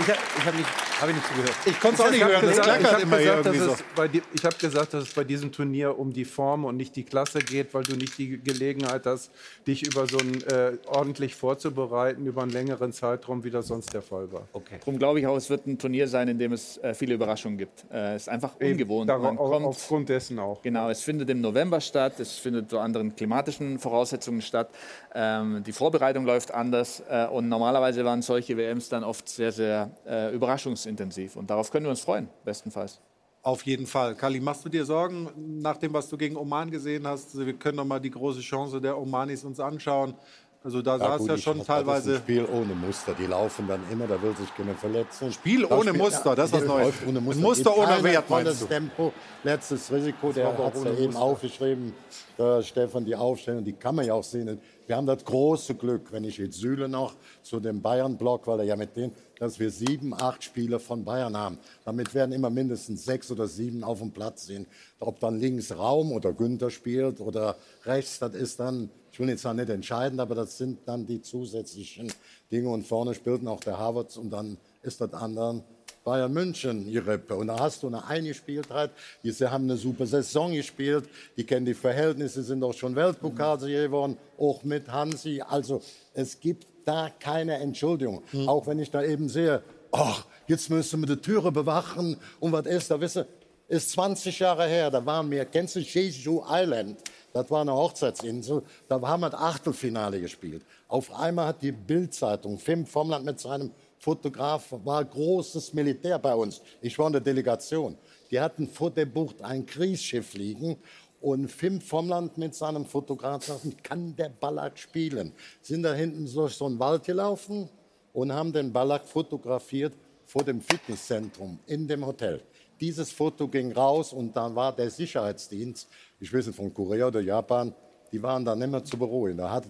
Ich 0.00 0.08
habe 0.08 0.18
ich 0.38 0.44
hab 0.44 0.54
nicht, 0.56 0.68
hab 1.00 1.08
ich 1.08 1.14
nicht 1.14 1.26
zugehört. 1.28 1.54
Ich 1.66 1.80
konnte 1.80 1.94
es 1.94 2.00
auch 2.00 2.10
nicht 2.10 2.16
Ich 2.18 2.24
hab 2.24 2.30
hören, 2.32 2.40
das 2.42 2.50
gesagt- 2.56 2.66
ich 2.68 2.74
klackert 2.80 2.92
hab 2.94 3.02
immer 3.02 3.16
hier 3.18 3.24
gesagt, 3.36 3.46
irgendwie 3.46 3.66
dass 3.66 3.78
so. 3.78 4.02
es 4.02 4.10
Ich 4.34 4.44
habe 4.44 4.56
gesagt, 4.56 4.94
dass 4.94 5.02
es 5.04 5.14
bei 5.14 5.24
diesem 5.24 5.52
Turnier 5.52 5.98
um 5.98 6.12
die 6.12 6.24
Form 6.24 6.64
und 6.64 6.76
nicht 6.76 6.96
die 6.96 7.04
Klasse 7.04 7.38
geht, 7.38 7.72
weil 7.74 7.84
du 7.84 7.94
nicht 7.96 8.18
die 8.18 8.38
Gelegenheit 8.42 9.06
hast, 9.06 9.30
dich 9.66 9.86
über 9.86 10.06
so 10.08 10.18
ein 10.18 10.42
äh, 10.48 10.72
ordentlich 10.88 11.36
vorzubereiten, 11.36 12.26
über 12.26 12.42
einen 12.42 12.50
längeren 12.50 12.92
Zeitraum, 12.92 13.44
wie 13.44 13.50
das 13.50 13.68
sonst 13.68 13.94
der 13.94 14.02
Fall 14.02 14.32
war. 14.32 14.48
Okay. 14.52 14.76
Darum 14.80 14.98
glaube 14.98 15.20
ich 15.20 15.26
auch, 15.26 15.36
es 15.36 15.48
wird 15.48 15.66
ein 15.66 15.78
Turnier 15.78 16.08
sein, 16.08 16.26
in 16.28 16.38
dem 16.38 16.52
es 16.52 16.76
äh, 16.78 16.92
viele 16.94 17.14
Überraschungen 17.14 17.56
gibt. 17.56 17.84
Äh, 17.92 18.14
es 18.14 18.22
ist 18.22 18.28
einfach 18.28 18.52
Eben, 18.60 18.72
ungewohnt. 18.72 19.08
Man 19.08 19.36
kommt, 19.36 19.64
aufgrund 19.64 20.08
dessen 20.08 20.38
auch. 20.40 20.60
Genau, 20.62 20.90
es 20.90 21.02
findet 21.02 21.30
im 21.30 21.40
November 21.40 21.80
statt, 21.80 22.18
es 22.18 22.32
findet 22.36 22.64
unter 22.64 22.80
anderen 22.82 23.14
klimatischen 23.14 23.78
Voraussetzungen 23.78 24.42
statt. 24.42 24.70
Ähm, 25.14 25.62
die 25.64 25.72
Vorbereitung 25.72 26.24
läuft 26.24 26.52
anders 26.52 27.02
äh, 27.08 27.26
und 27.26 27.48
normalerweise 27.48 28.04
waren 28.04 28.22
solche 28.22 28.56
WMs 28.56 28.88
dann 28.88 29.04
oft 29.04 29.28
sehr, 29.28 29.52
sehr 29.52 29.83
äh, 30.06 30.32
überraschungsintensiv. 30.34 31.36
Und 31.36 31.50
darauf 31.50 31.70
können 31.70 31.86
wir 31.86 31.90
uns 31.90 32.00
freuen, 32.00 32.28
bestenfalls. 32.44 33.00
Auf 33.42 33.62
jeden 33.66 33.86
Fall. 33.86 34.14
Kali, 34.14 34.40
machst 34.40 34.64
du 34.64 34.68
dir 34.70 34.84
Sorgen 34.86 35.28
nach 35.60 35.76
dem, 35.76 35.92
was 35.92 36.08
du 36.08 36.16
gegen 36.16 36.36
Oman 36.36 36.70
gesehen 36.70 37.06
hast? 37.06 37.36
Wir 37.36 37.52
können 37.54 37.76
noch 37.76 37.84
mal 37.84 38.00
die 38.00 38.10
große 38.10 38.40
Chance 38.40 38.80
der 38.80 38.98
Omanis 38.98 39.44
uns 39.44 39.60
anschauen. 39.60 40.14
Also 40.62 40.80
da 40.80 40.98
sah 40.98 41.16
es 41.16 41.18
gut, 41.20 41.28
ja 41.28 41.36
schon 41.36 41.58
hoffe, 41.58 41.66
Das 41.66 41.76
ist 41.76 41.84
teilweise. 41.84 42.10
ein 42.14 42.18
Spiel 42.22 42.46
ohne 42.46 42.74
Muster. 42.74 43.12
Die 43.12 43.26
laufen 43.26 43.68
dann 43.68 43.80
immer, 43.92 44.06
da 44.06 44.22
will 44.22 44.34
sich 44.34 44.48
keiner 44.56 44.72
verletzen. 44.74 45.30
Spiel 45.30 45.66
ohne 45.66 45.90
spielt- 45.90 45.98
Muster, 45.98 46.34
das 46.34 46.46
ist 46.46 46.54
was 46.54 46.64
Neues. 46.66 46.94
Ohne 47.06 47.20
Muster, 47.20 47.42
Muster 47.42 47.76
ohne 47.76 48.02
Wert, 48.02 48.30
meinst 48.30 48.62
du? 48.62 48.64
Tempo, 48.64 49.12
letztes 49.42 49.92
Risiko, 49.92 50.32
der 50.32 50.46
war 50.46 50.52
doch 50.54 50.64
hat 50.74 50.84
ja 50.86 50.98
eben 51.04 51.16
aufgeschrieben, 51.16 51.92
der 52.38 52.62
Stefan, 52.62 53.04
die 53.04 53.14
Aufstellung, 53.14 53.62
die 53.62 53.74
kann 53.74 53.94
man 53.94 54.06
ja 54.06 54.14
auch 54.14 54.24
sehen. 54.24 54.58
Wir 54.86 54.96
haben 54.96 55.06
das 55.06 55.22
große 55.22 55.74
Glück, 55.74 56.10
wenn 56.12 56.24
ich 56.24 56.38
jetzt 56.38 56.56
Süle 56.58 56.88
noch 56.88 57.14
zu 57.42 57.60
dem 57.60 57.82
Bayern-Block, 57.82 58.46
weil 58.46 58.60
er 58.60 58.64
ja 58.64 58.76
mit 58.76 58.96
denen, 58.96 59.12
dass 59.44 59.60
wir 59.60 59.70
sieben, 59.70 60.14
acht 60.14 60.42
Spieler 60.42 60.80
von 60.80 61.04
Bayern 61.04 61.36
haben. 61.36 61.58
Damit 61.84 62.14
werden 62.14 62.32
immer 62.32 62.48
mindestens 62.48 63.04
sechs 63.04 63.30
oder 63.30 63.46
sieben 63.46 63.84
auf 63.84 63.98
dem 63.98 64.10
Platz 64.10 64.46
sein. 64.46 64.66
Ob 65.00 65.20
dann 65.20 65.38
links 65.38 65.76
Raum 65.76 66.12
oder 66.12 66.32
Günther 66.32 66.70
spielt 66.70 67.20
oder 67.20 67.56
rechts, 67.84 68.18
das 68.18 68.34
ist 68.34 68.58
dann, 68.58 68.88
ich 69.12 69.20
will 69.20 69.28
jetzt 69.28 69.44
nicht 69.44 69.68
entscheidend, 69.68 70.20
aber 70.20 70.34
das 70.34 70.56
sind 70.56 70.80
dann 70.86 71.06
die 71.06 71.20
zusätzlichen 71.20 72.10
Dinge. 72.50 72.70
Und 72.70 72.86
vorne 72.86 73.14
spielt 73.14 73.46
auch 73.46 73.60
der 73.60 73.78
Havertz 73.78 74.16
und 74.16 74.30
dann 74.30 74.56
ist 74.82 75.02
das 75.02 75.12
anderen 75.12 75.62
Bayern 76.04 76.32
München 76.32 76.86
ihre 76.86 77.18
und 77.18 77.46
da 77.46 77.58
hast 77.58 77.82
du 77.82 77.86
eine 77.86 78.04
Eingespieltheit. 78.06 78.90
Die 79.22 79.32
haben 79.32 79.64
eine 79.64 79.76
super 79.76 80.06
Saison 80.06 80.52
gespielt. 80.52 81.08
Die 81.36 81.44
kennen 81.44 81.64
die 81.64 81.74
Verhältnisse, 81.74 82.42
sind 82.42 82.62
auch 82.62 82.74
schon 82.74 82.94
Weltpokalsieger 82.94 83.84
geworden, 83.84 84.18
auch 84.38 84.62
mit 84.64 84.90
Hansi. 84.90 85.42
Also 85.46 85.80
es 86.12 86.40
gibt 86.40 86.66
da 86.84 87.10
keine 87.18 87.54
Entschuldigung. 87.58 88.22
Auch 88.46 88.66
wenn 88.66 88.78
ich 88.78 88.90
da 88.90 89.02
eben 89.02 89.28
sehe, 89.28 89.62
ach, 89.92 90.26
jetzt 90.46 90.70
müssen 90.70 91.00
wir 91.00 91.16
die 91.16 91.22
Türe 91.22 91.52
bewachen 91.52 92.16
und 92.40 92.52
was 92.52 92.66
ist 92.66 92.90
da, 92.90 93.00
wisst 93.00 93.18
ihr, 93.18 93.26
ist 93.68 93.90
20 93.92 94.38
Jahre 94.38 94.66
her, 94.66 94.90
da 94.90 95.04
waren 95.04 95.30
wir, 95.30 95.44
kennst 95.46 95.76
du 95.76 95.80
Jeju 95.80 96.42
Island? 96.48 96.98
Das 97.32 97.50
war 97.50 97.62
eine 97.62 97.72
Hochzeitsinsel, 97.72 98.62
da 98.88 99.00
haben 99.00 99.20
wir 99.20 99.30
das 99.30 99.40
Achtelfinale 99.40 100.20
gespielt. 100.20 100.64
Auf 100.86 101.12
einmal 101.12 101.48
hat 101.48 101.62
die 101.62 101.72
Bildzeitung, 101.72 102.58
Fim 102.58 102.86
Vomland 102.86 103.24
mit 103.24 103.40
seinem 103.40 103.72
Fotograf, 103.98 104.66
war 104.84 105.04
großes 105.04 105.72
Militär 105.72 106.18
bei 106.18 106.34
uns. 106.34 106.60
Ich 106.82 106.98
war 106.98 107.06
in 107.06 107.14
der 107.14 107.22
Delegation. 107.22 107.96
Die 108.30 108.38
hatten 108.38 108.68
vor 108.68 108.90
der 108.90 109.06
Bucht 109.06 109.42
ein 109.42 109.64
Kriegsschiff 109.64 110.34
liegen 110.34 110.76
und 111.24 111.48
Fim 111.48 111.80
Vomland 111.80 112.36
mit 112.36 112.54
seinem 112.54 112.84
Fotograf 112.84 113.46
sagten, 113.46 113.74
kann 113.82 114.14
der 114.14 114.28
Ballack 114.28 114.78
spielen? 114.78 115.32
Sind 115.62 115.82
da 115.82 115.94
hinten 115.94 116.30
durch 116.30 116.52
so 116.52 116.66
einen 116.66 116.78
Wald 116.78 117.04
gelaufen 117.04 117.70
und 118.12 118.30
haben 118.30 118.52
den 118.52 118.70
Ballack 118.70 119.06
fotografiert 119.06 119.94
vor 120.26 120.44
dem 120.44 120.60
Fitnesszentrum 120.60 121.58
in 121.66 121.88
dem 121.88 122.04
Hotel. 122.04 122.42
Dieses 122.78 123.10
Foto 123.10 123.48
ging 123.48 123.72
raus 123.72 124.12
und 124.12 124.36
dann 124.36 124.54
war 124.54 124.76
der 124.76 124.90
Sicherheitsdienst, 124.90 125.88
ich 126.20 126.30
weiß 126.30 126.48
nicht, 126.48 126.56
von 126.56 126.74
Korea 126.74 127.06
oder 127.06 127.20
Japan, 127.20 127.74
die 128.12 128.22
waren 128.22 128.44
dann 128.44 128.58
nicht 128.58 128.70
mehr 128.70 128.84
zu 128.84 128.98
beruhigen. 128.98 129.38
Da, 129.38 129.50
hat, 129.50 129.64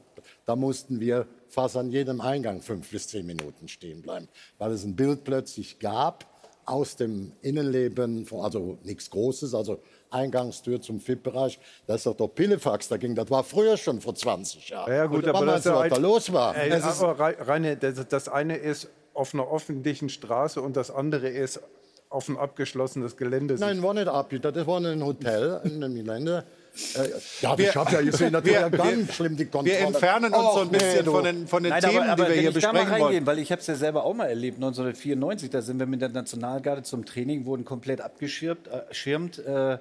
da 0.44 0.56
mussten 0.56 0.98
wir 0.98 1.24
fast 1.48 1.76
an 1.76 1.88
jedem 1.88 2.20
Eingang 2.20 2.62
fünf 2.62 2.90
bis 2.90 3.06
zehn 3.06 3.26
Minuten 3.26 3.68
stehen 3.68 4.02
bleiben, 4.02 4.26
weil 4.58 4.72
es 4.72 4.82
ein 4.82 4.96
Bild 4.96 5.22
plötzlich 5.22 5.78
gab 5.78 6.26
aus 6.66 6.96
dem 6.96 7.32
Innenleben, 7.42 8.26
also 8.32 8.78
nichts 8.82 9.10
Großes, 9.10 9.54
also 9.54 9.80
Eingangstür 10.14 10.80
zum 10.80 11.00
FIP-Bereich. 11.00 11.58
Das 11.86 11.96
ist 11.96 12.06
doch 12.06 12.16
der 12.16 12.28
Pillefax 12.28 12.88
da 12.88 12.96
ging. 12.96 13.14
Das 13.14 13.30
war 13.30 13.44
früher 13.44 13.76
schon 13.76 14.00
vor 14.00 14.14
20 14.14 14.68
Jahren. 14.70 14.92
Ja, 14.92 15.06
gut, 15.06 15.26
aber 15.26 15.44
das 15.46 15.66
was 15.66 15.88
da 15.90 15.96
los 15.96 16.32
war? 16.32 16.56
Ey, 16.56 16.70
Es 16.70 16.86
ist- 16.86 17.02
aber 17.02 17.18
Rei- 17.18 17.36
Reine, 17.40 17.76
das, 17.76 18.06
das 18.08 18.28
eine 18.28 18.56
ist 18.56 18.88
auf 19.12 19.34
einer 19.34 19.50
öffentlichen 19.50 20.08
Straße 20.08 20.60
und 20.60 20.76
das 20.76 20.90
andere 20.90 21.28
ist 21.28 21.60
auf 22.10 22.28
ein 22.28 22.36
abgeschlossenes 22.36 23.16
Gelände. 23.16 23.56
Nein, 23.58 23.82
war 23.82 23.92
nicht 23.92 24.06
ab. 24.06 24.30
Das 24.40 24.66
war 24.66 24.80
ein 24.80 25.04
Hotel 25.04 25.60
in 25.64 25.82
einem 25.82 25.94
Gelände. 25.96 26.44
Ja, 27.40 27.56
ich 27.56 27.76
habe 27.76 27.92
ja 27.92 28.00
gesehen, 28.02 28.32
das 28.32 28.44
war 28.44 28.50
ja 28.52 28.68
ganz 28.68 29.14
schlimm, 29.14 29.36
die 29.36 29.44
Kontrolle. 29.46 29.78
Wir 29.78 29.86
entfernen 29.86 30.34
uns 30.34 30.54
so 30.54 30.60
ein 30.60 30.68
nee, 30.68 30.78
bisschen 30.78 31.04
du. 31.04 31.12
von 31.12 31.24
den, 31.24 31.46
von 31.46 31.62
den 31.62 31.70
Nein, 31.70 31.82
Themen, 31.82 31.98
aber, 32.02 32.12
aber 32.12 32.24
die 32.24 32.30
wir 32.34 32.40
hier 32.40 32.50
ich 32.50 32.58
da 32.58 32.72
mal 32.72 32.80
besprechen 32.80 32.92
reingehen, 33.04 33.26
wollen. 33.26 33.26
weil 33.26 33.38
ich 33.38 33.52
habe 33.52 33.60
es 33.60 33.66
ja 33.68 33.74
selber 33.76 34.04
auch 34.04 34.14
mal 34.14 34.26
erlebt. 34.26 34.56
1994, 34.56 35.50
da 35.50 35.62
sind 35.62 35.78
wir 35.78 35.86
mit 35.86 36.00
der 36.02 36.08
Nationalgarde 36.08 36.82
zum 36.82 37.04
Training, 37.04 37.46
wurden 37.46 37.64
komplett 37.64 38.00
abgeschirmt 38.00 38.66
äh, 38.68 38.82
schirmt, 38.92 39.38
äh, 39.38 39.78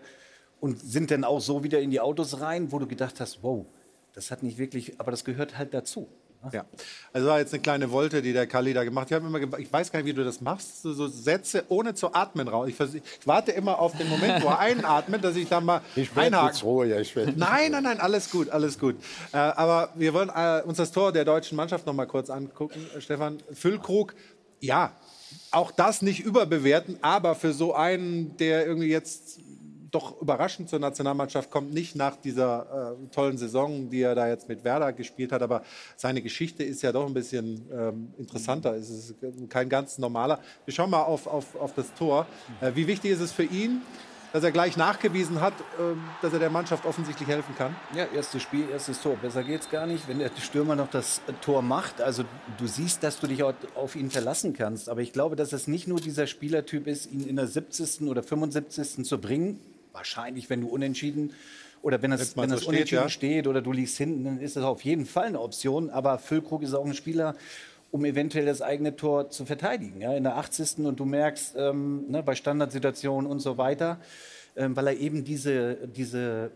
und 0.63 0.79
sind 0.79 1.11
dann 1.11 1.25
auch 1.25 1.41
so 1.41 1.61
wieder 1.65 1.81
in 1.81 1.91
die 1.91 1.99
Autos 1.99 2.39
rein, 2.39 2.71
wo 2.71 2.79
du 2.79 2.87
gedacht 2.87 3.19
hast, 3.19 3.43
wow, 3.43 3.65
das 4.13 4.31
hat 4.31 4.43
nicht 4.43 4.57
wirklich, 4.57 4.97
aber 4.97 5.11
das 5.11 5.25
gehört 5.25 5.57
halt 5.57 5.73
dazu. 5.73 6.07
Ja, 6.53 6.65
also 7.11 7.27
war 7.27 7.39
jetzt 7.39 7.53
eine 7.53 7.61
kleine 7.61 7.91
Wolte, 7.91 8.21
die 8.21 8.31
der 8.31 8.47
Kali 8.47 8.73
da 8.73 8.85
gemacht 8.85 9.11
hat. 9.11 9.21
Ich, 9.21 9.27
immer 9.27 9.59
ich 9.59 9.73
weiß 9.73 9.91
gar 9.91 9.99
nicht, 9.99 10.07
wie 10.07 10.13
du 10.13 10.23
das 10.23 10.39
machst, 10.39 10.81
so, 10.81 10.93
so 10.93 11.07
Sätze 11.09 11.65
ohne 11.67 11.95
zu 11.95 12.13
atmen 12.13 12.47
raus. 12.47 12.69
Ich, 12.69 12.79
ich 12.79 13.27
warte 13.27 13.51
immer 13.51 13.77
auf 13.77 13.97
den 13.97 14.07
Moment, 14.07 14.41
wo 14.41 14.47
er 14.47 14.59
einatmet, 14.71 15.21
dass 15.21 15.35
ich 15.35 15.49
dann 15.49 15.65
mal 15.65 15.81
Ich 15.97 16.15
einhaken. 16.15 16.47
jetzt 16.47 16.63
ruhig, 16.63 16.93
ich 16.97 17.13
werde. 17.13 17.33
Nein, 17.35 17.71
nein, 17.73 17.83
nein, 17.83 17.99
alles 17.99 18.31
gut, 18.31 18.49
alles 18.49 18.79
gut. 18.79 18.95
Äh, 19.33 19.37
aber 19.37 19.89
wir 19.95 20.13
wollen 20.13 20.31
äh, 20.33 20.61
uns 20.65 20.77
das 20.77 20.93
Tor 20.93 21.11
der 21.11 21.25
deutschen 21.25 21.57
Mannschaft 21.57 21.85
noch 21.85 21.93
mal 21.93 22.07
kurz 22.07 22.29
angucken. 22.29 22.85
Äh, 22.95 23.01
Stefan 23.01 23.43
Füllkrug, 23.51 24.15
ja, 24.61 24.93
auch 25.51 25.71
das 25.71 26.01
nicht 26.01 26.21
überbewerten, 26.21 26.97
aber 27.01 27.35
für 27.35 27.51
so 27.51 27.73
einen, 27.73 28.37
der 28.37 28.65
irgendwie 28.65 28.87
jetzt 28.89 29.39
doch 29.93 30.19
überraschend 30.21 30.69
zur 30.69 30.79
Nationalmannschaft 30.79 31.51
kommt, 31.51 31.73
nicht 31.73 31.95
nach 31.95 32.15
dieser 32.15 32.95
äh, 32.99 33.07
tollen 33.13 33.37
Saison, 33.37 33.89
die 33.89 34.01
er 34.01 34.15
da 34.15 34.27
jetzt 34.27 34.49
mit 34.49 34.63
Werder 34.63 34.91
gespielt 34.91 35.31
hat, 35.31 35.43
aber 35.43 35.63
seine 35.95 36.21
Geschichte 36.21 36.63
ist 36.63 36.81
ja 36.81 36.91
doch 36.91 37.05
ein 37.05 37.13
bisschen 37.13 37.69
ähm, 37.71 38.13
interessanter. 38.17 38.73
Es 38.73 38.89
ist 38.89 39.15
kein 39.49 39.69
ganz 39.69 39.99
normaler. 39.99 40.39
Wir 40.65 40.73
schauen 40.73 40.89
mal 40.89 41.03
auf, 41.03 41.27
auf, 41.27 41.55
auf 41.55 41.73
das 41.75 41.93
Tor. 41.93 42.25
Äh, 42.59 42.71
wie 42.73 42.87
wichtig 42.87 43.11
ist 43.11 43.19
es 43.19 43.31
für 43.31 43.43
ihn, 43.43 43.81
dass 44.31 44.43
er 44.43 44.51
gleich 44.51 44.77
nachgewiesen 44.77 45.41
hat, 45.41 45.53
ähm, 45.79 46.01
dass 46.23 46.33
er 46.33 46.39
der 46.39 46.49
Mannschaft 46.49 46.87
offensichtlich 46.87 47.29
helfen 47.29 47.53
kann? 47.55 47.75
Ja, 47.95 48.05
erstes 48.05 48.41
Spiel, 48.41 48.67
erstes 48.71 48.99
Tor. 48.99 49.15
Besser 49.17 49.43
geht's 49.43 49.69
gar 49.69 49.85
nicht, 49.85 50.07
wenn 50.07 50.17
der 50.17 50.31
Stürmer 50.41 50.75
noch 50.75 50.89
das 50.89 51.21
äh, 51.27 51.33
Tor 51.33 51.61
macht. 51.61 52.01
Also 52.01 52.23
du 52.57 52.65
siehst, 52.65 53.03
dass 53.03 53.19
du 53.19 53.27
dich 53.27 53.43
auf 53.43 53.95
ihn 53.95 54.09
verlassen 54.09 54.53
kannst. 54.53 54.89
Aber 54.89 55.01
ich 55.01 55.13
glaube, 55.13 55.35
dass 55.35 55.53
es 55.53 55.67
nicht 55.67 55.87
nur 55.87 55.99
dieser 55.99 56.25
Spielertyp 56.25 56.87
ist, 56.87 57.11
ihn 57.11 57.27
in 57.27 57.35
der 57.35 57.45
70. 57.45 58.07
oder 58.07 58.23
75. 58.23 59.05
zu 59.05 59.21
bringen. 59.21 59.59
Wahrscheinlich, 59.93 60.49
wenn 60.49 60.61
du 60.61 60.67
unentschieden 60.67 61.33
oder 61.81 62.01
wenn 62.01 62.09
mal 62.09 62.19
wenn 62.19 62.49
so 62.49 62.55
es 62.55 62.61
steht, 62.61 62.67
unentschieden 62.67 63.03
ja. 63.03 63.09
steht 63.09 63.47
oder 63.47 63.61
du 63.61 63.71
liegst 63.71 63.97
hinten, 63.97 64.23
dann 64.23 64.39
ist 64.39 64.55
das 64.55 64.63
auf 64.63 64.83
jeden 64.83 65.05
Fall 65.05 65.27
eine 65.27 65.39
Option. 65.39 65.89
Aber 65.89 66.17
Füllkrug 66.17 66.63
ist 66.63 66.73
auch 66.73 66.85
ein 66.85 66.93
Spieler, 66.93 67.35
um 67.91 68.05
eventuell 68.05 68.45
das 68.45 68.61
eigene 68.61 68.95
Tor 68.95 69.29
zu 69.29 69.45
verteidigen. 69.45 70.01
Ja, 70.01 70.13
in 70.13 70.23
der 70.23 70.37
80. 70.37 70.79
und 70.79 70.99
du 70.99 71.05
merkst, 71.05 71.55
ähm, 71.57 72.05
ne, 72.09 72.23
bei 72.23 72.35
Standardsituationen 72.35 73.29
und 73.29 73.39
so 73.39 73.57
weiter, 73.57 73.99
ähm, 74.55 74.75
weil 74.75 74.87
er 74.87 74.97
eben 74.97 75.23
diese, 75.23 75.75
diese 75.87 76.51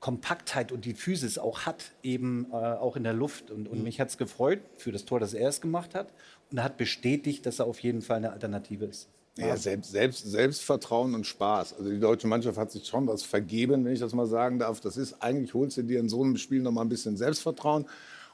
Kompaktheit 0.00 0.72
und 0.72 0.84
die 0.84 0.94
Physis 0.94 1.38
auch 1.38 1.66
hat, 1.66 1.92
eben 2.02 2.46
äh, 2.50 2.54
auch 2.54 2.96
in 2.96 3.04
der 3.04 3.12
Luft. 3.12 3.50
Und, 3.50 3.68
und 3.68 3.82
mich 3.82 4.00
hat 4.00 4.08
es 4.08 4.18
gefreut 4.18 4.60
für 4.76 4.90
das 4.90 5.04
Tor, 5.04 5.20
das 5.20 5.34
er 5.34 5.48
es 5.48 5.60
gemacht 5.60 5.94
hat. 5.94 6.08
Und 6.50 6.58
er 6.58 6.64
hat 6.64 6.76
bestätigt, 6.76 7.44
dass 7.46 7.58
er 7.58 7.66
auf 7.66 7.80
jeden 7.80 8.02
Fall 8.02 8.18
eine 8.18 8.32
Alternative 8.32 8.86
ist. 8.86 9.08
Ja, 9.38 9.56
selbst, 9.56 9.90
selbst, 9.90 10.30
Selbstvertrauen 10.30 11.14
und 11.14 11.26
Spaß. 11.26 11.74
Also 11.74 11.90
die 11.90 12.00
deutsche 12.00 12.26
Mannschaft 12.26 12.56
hat 12.56 12.72
sich 12.72 12.86
schon 12.86 13.06
was 13.06 13.22
vergeben, 13.22 13.84
wenn 13.84 13.92
ich 13.92 14.00
das 14.00 14.14
mal 14.14 14.26
sagen 14.26 14.58
darf. 14.58 14.80
Das 14.80 14.96
ist 14.96 15.22
eigentlich, 15.22 15.52
holst 15.52 15.76
du 15.76 15.82
dir 15.82 16.00
in 16.00 16.08
so 16.08 16.22
einem 16.22 16.38
Spiel 16.38 16.62
noch 16.62 16.72
mal 16.72 16.82
ein 16.82 16.88
bisschen 16.88 17.18
Selbstvertrauen 17.18 17.84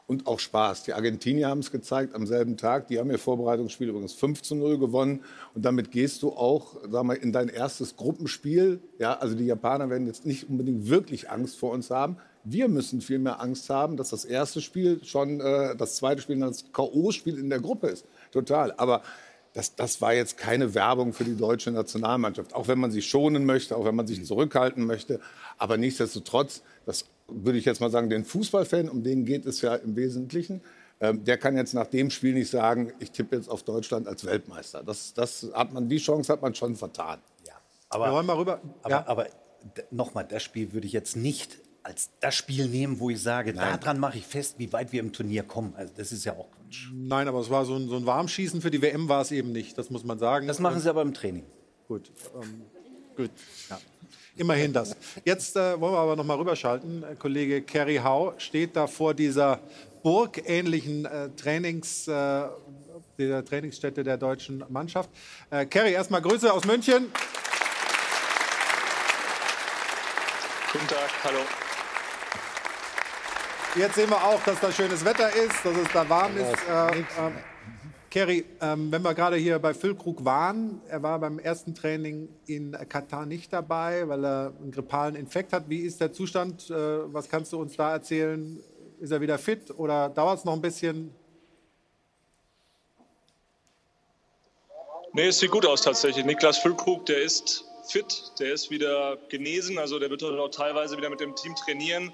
und 0.07 0.27
auch 0.27 0.39
Spaß. 0.39 0.85
Die 0.85 0.93
Argentinier 0.93 1.49
haben 1.49 1.61
es 1.61 1.73
gezeigt 1.73 2.15
am 2.15 2.27
selben 2.27 2.57
Tag. 2.57 2.87
Die 2.89 2.99
haben 2.99 3.11
ihr 3.11 3.19
Vorbereitungsspiel 3.19 3.89
übrigens 3.89 4.13
5 4.13 4.43
zu 4.43 4.55
0 4.55 4.79
gewonnen. 4.79 5.25
Und 5.55 5.65
damit 5.65 5.91
gehst 5.91 6.23
du 6.23 6.31
auch 6.31 6.77
sag 6.89 7.05
mal, 7.05 7.15
in 7.15 7.33
dein 7.33 7.49
erstes 7.49 7.97
Gruppenspiel. 7.97 8.81
Ja, 8.99 9.15
also 9.15 9.35
die 9.35 9.47
Japaner 9.47 9.91
werden 9.91 10.07
jetzt 10.07 10.25
nicht 10.25 10.49
unbedingt 10.49 10.89
wirklich 10.89 11.31
Angst 11.31 11.57
vor 11.57 11.73
uns 11.73 11.91
haben. 11.91 12.17
Wir 12.45 12.69
müssen 12.69 13.01
viel 13.01 13.19
mehr 13.19 13.41
Angst 13.41 13.71
haben, 13.71 13.97
dass 13.97 14.11
das 14.11 14.25
erste 14.25 14.61
Spiel 14.61 15.03
schon 15.05 15.41
äh, 15.41 15.77
das 15.77 15.97
zweite 15.97 16.21
Spiel 16.21 16.39
das 16.41 16.73
K.O.-Spiel 16.73 17.39
in 17.39 17.51
der 17.51 17.61
Gruppe 17.61 17.89
ist. 17.89 18.05
Total. 18.33 18.73
Aber 18.73 19.03
das, 19.55 19.75
das 19.75 20.01
war 20.01 20.15
jetzt 20.15 20.39
keine 20.39 20.75
Werbung 20.75 21.13
für 21.13 21.25
die 21.25 21.37
deutsche 21.37 21.71
Nationalmannschaft. 21.71 22.55
Auch 22.55 22.69
wenn 22.69 22.79
man 22.79 22.91
sie 22.91 23.03
schonen 23.03 23.45
möchte, 23.45 23.77
auch 23.77 23.85
wenn 23.85 23.95
man 23.95 24.07
sich 24.07 24.25
zurückhalten 24.25 24.85
möchte. 24.87 25.21
Aber 25.59 25.77
nichtsdestotrotz, 25.77 26.63
das 26.87 27.07
würde 27.29 27.59
ich 27.59 27.65
jetzt 27.65 27.81
mal 27.81 27.91
sagen, 27.91 28.09
den 28.11 28.25
Fußballfan, 28.25 28.89
um 28.89 29.03
den 29.03 29.25
geht 29.25 29.47
es 29.47 29.61
ja 29.61 29.75
im 29.75 29.95
Wesentlichen. 29.97 30.63
Ähm, 31.01 31.25
der 31.25 31.37
kann 31.37 31.57
jetzt 31.57 31.75
nach 31.75 31.87
dem 31.87 32.11
Spiel 32.11 32.35
nicht 32.35 32.51
sagen, 32.51 32.93
ich 32.99 33.11
tippe 33.11 33.37
jetzt 33.37 33.49
auf 33.49 33.63
Deutschland 33.63 34.07
als 34.09 34.25
Weltmeister. 34.25 34.83
Das, 34.83 35.15
das 35.15 35.49
hat 35.53 35.73
man, 35.73 35.89
die 35.89 35.99
Chance 35.99 36.33
hat 36.33 36.43
man 36.43 36.55
schon 36.55 36.77
vertan. 36.77 37.21
Aber, 37.89 38.07
Wir 38.07 38.13
wollen 38.13 38.27
mal 38.27 38.37
rüber. 38.37 38.61
Aber, 38.83 38.91
Ja. 38.91 39.07
aber 39.07 39.27
nochmal, 39.91 40.25
das 40.25 40.43
Spiel 40.43 40.73
würde 40.73 40.87
ich 40.87 40.95
jetzt 40.95 41.15
nicht 41.15 41.59
als 41.83 42.11
das 42.21 42.35
Spiel 42.35 42.67
nehmen, 42.69 43.01
wo 43.01 43.11
ich 43.11 43.21
sage, 43.23 43.53
daran 43.53 43.99
mache 43.99 44.19
ich 44.19 44.27
fest, 44.27 44.55
wie 44.59 44.73
weit 44.73 44.93
wir 44.93 45.01
im 45.01 45.13
Turnier 45.13 45.43
kommen. 45.43 45.75
Also 45.77 45.93
das 45.97 46.13
ist 46.13 46.25
ja 46.25 46.33
auch 46.35 46.49
Quatsch. 46.51 46.91
Nein, 46.93 47.29
aber 47.29 47.41
es 47.41 47.51
war 47.51 47.65
so 47.65 47.77
ein, 47.77 47.89
so 47.89 47.97
ein 47.97 48.07
Warmschießen 48.07 48.61
für 48.61 48.71
die 48.71 48.81
WM 48.81 49.09
war 49.09 49.23
es 49.23 49.31
eben 49.31 49.53
nicht, 49.53 49.77
das 49.77 49.91
muss 49.91 50.05
man 50.05 50.19
sagen. 50.19 50.47
Das 50.47 50.59
machen 50.59 50.81
sie 50.81 50.89
aber 50.89 51.03
im 51.03 51.15
Training. 51.15 51.45
Gut. 51.89 52.11
Ähm, 52.35 52.63
gut. 53.17 53.31
Ja. 53.69 53.79
Immerhin 54.37 54.73
das. 54.73 54.97
Jetzt 55.25 55.57
äh, 55.57 55.79
wollen 55.79 55.93
wir 55.93 55.99
aber 55.99 56.17
noch 56.17 56.25
mal 56.25 56.37
rüberschalten. 56.37 57.03
Äh, 57.03 57.17
Kollege 57.17 57.63
Kerry 57.63 57.97
Hau 57.97 58.35
steht 58.39 58.77
da 58.77 58.87
vor 58.87 59.13
dieser 59.13 59.61
burgähnlichen 60.03 61.05
äh, 61.05 61.29
Trainings, 61.37 62.09
äh, 62.09 62.45
dieser 63.19 63.45
Trainingsstätte 63.45 64.03
der 64.03 64.17
deutschen 64.17 64.65
Mannschaft. 64.69 65.11
Äh, 65.51 65.67
Kerry, 65.67 65.93
erstmal 65.93 66.23
Grüße 66.23 66.51
aus 66.51 66.65
München. 66.65 67.13
Guten 70.73 70.87
Tag, 70.87 71.11
hallo. 71.25 71.41
Jetzt 73.75 73.95
sehen 73.95 74.11
wir 74.11 74.23
auch, 74.23 74.43
dass 74.45 74.61
da 74.61 74.71
schönes 74.71 75.03
Wetter 75.03 75.31
ist, 75.35 75.65
dass 75.65 75.75
es 75.75 75.89
da 75.95 76.07
warm 76.07 76.37
ist. 76.37 76.53
Äh, 76.69 76.99
ähm, 76.99 77.37
Kerry, 78.11 78.45
ähm, 78.61 78.93
wenn 78.93 79.01
wir 79.01 79.15
gerade 79.15 79.37
hier 79.37 79.59
bei 79.59 79.73
Füllkrug 79.73 80.27
waren, 80.27 80.83
er 80.89 81.03
war 81.03 81.19
beim 81.19 81.39
ersten 81.39 81.75
Training 81.75 82.29
in 82.47 82.77
Katar 82.91 83.25
nicht 83.25 83.51
dabei, 83.51 84.07
weil 84.09 84.23
er 84.27 84.53
einen 84.61 84.73
grippalen 84.73 85.15
Infekt 85.15 85.55
hat. 85.55 85.71
Wie 85.71 85.79
ist 85.79 86.03
der 86.03 86.13
Zustand? 86.13 86.69
Äh, 86.69 86.75
was 87.15 87.31
kannst 87.31 87.55
du 87.55 87.61
uns 87.63 87.75
da 87.75 87.93
erzählen? 87.93 88.63
Ist 89.01 89.11
er 89.11 89.23
wieder 89.23 89.39
fit 89.39 89.71
oder 89.79 90.11
dauert 90.11 90.41
es 90.41 90.45
noch 90.45 90.53
ein 90.53 90.61
bisschen? 90.61 91.15
Nee, 95.15 95.29
es 95.29 95.39
sieht 95.39 95.51
gut 95.51 95.65
aus 95.65 95.81
tatsächlich. 95.81 96.27
Niklas 96.27 96.59
Füllkrug, 96.59 97.07
der 97.07 97.23
ist 97.23 97.65
fit, 97.89 98.33
der 98.39 98.53
ist 98.53 98.71
wieder 98.71 99.17
genesen, 99.31 99.79
also 99.79 99.99
der 99.99 100.11
wird 100.11 100.23
auch 100.23 100.49
teilweise 100.51 100.99
wieder 100.99 101.09
mit 101.09 101.21
dem 101.21 101.35
Team 101.35 101.55
trainieren. 101.55 102.13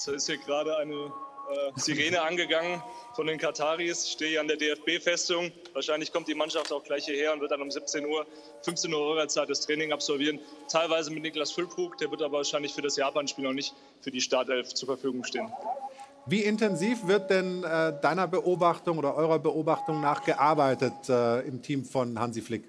Es 0.00 0.08
ist 0.08 0.26
hier 0.26 0.38
gerade 0.38 0.78
eine 0.78 0.94
äh, 0.94 1.72
Sirene 1.76 2.22
angegangen 2.22 2.82
von 3.12 3.26
den 3.26 3.36
Kataris. 3.36 4.06
Ich 4.06 4.12
stehe 4.12 4.30
hier 4.30 4.40
an 4.40 4.48
der 4.48 4.56
DFB-Festung. 4.56 5.52
Wahrscheinlich 5.74 6.10
kommt 6.10 6.26
die 6.26 6.34
Mannschaft 6.34 6.72
auch 6.72 6.82
gleich 6.82 7.04
hierher 7.04 7.34
und 7.34 7.42
wird 7.42 7.50
dann 7.50 7.60
um 7.60 7.70
17 7.70 8.06
Uhr, 8.06 8.26
15 8.62 8.94
Uhr 8.94 8.98
Eurerzeit 8.98 9.50
das 9.50 9.60
Training 9.60 9.92
absolvieren. 9.92 10.40
Teilweise 10.70 11.10
mit 11.10 11.22
Niklas 11.22 11.52
Füllkrug, 11.52 11.98
der 11.98 12.10
wird 12.10 12.22
aber 12.22 12.38
wahrscheinlich 12.38 12.72
für 12.72 12.80
das 12.80 12.96
Japan-Spiel 12.96 13.44
noch 13.44 13.52
nicht 13.52 13.74
für 14.00 14.10
die 14.10 14.22
Startelf 14.22 14.72
zur 14.72 14.86
Verfügung 14.86 15.22
stehen. 15.22 15.52
Wie 16.24 16.44
intensiv 16.44 17.06
wird 17.06 17.28
denn 17.28 17.62
äh, 17.62 18.00
deiner 18.00 18.26
Beobachtung 18.26 18.96
oder 18.96 19.14
eurer 19.16 19.38
Beobachtung 19.38 20.00
nach 20.00 20.24
gearbeitet 20.24 21.10
äh, 21.10 21.40
im 21.40 21.60
Team 21.60 21.84
von 21.84 22.18
Hansi 22.18 22.40
Flick? 22.40 22.64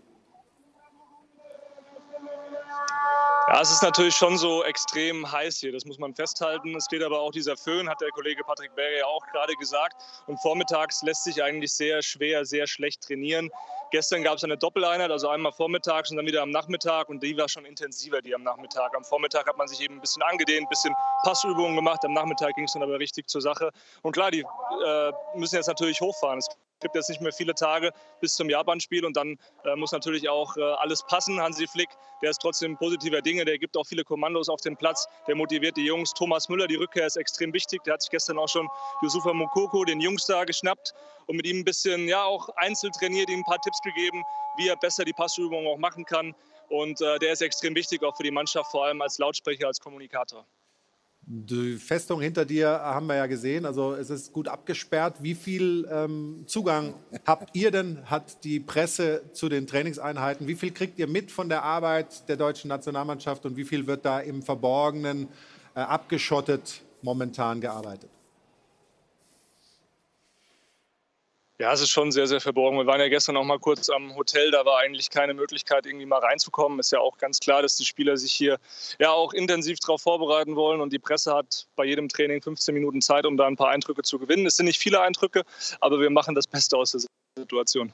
Ja, 3.52 3.60
es 3.60 3.70
ist 3.70 3.84
natürlich 3.84 4.16
schon 4.16 4.38
so 4.38 4.64
extrem 4.64 5.30
heiß 5.30 5.58
hier, 5.58 5.74
das 5.74 5.84
muss 5.84 6.00
man 6.00 6.16
festhalten. 6.16 6.74
Es 6.74 6.86
steht 6.86 7.04
aber 7.04 7.20
auch 7.20 7.34
dieser 7.34 7.58
Föhn, 7.58 7.90
hat 7.90 8.00
der 8.00 8.10
Kollege 8.12 8.46
Patrick 8.46 8.74
Berger 8.76 9.00
ja 9.00 9.06
auch 9.08 9.28
gerade 9.28 9.54
gesagt. 9.56 10.02
Und 10.26 10.40
vormittags 10.40 11.02
lässt 11.02 11.26
sich 11.26 11.44
eigentlich 11.44 11.74
sehr 11.74 12.02
schwer, 12.02 12.46
sehr 12.46 12.66
schlecht 12.66 13.02
trainieren. 13.02 13.50
Gestern 13.90 14.24
gab 14.24 14.38
es 14.38 14.46
eine 14.46 14.58
Doppeleinheit, 14.58 15.12
also 15.12 15.28
einmal 15.28 15.52
vormittags 15.52 16.12
und 16.12 16.16
dann 16.16 16.26
wieder 16.26 16.44
am 16.44 16.52
Nachmittag. 16.52 17.10
Und 17.10 17.24
die 17.24 17.36
war 17.36 17.50
schon 17.50 17.66
intensiver, 17.66 18.22
die 18.22 18.34
am 18.34 18.42
Nachmittag. 18.42 18.96
Am 18.96 19.04
Vormittag 19.04 19.46
hat 19.46 19.58
man 19.58 19.68
sich 19.68 19.82
eben 19.82 19.96
ein 19.96 20.00
bisschen 20.00 20.24
angedehnt, 20.24 20.68
ein 20.68 20.70
bisschen 20.70 20.96
Passübungen 21.24 21.76
gemacht. 21.76 22.04
Am 22.06 22.14
Nachmittag 22.14 22.56
ging 22.56 22.66
es 22.66 22.74
dann 22.74 22.84
aber 22.84 23.00
richtig 23.00 23.28
zur 23.28 23.42
Sache. 23.42 23.72
Und 24.02 24.14
klar, 24.14 24.32
die 24.32 24.42
äh, 24.42 25.12
müssen 25.36 25.56
jetzt 25.56 25.68
natürlich 25.68 26.02
hochfahren. 26.02 26.40
Es 26.40 26.48
gibt 26.82 26.96
jetzt 26.96 27.10
nicht 27.10 27.22
mehr 27.22 27.32
viele 27.32 27.54
Tage 27.54 27.92
bis 28.20 28.36
zum 28.36 28.50
Japan-Spiel 28.50 29.06
und 29.06 29.16
dann 29.16 29.38
äh, 29.64 29.76
muss 29.76 29.92
natürlich 29.92 30.28
auch 30.30 30.58
äh, 30.58 30.62
alles 30.62 31.04
passen. 31.04 31.40
Hansi 31.40 31.68
Flick, 31.68 31.90
der 32.22 32.32
ist 32.32 32.42
trotzdem 32.42 32.76
positiver 32.78 33.22
Dinge, 33.22 33.46
der 33.46 33.58
gibt 33.60 33.78
auch 33.78 33.86
viele 33.86 34.04
Kommandos 34.04 34.50
auf 34.50 34.62
den 34.62 34.76
Platz, 34.76 35.08
der 35.28 35.36
motiviert 35.36 35.78
die 35.78 35.86
Jungs. 35.86 36.14
Thomas 36.14 36.50
Müller, 36.50 36.68
die 36.68 36.76
Rückkehr 36.76 37.06
ist 37.06 37.18
extrem 37.18 37.54
wichtig. 37.54 37.84
Der 37.84 37.94
hat 37.94 38.02
sich 38.02 38.12
gestern 38.12 38.38
auch 38.40 38.50
schon 38.50 38.68
Yusufa 39.02 39.34
Mokoko, 39.34 39.86
den 39.86 40.02
Jungstar, 40.02 40.46
geschnappt 40.46 40.94
und 41.28 41.36
mit 41.36 41.46
ihm 41.46 41.60
ein 41.60 41.66
bisschen, 41.66 42.08
ja, 42.08 42.24
auch 42.24 42.50
einzeln 42.56 42.92
ihm 43.02 43.40
ein 43.40 43.44
paar 43.44 43.62
Tipps 43.62 43.80
gegeben, 43.82 44.24
wie 44.58 44.68
er 44.68 44.76
besser 44.76 45.06
die 45.06 45.14
Passübungen 45.14 45.68
auch 45.68 45.78
machen 45.78 46.06
kann. 46.06 46.36
Und 46.70 47.02
äh, 47.02 47.20
der 47.20 47.34
ist 47.34 47.42
extrem 47.42 47.76
wichtig 47.76 48.02
auch 48.04 48.16
für 48.16 48.24
die 48.24 48.32
Mannschaft, 48.32 48.72
vor 48.72 48.86
allem 48.86 49.02
als 49.02 49.18
Lautsprecher, 49.18 49.68
als 49.68 49.80
Kommunikator. 49.80 50.46
Die 51.34 51.78
Festung 51.78 52.20
hinter 52.20 52.44
dir 52.44 52.68
haben 52.68 53.08
wir 53.08 53.16
ja 53.16 53.26
gesehen, 53.26 53.66
also 53.66 53.94
es 53.94 54.10
ist 54.10 54.34
gut 54.34 54.50
abgesperrt. 54.50 55.24
Wie 55.24 55.34
viel 55.34 55.88
ähm, 55.90 56.44
Zugang 56.46 56.94
habt 57.26 57.56
ihr 57.56 57.72
denn, 57.72 58.00
hat 58.04 58.44
die 58.44 58.60
Presse 58.60 59.22
zu 59.32 59.48
den 59.48 59.66
Trainingseinheiten? 59.66 60.46
Wie 60.46 60.56
viel 60.56 60.72
kriegt 60.72 61.00
ihr 61.00 61.08
mit 61.08 61.32
von 61.32 61.48
der 61.48 61.64
Arbeit 61.64 62.28
der 62.28 62.36
deutschen 62.36 62.68
Nationalmannschaft 62.68 63.46
und 63.46 63.56
wie 63.56 63.64
viel 63.64 63.88
wird 63.88 64.04
da 64.04 64.20
im 64.20 64.42
Verborgenen 64.42 65.30
äh, 65.74 65.80
abgeschottet 65.80 66.82
momentan 67.02 67.62
gearbeitet? 67.62 68.10
Ja, 71.62 71.72
es 71.72 71.80
ist 71.80 71.92
schon 71.92 72.12
sehr, 72.12 72.26
sehr 72.26 72.42
verborgen. 72.42 72.76
Wir 72.80 72.88
waren 72.88 73.00
ja 73.00 73.08
gestern 73.08 73.38
auch 73.38 73.44
mal 73.44 73.60
kurz 73.60 73.88
am 73.92 74.16
Hotel. 74.16 74.50
Da 74.50 74.66
war 74.66 74.80
eigentlich 74.80 75.12
keine 75.12 75.36
Möglichkeit, 75.36 75.86
irgendwie 75.86 76.08
mal 76.08 76.18
reinzukommen. 76.18 76.80
Ist 76.80 76.92
ja 76.92 76.98
auch 76.98 77.20
ganz 77.20 77.38
klar, 77.38 77.62
dass 77.62 77.76
die 77.76 77.86
Spieler 77.86 78.18
sich 78.18 78.34
hier 78.34 78.58
ja 78.98 79.12
auch 79.12 79.32
intensiv 79.32 79.78
darauf 79.78 80.02
vorbereiten 80.02 80.56
wollen. 80.56 80.82
Und 80.82 80.92
die 80.92 80.98
Presse 80.98 81.36
hat 81.36 81.68
bei 81.76 81.86
jedem 81.86 82.10
Training 82.10 82.42
15 82.42 82.74
Minuten 82.74 83.00
Zeit, 83.00 83.28
um 83.28 83.38
da 83.38 83.46
ein 83.46 83.58
paar 83.58 83.70
Eindrücke 83.70 84.02
zu 84.02 84.18
gewinnen. 84.18 84.48
Es 84.48 84.56
sind 84.56 84.66
nicht 84.66 84.80
viele 84.80 85.02
Eindrücke, 85.02 85.44
aber 85.82 86.00
wir 86.00 86.10
machen 86.10 86.34
das 86.34 86.48
Beste 86.48 86.76
aus 86.78 86.94
der 86.94 87.02
Situation. 87.38 87.94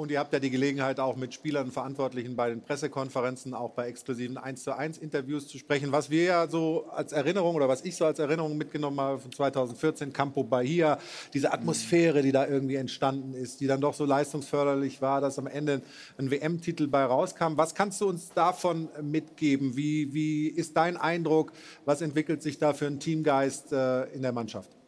Und 0.00 0.10
ihr 0.10 0.18
habt 0.18 0.32
ja 0.32 0.38
die 0.38 0.48
Gelegenheit, 0.48 0.98
auch 0.98 1.14
mit 1.14 1.34
Spielern 1.34 1.66
und 1.66 1.72
Verantwortlichen 1.72 2.34
bei 2.34 2.48
den 2.48 2.62
Pressekonferenzen, 2.62 3.52
auch 3.52 3.72
bei 3.72 3.86
exklusiven 3.86 4.38
1 4.38 4.64
zu 4.64 4.74
1 4.74 4.96
Interviews 4.96 5.46
zu 5.46 5.58
sprechen. 5.58 5.92
Was 5.92 6.08
wir 6.08 6.24
ja 6.24 6.48
so 6.48 6.86
als 6.90 7.12
Erinnerung 7.12 7.54
oder 7.54 7.68
was 7.68 7.84
ich 7.84 7.96
so 7.96 8.06
als 8.06 8.18
Erinnerung 8.18 8.56
mitgenommen 8.56 8.98
habe 8.98 9.18
von 9.18 9.30
2014, 9.30 10.14
Campo 10.14 10.42
Bahia, 10.42 10.98
diese 11.34 11.52
Atmosphäre, 11.52 12.22
die 12.22 12.32
da 12.32 12.46
irgendwie 12.46 12.76
entstanden 12.76 13.34
ist, 13.34 13.60
die 13.60 13.66
dann 13.66 13.82
doch 13.82 13.92
so 13.92 14.06
leistungsförderlich 14.06 15.02
war, 15.02 15.20
dass 15.20 15.38
am 15.38 15.46
Ende 15.46 15.82
ein 16.16 16.30
WM-Titel 16.30 16.86
bei 16.86 17.04
rauskam. 17.04 17.58
Was 17.58 17.74
kannst 17.74 18.00
du 18.00 18.08
uns 18.08 18.30
davon 18.30 18.88
mitgeben? 19.02 19.76
Wie, 19.76 20.14
wie 20.14 20.48
ist 20.48 20.78
dein 20.78 20.96
Eindruck? 20.96 21.52
Was 21.84 22.00
entwickelt 22.00 22.42
sich 22.42 22.58
da 22.58 22.72
für 22.72 22.86
ein 22.86 23.00
Teamgeist 23.00 23.70
äh, 23.74 24.04
in 24.14 24.22
der 24.22 24.32
Mannschaft? 24.32 24.79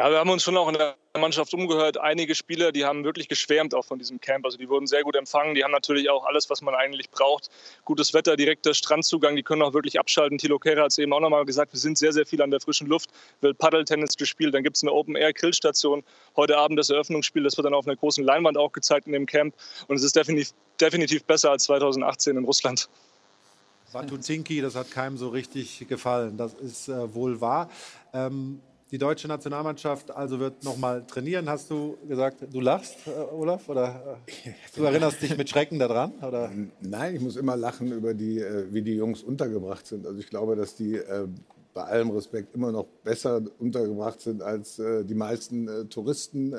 Ja, 0.00 0.10
wir 0.10 0.16
haben 0.16 0.30
uns 0.30 0.42
schon 0.42 0.56
auch 0.56 0.68
in 0.68 0.78
der 0.78 0.96
Mannschaft 1.18 1.52
umgehört. 1.52 1.98
Einige 1.98 2.34
Spieler, 2.34 2.72
die 2.72 2.86
haben 2.86 3.04
wirklich 3.04 3.28
geschwärmt 3.28 3.74
auch 3.74 3.84
von 3.84 3.98
diesem 3.98 4.18
Camp. 4.18 4.46
Also 4.46 4.56
die 4.56 4.66
wurden 4.66 4.86
sehr 4.86 5.02
gut 5.02 5.14
empfangen. 5.14 5.54
Die 5.54 5.62
haben 5.62 5.72
natürlich 5.72 6.08
auch 6.08 6.24
alles, 6.24 6.48
was 6.48 6.62
man 6.62 6.74
eigentlich 6.74 7.10
braucht. 7.10 7.50
Gutes 7.84 8.14
Wetter, 8.14 8.34
direkter 8.34 8.72
Strandzugang. 8.72 9.36
Die 9.36 9.42
können 9.42 9.60
auch 9.60 9.74
wirklich 9.74 10.00
abschalten. 10.00 10.38
Thilo 10.38 10.58
Kehrer 10.58 10.84
hat 10.84 10.92
es 10.92 10.96
eben 10.96 11.12
auch 11.12 11.20
nochmal 11.20 11.44
gesagt. 11.44 11.74
Wir 11.74 11.80
sind 11.80 11.98
sehr, 11.98 12.14
sehr 12.14 12.24
viel 12.24 12.40
an 12.40 12.50
der 12.50 12.60
frischen 12.60 12.86
Luft. 12.86 13.10
Wird 13.42 13.58
Paddeltennis 13.58 14.16
gespielt. 14.16 14.54
Dann 14.54 14.62
gibt 14.62 14.78
es 14.78 14.82
eine 14.82 14.90
Open-Air-Grillstation. 14.90 16.02
Heute 16.34 16.56
Abend 16.56 16.78
das 16.78 16.88
Eröffnungsspiel. 16.88 17.42
Das 17.42 17.58
wird 17.58 17.66
dann 17.66 17.74
auf 17.74 17.86
einer 17.86 17.96
großen 17.96 18.24
Leinwand 18.24 18.56
auch 18.56 18.72
gezeigt 18.72 19.06
in 19.06 19.12
dem 19.12 19.26
Camp. 19.26 19.54
Und 19.88 19.96
es 19.96 20.02
ist 20.02 20.16
definitiv, 20.16 20.54
definitiv 20.80 21.24
besser 21.24 21.50
als 21.50 21.64
2018 21.64 22.38
in 22.38 22.44
Russland. 22.46 22.88
Watutinki, 23.92 24.62
das 24.62 24.76
hat 24.76 24.90
keinem 24.92 25.18
so 25.18 25.28
richtig 25.28 25.86
gefallen. 25.88 26.38
Das 26.38 26.54
ist 26.54 26.88
äh, 26.88 27.14
wohl 27.14 27.42
wahr. 27.42 27.68
Ähm, 28.14 28.62
die 28.90 28.98
deutsche 28.98 29.28
Nationalmannschaft 29.28 30.10
also 30.10 30.40
wird 30.40 30.64
noch 30.64 30.76
mal 30.76 31.06
trainieren, 31.06 31.48
hast 31.48 31.70
du 31.70 31.96
gesagt. 32.08 32.46
Du 32.52 32.60
lachst, 32.60 32.96
äh, 33.06 33.10
Olaf? 33.10 33.68
Oder 33.68 34.18
äh, 34.26 34.50
du 34.74 34.84
erinnerst 34.84 35.22
dich 35.22 35.36
mit 35.36 35.48
Schrecken 35.48 35.78
daran? 35.78 36.12
Oder? 36.22 36.50
Nein, 36.80 37.14
ich 37.14 37.20
muss 37.20 37.36
immer 37.36 37.56
lachen 37.56 37.92
über 37.92 38.14
die, 38.14 38.40
äh, 38.40 38.66
wie 38.72 38.82
die 38.82 38.94
Jungs 38.94 39.22
untergebracht 39.22 39.86
sind. 39.86 40.06
Also 40.06 40.18
ich 40.18 40.28
glaube, 40.28 40.56
dass 40.56 40.74
die 40.74 40.96
äh, 40.96 41.28
bei 41.72 41.84
allem 41.84 42.10
Respekt 42.10 42.54
immer 42.54 42.72
noch 42.72 42.86
besser 43.04 43.40
untergebracht 43.58 44.20
sind 44.20 44.42
als 44.42 44.78
äh, 44.80 45.04
die 45.04 45.14
meisten 45.14 45.68
äh, 45.68 45.84
Touristen 45.84 46.54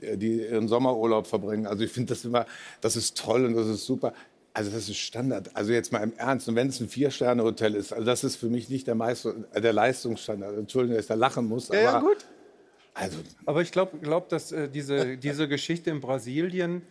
die 0.00 0.40
ihren 0.40 0.66
Sommerurlaub 0.66 1.28
verbringen. 1.28 1.64
Also 1.64 1.84
ich 1.84 1.92
finde 1.92 2.14
das 2.14 2.24
immer, 2.24 2.44
das 2.80 2.96
ist 2.96 3.16
toll 3.16 3.44
und 3.44 3.54
das 3.54 3.68
ist 3.68 3.86
super. 3.86 4.12
Also 4.54 4.70
das 4.70 4.88
ist 4.88 4.98
Standard. 4.98 5.50
Also 5.54 5.72
jetzt 5.72 5.92
mal 5.92 6.02
im 6.02 6.12
Ernst. 6.16 6.48
Und 6.48 6.56
wenn 6.56 6.68
es 6.68 6.80
ein 6.80 6.88
Vier-Sterne-Hotel 6.88 7.74
ist, 7.74 7.92
also 7.92 8.04
das 8.04 8.22
ist 8.22 8.36
für 8.36 8.48
mich 8.48 8.68
nicht 8.68 8.86
der, 8.86 8.94
Meister, 8.94 9.34
äh, 9.52 9.60
der 9.60 9.72
Leistungsstandard. 9.72 10.58
Entschuldigung, 10.58 10.96
dass 10.96 11.04
ich 11.04 11.08
da 11.08 11.14
lachen 11.14 11.46
muss. 11.46 11.68
Ja, 11.68 11.80
ja 11.80 12.00
gut. 12.00 12.26
Also. 12.94 13.18
Aber 13.46 13.62
ich 13.62 13.72
glaube, 13.72 13.98
glaub, 13.98 14.28
dass 14.28 14.52
äh, 14.52 14.68
diese, 14.68 15.16
diese 15.18 15.48
Geschichte 15.48 15.90
in 15.90 16.00
Brasilien, 16.00 16.82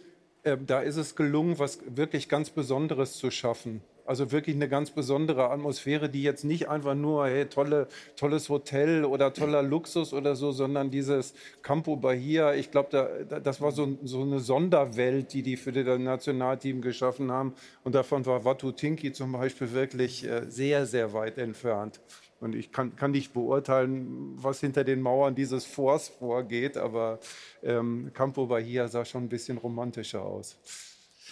äh, 0.44 0.58
da 0.66 0.82
ist 0.82 0.96
es 0.96 1.16
gelungen, 1.16 1.60
was 1.60 1.80
wirklich 1.86 2.30
ganz 2.30 2.50
Besonderes 2.50 3.14
zu 3.14 3.30
schaffen. 3.30 3.82
Also 4.06 4.32
wirklich 4.32 4.56
eine 4.56 4.68
ganz 4.68 4.92
besondere 4.92 5.50
Atmosphäre, 5.50 6.10
die 6.10 6.24
jetzt 6.24 6.44
nicht 6.44 6.70
einfach 6.70 6.96
nur, 6.96 7.28
hey, 7.28 7.46
tolle, 7.46 7.88
tolles 8.16 8.50
Hotel 8.50 9.06
oder 9.06 9.34
toller 9.34 9.62
Luxus 9.62 10.14
oder 10.14 10.36
so, 10.36 10.52
sondern 10.52 10.92
dieses 10.92 11.34
Campo 11.62 11.96
Bahia, 11.96 12.54
ich 12.54 12.72
glaube, 12.72 12.90
da, 12.92 13.40
das 13.40 13.62
war 13.62 13.72
so, 13.72 13.98
so, 14.04 14.22
eine 14.22 14.40
Sonderwelt, 14.40 15.34
die 15.34 15.44
die 15.44 15.58
für 15.58 15.72
das 15.72 16.00
Nationalteam 16.00 16.82
geschaffen 16.82 17.32
haben. 17.32 17.54
Und 17.84 17.96
davon 17.96 18.26
war 18.26 18.44
Watu 18.46 18.72
Tinki 18.72 19.12
zum 19.14 19.34
Beispiel 19.34 19.72
wirklich 19.74 20.24
äh, 20.26 20.50
sehr, 20.50 20.86
sehr 20.86 21.14
weit 21.14 21.38
entfernt. 21.38 22.00
Und 22.42 22.56
ich 22.56 22.72
kann, 22.72 22.96
kann, 22.96 23.12
nicht 23.12 23.34
beurteilen, 23.34 24.34
was 24.36 24.60
hinter 24.62 24.84
den 24.84 25.00
Mauern 25.00 25.36
dieses 25.36 25.64
Forts 25.64 26.10
vorgeht, 26.10 26.76
aber 26.76 27.20
ähm, 27.62 28.10
Campo 28.16 28.48
Bahia 28.48 28.88
sah 28.88 29.06
schon 29.06 29.26
ein 29.26 29.30
bisschen 29.30 29.60
romantischer 29.60 30.24
aus. 30.24 30.58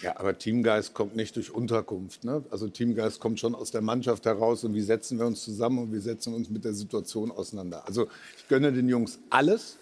Ja, 0.02 0.16
aber 0.18 0.38
Teamgeist 0.38 0.94
kommt 0.94 1.14
nicht 1.14 1.36
durch 1.36 1.50
Unterkunft. 1.50 2.24
Ne? 2.24 2.42
Also 2.50 2.68
Teamgeist 2.68 3.20
kommt 3.20 3.38
schon 3.38 3.54
aus 3.54 3.70
der 3.70 3.82
Mannschaft 3.82 4.24
heraus 4.24 4.64
und 4.64 4.74
wie 4.74 4.80
setzen 4.80 5.18
wir 5.18 5.26
uns 5.26 5.42
zusammen 5.44 5.78
und 5.78 5.92
wie 5.92 5.98
setzen 5.98 6.32
wir 6.32 6.38
uns 6.38 6.48
mit 6.48 6.64
der 6.64 6.72
Situation 6.72 7.30
auseinander. 7.30 7.86
Also 7.86 8.08
ich 8.38 8.48
gönne 8.48 8.72
den 8.72 8.88
Jungs 8.88 9.18
alles. 9.28 9.76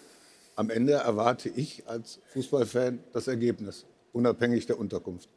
Am 0.55 0.69
Ende 0.69 0.93
erwarte 0.93 1.47
ich 1.47 1.87
als 1.87 2.19
Fußballfan 2.33 2.99
das 3.13 3.29
Ergebnis, 3.29 3.85
unabhängig 4.11 4.65
der 4.65 4.77
Unterkunft, 4.77 5.29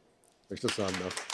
wenn 0.49 0.55
ich 0.55 0.61
das 0.61 0.75
sagen 0.75 0.95
darf. 1.01 1.32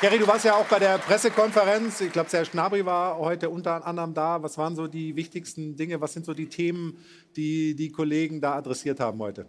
Gary, 0.00 0.20
du 0.20 0.28
warst 0.28 0.44
ja 0.44 0.54
auch 0.54 0.66
bei 0.66 0.78
der 0.78 0.96
Pressekonferenz. 0.98 2.00
Ich 2.00 2.12
glaube, 2.12 2.30
Serge 2.30 2.50
Gnabry 2.52 2.86
war 2.86 3.18
heute 3.18 3.50
unter 3.50 3.84
anderem 3.84 4.14
da. 4.14 4.40
Was 4.44 4.56
waren 4.56 4.76
so 4.76 4.86
die 4.86 5.16
wichtigsten 5.16 5.74
Dinge? 5.74 6.00
Was 6.00 6.12
sind 6.12 6.24
so 6.24 6.34
die 6.34 6.48
Themen, 6.48 7.04
die 7.34 7.74
die 7.74 7.90
Kollegen 7.90 8.40
da 8.40 8.54
adressiert 8.54 9.00
haben 9.00 9.18
heute? 9.18 9.46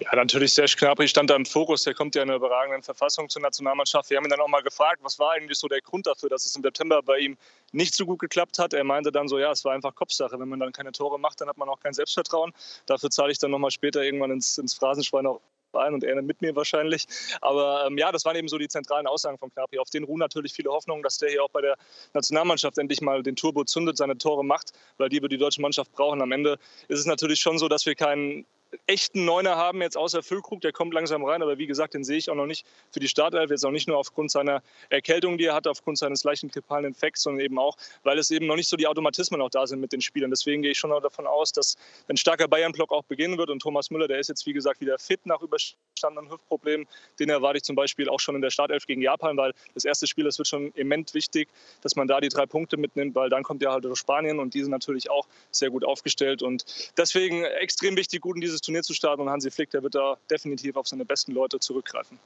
Ja, 0.00 0.14
natürlich 0.14 0.52
Serge 0.52 0.76
Gnabry 0.78 1.08
stand 1.08 1.30
da 1.30 1.36
im 1.36 1.46
Fokus. 1.46 1.84
Der 1.84 1.94
kommt 1.94 2.14
ja 2.14 2.22
in 2.22 2.28
einer 2.28 2.36
überragenden 2.36 2.82
Verfassung 2.82 3.30
zur 3.30 3.40
Nationalmannschaft. 3.40 4.10
Wir 4.10 4.18
haben 4.18 4.24
ihn 4.24 4.30
dann 4.30 4.40
auch 4.40 4.48
mal 4.48 4.62
gefragt, 4.62 4.98
was 5.02 5.18
war 5.18 5.32
eigentlich 5.32 5.58
so 5.58 5.66
der 5.66 5.80
Grund 5.80 6.06
dafür, 6.06 6.28
dass 6.28 6.44
es 6.44 6.54
im 6.56 6.62
September 6.62 7.02
bei 7.02 7.16
ihm 7.20 7.38
nicht 7.72 7.94
so 7.94 8.04
gut 8.04 8.18
geklappt 8.18 8.58
hat. 8.58 8.74
Er 8.74 8.84
meinte 8.84 9.10
dann 9.10 9.28
so, 9.28 9.38
ja, 9.38 9.50
es 9.50 9.64
war 9.64 9.72
einfach 9.72 9.94
Kopfsache. 9.94 10.38
Wenn 10.38 10.50
man 10.50 10.60
dann 10.60 10.72
keine 10.72 10.92
Tore 10.92 11.18
macht, 11.18 11.40
dann 11.40 11.48
hat 11.48 11.56
man 11.56 11.70
auch 11.70 11.80
kein 11.80 11.94
Selbstvertrauen. 11.94 12.52
Dafür 12.84 13.08
zahle 13.08 13.32
ich 13.32 13.38
dann 13.38 13.50
noch 13.50 13.58
mal 13.58 13.70
später 13.70 14.02
irgendwann 14.02 14.30
ins, 14.30 14.58
ins 14.58 14.74
Phrasenschwein 14.74 15.26
auch 15.26 15.40
ein 15.78 15.94
und 15.94 16.04
er 16.04 16.20
mit 16.22 16.42
mir 16.42 16.54
wahrscheinlich. 16.56 17.06
Aber 17.40 17.86
ähm, 17.86 17.98
ja, 17.98 18.12
das 18.12 18.24
waren 18.24 18.36
eben 18.36 18.48
so 18.48 18.58
die 18.58 18.68
zentralen 18.68 19.06
Aussagen 19.06 19.38
von 19.38 19.50
Knappi. 19.50 19.78
Auf 19.78 19.90
den 19.90 20.04
ruhen 20.04 20.18
natürlich 20.18 20.52
viele 20.52 20.70
Hoffnungen, 20.70 21.02
dass 21.02 21.18
der 21.18 21.30
hier 21.30 21.44
auch 21.44 21.50
bei 21.50 21.60
der 21.60 21.76
Nationalmannschaft 22.14 22.78
endlich 22.78 23.00
mal 23.00 23.22
den 23.22 23.36
Turbo 23.36 23.64
zündet, 23.64 23.96
seine 23.96 24.18
Tore 24.18 24.44
macht, 24.44 24.72
weil 24.98 25.08
die 25.08 25.22
wir 25.22 25.28
die 25.28 25.38
deutsche 25.38 25.60
Mannschaft 25.60 25.92
brauchen. 25.92 26.20
Am 26.22 26.32
Ende 26.32 26.58
ist 26.88 27.00
es 27.00 27.06
natürlich 27.06 27.40
schon 27.40 27.58
so, 27.58 27.68
dass 27.68 27.86
wir 27.86 27.94
keinen 27.94 28.46
echten 28.86 29.24
Neuner 29.24 29.56
haben, 29.56 29.82
jetzt 29.82 29.96
außer 29.96 30.22
Füllkrug, 30.22 30.60
der 30.60 30.72
kommt 30.72 30.94
langsam 30.94 31.24
rein, 31.24 31.42
aber 31.42 31.58
wie 31.58 31.66
gesagt, 31.66 31.94
den 31.94 32.04
sehe 32.04 32.18
ich 32.18 32.30
auch 32.30 32.34
noch 32.34 32.46
nicht 32.46 32.66
für 32.90 33.00
die 33.00 33.08
Startelf, 33.08 33.50
jetzt 33.50 33.64
auch 33.64 33.70
nicht 33.70 33.88
nur 33.88 33.96
aufgrund 33.96 34.30
seiner 34.30 34.62
Erkältung, 34.90 35.38
die 35.38 35.44
er 35.44 35.54
hat, 35.54 35.66
aufgrund 35.66 35.98
seines 35.98 36.24
leichten 36.24 36.48
grippalen 36.48 36.84
Infekts, 36.84 37.22
sondern 37.22 37.44
eben 37.44 37.58
auch, 37.58 37.76
weil 38.02 38.18
es 38.18 38.30
eben 38.30 38.46
noch 38.46 38.56
nicht 38.56 38.68
so 38.68 38.76
die 38.76 38.86
Automatismen 38.86 39.40
auch 39.40 39.50
da 39.50 39.66
sind 39.66 39.80
mit 39.80 39.92
den 39.92 40.00
Spielern. 40.00 40.30
Deswegen 40.30 40.62
gehe 40.62 40.72
ich 40.72 40.78
schon 40.78 40.90
davon 40.90 41.26
aus, 41.26 41.52
dass 41.52 41.76
ein 42.08 42.16
starker 42.16 42.48
Bayern-Block 42.48 42.92
auch 42.92 43.04
beginnen 43.04 43.38
wird. 43.38 43.50
Und 43.50 43.60
Thomas 43.60 43.90
Müller, 43.90 44.08
der 44.08 44.18
ist 44.18 44.28
jetzt 44.28 44.46
wie 44.46 44.52
gesagt 44.52 44.80
wieder 44.80 44.98
fit 44.98 45.24
nach 45.24 45.40
überstandenen 45.42 46.30
Hüftproblemen, 46.30 46.86
den 47.18 47.30
erwarte 47.30 47.58
ich 47.58 47.64
zum 47.64 47.76
Beispiel 47.76 48.08
auch 48.08 48.20
schon 48.20 48.34
in 48.34 48.42
der 48.42 48.50
Startelf 48.50 48.86
gegen 48.86 49.02
Japan, 49.02 49.36
weil 49.36 49.52
das 49.74 49.84
erste 49.84 50.06
Spiel, 50.06 50.24
das 50.24 50.38
wird 50.38 50.48
schon 50.48 50.72
immens 50.72 51.14
wichtig, 51.14 51.48
dass 51.82 51.96
man 51.96 52.08
da 52.08 52.20
die 52.20 52.28
drei 52.28 52.46
Punkte 52.46 52.76
mitnimmt, 52.76 53.14
weil 53.14 53.30
dann 53.30 53.42
kommt 53.42 53.62
ja 53.62 53.72
halt 53.72 53.86
Spanien 53.96 54.38
und 54.38 54.54
die 54.54 54.62
sind 54.62 54.70
natürlich 54.70 55.10
auch 55.10 55.26
sehr 55.50 55.70
gut 55.70 55.84
aufgestellt. 55.84 56.42
Und 56.42 56.64
deswegen 56.96 57.44
extrem 57.44 57.96
wichtig, 57.96 58.20
gut 58.20 58.36
in 58.36 58.40
dieses 58.40 58.57
dieses 58.58 58.62
Turnier 58.62 58.82
zu 58.82 58.94
starten. 58.94 59.22
Und 59.22 59.30
Hansi 59.30 59.50
Flick, 59.50 59.70
der 59.70 59.82
wird 59.82 59.94
da 59.94 60.16
definitiv 60.30 60.76
auf 60.76 60.88
seine 60.88 61.04
besten 61.04 61.32
Leute 61.32 61.58
zurückgreifen. 61.58 62.18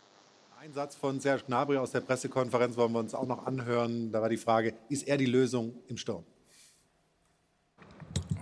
Ein 0.60 0.72
Satz 0.72 0.94
von 0.94 1.20
Serge 1.20 1.44
Gnabry 1.46 1.76
aus 1.76 1.90
der 1.90 2.00
Pressekonferenz 2.00 2.76
wollen 2.76 2.92
wir 2.92 3.00
uns 3.00 3.14
auch 3.14 3.26
noch 3.26 3.46
anhören. 3.46 4.12
Da 4.12 4.22
war 4.22 4.28
die 4.28 4.36
Frage, 4.36 4.74
ist 4.88 5.08
er 5.08 5.16
die 5.16 5.26
Lösung 5.26 5.74
im 5.88 5.96
Sturm? 5.96 6.24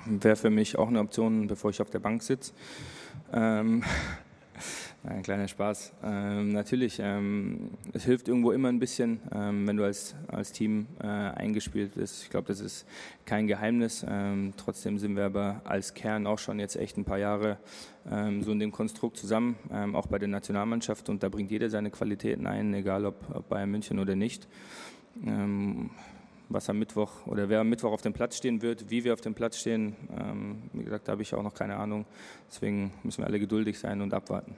Wäre 0.07 0.37
für 0.37 0.51
mich 0.51 0.77
auch 0.77 0.89
eine 0.89 1.01
Option, 1.01 1.47
bevor 1.47 1.71
ich 1.71 1.81
auf 1.81 1.91
der 1.91 1.99
Bank 1.99 2.23
sitze. 2.23 2.53
Ähm, 3.33 3.83
ein 5.05 5.23
kleiner 5.23 5.49
Spaß. 5.49 5.93
Ähm, 6.05 6.53
natürlich, 6.53 6.99
ähm, 7.03 7.71
es 7.93 8.05
hilft 8.05 8.29
irgendwo 8.29 8.53
immer 8.53 8.69
ein 8.69 8.79
bisschen, 8.79 9.21
ähm, 9.35 9.67
wenn 9.67 9.77
du 9.77 9.85
als, 9.85 10.15
als 10.29 10.53
Team 10.53 10.87
äh, 11.03 11.07
eingespielt 11.07 11.95
bist. 11.95 12.23
Ich 12.25 12.31
glaube, 12.31 12.49
das 12.49 12.61
ist 12.61 12.87
kein 13.25 13.47
Geheimnis. 13.47 14.05
Ähm, 14.09 14.53
trotzdem 14.57 14.99
sind 14.99 15.17
wir 15.17 15.25
aber 15.25 15.63
als 15.65 15.95
Kern 15.95 16.27
auch 16.27 16.39
schon 16.39 16.59
jetzt 16.59 16.77
echt 16.77 16.97
ein 16.97 17.05
paar 17.05 17.19
Jahre 17.19 17.59
ähm, 18.11 18.43
so 18.43 18.53
in 18.53 18.59
dem 18.59 18.73
Konstrukt 18.73 19.17
zusammen, 19.17 19.57
ähm, 19.73 19.95
auch 19.95 20.07
bei 20.07 20.19
der 20.19 20.29
Nationalmannschaft. 20.29 21.09
Und 21.09 21.23
da 21.23 21.29
bringt 21.29 21.51
jeder 21.51 21.71
seine 21.71 21.91
Qualitäten 21.91 22.47
ein, 22.47 22.75
egal 22.75 23.07
ob, 23.07 23.17
ob 23.35 23.49
Bayern 23.49 23.71
München 23.71 23.99
oder 23.99 24.17
nicht. 24.17 24.49
Was 26.51 26.69
am 26.69 26.79
Mittwoch 26.79 27.27
oder 27.27 27.49
wer 27.49 27.61
am 27.61 27.69
Mittwoch 27.69 27.93
auf 27.93 28.03
dem 28.03 28.13
Platz 28.13 28.37
stehen 28.37 28.61
wird, 28.61 28.91
wie 28.91 29.05
wir 29.05 29.15
auf 29.15 29.21
dem 29.21 29.35
Platz 29.35 29.59
stehen, 29.59 29.97
wie 30.73 30.85
gesagt, 30.85 31.09
da 31.09 31.13
habe 31.13 31.23
ich 31.23 31.33
auch 31.35 31.43
noch 31.43 31.55
keine 31.55 31.77
Ahnung. 31.77 32.05
Deswegen 32.49 32.93
müssen 33.03 33.23
wir 33.23 33.27
alle 33.27 33.39
geduldig 33.41 33.79
sein 33.79 34.03
und 34.03 34.13
abwarten. 34.13 34.57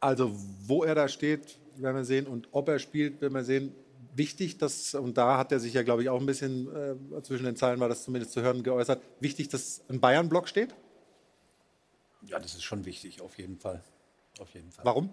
Also 0.00 0.32
wo 0.66 0.84
er 0.84 0.94
da 0.94 1.06
steht, 1.08 1.58
werden 1.76 1.96
wir 1.96 2.04
sehen. 2.04 2.26
Und 2.26 2.48
ob 2.52 2.68
er 2.68 2.78
spielt, 2.78 3.20
werden 3.20 3.34
wir 3.34 3.44
sehen. 3.44 3.74
wichtig, 4.14 4.58
dass, 4.58 4.94
und 4.94 5.16
da 5.16 5.38
hat 5.38 5.52
er 5.52 5.60
sich 5.60 5.74
ja, 5.74 5.82
glaube 5.82 6.02
ich, 6.02 6.08
auch 6.08 6.20
ein 6.20 6.26
bisschen 6.26 6.68
äh, 6.74 7.22
zwischen 7.22 7.44
den 7.44 7.56
Zeilen 7.56 7.80
war 7.80 7.88
das 7.88 8.04
zumindest 8.04 8.32
zu 8.32 8.42
hören 8.42 8.62
geäußert, 8.62 9.00
wichtig, 9.20 9.48
dass 9.48 9.82
ein 9.88 10.00
Bayern-Block 10.00 10.48
steht? 10.48 10.74
Ja, 12.26 12.38
das 12.38 12.54
ist 12.54 12.64
schon 12.64 12.84
wichtig, 12.84 13.20
auf 13.22 13.38
jeden 13.38 13.58
Fall. 13.58 13.82
Auf 14.40 14.52
jeden 14.54 14.70
Fall. 14.70 14.84
Warum? 14.84 15.10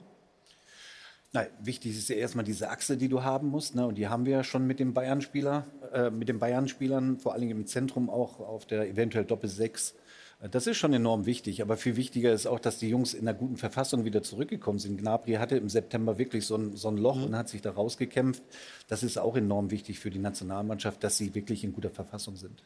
Nein, 1.35 1.47
wichtig 1.59 1.97
ist 1.97 2.07
ja 2.07 2.15
erstmal 2.15 2.45
diese 2.45 2.69
Achse, 2.69 2.95
die 2.95 3.09
du 3.09 3.21
haben 3.23 3.49
musst. 3.49 3.75
Ne? 3.75 3.85
Und 3.85 3.95
die 3.97 4.07
haben 4.07 4.25
wir 4.25 4.31
ja 4.31 4.43
schon 4.45 4.65
mit 4.65 4.79
dem 4.79 4.93
Bayern-Spieler, 4.93 5.67
äh, 5.91 6.09
mit 6.09 6.29
den 6.29 6.39
Bayern-Spielern, 6.39 7.19
vor 7.19 7.33
allem 7.33 7.49
im 7.49 7.67
Zentrum 7.67 8.09
auch 8.09 8.39
auf 8.39 8.65
der 8.65 8.87
eventuell 8.87 9.25
Doppel-6. 9.25 9.95
Äh, 10.41 10.47
Das 10.47 10.65
ist 10.65 10.77
schon 10.77 10.93
enorm 10.93 11.25
wichtig, 11.25 11.61
aber 11.61 11.75
viel 11.75 11.97
wichtiger 11.97 12.31
ist 12.31 12.47
auch, 12.47 12.57
dass 12.57 12.77
die 12.79 12.87
Jungs 12.87 13.13
in 13.13 13.27
einer 13.27 13.37
guten 13.37 13.57
Verfassung 13.57 14.05
wieder 14.05 14.23
zurückgekommen 14.23 14.79
sind. 14.79 14.97
Gnabry 14.97 15.33
hatte 15.33 15.57
im 15.57 15.67
September 15.67 16.17
wirklich 16.17 16.45
so 16.45 16.55
ein, 16.55 16.77
so 16.77 16.87
ein 16.87 16.95
Loch 16.95 17.21
und 17.21 17.35
hat 17.35 17.49
sich 17.49 17.61
da 17.61 17.71
rausgekämpft. 17.71 18.41
Das 18.87 19.03
ist 19.03 19.17
auch 19.17 19.35
enorm 19.35 19.71
wichtig 19.71 19.99
für 19.99 20.11
die 20.11 20.19
Nationalmannschaft, 20.19 21.03
dass 21.03 21.17
sie 21.17 21.35
wirklich 21.35 21.65
in 21.65 21.73
guter 21.73 21.89
Verfassung 21.89 22.37
sind. 22.37 22.63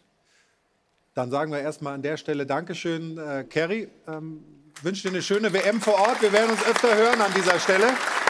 Dann 1.15 1.31
sagen 1.31 1.51
wir 1.51 1.59
erstmal 1.59 1.95
an 1.95 2.03
der 2.03 2.17
Stelle 2.17 2.45
Dankeschön, 2.45 3.17
äh, 3.17 3.45
Kerry. 3.49 3.89
Ähm, 4.07 4.43
wünsche 4.83 5.07
dir 5.07 5.09
eine 5.09 5.23
schöne 5.23 5.51
WM 5.53 5.81
vor 5.81 5.95
Ort. 5.95 6.21
Wir 6.21 6.31
werden 6.31 6.51
uns 6.51 6.63
öfter 6.67 6.95
hören 6.95 7.19
an 7.19 7.33
dieser 7.35 7.59
Stelle. 7.59 7.87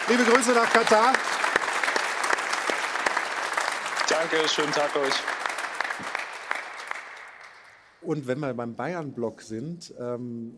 Liebe 0.10 0.24
Grüße 0.24 0.54
nach 0.54 0.74
Katar. 0.74 1.14
Danke, 4.10 4.50
schönen 4.50 4.72
Tag 4.72 4.96
euch. 4.96 5.14
Und 8.02 8.26
wenn 8.26 8.40
wir 8.40 8.52
beim 8.56 8.74
Bayern-Block 8.74 9.44
sind, 9.44 9.94
ähm, 10.00 10.58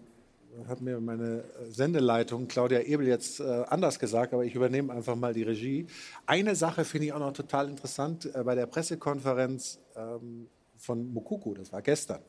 hat 0.70 0.80
mir 0.80 1.02
meine 1.02 1.44
Sendeleitung 1.70 2.48
Claudia 2.48 2.80
Ebel 2.80 3.08
jetzt 3.08 3.42
äh, 3.42 3.66
anders 3.68 4.00
gesagt, 4.00 4.34
aber 4.34 4.46
ich 4.46 4.56
übernehme 4.56 4.94
einfach 4.94 5.18
mal 5.18 5.34
die 5.34 5.44
Regie. 5.44 5.86
Eine 6.26 6.56
Sache 6.56 6.86
finde 6.86 7.08
ich 7.08 7.14
auch 7.14 7.20
noch 7.20 7.34
total 7.34 7.68
interessant 7.68 8.34
äh, 8.34 8.44
bei 8.46 8.56
der 8.56 8.68
Pressekonferenz 8.68 9.80
ähm, 9.98 10.48
von 10.78 11.12
Mukuku, 11.12 11.56
das 11.56 11.74
war 11.74 11.82
gestern, 11.82 12.22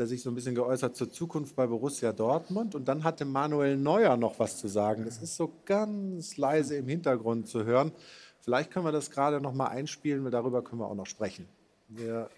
der 0.00 0.06
sich 0.06 0.22
so 0.22 0.30
ein 0.30 0.34
bisschen 0.34 0.54
geäußert 0.54 0.96
zur 0.96 1.12
Zukunft 1.12 1.54
bei 1.54 1.66
Borussia 1.66 2.14
Dortmund 2.14 2.74
und 2.74 2.88
dann 2.88 3.04
hatte 3.04 3.26
Manuel 3.26 3.76
Neuer 3.76 4.16
noch 4.16 4.38
was 4.38 4.56
zu 4.56 4.66
sagen. 4.66 5.04
Das 5.04 5.18
ist 5.18 5.36
so 5.36 5.52
ganz 5.66 6.38
leise 6.38 6.76
im 6.76 6.88
Hintergrund 6.88 7.48
zu 7.48 7.64
hören. 7.64 7.92
Vielleicht 8.40 8.70
können 8.70 8.86
wir 8.86 8.92
das 8.92 9.10
gerade 9.10 9.42
noch 9.42 9.52
mal 9.52 9.66
einspielen, 9.66 10.24
weil 10.24 10.30
darüber 10.30 10.64
können 10.64 10.80
wir 10.80 10.86
auch 10.86 10.94
noch 10.94 11.04
sprechen. 11.04 11.46
Wir, 11.88 12.30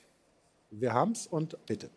wir 0.72 0.92
haben 0.92 1.12
es 1.12 1.28
und 1.28 1.56
bitte. 1.64 1.88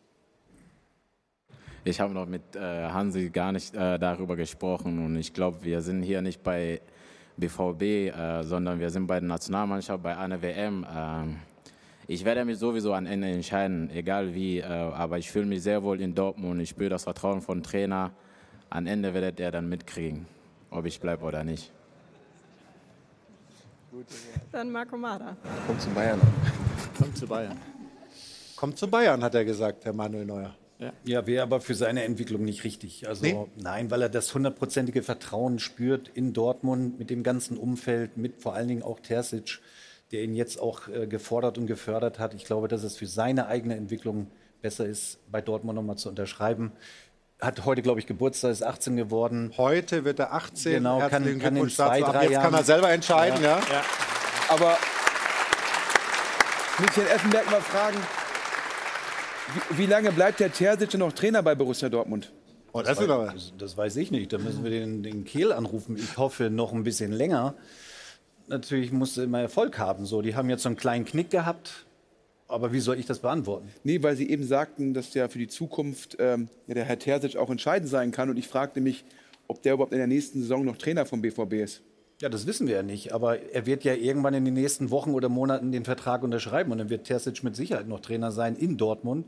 Ich 1.83 1.99
habe 1.99 2.13
noch 2.13 2.27
mit 2.27 2.55
äh, 2.55 2.59
Hansi 2.59 3.31
gar 3.31 3.51
nicht 3.51 3.73
äh, 3.73 3.97
darüber 3.97 4.35
gesprochen 4.35 5.03
und 5.03 5.15
ich 5.15 5.33
glaube, 5.33 5.63
wir 5.63 5.81
sind 5.81 6.03
hier 6.03 6.21
nicht 6.21 6.43
bei 6.43 6.79
BVB, 7.37 7.81
äh, 7.81 8.43
sondern 8.43 8.79
wir 8.79 8.91
sind 8.91 9.07
bei 9.07 9.19
der 9.19 9.29
Nationalmannschaft, 9.29 10.03
bei 10.03 10.15
einer 10.15 10.39
WM. 10.43 10.85
Ich 12.07 12.25
werde 12.25 12.45
mich 12.45 12.57
sowieso 12.57 12.93
am 12.93 13.05
Ende 13.05 13.27
entscheiden, 13.27 13.89
egal 13.91 14.33
wie, 14.35 14.59
äh, 14.59 14.63
aber 14.65 15.17
ich 15.17 15.31
fühle 15.31 15.45
mich 15.45 15.63
sehr 15.63 15.83
wohl 15.83 16.01
in 16.01 16.13
Dortmund. 16.13 16.61
Ich 16.61 16.69
spüre 16.69 16.89
das 16.89 17.03
Vertrauen 17.03 17.41
vom 17.41 17.63
Trainer. 17.63 18.11
Am 18.69 18.85
Ende 18.85 19.13
werdet 19.13 19.39
ihr 19.39 19.51
dann 19.51 19.69
mitkriegen, 19.69 20.25
ob 20.69 20.85
ich 20.85 20.99
bleibe 20.99 21.23
oder 21.25 21.43
nicht. 21.43 21.71
Dann 24.51 24.71
Marco 24.71 24.97
Mada. 24.97 25.37
Kommt 25.67 25.81
zu 25.81 25.89
Bayern. 25.91 26.19
Kommt 26.97 27.17
zu 27.17 27.27
Bayern. 27.27 27.57
Kommt 28.55 28.77
zu 28.77 28.87
Bayern, 28.87 29.23
hat 29.23 29.35
er 29.35 29.45
gesagt, 29.45 29.85
Herr 29.85 29.93
Manuel 29.93 30.25
Neuer. 30.25 30.55
Ja, 30.79 30.91
ja 31.05 31.25
wäre 31.25 31.43
aber 31.43 31.61
für 31.61 31.75
seine 31.75 32.03
Entwicklung 32.03 32.43
nicht 32.43 32.63
richtig. 32.65 33.07
Also 33.07 33.23
Nee? 33.23 33.45
nein, 33.55 33.89
weil 33.91 34.01
er 34.01 34.09
das 34.09 34.33
hundertprozentige 34.33 35.01
Vertrauen 35.03 35.59
spürt 35.59 36.09
in 36.09 36.33
Dortmund 36.33 36.99
mit 36.99 37.09
dem 37.09 37.23
ganzen 37.23 37.57
Umfeld, 37.57 38.17
mit 38.17 38.41
vor 38.41 38.53
allen 38.53 38.67
Dingen 38.67 38.83
auch 38.83 38.99
Terzic, 38.99 39.61
der 40.15 40.23
ihn 40.23 40.33
jetzt 40.33 40.61
auch 40.61 40.87
äh, 40.87 41.07
gefordert 41.07 41.57
und 41.57 41.67
gefördert 41.67 42.19
hat. 42.19 42.33
Ich 42.33 42.45
glaube, 42.45 42.69
dass 42.69 42.83
es 42.83 42.95
für 42.95 43.05
seine 43.05 43.47
eigene 43.47 43.75
Entwicklung 43.75 44.31
besser 44.61 44.85
ist, 44.85 45.19
bei 45.29 45.41
Dortmund 45.41 45.75
nochmal 45.75 45.97
zu 45.97 46.07
unterschreiben. 46.07 46.71
Hat 47.41 47.65
heute, 47.65 47.81
glaube 47.81 47.99
ich, 47.99 48.07
Geburtstag, 48.07 48.51
ist 48.51 48.63
18 48.63 48.95
geworden. 48.95 49.51
Heute 49.57 50.05
wird 50.05 50.19
er 50.19 50.33
18. 50.33 50.71
Genau, 50.75 50.99
kann, 50.99 51.09
Herzlichen 51.09 51.39
kann 51.39 51.47
in 51.49 51.63
Glückwunsch 51.63 51.75
zwei, 51.75 51.99
drei 51.99 52.23
jetzt 52.23 52.31
Jahren. 52.31 52.43
kann 52.45 52.53
er 52.53 52.63
selber 52.63 52.91
entscheiden, 52.91 53.43
ja. 53.43 53.59
Aber 54.47 54.77
muss 56.79 56.89
ich 56.91 56.95
Herrn 56.95 57.07
Effenberg 57.07 57.51
mal 57.51 57.61
fragen, 57.61 57.97
wie, 59.69 59.79
wie 59.79 59.85
lange 59.85 60.13
bleibt 60.13 60.39
der 60.39 60.53
Terzic 60.53 60.93
noch 60.93 61.11
Trainer 61.11 61.43
bei 61.43 61.55
Borussia 61.55 61.89
Dortmund? 61.89 62.31
Oh, 62.71 62.81
das, 62.81 62.97
weiß, 62.97 63.33
das, 63.33 63.53
das 63.57 63.77
weiß 63.77 63.97
ich 63.97 64.11
nicht. 64.11 64.31
Da 64.31 64.37
müssen 64.37 64.63
wir 64.63 64.71
den, 64.71 65.03
den 65.03 65.25
Kehl 65.25 65.51
anrufen. 65.51 65.97
Ich 65.97 66.17
hoffe 66.17 66.49
noch 66.49 66.71
ein 66.71 66.83
bisschen 66.83 67.11
länger. 67.11 67.55
Natürlich 68.47 68.91
musst 68.91 69.17
du 69.17 69.21
immer 69.21 69.41
Erfolg 69.41 69.79
haben. 69.79 70.05
So, 70.05 70.21
die 70.21 70.35
haben 70.35 70.49
jetzt 70.49 70.63
so 70.63 70.69
einen 70.69 70.77
kleinen 70.77 71.05
Knick 71.05 71.29
gehabt. 71.29 71.85
Aber 72.47 72.71
wie 72.71 72.79
soll 72.79 72.99
ich 72.99 73.07
das 73.07 73.19
beantworten? 73.19 73.69
Nee, 73.83 74.03
weil 74.03 74.15
Sie 74.15 74.29
eben 74.29 74.45
sagten, 74.45 74.93
dass 74.93 75.13
ja 75.15 75.27
für 75.27 75.39
die 75.39 75.47
Zukunft 75.47 76.17
ähm, 76.19 76.47
ja, 76.67 76.75
der 76.75 76.85
Herr 76.85 76.99
Terzic 76.99 77.37
auch 77.37 77.49
entscheidend 77.49 77.89
sein 77.89 78.11
kann. 78.11 78.29
Und 78.29 78.37
ich 78.37 78.47
fragte 78.47 78.81
mich, 78.81 79.03
ob 79.47 79.63
der 79.63 79.73
überhaupt 79.73 79.93
in 79.93 79.97
der 79.97 80.07
nächsten 80.07 80.41
Saison 80.41 80.63
noch 80.63 80.77
Trainer 80.77 81.05
vom 81.07 81.21
BVB 81.21 81.53
ist. 81.53 81.81
Ja, 82.21 82.29
das 82.29 82.45
wissen 82.45 82.67
wir 82.67 82.75
ja 82.75 82.83
nicht. 82.83 83.13
Aber 83.13 83.39
er 83.51 83.65
wird 83.65 83.83
ja 83.83 83.95
irgendwann 83.95 84.35
in 84.35 84.45
den 84.45 84.53
nächsten 84.53 84.91
Wochen 84.91 85.15
oder 85.15 85.27
Monaten 85.27 85.71
den 85.71 85.85
Vertrag 85.85 86.21
unterschreiben. 86.21 86.71
Und 86.71 86.77
dann 86.77 86.89
wird 86.89 87.05
Terzic 87.05 87.43
mit 87.43 87.55
Sicherheit 87.55 87.87
noch 87.87 87.99
Trainer 87.99 88.31
sein 88.31 88.55
in 88.55 88.77
Dortmund. 88.77 89.25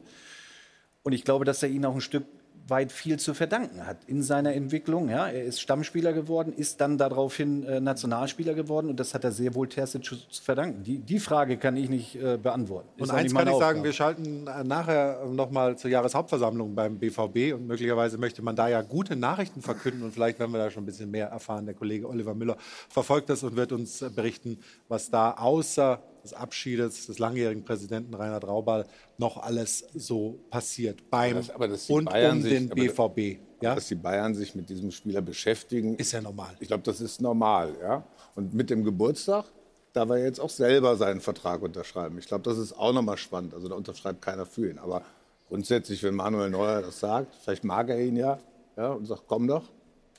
Und 1.02 1.14
ich 1.14 1.24
glaube, 1.24 1.44
dass 1.44 1.64
er 1.64 1.70
ihnen 1.70 1.86
auch 1.86 1.96
ein 1.96 2.02
Stück 2.02 2.26
weit 2.68 2.92
viel 2.92 3.18
zu 3.18 3.34
verdanken 3.34 3.86
hat 3.86 3.98
in 4.08 4.24
seiner 4.24 4.54
Entwicklung. 4.54 5.10
Ja, 5.10 5.28
er 5.28 5.44
ist 5.44 5.62
Stammspieler 5.62 6.14
geworden, 6.14 6.54
ist 6.54 6.82
dann 6.82 6.98
daraufhin 6.98 7.64
äh, 7.64 7.80
Nationalspieler 7.80 8.54
geworden 8.54 8.90
und 8.90 9.00
das 9.00 9.14
hat 9.14 9.24
er 9.24 9.32
sehr 9.32 9.56
wohl 9.56 9.68
Terzic 9.68 10.04
zu, 10.04 10.16
verdanken. 10.42 10.84
Die, 10.84 11.00
die 11.00 11.20
Frage 11.20 11.58
kann 11.58 11.76
ich 11.78 11.90
nicht 11.90 12.16
äh, 12.16 12.38
beantworten. 12.38 12.90
Ist 12.98 13.10
Und 13.10 13.16
eins 13.16 13.34
kann 13.34 13.48
ich 13.48 13.54
sagen, 13.54 13.64
Aufgabe. 13.64 13.84
wir 13.84 13.94
schalten 13.94 14.48
äh, 14.48 14.64
nachher 14.64 15.26
nochmal 15.26 15.78
zur 15.78 15.92
Jahreshauptversammlung 15.92 16.76
beim 16.76 16.98
BVB 16.98 17.54
und 17.54 17.68
möglicherweise 17.68 18.18
möchte 18.18 18.42
man 18.42 18.56
da 18.56 18.68
ja 18.68 18.82
gute 18.82 19.16
Nachrichten 19.16 19.62
verkünden 19.62 20.04
und 20.04 20.14
vielleicht 20.14 20.40
werden 20.40 20.52
wir 20.52 20.60
da 20.60 20.70
schon 20.70 20.84
ein 20.84 20.88
bisschen 20.88 21.12
mehr 21.12 21.28
erfahren. 21.28 21.66
Der 21.66 21.76
Kollege 21.76 22.08
Oliver 22.08 22.34
Müller 22.34 22.58
verfolgt 22.90 23.30
das 23.30 23.44
und 23.44 23.56
wird 23.56 23.72
uns 23.72 24.02
äh, 24.02 24.10
berichten, 24.10 24.60
was 24.88 25.10
da 25.10 25.32
außer 25.32 26.02
des 26.28 26.34
Abschiedes 26.34 27.08
des 27.08 27.20
langjährigen 27.20 27.64
Präsidenten 27.64 28.14
Reinhard 28.14 28.46
Raubal 28.48 28.86
noch 29.18 29.38
alles 29.38 29.86
so 29.96 30.38
passiert 30.50 31.10
beim 31.10 31.36
Das- 31.36 31.50
aber 31.50 31.68
dass 31.68 31.88
die 31.88 31.94
und 31.94 32.06
Bayern 32.06 32.38
um 32.38 32.44
sich- 32.44 32.52
den 32.54 32.72
aber- 32.72 32.82
BVB. 32.82 33.40
Ja? 33.62 33.74
Dass 33.76 33.88
die 33.88 33.96
Bayern 33.96 34.36
sich 34.36 34.54
mit 34.56 34.70
diesem 34.70 34.92
Spieler 34.92 35.22
beschäftigen. 35.22 35.96
Ist 35.96 36.12
ja 36.12 36.22
normal. 36.22 36.56
Ich 36.60 36.68
glaube, 36.68 36.84
das 36.84 37.02
ist 37.02 37.22
normal. 37.22 37.76
Ja? 37.82 38.04
Und 38.36 38.54
mit 38.54 38.70
dem 38.70 38.84
Geburtstag 38.84 39.46
darf 39.94 40.10
er 40.10 40.18
jetzt 40.24 40.40
auch 40.40 40.50
selber 40.52 40.96
seinen 40.96 41.22
Vertrag 41.22 41.62
unterschreiben. 41.64 42.20
Ich 42.20 42.28
glaube, 42.28 42.44
das 42.44 42.58
ist 42.60 42.74
auch 42.78 42.94
nochmal 42.94 43.18
spannend. 43.18 43.54
Also 43.56 43.68
da 43.68 43.76
unterschreibt 43.76 44.22
keiner 44.22 44.46
für 44.46 44.70
ihn. 44.70 44.78
Aber 44.78 45.02
grundsätzlich, 45.50 46.04
wenn 46.04 46.14
Manuel 46.14 46.50
Neuer 46.52 46.82
das 46.84 47.00
sagt, 47.00 47.34
vielleicht 47.44 47.64
mag 47.64 47.90
er 47.90 48.00
ihn 48.00 48.16
ja, 48.16 48.38
ja 48.76 48.92
und 48.92 49.06
sagt, 49.08 49.24
komm 49.28 49.48
doch. 49.48 49.64
Doch 49.64 49.70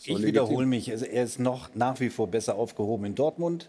Ich 0.01 0.06
legitim. 0.09 0.26
wiederhole 0.28 0.66
mich, 0.66 0.90
also 0.90 1.05
er 1.05 1.22
ist 1.24 1.39
noch 1.39 1.74
nach 1.74 1.98
wie 2.01 2.09
vor 2.10 2.28
besser 2.28 2.55
aufgehoben 2.56 3.05
in 3.05 3.14
Dortmund. 3.14 3.68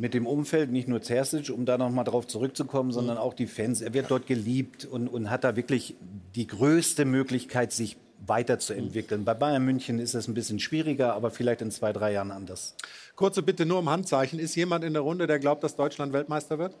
Mit 0.00 0.14
dem 0.14 0.26
Umfeld, 0.26 0.72
nicht 0.72 0.88
nur 0.88 1.02
Terzic, 1.02 1.50
um 1.50 1.66
da 1.66 1.76
noch 1.76 1.90
mal 1.90 2.04
drauf 2.04 2.26
zurückzukommen, 2.26 2.90
sondern 2.90 3.18
auch 3.18 3.34
die 3.34 3.46
Fans. 3.46 3.82
Er 3.82 3.92
wird 3.92 4.10
dort 4.10 4.26
geliebt 4.26 4.86
und, 4.86 5.08
und 5.08 5.28
hat 5.28 5.44
da 5.44 5.56
wirklich 5.56 5.94
die 6.34 6.46
größte 6.46 7.04
Möglichkeit, 7.04 7.70
sich 7.70 7.98
weiterzuentwickeln. 8.26 9.26
Bei 9.26 9.34
Bayern 9.34 9.62
München 9.62 9.98
ist 9.98 10.14
es 10.14 10.26
ein 10.26 10.32
bisschen 10.32 10.58
schwieriger, 10.58 11.12
aber 11.12 11.30
vielleicht 11.30 11.60
in 11.60 11.70
zwei, 11.70 11.92
drei 11.92 12.12
Jahren 12.12 12.30
anders. 12.30 12.76
Kurze 13.14 13.42
Bitte 13.42 13.66
nur 13.66 13.80
um 13.80 13.90
Handzeichen. 13.90 14.38
Ist 14.38 14.54
jemand 14.54 14.84
in 14.84 14.94
der 14.94 15.02
Runde, 15.02 15.26
der 15.26 15.38
glaubt, 15.38 15.62
dass 15.64 15.76
Deutschland 15.76 16.14
Weltmeister 16.14 16.58
wird? 16.58 16.74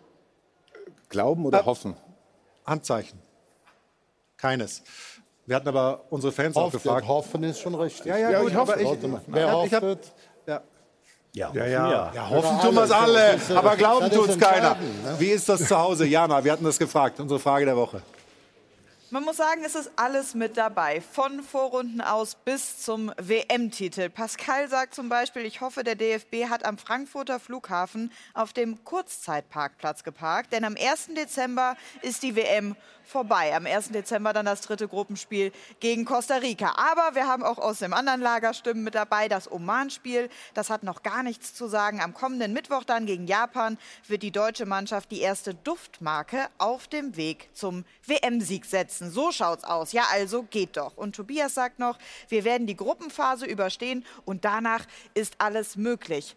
Glauben 1.10 1.44
oder 1.44 1.66
hoffen? 1.66 1.96
Handzeichen. 2.64 3.18
Keines. 4.38 4.82
Wir 5.44 5.56
hatten 5.56 5.68
aber 5.68 6.04
unsere 6.08 6.32
Fans 6.32 6.56
auch 6.56 6.66
Hoffet, 6.66 6.82
gefragt. 6.82 7.06
Hoffen 7.08 7.42
ist 7.42 7.60
schon 7.60 7.74
richtig. 7.74 8.06
Ja, 8.06 8.16
ja, 8.16 8.40
gut, 8.40 8.54
aber 8.54 8.80
ich, 8.80 9.02
mal. 9.02 9.20
Wer 9.26 9.46
ja, 9.46 9.64
ich 9.64 9.74
hab, 9.74 9.82
hoffet? 9.82 10.12
Ja. 11.32 11.50
Ja, 11.54 11.66
Ja, 11.66 11.82
hoffen 11.82 11.90
ja. 11.90 11.90
ja. 11.90 12.12
ja, 12.14 12.30
hoffen 12.30 12.60
tun 12.60 12.74
wir 12.74 12.84
es 12.84 12.90
alle. 12.90 13.38
aber 13.54 13.76
glauben 13.76 14.10
tut 14.10 14.28
es 14.30 14.38
keiner. 14.38 14.76
ne? 14.76 15.14
Wie 15.18 15.30
ist 15.30 15.48
das 15.48 15.66
zu 15.66 15.78
Hause? 15.78 16.06
Jana, 16.06 16.42
wir 16.44 16.52
hatten 16.52 16.64
das 16.64 16.78
gefragt, 16.78 17.20
unsere 17.20 17.40
Frage 17.40 17.64
der 17.66 17.76
Woche. 17.76 18.02
Man 19.12 19.24
muss 19.24 19.38
sagen, 19.38 19.64
es 19.66 19.74
ist 19.74 19.90
alles 19.96 20.36
mit 20.36 20.56
dabei, 20.56 21.00
von 21.00 21.42
Vorrunden 21.42 22.00
aus 22.00 22.36
bis 22.36 22.80
zum 22.80 23.12
WM-Titel. 23.18 24.08
Pascal 24.08 24.68
sagt 24.68 24.94
zum 24.94 25.08
Beispiel, 25.08 25.44
ich 25.44 25.60
hoffe, 25.60 25.82
der 25.82 25.96
DFB 25.96 26.48
hat 26.48 26.64
am 26.64 26.78
Frankfurter 26.78 27.40
Flughafen 27.40 28.12
auf 28.34 28.52
dem 28.52 28.84
Kurzzeitparkplatz 28.84 30.04
geparkt, 30.04 30.52
denn 30.52 30.64
am 30.64 30.76
1. 30.76 31.08
Dezember 31.16 31.76
ist 32.02 32.22
die 32.22 32.36
WM 32.36 32.76
vorbei. 33.10 33.54
Am 33.54 33.66
1. 33.66 33.88
Dezember 33.88 34.32
dann 34.32 34.46
das 34.46 34.60
dritte 34.60 34.86
Gruppenspiel 34.86 35.50
gegen 35.80 36.04
Costa 36.04 36.36
Rica. 36.36 36.74
Aber 36.76 37.16
wir 37.16 37.26
haben 37.26 37.42
auch 37.42 37.58
aus 37.58 37.80
dem 37.80 37.92
anderen 37.92 38.20
Lager 38.20 38.54
Stimmen 38.54 38.84
mit 38.84 38.94
dabei. 38.94 39.28
Das 39.28 39.50
Oman-Spiel, 39.50 40.30
das 40.54 40.70
hat 40.70 40.84
noch 40.84 41.02
gar 41.02 41.22
nichts 41.22 41.52
zu 41.52 41.66
sagen. 41.66 42.00
Am 42.00 42.14
kommenden 42.14 42.52
Mittwoch 42.52 42.84
dann 42.84 43.06
gegen 43.06 43.26
Japan 43.26 43.76
wird 44.06 44.22
die 44.22 44.30
deutsche 44.30 44.66
Mannschaft 44.66 45.10
die 45.10 45.20
erste 45.20 45.54
Duftmarke 45.54 46.46
auf 46.58 46.86
dem 46.86 47.16
Weg 47.16 47.50
zum 47.52 47.84
WM-Sieg 48.06 48.64
setzen. 48.64 48.99
So 49.08 49.32
schaut's 49.32 49.64
aus. 49.64 49.92
Ja, 49.92 50.04
also 50.10 50.42
geht 50.42 50.76
doch. 50.76 50.96
Und 50.96 51.16
Tobias 51.16 51.54
sagt 51.54 51.78
noch, 51.78 51.96
wir 52.28 52.44
werden 52.44 52.66
die 52.66 52.76
Gruppenphase 52.76 53.46
überstehen 53.46 54.04
und 54.26 54.44
danach 54.44 54.84
ist 55.14 55.36
alles 55.38 55.76
möglich. 55.76 56.36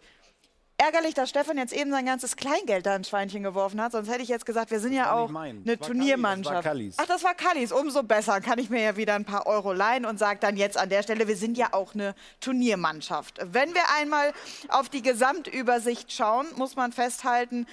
ärgerlich, 0.76 1.14
dass 1.14 1.30
Stefan 1.30 1.56
jetzt 1.56 1.72
eben 1.72 1.90
sein 1.90 2.04
ganzes 2.04 2.36
Kleingeld 2.36 2.84
da 2.86 2.96
ins 2.96 3.08
Schweinchen 3.08 3.42
geworfen 3.42 3.80
hat. 3.80 3.92
Sonst 3.92 4.08
hätte 4.10 4.22
ich 4.22 4.28
jetzt 4.28 4.44
gesagt, 4.44 4.70
wir 4.70 4.80
sind 4.80 4.92
ja 4.92 5.12
auch 5.12 5.34
eine 5.34 5.76
Das 5.76 5.86
Turniermannschaft. 5.86 6.64
Kallis. 6.64 6.96
Ach, 6.98 7.06
das 7.06 7.22
war 7.22 7.34
Kallis. 7.34 7.72
Umso 7.72 8.02
besser. 8.02 8.40
Kann 8.40 8.58
ich 8.58 8.70
mir 8.70 8.82
ja 8.82 8.96
wieder 8.96 9.14
ein 9.14 9.24
paar 9.24 9.46
Euro 9.46 9.72
leihen 9.72 10.04
und 10.04 10.18
sage 10.18 10.40
dann 10.40 10.56
jetzt 10.56 10.76
an 10.76 10.88
der 10.88 11.02
Stelle, 11.02 11.28
wir 11.28 11.36
sind 11.36 11.56
ja 11.56 11.68
auch 11.72 11.94
eine 11.94 12.14
Turniermannschaft. 12.40 13.38
Wenn 13.44 13.72
wir 13.74 13.82
einmal 13.96 14.32
auf 14.68 14.88
die 14.88 15.02
Gesamtübersicht 15.02 16.12
schauen, 16.12 16.46
muss 16.56 16.76
man 16.76 16.92
festhalten, 16.92 17.66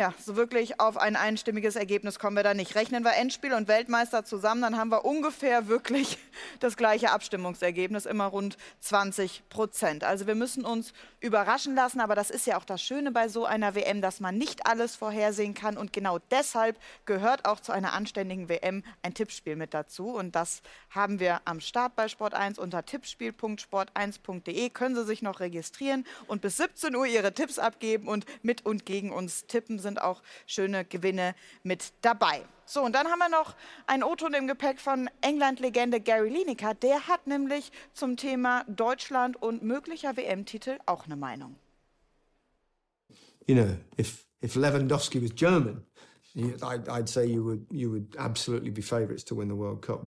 ja, 0.00 0.14
so 0.18 0.34
wirklich 0.34 0.80
auf 0.80 0.96
ein 0.96 1.14
einstimmiges 1.14 1.76
Ergebnis 1.76 2.18
kommen 2.18 2.34
wir 2.34 2.42
da 2.42 2.54
nicht. 2.54 2.74
Rechnen 2.74 3.04
wir 3.04 3.12
Endspiel 3.16 3.52
und 3.52 3.68
Weltmeister 3.68 4.24
zusammen, 4.24 4.62
dann 4.62 4.78
haben 4.78 4.90
wir 4.90 5.04
ungefähr 5.04 5.68
wirklich 5.68 6.16
das 6.60 6.78
gleiche 6.78 7.10
Abstimmungsergebnis, 7.10 8.06
immer 8.06 8.24
rund 8.24 8.56
20 8.80 9.42
Prozent. 9.50 10.02
Also 10.02 10.26
wir 10.26 10.34
müssen 10.34 10.64
uns 10.64 10.94
überraschen 11.20 11.74
lassen, 11.74 12.00
aber 12.00 12.14
das 12.14 12.30
ist 12.30 12.46
ja 12.46 12.56
auch 12.56 12.64
das 12.64 12.82
Schöne 12.82 13.12
bei 13.12 13.28
so 13.28 13.44
einer 13.44 13.74
WM, 13.74 14.00
dass 14.00 14.20
man 14.20 14.38
nicht 14.38 14.66
alles 14.66 14.96
vorhersehen 14.96 15.52
kann 15.52 15.76
und 15.76 15.92
genau 15.92 16.18
deshalb 16.30 16.78
gehört 17.04 17.44
auch 17.44 17.60
zu 17.60 17.72
einer 17.72 17.92
anständigen 17.92 18.48
WM 18.48 18.82
ein 19.02 19.12
Tippspiel 19.12 19.54
mit 19.54 19.74
dazu 19.74 20.08
und 20.14 20.34
das 20.34 20.62
haben 20.88 21.20
wir 21.20 21.42
am 21.44 21.60
Start 21.60 21.94
bei 21.94 22.08
Sport 22.08 22.32
1 22.32 22.58
unter 22.58 22.80
tippspiel.sport1.de 22.80 24.70
können 24.70 24.94
Sie 24.94 25.04
sich 25.04 25.20
noch 25.20 25.40
registrieren 25.40 26.06
und 26.26 26.40
bis 26.40 26.56
17 26.56 26.96
Uhr 26.96 27.04
Ihre 27.04 27.34
Tipps 27.34 27.58
abgeben 27.58 28.08
und 28.08 28.24
mit 28.42 28.64
und 28.64 28.86
gegen 28.86 29.12
uns 29.12 29.44
tippen 29.44 29.78
sind 29.78 29.89
auch 29.98 30.22
schöne 30.46 30.84
Gewinne 30.84 31.34
mit 31.62 31.92
dabei. 32.02 32.44
So, 32.66 32.82
und 32.82 32.94
dann 32.94 33.08
haben 33.08 33.18
wir 33.18 33.28
noch 33.28 33.56
einen 33.86 34.04
O-Ton 34.04 34.34
im 34.34 34.46
Gepäck 34.46 34.78
von 34.78 35.10
England-Legende 35.22 36.00
Gary 36.00 36.28
Lineker. 36.28 36.74
Der 36.74 37.08
hat 37.08 37.26
nämlich 37.26 37.72
zum 37.94 38.16
Thema 38.16 38.64
Deutschland 38.68 39.40
und 39.42 39.62
möglicher 39.62 40.16
WM-Titel 40.16 40.78
auch 40.86 41.06
eine 41.06 41.16
Meinung. 41.16 41.56
you 43.50 43.56
know, 43.56 43.76
if 43.98 44.26
if 44.42 44.54
Lewandowski 44.54 45.20
was 45.20 45.32
German, 45.32 45.84
I'd, 46.62 46.88
I'd 46.88 47.08
say 47.08 47.26
you 47.26 47.42
would 47.44 47.66
you 47.70 47.90
would 47.90 48.16
absolutely 48.18 48.70
be 48.70 48.82
favourites 48.82 49.24
to 49.24 49.34
win 49.34 49.48
the 49.48 49.56
World 49.56 49.82
Cup. 49.82 50.04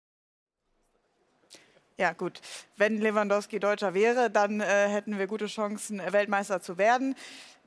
Ja, 1.99 2.13
gut. 2.13 2.41
Wenn 2.77 3.01
Lewandowski 3.01 3.59
Deutscher 3.59 3.93
wäre, 3.93 4.31
dann 4.31 4.61
äh, 4.61 4.89
hätten 4.89 5.19
wir 5.19 5.27
gute 5.27 5.47
Chancen, 5.47 5.99
Weltmeister 5.99 6.61
zu 6.61 6.79
werden. 6.79 7.17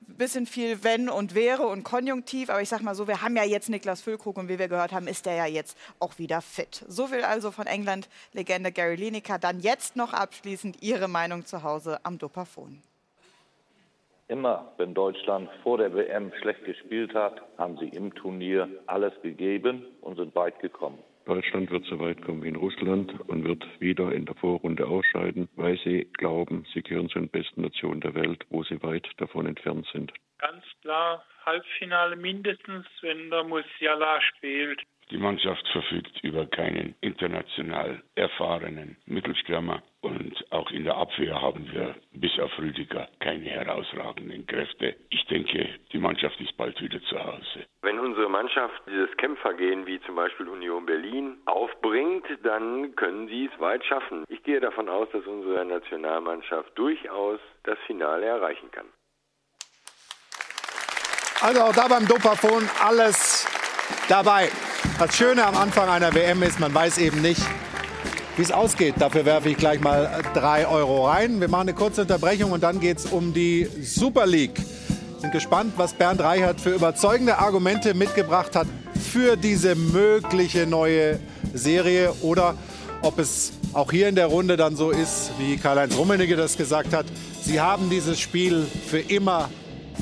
Bisschen 0.08 0.46
viel 0.46 0.84
Wenn 0.84 1.10
und 1.10 1.36
Wäre 1.36 1.68
und 1.68 1.84
Konjunktiv, 1.84 2.50
aber 2.50 2.62
ich 2.62 2.70
sag 2.70 2.82
mal 2.82 2.96
so, 2.96 3.08
wir 3.08 3.22
haben 3.22 3.36
ja 3.36 3.44
jetzt 3.44 3.70
Niklas 3.70 4.02
Füllkrug 4.02 4.38
und 4.38 4.50
wie 4.50 4.60
wir 4.60 4.68
gehört 4.68 4.92
haben, 4.92 5.08
ist 5.08 5.26
der 5.26 5.36
ja 5.36 5.46
jetzt 5.46 5.78
auch 6.00 6.18
wieder 6.18 6.42
fit. 6.42 6.84
So 6.88 7.08
viel 7.08 7.24
also 7.24 7.52
von 7.52 7.66
England-Legende 7.66 8.72
Gary 8.72 8.96
Lineker. 8.96 9.40
Dann 9.40 9.60
jetzt 9.60 9.96
noch 9.96 10.14
abschließend 10.14 10.82
Ihre 10.82 11.08
Meinung 11.08 11.46
zu 11.46 11.64
Hause 11.64 12.00
am 12.04 12.18
Dopafon. 12.18 12.82
Immer, 14.28 14.72
wenn 14.78 14.94
Deutschland 14.94 15.50
vor 15.62 15.78
der 15.78 15.94
WM 15.94 16.32
schlecht 16.42 16.64
gespielt 16.66 17.14
hat, 17.14 17.42
haben 17.58 17.78
sie 17.78 17.90
im 17.90 18.14
Turnier 18.16 18.70
alles 18.88 19.14
gegeben 19.22 19.86
und 20.02 20.16
sind 20.16 20.34
weit 20.36 20.60
gekommen. 20.60 21.00
Deutschland 21.26 21.72
wird 21.72 21.86
so 21.86 22.00
weit 22.00 22.22
kommen 22.22 22.44
wie 22.44 22.50
in 22.50 22.56
Russland 22.56 23.14
und 23.28 23.44
wird 23.44 23.66
wieder 23.80 24.12
in 24.12 24.26
der 24.26 24.36
Vorrunde 24.36 24.88
ausscheiden, 24.88 25.48
weil 25.56 25.78
sie 25.84 26.08
glauben, 26.14 26.66
sie 26.74 26.82
gehören 26.82 27.10
zu 27.10 27.20
den 27.20 27.30
besten 27.30 27.62
Nationen 27.62 28.02
der 28.02 28.16
Welt, 28.16 28.46
wo 28.50 28.64
sie 28.64 28.82
weit 28.84 29.08
davon 29.18 29.46
entfernt 29.46 29.88
sind. 29.94 30.12
Ganz 30.40 30.64
klar 30.82 31.24
Halbfinale 31.46 32.16
mindestens, 32.16 32.86
wenn 33.02 33.30
der 33.30 33.44
Musiala 33.44 34.22
spielt. 34.22 34.82
Die 35.12 35.18
Mannschaft 35.18 35.68
verfügt 35.74 36.24
über 36.24 36.46
keinen 36.46 36.96
international 37.02 38.02
erfahrenen 38.16 38.96
Mittelstürmer 39.06 39.84
und 40.00 40.34
auch 40.52 40.72
in 40.72 40.86
der 40.86 40.96
Abwehr 40.96 41.42
haben 41.42 41.70
wir 41.74 41.96
bis 42.14 42.40
auf 42.40 42.58
Rüdiger 42.58 43.10
keine 43.20 43.50
herausragenden 43.50 44.48
Kräfte. 44.48 44.96
Ich 45.10 45.26
denke, 45.28 45.68
die 45.92 45.98
Mannschaft 45.98 46.40
ist 46.40 46.56
bald 46.56 46.82
wieder 46.82 47.02
zu 47.04 47.20
Hause. 47.22 47.66
Wenn 47.82 48.00
unsere 48.00 48.30
Mannschaft 48.30 48.82
dieses 48.88 49.16
Kämpfergehen 49.18 49.86
wie 49.86 50.00
zum 50.06 50.16
Beispiel 50.16 50.48
Union 50.48 50.86
Berlin 50.86 51.42
aufbringt, 51.46 52.26
dann 52.44 52.96
können 52.96 53.28
sie 53.28 53.50
es 53.54 53.60
weit 53.60 53.84
schaffen. 53.84 54.24
Ich 54.30 54.42
gehe 54.44 54.62
davon 54.62 54.88
aus, 54.88 55.10
dass 55.12 55.26
unsere 55.26 55.66
Nationalmannschaft 55.66 56.72
durchaus 56.78 57.42
das 57.64 57.78
Finale 57.86 58.28
erreichen 58.28 58.72
kann. 58.72 58.86
Also 61.42 61.62
auch 61.64 61.76
da 61.76 61.90
beim 61.90 62.08
Dopafon 62.08 62.64
alles 62.80 63.46
dabei. 64.08 64.50
Das 65.02 65.18
Schöne 65.18 65.44
am 65.48 65.58
Anfang 65.58 65.90
einer 65.90 66.14
WM 66.14 66.44
ist, 66.44 66.60
man 66.60 66.72
weiß 66.76 67.00
eben 67.00 67.24
nicht, 67.24 67.42
wie 68.38 68.44
es 68.44 68.52
ausgeht. 68.52 68.94
Dafür 69.00 69.26
werfe 69.26 69.50
ich 69.50 69.58
gleich 69.58 69.82
mal 69.82 70.22
drei 70.36 70.68
Euro 70.68 71.08
rein. 71.08 71.42
Wir 71.42 71.48
machen 71.48 71.70
eine 71.70 71.74
kurze 71.74 72.02
Unterbrechung 72.02 72.52
und 72.52 72.62
dann 72.62 72.80
geht 72.80 73.00
es 73.00 73.08
um 73.08 73.34
die 73.34 73.68
Super 73.82 74.28
League. 74.28 74.62
Sind 75.18 75.32
gespannt, 75.32 75.74
was 75.76 75.94
Bernd 75.94 76.22
Reichert 76.22 76.62
für 76.62 76.70
überzeugende 76.70 77.40
Argumente 77.40 77.96
mitgebracht 77.96 78.56
hat 78.56 78.68
für 79.12 79.38
diese 79.38 79.74
mögliche 79.74 80.68
neue 80.68 81.20
Serie 81.52 82.14
oder 82.22 82.54
ob 83.02 83.18
es 83.18 83.54
auch 83.74 83.90
hier 83.90 84.08
in 84.08 84.14
der 84.14 84.28
Runde 84.28 84.56
dann 84.56 84.76
so 84.76 84.92
ist, 84.92 85.32
wie 85.40 85.58
Karl-Heinz 85.58 85.98
Rummenigge 85.98 86.36
das 86.36 86.58
gesagt 86.58 86.94
hat. 86.94 87.08
Sie 87.42 87.60
haben 87.60 87.90
dieses 87.90 88.20
Spiel 88.20 88.68
für 88.86 89.00
immer 89.00 89.50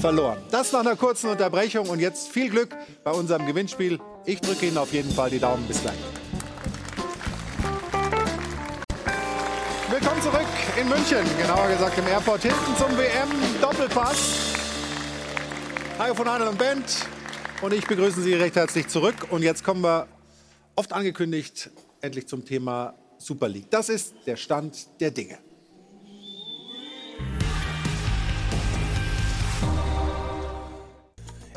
verloren. 0.01 0.39
Das 0.51 0.73
nach 0.73 0.81
einer 0.81 0.97
kurzen 0.97 1.29
Unterbrechung 1.29 1.87
und 1.87 1.99
jetzt 1.99 2.27
viel 2.27 2.49
Glück 2.49 2.75
bei 3.05 3.11
unserem 3.11 3.47
Gewinnspiel. 3.47 3.97
Ich 4.25 4.41
drücke 4.41 4.67
Ihnen 4.67 4.77
auf 4.77 4.93
jeden 4.93 5.11
Fall 5.11 5.29
die 5.29 5.39
Daumen. 5.39 5.65
Bis 5.67 5.81
gleich. 5.81 5.95
Willkommen 9.89 10.21
zurück 10.21 10.47
in 10.79 10.87
München, 10.87 11.25
genauer 11.37 11.67
gesagt 11.69 11.97
im 11.97 12.07
Airport 12.07 12.41
Hilton 12.41 12.77
zum 12.77 12.97
WM-Doppelpass. 12.97 14.53
Hajo 15.97 16.13
von 16.13 16.29
Hanel 16.29 16.47
und 16.47 16.57
Bent 16.57 17.07
und 17.61 17.73
ich 17.73 17.85
begrüßen 17.87 18.21
Sie 18.23 18.33
recht 18.33 18.55
herzlich 18.55 18.87
zurück. 18.87 19.27
Und 19.31 19.41
jetzt 19.41 19.63
kommen 19.63 19.81
wir, 19.81 20.07
oft 20.75 20.93
angekündigt, 20.93 21.71
endlich 22.01 22.27
zum 22.27 22.45
Thema 22.45 22.93
Super 23.17 23.49
League. 23.49 23.69
Das 23.69 23.89
ist 23.89 24.13
der 24.25 24.35
Stand 24.35 24.87
der 24.99 25.11
Dinge. 25.11 25.39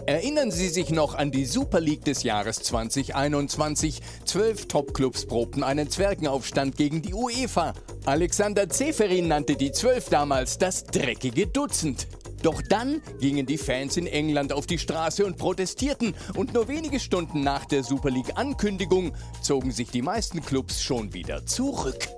Erinnern 0.07 0.51
Sie 0.51 0.69
sich 0.69 0.91
noch 0.91 1.15
an 1.15 1.31
die 1.31 1.45
Super 1.45 1.79
League 1.79 2.05
des 2.05 2.25
Jahres 2.25 2.57
2021? 2.59 4.01
Zwölf 4.25 4.67
Topclubs 4.67 5.27
probten 5.27 5.63
einen 5.63 5.91
Zwergenaufstand 5.91 6.77
gegen 6.77 7.03
die 7.03 7.15
UEFA. 7.15 7.73
Alexander 8.05 8.69
Zeferin 8.69 9.29
nannte 9.29 9.55
die 9.55 9.71
Zwölf 9.71 10.09
damals 10.09 10.59
das 10.59 10.85
dreckige 10.85 11.47
Dutzend. 11.47 12.09
Doch 12.43 12.61
dann 12.69 13.01
gingen 13.21 13.47
die 13.47 13.59
Fans 13.59 13.97
in 13.97 14.09
England 14.09 14.53
auf 14.53 14.67
die 14.67 14.79
Straße 14.79 15.25
und 15.25 15.39
protestierten 15.39 16.15
und 16.35 16.53
nur 16.53 16.67
wenige 16.67 16.99
Stunden 16.99 17.45
nach 17.45 17.65
der 17.67 17.85
Super 17.85 18.11
League 18.11 18.37
Ankündigung 18.37 19.13
zogen 19.41 19.71
sich 19.71 19.91
die 19.91 20.03
meisten 20.03 20.45
Clubs 20.45 20.83
schon 20.83 21.15
wieder 21.15 21.47
zurück. 21.47 22.09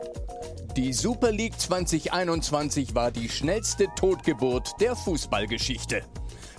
Die 0.74 0.94
Super 0.94 1.30
League 1.30 1.60
2021 1.60 2.94
war 2.94 3.10
die 3.10 3.28
schnellste 3.28 3.88
Totgeburt 3.94 4.72
der 4.80 4.96
Fußballgeschichte. 4.96 6.02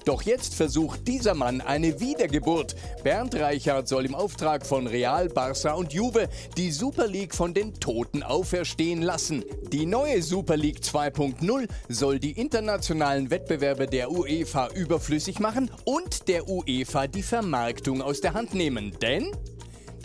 Doch 0.06 0.22
jetzt 0.22 0.54
versucht 0.54 1.08
dieser 1.08 1.34
Mann 1.34 1.62
eine 1.62 2.00
Wiedergeburt. 2.00 2.76
Bernd 3.04 3.34
Reichert 3.34 3.88
soll 3.88 4.06
im 4.06 4.14
Auftrag 4.14 4.64
von 4.64 4.86
Real, 4.86 5.28
Barça 5.28 5.72
und 5.72 5.94
Juve 5.94 6.30
die 6.58 6.72
Super 6.72 7.08
League 7.08 7.34
von 7.34 7.56
den 7.56 7.74
Toten 7.74 8.22
auferstehen 8.22 9.02
lassen. 9.02 9.44
Die 9.72 9.88
neue 9.88 10.22
Super 10.22 10.58
League 10.58 10.82
2.0 10.82 11.68
soll 11.90 12.20
die 12.20 12.40
internationalen 12.40 13.32
Wettbewerbe 13.32 13.88
der 13.88 14.12
UEFA 14.12 14.70
überflüssig 14.76 15.40
machen 15.40 15.72
und 15.86 16.28
der 16.28 16.48
UEFA 16.48 17.08
die 17.08 17.24
Vermarktung 17.24 18.04
aus 18.04 18.22
der 18.22 18.36
Hand 18.36 18.54
nehmen. 18.54 18.96
Denn 19.02 19.32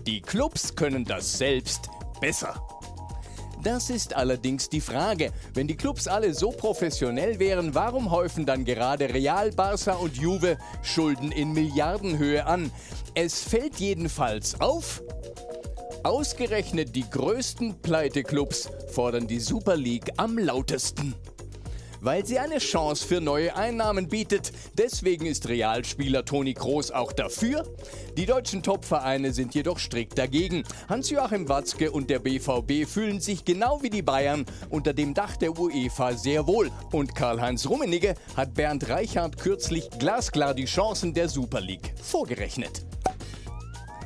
die 0.07 0.23
Clubs 0.23 0.75
können 0.75 1.05
das 1.05 1.37
selbst 1.37 1.91
besser. 2.23 2.80
Das 3.63 3.91
ist 3.91 4.17
allerdings 4.17 4.71
die 4.71 4.81
Frage. 4.81 5.33
Wenn 5.53 5.67
die 5.67 5.77
Clubs 5.77 6.09
alle 6.09 6.33
so 6.33 6.51
professionell 6.51 7.39
wären, 7.39 7.75
warum 7.75 8.11
häufen 8.11 8.47
dann 8.47 8.65
gerade 8.65 9.13
Real, 9.13 9.51
Barça 9.51 9.93
und 9.93 10.17
Juve 10.17 10.57
Schulden 10.83 11.31
in 11.31 11.53
Milliardenhöhe 11.53 12.47
an? 12.47 12.73
Es 13.15 13.43
fällt 13.43 13.77
jedenfalls 13.77 14.59
auf, 14.61 15.03
ausgerechnet 16.05 16.97
die 16.97 17.09
größten 17.09 17.83
Pleiteclubs 17.83 18.71
fordern 18.93 19.27
die 19.27 19.41
Super 19.41 19.77
League 19.77 20.11
am 20.17 20.39
lautesten. 20.39 21.15
Weil 22.01 22.25
sie 22.25 22.39
eine 22.39 22.59
Chance 22.59 23.07
für 23.07 23.21
neue 23.21 23.55
Einnahmen 23.57 24.09
bietet. 24.09 24.53
Deswegen 24.79 25.27
ist 25.27 25.49
Realspieler 25.49 26.25
Toni 26.25 26.55
Kroos 26.55 26.91
auch 26.91 27.13
dafür. 27.13 27.67
Die 28.17 28.27
deutschen 28.27 28.63
Topvereine 28.63 29.33
sind 29.33 29.55
jedoch 29.55 29.79
strikt 29.79 30.17
dagegen. 30.17 30.65
Hans-Joachim 30.89 31.49
Watzke 31.49 31.91
und 31.91 32.09
der 32.09 32.19
BVB 32.19 32.89
fühlen 32.89 33.21
sich 33.21 33.45
genau 33.45 33.83
wie 33.83 33.91
die 33.91 34.03
Bayern 34.03 34.47
unter 34.71 34.93
dem 34.95 35.15
Dach 35.15 35.37
der 35.37 35.59
UEFA 35.59 36.15
sehr 36.15 36.47
wohl. 36.47 36.71
Und 36.93 37.15
Karl-Heinz 37.15 37.67
Rummenigge 37.67 38.15
hat 38.37 38.55
Bernd 38.55 38.89
Reichart 38.89 39.39
kürzlich 39.39 39.91
glasklar 39.99 40.55
die 40.55 40.65
Chancen 40.65 41.13
der 41.13 41.29
Super 41.29 41.61
League 41.61 41.93
vorgerechnet. 42.03 42.85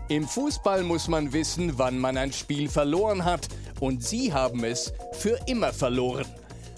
Im 0.09 0.29
Fußball 0.29 0.83
muss 0.83 1.09
man 1.09 1.33
wissen, 1.33 1.79
wann 1.79 1.99
man 1.99 2.19
ein 2.19 2.33
Spiel 2.33 2.69
verloren 2.69 3.25
hat. 3.25 3.49
Und 3.81 4.05
sie 4.05 4.33
haben 4.33 4.63
es 4.65 4.93
für 5.13 5.39
immer 5.47 5.73
verloren. 5.73 6.27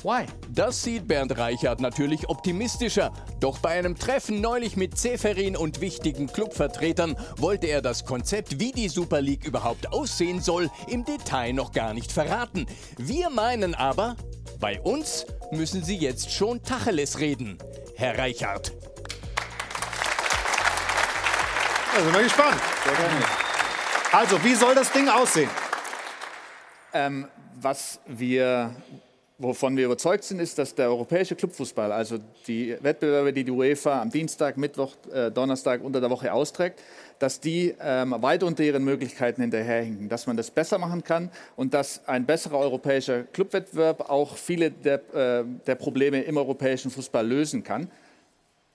Why? 0.07 0.24
Das 0.49 0.85
sieht 0.85 1.09
Bernd 1.09 1.37
Reichert 1.37 1.81
natürlich 1.81 2.28
optimistischer. 2.28 3.12
Doch 3.41 3.59
bei 3.59 3.70
einem 3.70 3.99
Treffen 3.99 4.41
neulich 4.41 4.77
mit 4.77 4.97
Zeferin 4.97 5.57
und 5.57 5.81
wichtigen 5.81 6.28
Clubvertretern 6.28 7.16
wollte 7.37 7.66
er 7.66 7.83
das 7.83 8.05
Konzept, 8.05 8.61
wie 8.61 8.70
die 8.70 8.89
Super 8.89 9.20
League 9.20 9.45
überhaupt 9.45 9.93
aussehen 9.93 10.41
soll, 10.41 10.70
im 10.87 11.05
Detail 11.05 11.53
noch 11.53 11.73
gar 11.73 11.93
nicht 11.93 12.12
verraten. 12.12 12.66
Wir 12.97 13.31
meinen 13.31 13.74
aber, 13.74 14.15
bei 14.61 14.81
uns 14.81 15.27
müssen 15.51 15.83
Sie 15.83 15.97
jetzt 15.97 16.33
schon 16.33 16.62
Tacheles 16.62 17.19
reden, 17.19 17.59
Herr 17.97 18.16
Reichert. 18.16 18.73
Da 21.95 22.03
sind 22.03 22.15
wir 22.15 22.23
gespannt. 22.23 22.61
Also, 24.12 24.43
wie 24.45 24.55
soll 24.55 24.74
das 24.74 24.93
Ding 24.93 25.09
aussehen? 25.09 25.51
Ähm, 26.93 27.28
was 27.61 28.01
wir, 28.07 28.74
wovon 29.39 29.77
wir 29.77 29.85
überzeugt 29.85 30.25
sind, 30.25 30.41
ist, 30.41 30.59
dass 30.59 30.75
der 30.75 30.89
europäische 30.89 31.37
Clubfußball, 31.37 31.93
also 31.93 32.19
die 32.47 32.77
Wettbewerbe, 32.81 33.33
die 33.33 33.45
die 33.45 33.51
UEFA 33.51 34.01
am 34.01 34.11
Dienstag, 34.11 34.57
Mittwoch, 34.57 34.95
äh, 35.13 35.31
Donnerstag 35.31 35.85
unter 35.85 36.01
der 36.01 36.11
Woche 36.11 36.33
austrägt, 36.33 36.83
dass 37.19 37.41
die 37.41 37.75
ähm, 37.81 38.15
weit 38.19 38.43
unter 38.43 38.63
ihren 38.63 38.85
Möglichkeiten 38.85 39.43
hinterherhinken, 39.43 40.09
dass 40.09 40.27
man 40.27 40.37
das 40.37 40.51
besser 40.51 40.79
machen 40.79 41.05
kann 41.05 41.31
und 41.55 41.75
dass 41.75 42.07
ein 42.09 42.25
besserer 42.25 42.59
europäischer 42.59 43.25
Clubwettbewerb 43.25 44.09
auch 44.09 44.37
viele 44.37 44.71
der, 44.71 45.15
äh, 45.15 45.45
der 45.67 45.75
Probleme 45.75 46.23
im 46.23 46.37
europäischen 46.39 46.91
Fußball 46.91 47.27
lösen 47.27 47.63
kann. 47.63 47.91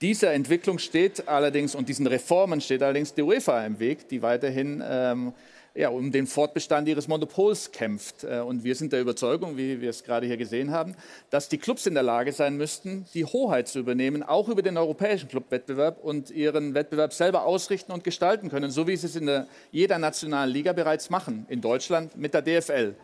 Dieser 0.00 0.32
Entwicklung 0.32 0.78
steht 0.78 1.28
allerdings 1.28 1.74
und 1.74 1.88
diesen 1.88 2.06
Reformen 2.06 2.60
steht 2.60 2.82
allerdings 2.82 3.14
die 3.14 3.22
UEFA 3.22 3.64
im 3.64 3.78
Weg, 3.78 4.08
die 4.08 4.22
weiterhin 4.22 4.82
ähm, 4.84 5.32
ja, 5.74 5.88
um 5.88 6.12
den 6.12 6.26
Fortbestand 6.26 6.88
ihres 6.88 7.08
Monopols 7.08 7.72
kämpft. 7.72 8.24
Äh, 8.24 8.40
und 8.40 8.64
wir 8.64 8.74
sind 8.74 8.92
der 8.92 9.00
Überzeugung, 9.00 9.56
wie 9.56 9.80
wir 9.80 9.90
es 9.90 10.04
gerade 10.04 10.26
hier 10.26 10.36
gesehen 10.36 10.70
haben, 10.70 10.94
dass 11.30 11.48
die 11.48 11.58
Clubs 11.58 11.86
in 11.86 11.94
der 11.94 12.02
Lage 12.02 12.32
sein 12.32 12.56
müssten, 12.56 13.06
die 13.14 13.24
Hoheit 13.24 13.68
zu 13.68 13.78
übernehmen, 13.78 14.22
auch 14.22 14.48
über 14.48 14.62
den 14.62 14.76
europäischen 14.76 15.28
Clubwettbewerb 15.28 16.02
und 16.02 16.30
ihren 16.30 16.74
Wettbewerb 16.74 17.12
selber 17.12 17.44
ausrichten 17.44 17.92
und 17.92 18.04
gestalten 18.04 18.50
können, 18.50 18.70
so 18.70 18.86
wie 18.86 18.96
sie 18.96 19.06
es 19.06 19.16
in 19.16 19.26
der, 19.26 19.46
jeder 19.70 19.98
nationalen 19.98 20.50
Liga 20.50 20.72
bereits 20.72 21.10
machen, 21.10 21.46
in 21.48 21.60
Deutschland 21.60 22.16
mit 22.16 22.34
der 22.34 22.42
DFL. 22.42 22.94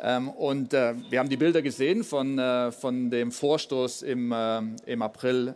Ähm, 0.00 0.28
und 0.30 0.74
äh, 0.74 0.94
wir 1.10 1.20
haben 1.20 1.28
die 1.28 1.36
Bilder 1.36 1.62
gesehen 1.62 2.02
von, 2.02 2.38
äh, 2.38 2.72
von 2.72 3.10
dem 3.10 3.30
Vorstoß 3.30 4.02
im, 4.02 4.32
äh, 4.32 4.60
im 4.86 5.02
April 5.02 5.54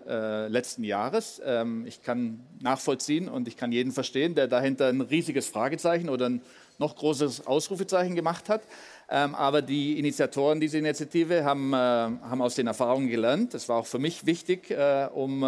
letzten 0.49 0.85
Jahres. 0.85 1.41
Ähm, 1.45 1.85
ich 1.87 2.03
kann 2.03 2.41
nachvollziehen 2.61 3.29
und 3.29 3.49
ich 3.49 3.57
kann 3.57 3.73
jeden 3.73 3.93
verstehen, 3.93 4.35
der 4.35 4.47
dahinter 4.47 4.89
ein 4.89 5.01
riesiges 5.01 5.49
Fragezeichen 5.49 6.09
oder 6.09 6.29
ein 6.29 6.43
noch 6.79 6.95
großes 6.95 7.47
Ausrufezeichen 7.47 8.15
gemacht 8.15 8.49
hat. 8.49 8.63
Ähm, 9.09 9.35
aber 9.35 9.63
die 9.63 9.99
Initiatoren 9.99 10.61
dieser 10.61 10.79
Initiative 10.79 11.45
haben, 11.45 11.75
haben 11.75 12.43
aus 12.43 12.55
den 12.55 12.67
Erfahrungen 12.67 13.09
gelernt. 13.09 13.55
Das 13.55 13.69
war 13.69 13.79
auch 13.79 13.87
für 13.87 13.99
mich 13.99 14.27
wichtig, 14.27 14.75
um 15.15 15.45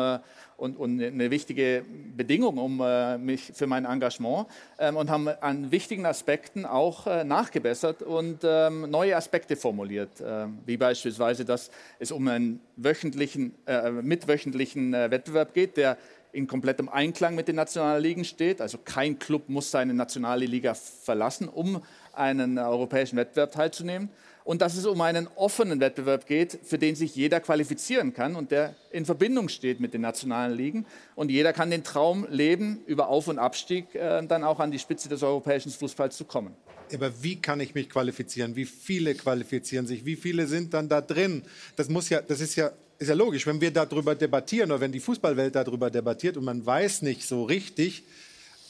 und, 0.58 0.76
und 0.76 1.00
eine 1.00 1.30
wichtige 1.30 1.84
Bedingung 2.16 2.58
um, 2.58 2.80
äh, 2.80 3.16
mich, 3.16 3.52
für 3.54 3.66
mein 3.66 3.84
Engagement 3.84 4.48
ähm, 4.78 4.96
und 4.96 5.08
haben 5.08 5.28
an 5.28 5.70
wichtigen 5.70 6.04
Aspekten 6.04 6.66
auch 6.66 7.06
äh, 7.06 7.22
nachgebessert 7.24 8.02
und 8.02 8.40
ähm, 8.42 8.90
neue 8.90 9.16
Aspekte 9.16 9.54
formuliert, 9.54 10.20
äh, 10.20 10.46
wie 10.66 10.76
beispielsweise, 10.76 11.44
dass 11.44 11.70
es 12.00 12.12
um 12.12 12.26
einen 12.28 12.60
wöchentlichen, 12.76 13.54
mitwöchentlichen 14.02 14.92
Wettbewerb 14.92 15.54
geht, 15.54 15.76
der 15.76 15.96
in 16.32 16.46
komplettem 16.46 16.88
Einklang 16.88 17.34
mit 17.34 17.48
den 17.48 17.56
nationalen 17.56 18.02
Ligen 18.02 18.24
steht. 18.24 18.60
Also 18.60 18.78
kein 18.78 19.18
Club 19.18 19.48
muss 19.48 19.70
seine 19.70 19.94
nationale 19.94 20.46
Liga 20.46 20.74
verlassen, 20.74 21.48
um 21.48 21.82
einen 22.12 22.58
europäischen 22.58 23.16
Wettbewerb 23.16 23.52
teilzunehmen 23.52 24.10
und 24.48 24.62
dass 24.62 24.78
es 24.78 24.86
um 24.86 24.98
einen 25.02 25.28
offenen 25.36 25.78
Wettbewerb 25.78 26.24
geht, 26.24 26.58
für 26.62 26.78
den 26.78 26.96
sich 26.96 27.14
jeder 27.14 27.38
qualifizieren 27.38 28.14
kann 28.14 28.34
und 28.34 28.50
der 28.50 28.74
in 28.90 29.04
Verbindung 29.04 29.50
steht 29.50 29.78
mit 29.78 29.92
den 29.92 30.00
nationalen 30.00 30.56
Ligen. 30.56 30.86
Und 31.14 31.30
jeder 31.30 31.52
kann 31.52 31.70
den 31.70 31.84
Traum 31.84 32.26
leben, 32.30 32.80
über 32.86 33.08
Auf- 33.08 33.28
und 33.28 33.38
Abstieg 33.38 33.94
äh, 33.94 34.26
dann 34.26 34.44
auch 34.44 34.58
an 34.58 34.70
die 34.70 34.78
Spitze 34.78 35.10
des 35.10 35.22
europäischen 35.22 35.70
Fußballs 35.70 36.16
zu 36.16 36.24
kommen. 36.24 36.54
Aber 36.94 37.22
wie 37.22 37.36
kann 37.36 37.60
ich 37.60 37.74
mich 37.74 37.90
qualifizieren? 37.90 38.56
Wie 38.56 38.64
viele 38.64 39.14
qualifizieren 39.14 39.86
sich? 39.86 40.06
Wie 40.06 40.16
viele 40.16 40.46
sind 40.46 40.72
dann 40.72 40.88
da 40.88 41.02
drin? 41.02 41.42
Das 41.76 41.90
muss 41.90 42.08
ja, 42.08 42.22
das 42.22 42.40
ist 42.40 42.56
ja 42.56 42.70
ist 42.98 43.08
ja 43.08 43.14
logisch, 43.14 43.46
wenn 43.46 43.60
wir 43.60 43.70
darüber 43.70 44.14
debattieren 44.14 44.72
oder 44.72 44.80
wenn 44.80 44.92
die 44.92 45.00
Fußballwelt 45.00 45.54
darüber 45.54 45.90
debattiert 45.90 46.38
und 46.38 46.44
man 46.44 46.64
weiß 46.64 47.02
nicht 47.02 47.22
so 47.26 47.44
richtig, 47.44 48.02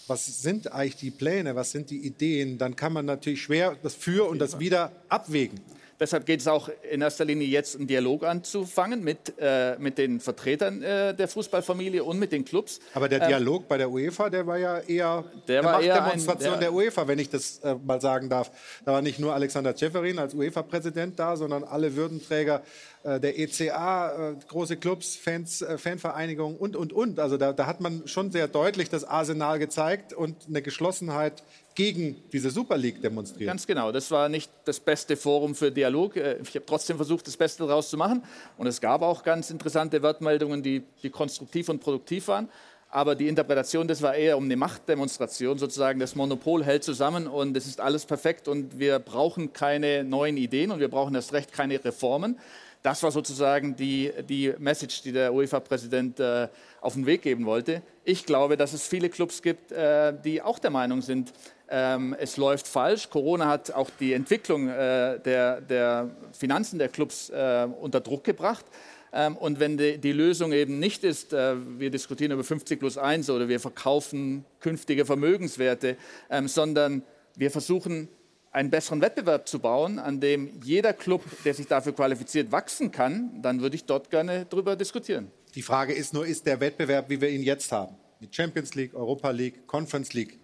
was 0.08 0.42
sind 0.42 0.72
eigentlich 0.72 0.96
die 0.96 1.10
Pläne, 1.10 1.54
was 1.54 1.70
sind 1.70 1.90
die 1.90 2.06
Ideen, 2.06 2.58
dann 2.58 2.76
kann 2.76 2.92
man 2.92 3.06
natürlich 3.06 3.42
schwer 3.42 3.76
das 3.82 3.94
Für 3.94 4.28
und 4.28 4.38
das 4.38 4.58
Wider 4.58 4.92
abwägen. 5.08 5.60
Deshalb 6.00 6.26
geht 6.26 6.40
es 6.40 6.46
auch 6.46 6.68
in 6.90 7.00
erster 7.00 7.24
Linie 7.24 7.46
jetzt, 7.48 7.76
einen 7.76 7.86
Dialog 7.86 8.24
anzufangen 8.24 9.02
mit, 9.02 9.34
äh, 9.38 9.76
mit 9.78 9.98
den 9.98 10.20
Vertretern 10.20 10.82
äh, 10.82 11.14
der 11.14 11.26
Fußballfamilie 11.26 12.04
und 12.04 12.18
mit 12.18 12.30
den 12.30 12.44
Clubs. 12.44 12.78
Aber 12.94 13.08
der 13.08 13.22
ähm, 13.22 13.28
Dialog 13.28 13.62
ähm, 13.62 13.68
bei 13.68 13.78
der 13.78 13.90
UEFA, 13.90 14.30
der 14.30 14.46
war 14.46 14.58
ja 14.58 14.78
eher 14.78 15.24
der 15.48 15.60
eine 15.60 15.88
Machtdemonstration 15.88 16.54
ein, 16.54 16.60
der, 16.60 16.70
der 16.70 16.72
UEFA, 16.72 17.08
wenn 17.08 17.18
ich 17.18 17.30
das 17.30 17.58
äh, 17.58 17.74
mal 17.84 18.00
sagen 18.00 18.28
darf. 18.28 18.50
Da 18.84 18.92
war 18.92 19.02
nicht 19.02 19.18
nur 19.18 19.34
Alexander 19.34 19.74
Ceferin 19.76 20.18
als 20.18 20.34
UEFA-Präsident 20.34 21.18
da, 21.18 21.36
sondern 21.36 21.64
alle 21.64 21.96
Würdenträger 21.96 22.62
äh, 23.04 23.20
der 23.20 23.38
ECA, 23.38 24.30
äh, 24.30 24.34
große 24.48 24.76
Clubs, 24.76 25.16
Fans, 25.16 25.62
äh, 25.62 25.78
Fanvereinigungen 25.78 26.56
und, 26.56 26.76
und, 26.76 26.92
und. 26.92 27.18
Also 27.18 27.36
da, 27.36 27.52
da 27.52 27.66
hat 27.66 27.80
man 27.80 28.06
schon 28.06 28.30
sehr 28.32 28.48
deutlich 28.48 28.88
das 28.88 29.04
Arsenal 29.04 29.58
gezeigt 29.58 30.12
und 30.12 30.36
eine 30.48 30.62
Geschlossenheit 30.62 31.42
gegen 31.78 32.16
diese 32.32 32.50
Super 32.50 32.76
League 32.76 33.00
demonstriert. 33.00 33.46
Ganz 33.46 33.64
genau. 33.64 33.92
Das 33.92 34.10
war 34.10 34.28
nicht 34.28 34.50
das 34.64 34.80
beste 34.80 35.16
Forum 35.16 35.54
für 35.54 35.70
Dialog. 35.70 36.16
Ich 36.16 36.56
habe 36.56 36.66
trotzdem 36.66 36.96
versucht, 36.96 37.28
das 37.28 37.36
Beste 37.36 37.64
daraus 37.64 37.88
zu 37.88 37.96
machen. 37.96 38.24
Und 38.56 38.66
es 38.66 38.80
gab 38.80 39.00
auch 39.00 39.22
ganz 39.22 39.48
interessante 39.50 40.02
Wortmeldungen, 40.02 40.60
die, 40.60 40.82
die 41.04 41.10
konstruktiv 41.10 41.68
und 41.68 41.78
produktiv 41.78 42.26
waren. 42.26 42.48
Aber 42.90 43.14
die 43.14 43.28
Interpretation, 43.28 43.86
das 43.86 44.02
war 44.02 44.16
eher 44.16 44.36
um 44.36 44.44
eine 44.44 44.56
Machtdemonstration 44.56 45.56
sozusagen. 45.56 46.00
Das 46.00 46.16
Monopol 46.16 46.64
hält 46.64 46.82
zusammen 46.82 47.28
und 47.28 47.56
es 47.56 47.68
ist 47.68 47.80
alles 47.80 48.06
perfekt 48.06 48.48
und 48.48 48.80
wir 48.80 48.98
brauchen 48.98 49.52
keine 49.52 50.02
neuen 50.02 50.36
Ideen 50.36 50.72
und 50.72 50.80
wir 50.80 50.88
brauchen 50.88 51.14
erst 51.14 51.32
recht 51.32 51.52
keine 51.52 51.84
Reformen. 51.84 52.40
Das 52.82 53.02
war 53.04 53.12
sozusagen 53.12 53.76
die, 53.76 54.10
die 54.28 54.52
Message, 54.58 55.02
die 55.02 55.12
der 55.12 55.32
UEFA-Präsident 55.32 56.18
äh, 56.18 56.48
auf 56.80 56.94
den 56.94 57.06
Weg 57.06 57.22
geben 57.22 57.44
wollte. 57.44 57.82
Ich 58.04 58.24
glaube, 58.24 58.56
dass 58.56 58.72
es 58.72 58.86
viele 58.86 59.10
Clubs 59.10 59.42
gibt, 59.42 59.72
äh, 59.72 60.14
die 60.24 60.42
auch 60.42 60.58
der 60.58 60.70
Meinung 60.70 61.02
sind, 61.02 61.32
ähm, 61.70 62.16
es 62.18 62.36
läuft 62.36 62.66
falsch. 62.66 63.10
Corona 63.10 63.46
hat 63.46 63.72
auch 63.72 63.90
die 64.00 64.12
Entwicklung 64.12 64.68
äh, 64.68 65.18
der, 65.20 65.60
der, 65.60 66.10
Finanzen 66.32 66.78
der 66.78 66.88
Clubs 66.88 67.30
äh, 67.30 67.66
unter 67.80 68.00
Druck 68.00 68.24
gebracht. 68.24 68.64
Ähm, 69.12 69.36
und 69.36 69.60
wenn 69.60 69.76
die, 69.76 69.98
die, 69.98 70.12
Lösung 70.12 70.52
eben 70.52 70.78
nicht 70.78 71.04
ist, 71.04 71.32
äh, 71.32 71.56
wir 71.78 71.90
diskutieren 71.90 72.32
über 72.32 72.44
50 72.44 72.78
plus 72.78 72.98
1 72.98 73.30
oder 73.30 73.48
wir 73.48 73.60
verkaufen 73.60 74.44
künftige 74.60 75.04
Vermögenswerte, 75.04 75.96
ähm, 76.30 76.48
sondern 76.48 77.02
wir 77.36 77.50
versuchen 77.50 78.08
einen 78.50 78.70
besseren 78.70 79.00
Wettbewerb 79.00 79.46
zu 79.46 79.58
bauen, 79.58 79.98
an 79.98 80.20
dem 80.20 80.60
jeder 80.62 80.92
Club, 80.92 81.22
der 81.44 81.54
sich 81.54 81.66
dafür 81.66 81.92
qualifiziert, 81.92 82.50
wachsen 82.50 82.90
kann, 82.90 83.40
dann 83.42 83.60
würde 83.60 83.76
ich 83.76 83.84
dort 83.84 84.10
gerne 84.10 84.46
darüber 84.48 84.74
diskutieren. 84.74 85.30
Die 85.54 85.62
Frage 85.62 85.92
ist 85.92 86.12
nur, 86.12 86.26
ist 86.26 86.46
der 86.46 86.60
Wettbewerb, 86.60 87.08
wie 87.08 87.20
wir 87.20 87.30
ihn 87.30 87.42
jetzt 87.42 87.72
haben, 87.72 87.96
mit 88.20 88.34
Champions 88.34 88.74
League, 88.74 88.94
Europa 88.94 89.30
League, 89.30 89.66
Conference 89.66 90.12
League, 90.12 90.38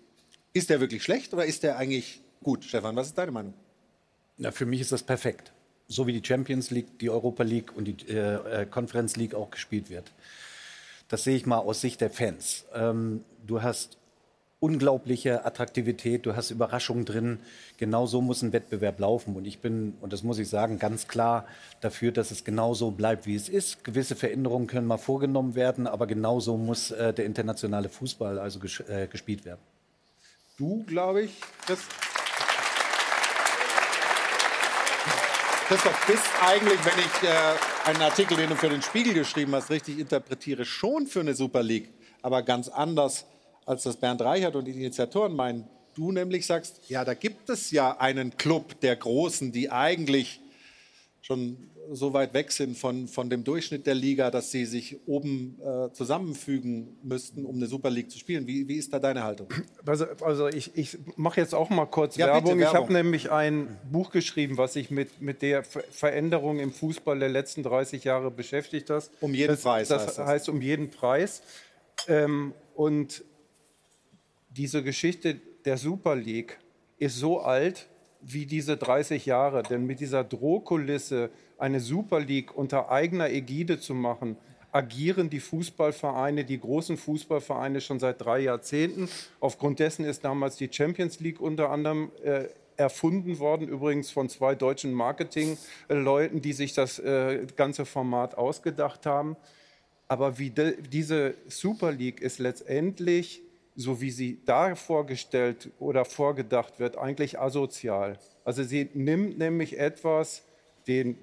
ist 0.54 0.70
der 0.70 0.80
wirklich 0.80 1.02
schlecht 1.02 1.34
oder 1.34 1.44
ist 1.44 1.62
der 1.62 1.76
eigentlich 1.76 2.22
gut? 2.42 2.64
Stefan, 2.64 2.96
was 2.96 3.08
ist 3.08 3.18
deine 3.18 3.32
Meinung? 3.32 3.52
Na, 4.38 4.50
für 4.50 4.64
mich 4.64 4.80
ist 4.80 4.92
das 4.92 5.02
perfekt. 5.02 5.52
So 5.88 6.06
wie 6.06 6.18
die 6.18 6.26
Champions 6.26 6.70
League, 6.70 6.98
die 6.98 7.10
Europa 7.10 7.42
League 7.42 7.76
und 7.76 7.84
die 7.84 7.96
äh, 8.08 8.62
äh 8.62 8.66
Conference 8.66 9.16
League 9.16 9.34
auch 9.34 9.50
gespielt 9.50 9.90
wird. 9.90 10.10
Das 11.08 11.24
sehe 11.24 11.36
ich 11.36 11.44
mal 11.44 11.58
aus 11.58 11.82
Sicht 11.82 12.00
der 12.00 12.10
Fans. 12.10 12.64
Ähm, 12.74 13.24
du 13.46 13.62
hast 13.62 13.98
unglaubliche 14.60 15.44
Attraktivität, 15.44 16.24
du 16.24 16.36
hast 16.36 16.50
Überraschungen 16.50 17.04
drin. 17.04 17.38
Genau 17.76 18.06
so 18.06 18.22
muss 18.22 18.40
ein 18.40 18.54
Wettbewerb 18.54 18.98
laufen. 18.98 19.36
Und 19.36 19.46
ich 19.46 19.58
bin, 19.58 19.94
und 20.00 20.14
das 20.14 20.22
muss 20.22 20.38
ich 20.38 20.48
sagen, 20.48 20.78
ganz 20.78 21.06
klar 21.06 21.46
dafür, 21.82 22.12
dass 22.12 22.30
es 22.30 22.44
genauso 22.44 22.90
bleibt, 22.90 23.26
wie 23.26 23.34
es 23.34 23.50
ist. 23.50 23.84
Gewisse 23.84 24.16
Veränderungen 24.16 24.66
können 24.66 24.86
mal 24.86 24.96
vorgenommen 24.96 25.54
werden, 25.54 25.86
aber 25.86 26.06
genauso 26.06 26.56
muss 26.56 26.92
äh, 26.92 27.12
der 27.12 27.26
internationale 27.26 27.90
Fußball 27.90 28.38
also 28.38 28.58
ges 28.58 28.80
äh, 28.80 29.06
gespielt 29.06 29.44
werden. 29.44 29.60
Du, 30.56 30.84
glaube 30.84 31.22
ich. 31.22 31.32
Christoph, 35.66 36.06
bist 36.06 36.22
eigentlich, 36.40 36.78
wenn 36.84 36.98
ich 37.00 37.28
äh, 37.28 37.88
einen 37.88 38.02
Artikel, 38.02 38.36
den 38.36 38.50
du 38.50 38.54
für 38.54 38.68
den 38.68 38.80
Spiegel 38.80 39.14
geschrieben 39.14 39.52
hast, 39.56 39.70
richtig 39.70 39.98
interpretiere, 39.98 40.64
schon 40.64 41.08
für 41.08 41.20
eine 41.20 41.34
Super 41.34 41.64
League, 41.64 41.90
aber 42.22 42.42
ganz 42.42 42.68
anders 42.68 43.26
als 43.66 43.82
das 43.82 43.96
Bernd 43.96 44.22
Reichert 44.22 44.54
und 44.54 44.66
die 44.66 44.70
Initiatoren 44.70 45.34
meinen. 45.34 45.68
Du 45.96 46.12
nämlich 46.12 46.46
sagst, 46.46 46.88
ja, 46.88 47.04
da 47.04 47.14
gibt 47.14 47.50
es 47.50 47.72
ja 47.72 47.98
einen 47.98 48.36
Club 48.36 48.80
der 48.80 48.94
Großen, 48.94 49.50
die 49.50 49.72
eigentlich 49.72 50.40
schon 51.20 51.68
so 51.92 52.12
weit 52.12 52.34
weg 52.34 52.50
sind 52.52 52.76
von, 52.78 53.08
von 53.08 53.28
dem 53.30 53.44
Durchschnitt 53.44 53.86
der 53.86 53.94
Liga, 53.94 54.30
dass 54.30 54.50
sie 54.50 54.64
sich 54.66 54.98
oben 55.06 55.58
äh, 55.62 55.92
zusammenfügen 55.92 56.96
müssten, 57.02 57.44
um 57.44 57.56
eine 57.56 57.66
Super 57.66 57.90
League 57.90 58.10
zu 58.10 58.18
spielen. 58.18 58.46
Wie, 58.46 58.66
wie 58.68 58.76
ist 58.76 58.92
da 58.92 58.98
deine 58.98 59.22
Haltung? 59.24 59.48
Also, 59.86 60.06
also 60.22 60.48
ich, 60.48 60.70
ich 60.76 60.98
mache 61.16 61.40
jetzt 61.40 61.54
auch 61.54 61.70
mal 61.70 61.86
kurz 61.86 62.16
Ja, 62.16 62.26
bitte, 62.26 62.34
Werbung. 62.46 62.52
Ich 62.60 62.64
Werbung. 62.66 62.82
habe 62.84 62.92
nämlich 62.92 63.30
ein 63.30 63.78
Buch 63.90 64.10
geschrieben, 64.10 64.56
was 64.56 64.72
sich 64.74 64.90
mit, 64.90 65.20
mit 65.20 65.42
der 65.42 65.62
Ver 65.64 65.82
Veränderung 65.90 66.58
im 66.58 66.72
Fußball 66.72 67.18
der 67.18 67.28
letzten 67.28 67.62
30 67.62 68.04
Jahre 68.04 68.30
beschäftigt 68.30 68.90
hat. 68.90 69.10
Um 69.20 69.34
jeden 69.34 69.48
das, 69.48 69.62
Preis 69.62 69.88
Das 69.88 70.06
heißt 70.06 70.18
heißt, 70.18 70.48
das. 70.48 70.54
um 70.54 70.60
jeden 70.62 70.90
Preis. 70.90 71.42
Ähm, 72.08 72.54
und 72.74 73.24
diese 74.50 74.82
Geschichte 74.82 75.40
der 75.64 75.78
Super 75.78 76.14
League 76.16 76.58
ist 76.98 77.16
so 77.18 77.40
alt 77.40 77.88
wie 78.20 78.46
diese 78.46 78.76
30 78.76 79.26
Jahre. 79.26 79.62
Denn 79.62 79.84
mit 79.86 80.00
dieser 80.00 80.24
Drohkulisse, 80.24 81.30
eine 81.58 81.80
Super 81.80 82.20
League 82.20 82.56
unter 82.56 82.90
eigener 82.90 83.30
Ägide 83.30 83.78
zu 83.78 83.94
machen, 83.94 84.36
agieren 84.72 85.30
die 85.30 85.40
Fußballvereine, 85.40 86.44
die 86.44 86.58
großen 86.58 86.96
Fußballvereine 86.96 87.80
schon 87.80 88.00
seit 88.00 88.20
drei 88.20 88.40
Jahrzehnten. 88.40 89.08
Aufgrund 89.38 89.78
dessen 89.78 90.04
ist 90.04 90.24
damals 90.24 90.56
die 90.56 90.68
Champions 90.70 91.20
League 91.20 91.40
unter 91.40 91.70
anderem 91.70 92.10
äh, 92.24 92.46
erfunden 92.76 93.38
worden, 93.38 93.68
übrigens 93.68 94.10
von 94.10 94.28
zwei 94.28 94.56
deutschen 94.56 94.92
Marketingleuten, 94.92 96.40
die 96.40 96.52
sich 96.52 96.72
das 96.72 96.98
äh, 96.98 97.46
ganze 97.56 97.84
Format 97.84 98.36
ausgedacht 98.36 99.06
haben. 99.06 99.36
Aber 100.08 100.38
wie 100.38 100.50
de, 100.50 100.76
diese 100.82 101.34
Super 101.46 101.92
League 101.92 102.20
ist 102.20 102.40
letztendlich, 102.40 103.42
so 103.76 104.00
wie 104.00 104.10
sie 104.10 104.40
da 104.44 104.74
vorgestellt 104.74 105.70
oder 105.78 106.04
vorgedacht 106.04 106.80
wird, 106.80 106.98
eigentlich 106.98 107.38
asozial. 107.38 108.18
Also 108.44 108.64
sie 108.64 108.90
nimmt 108.92 109.38
nämlich 109.38 109.78
etwas, 109.78 110.42
den 110.86 111.16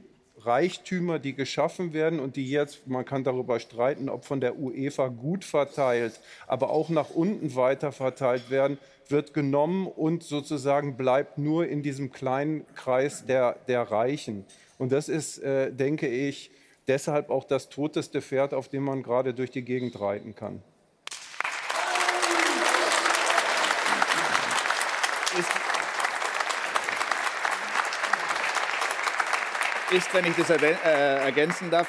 Reichtümer, 0.45 1.19
die 1.19 1.34
geschaffen 1.34 1.93
werden 1.93 2.19
und 2.19 2.35
die 2.35 2.49
jetzt, 2.49 2.88
man 2.88 3.05
kann 3.05 3.23
darüber 3.23 3.59
streiten, 3.59 4.09
ob 4.09 4.26
von 4.26 4.41
der 4.41 4.57
UEFA 4.57 5.07
gut 5.07 5.45
verteilt, 5.45 6.19
aber 6.47 6.69
auch 6.69 6.89
nach 6.89 7.09
unten 7.09 7.55
weiter 7.55 7.91
verteilt 7.91 8.49
werden, 8.49 8.77
wird 9.07 9.34
genommen 9.34 9.88
und 9.88 10.23
sozusagen 10.23 10.97
bleibt 10.97 11.38
nur 11.38 11.68
in 11.68 11.84
diesem 11.84 12.11
kleinen 12.11 12.65
Kreis 12.76 13.26
der, 13.26 13.57
der 13.68 13.84
Reichen. 13.84 14.45
Und 14.77 14.91
das 14.91 15.09
ist, 15.09 15.39
äh, 15.39 15.72
denke 15.72 16.07
ich, 16.07 16.51
deshalb 16.88 17.30
auch 17.30 17.43
das 17.43 17.69
toteste 17.69 18.22
Pferd, 18.22 18.53
auf 18.53 18.68
dem 18.68 18.84
man 18.84 19.03
gerade 19.03 19.34
durch 19.34 19.51
die 19.51 19.63
Gegend 19.63 19.99
reiten 19.99 20.35
kann. 20.35 20.63
Ist, 29.91 30.13
wenn 30.13 30.26
ich 30.26 30.35
das 30.35 30.49
äh, 30.49 30.73
ergänzen 30.84 31.69
darf, 31.69 31.88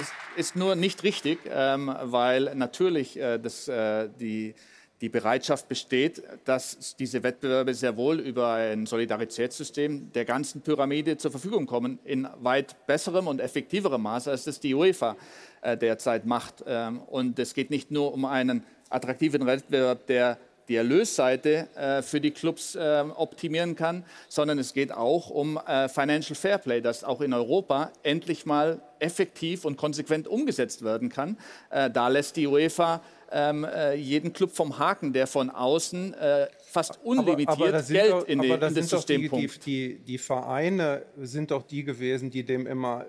ist, 0.00 0.12
ist 0.36 0.56
nur 0.56 0.76
nicht 0.76 1.02
richtig, 1.02 1.38
ähm, 1.46 1.94
weil 2.02 2.54
natürlich 2.54 3.18
äh, 3.18 3.38
das, 3.38 3.68
äh, 3.68 4.08
die, 4.18 4.54
die 5.02 5.10
Bereitschaft 5.10 5.68
besteht, 5.68 6.22
dass 6.44 6.96
diese 6.96 7.22
Wettbewerbe 7.22 7.74
sehr 7.74 7.96
wohl 7.96 8.18
über 8.18 8.54
ein 8.54 8.86
Solidaritätssystem 8.86 10.10
der 10.12 10.24
ganzen 10.24 10.62
Pyramide 10.62 11.18
zur 11.18 11.30
Verfügung 11.30 11.66
kommen, 11.66 11.98
in 12.04 12.26
weit 12.40 12.86
besserem 12.86 13.26
und 13.26 13.40
effektiverem 13.40 14.00
Maße, 14.00 14.30
als 14.30 14.44
das 14.44 14.60
die 14.60 14.74
UEFA 14.74 15.16
äh, 15.60 15.76
derzeit 15.76 16.24
macht. 16.24 16.64
Ähm, 16.66 17.00
und 17.00 17.38
es 17.38 17.52
geht 17.52 17.68
nicht 17.68 17.90
nur 17.90 18.14
um 18.14 18.24
einen 18.24 18.64
attraktiven 18.88 19.44
Wettbewerb, 19.44 20.06
der 20.06 20.38
die 20.68 20.76
Erlösseite 20.76 21.68
äh, 21.76 22.02
für 22.02 22.20
die 22.20 22.30
Clubs 22.30 22.74
äh, 22.74 23.04
optimieren 23.14 23.76
kann, 23.76 24.04
sondern 24.28 24.58
es 24.58 24.72
geht 24.72 24.92
auch 24.92 25.30
um 25.30 25.58
äh, 25.66 25.88
Financial 25.88 26.34
Fairplay, 26.34 26.80
das 26.80 27.04
auch 27.04 27.20
in 27.20 27.32
Europa 27.32 27.90
endlich 28.02 28.46
mal 28.46 28.80
effektiv 28.98 29.64
und 29.64 29.76
konsequent 29.76 30.26
umgesetzt 30.26 30.82
werden 30.82 31.08
kann. 31.08 31.36
Äh, 31.70 31.90
da 31.90 32.08
lässt 32.08 32.36
die 32.36 32.46
UEFA 32.46 33.02
ähm, 33.30 33.64
äh, 33.64 33.94
jeden 33.94 34.32
Club 34.32 34.52
vom 34.52 34.78
Haken, 34.78 35.12
der 35.12 35.26
von 35.26 35.50
außen 35.50 36.14
äh, 36.14 36.46
fast 36.62 37.00
unlimitiert 37.02 37.74
da 37.74 37.82
sind 37.82 37.96
Geld 37.96 38.12
doch, 38.12 38.26
in, 38.26 38.40
die, 38.40 38.50
aber 38.50 38.58
da 38.58 38.68
in 38.68 38.74
das 38.74 38.88
System 38.88 39.20
die, 39.22 39.48
die, 39.64 39.98
die, 39.98 40.18
Vereine 40.18 41.02
sind 41.20 41.50
doch 41.50 41.62
die 41.62 41.84
gewesen, 41.84 42.30
die 42.30 42.44
dem 42.44 42.66
immer 42.66 43.06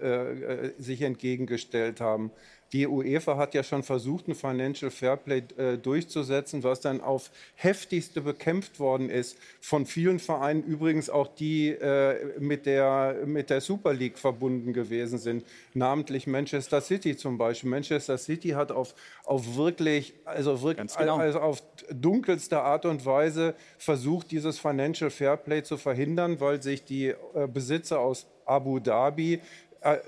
sich 0.77 1.02
entgegengestellt 1.02 2.02
haben. 2.02 2.32
Die 2.74 2.88
UEFA 2.88 3.38
hat 3.38 3.54
ja 3.54 3.64
schon 3.64 3.84
versucht, 3.84 4.28
ein 4.28 4.36
Financial 4.36 4.90
Fairplay 4.92 5.44
äh, 5.58 5.78
durchzusetzen, 5.78 6.64
was 6.64 6.82
dann 6.82 7.00
auf 7.00 7.30
heftigste 7.56 8.22
bekämpft 8.22 8.80
worden 8.80 9.10
ist 9.10 9.38
von 9.62 9.86
vielen 9.86 10.20
Vereinen, 10.20 10.64
übrigens 10.64 11.10
auch 11.10 11.28
die 11.28 11.70
äh, 11.70 12.40
mit, 12.40 12.66
der, 12.66 13.18
mit 13.26 13.50
der 13.50 13.62
Super 13.62 13.94
League 13.94 14.18
verbunden 14.18 14.74
gewesen 14.74 15.20
sind, 15.20 15.46
namentlich 15.74 16.28
Manchester 16.28 16.82
City 16.82 17.16
zum 17.16 17.38
Beispiel. 17.38 17.70
Manchester 17.70 18.18
City 18.18 18.50
hat 18.50 18.72
auf, 18.72 18.96
auf 19.24 19.56
wirklich, 19.56 20.16
also 20.26 20.62
wirklich, 20.62 20.96
genau. 20.98 21.18
also 21.18 21.40
auf 21.40 21.64
dunkelste 21.90 22.62
Art 22.62 22.86
und 22.86 23.06
Weise 23.06 23.56
versucht, 23.78 24.32
dieses 24.32 24.60
Financial 24.60 25.10
Fairplay 25.10 25.64
zu 25.64 25.78
verhindern, 25.78 26.40
weil 26.40 26.62
sich 26.62 26.84
die 26.84 27.08
äh, 27.08 27.48
Besitzer 27.48 28.00
aus 28.00 28.28
Abu 28.46 28.80
Dhabi 28.80 29.42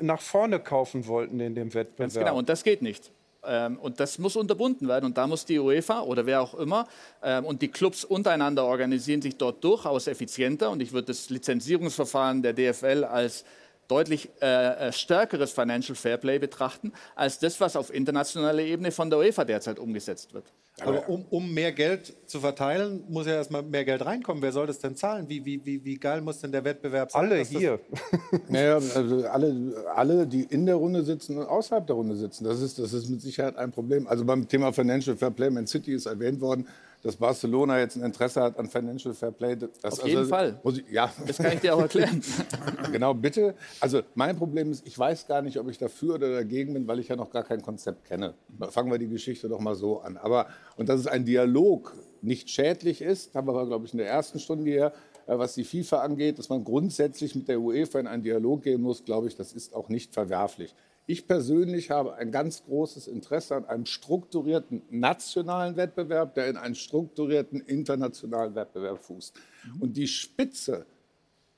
nach 0.01 0.21
vorne 0.21 0.59
kaufen 0.59 1.07
wollten 1.07 1.39
in 1.39 1.55
dem 1.55 1.73
Wettbewerb. 1.73 1.97
Ganz 1.97 2.15
genau, 2.15 2.37
und 2.37 2.49
das 2.49 2.63
geht 2.63 2.81
nicht. 2.81 3.11
Ähm, 3.47 3.77
und 3.79 3.99
das 3.99 4.17
muss 4.19 4.35
unterbunden 4.35 4.87
werden. 4.87 5.05
Und 5.05 5.17
da 5.17 5.27
muss 5.27 5.45
die 5.45 5.59
UEFA 5.59 6.01
oder 6.01 6.25
wer 6.25 6.41
auch 6.41 6.53
immer 6.55 6.87
ähm, 7.23 7.45
und 7.45 7.61
die 7.61 7.69
Clubs 7.69 8.03
untereinander 8.03 8.65
organisieren 8.65 9.21
sich 9.21 9.37
dort 9.37 9.63
durchaus 9.63 10.07
effizienter. 10.07 10.69
Und 10.69 10.81
ich 10.81 10.91
würde 10.91 11.07
das 11.07 11.29
Lizenzierungsverfahren 11.29 12.41
der 12.41 12.53
DFL 12.53 13.03
als 13.03 13.45
deutlich 13.87 14.29
äh, 14.41 14.87
äh, 14.87 14.91
stärkeres 14.91 15.51
Financial 15.53 15.95
Fairplay 15.95 16.39
betrachten, 16.39 16.91
als 17.15 17.39
das, 17.39 17.59
was 17.61 17.75
auf 17.75 17.93
internationaler 17.93 18.63
Ebene 18.63 18.91
von 18.91 19.09
der 19.09 19.19
UEFA 19.19 19.45
derzeit 19.45 19.79
umgesetzt 19.79 20.33
wird. 20.33 20.51
Aber 20.81 21.09
um, 21.09 21.25
um 21.31 21.53
mehr 21.53 21.71
Geld 21.71 22.13
zu 22.27 22.39
verteilen, 22.39 23.03
muss 23.09 23.25
ja 23.25 23.33
erstmal 23.33 23.63
mehr 23.63 23.83
Geld 23.83 24.05
reinkommen. 24.05 24.43
Wer 24.43 24.51
soll 24.51 24.67
das 24.67 24.77
denn 24.77 24.95
zahlen? 24.95 25.27
Wie, 25.27 25.43
wie, 25.43 25.65
wie, 25.65 25.83
wie 25.83 25.97
geil 25.97 26.21
muss 26.21 26.39
denn 26.39 26.51
der 26.51 26.63
Wettbewerb 26.63 27.11
sein? 27.11 27.21
Alle 27.23 27.37
hier. 27.37 27.79
Naja, 28.49 28.75
also 28.75 29.25
alle, 29.27 29.85
alle, 29.95 30.27
die 30.27 30.43
in 30.43 30.65
der 30.65 30.75
Runde 30.75 31.03
sitzen 31.03 31.37
und 31.37 31.45
außerhalb 31.45 31.87
der 31.87 31.95
Runde 31.95 32.15
sitzen, 32.15 32.43
das 32.43 32.61
ist, 32.61 32.77
das 32.77 32.93
ist 32.93 33.09
mit 33.09 33.21
Sicherheit 33.21 33.55
ein 33.57 33.71
Problem. 33.71 34.07
Also 34.07 34.23
beim 34.23 34.47
Thema 34.47 34.71
Financial 34.71 35.17
Fair 35.17 35.31
Play, 35.31 35.49
Man 35.49 35.65
City 35.65 35.93
ist 35.93 36.05
erwähnt 36.05 36.39
worden, 36.41 36.67
dass 37.03 37.15
Barcelona 37.15 37.79
jetzt 37.79 37.95
ein 37.95 38.03
Interesse 38.03 38.41
hat 38.41 38.57
an 38.57 38.69
Financial 38.69 39.13
Fair 39.13 39.31
Play. 39.31 39.55
Das, 39.55 39.99
Auf 39.99 40.07
jeden 40.07 40.25
Fall. 40.25 40.59
Muss 40.63 40.79
ich, 40.79 40.89
ja. 40.89 41.11
Das 41.25 41.37
kann 41.37 41.53
ich 41.53 41.59
dir 41.59 41.75
auch 41.75 41.81
erklären. 41.81 42.21
genau, 42.91 43.13
bitte. 43.13 43.55
Also 43.79 44.01
mein 44.15 44.35
Problem 44.35 44.71
ist, 44.71 44.85
ich 44.85 44.97
weiß 44.97 45.27
gar 45.27 45.41
nicht, 45.41 45.59
ob 45.59 45.69
ich 45.69 45.77
dafür 45.77 46.15
oder 46.15 46.31
dagegen 46.31 46.73
bin, 46.73 46.87
weil 46.87 46.99
ich 46.99 47.07
ja 47.07 47.15
noch 47.15 47.29
gar 47.29 47.43
kein 47.43 47.61
Konzept 47.61 48.05
kenne. 48.05 48.33
Fangen 48.69 48.91
wir 48.91 48.97
die 48.97 49.07
Geschichte 49.07 49.47
doch 49.47 49.59
mal 49.59 49.75
so 49.75 50.01
an. 50.01 50.17
Aber, 50.17 50.47
und 50.75 50.89
dass 50.89 50.99
es 50.99 51.07
ein 51.07 51.25
Dialog 51.25 51.95
nicht 52.21 52.49
schädlich 52.49 53.01
ist, 53.01 53.35
haben 53.35 53.47
wir, 53.47 53.65
glaube 53.65 53.85
ich, 53.85 53.93
in 53.93 53.99
der 53.99 54.09
ersten 54.09 54.39
Stunde 54.39 54.69
hier, 54.69 54.91
äh, 55.27 55.37
was 55.37 55.53
die 55.53 55.63
FIFA 55.63 55.99
angeht, 55.99 56.39
dass 56.39 56.49
man 56.49 56.63
grundsätzlich 56.63 57.35
mit 57.35 57.47
der 57.47 57.59
UEFA 57.59 57.99
in 57.99 58.07
einen 58.07 58.23
Dialog 58.23 58.63
gehen 58.63 58.81
muss, 58.81 59.03
glaube 59.03 59.27
ich, 59.27 59.35
das 59.35 59.53
ist 59.53 59.73
auch 59.75 59.89
nicht 59.89 60.13
verwerflich. 60.13 60.73
Ich 61.09 61.25
persönlich 61.25 61.89
habe 61.89 62.15
ein 62.15 62.31
ganz 62.31 62.65
großes 62.65 63.07
Interesse 63.07 63.55
an 63.55 63.65
einem 63.65 63.85
strukturierten 63.85 64.81
nationalen 64.89 65.77
Wettbewerb, 65.77 66.35
der 66.35 66.47
in 66.47 66.57
einen 66.57 66.75
strukturierten 66.75 67.61
internationalen 67.61 68.53
Wettbewerb 68.55 69.03
fußt. 69.03 69.33
Und 69.79 69.95
die 69.95 70.07
Spitze 70.07 70.85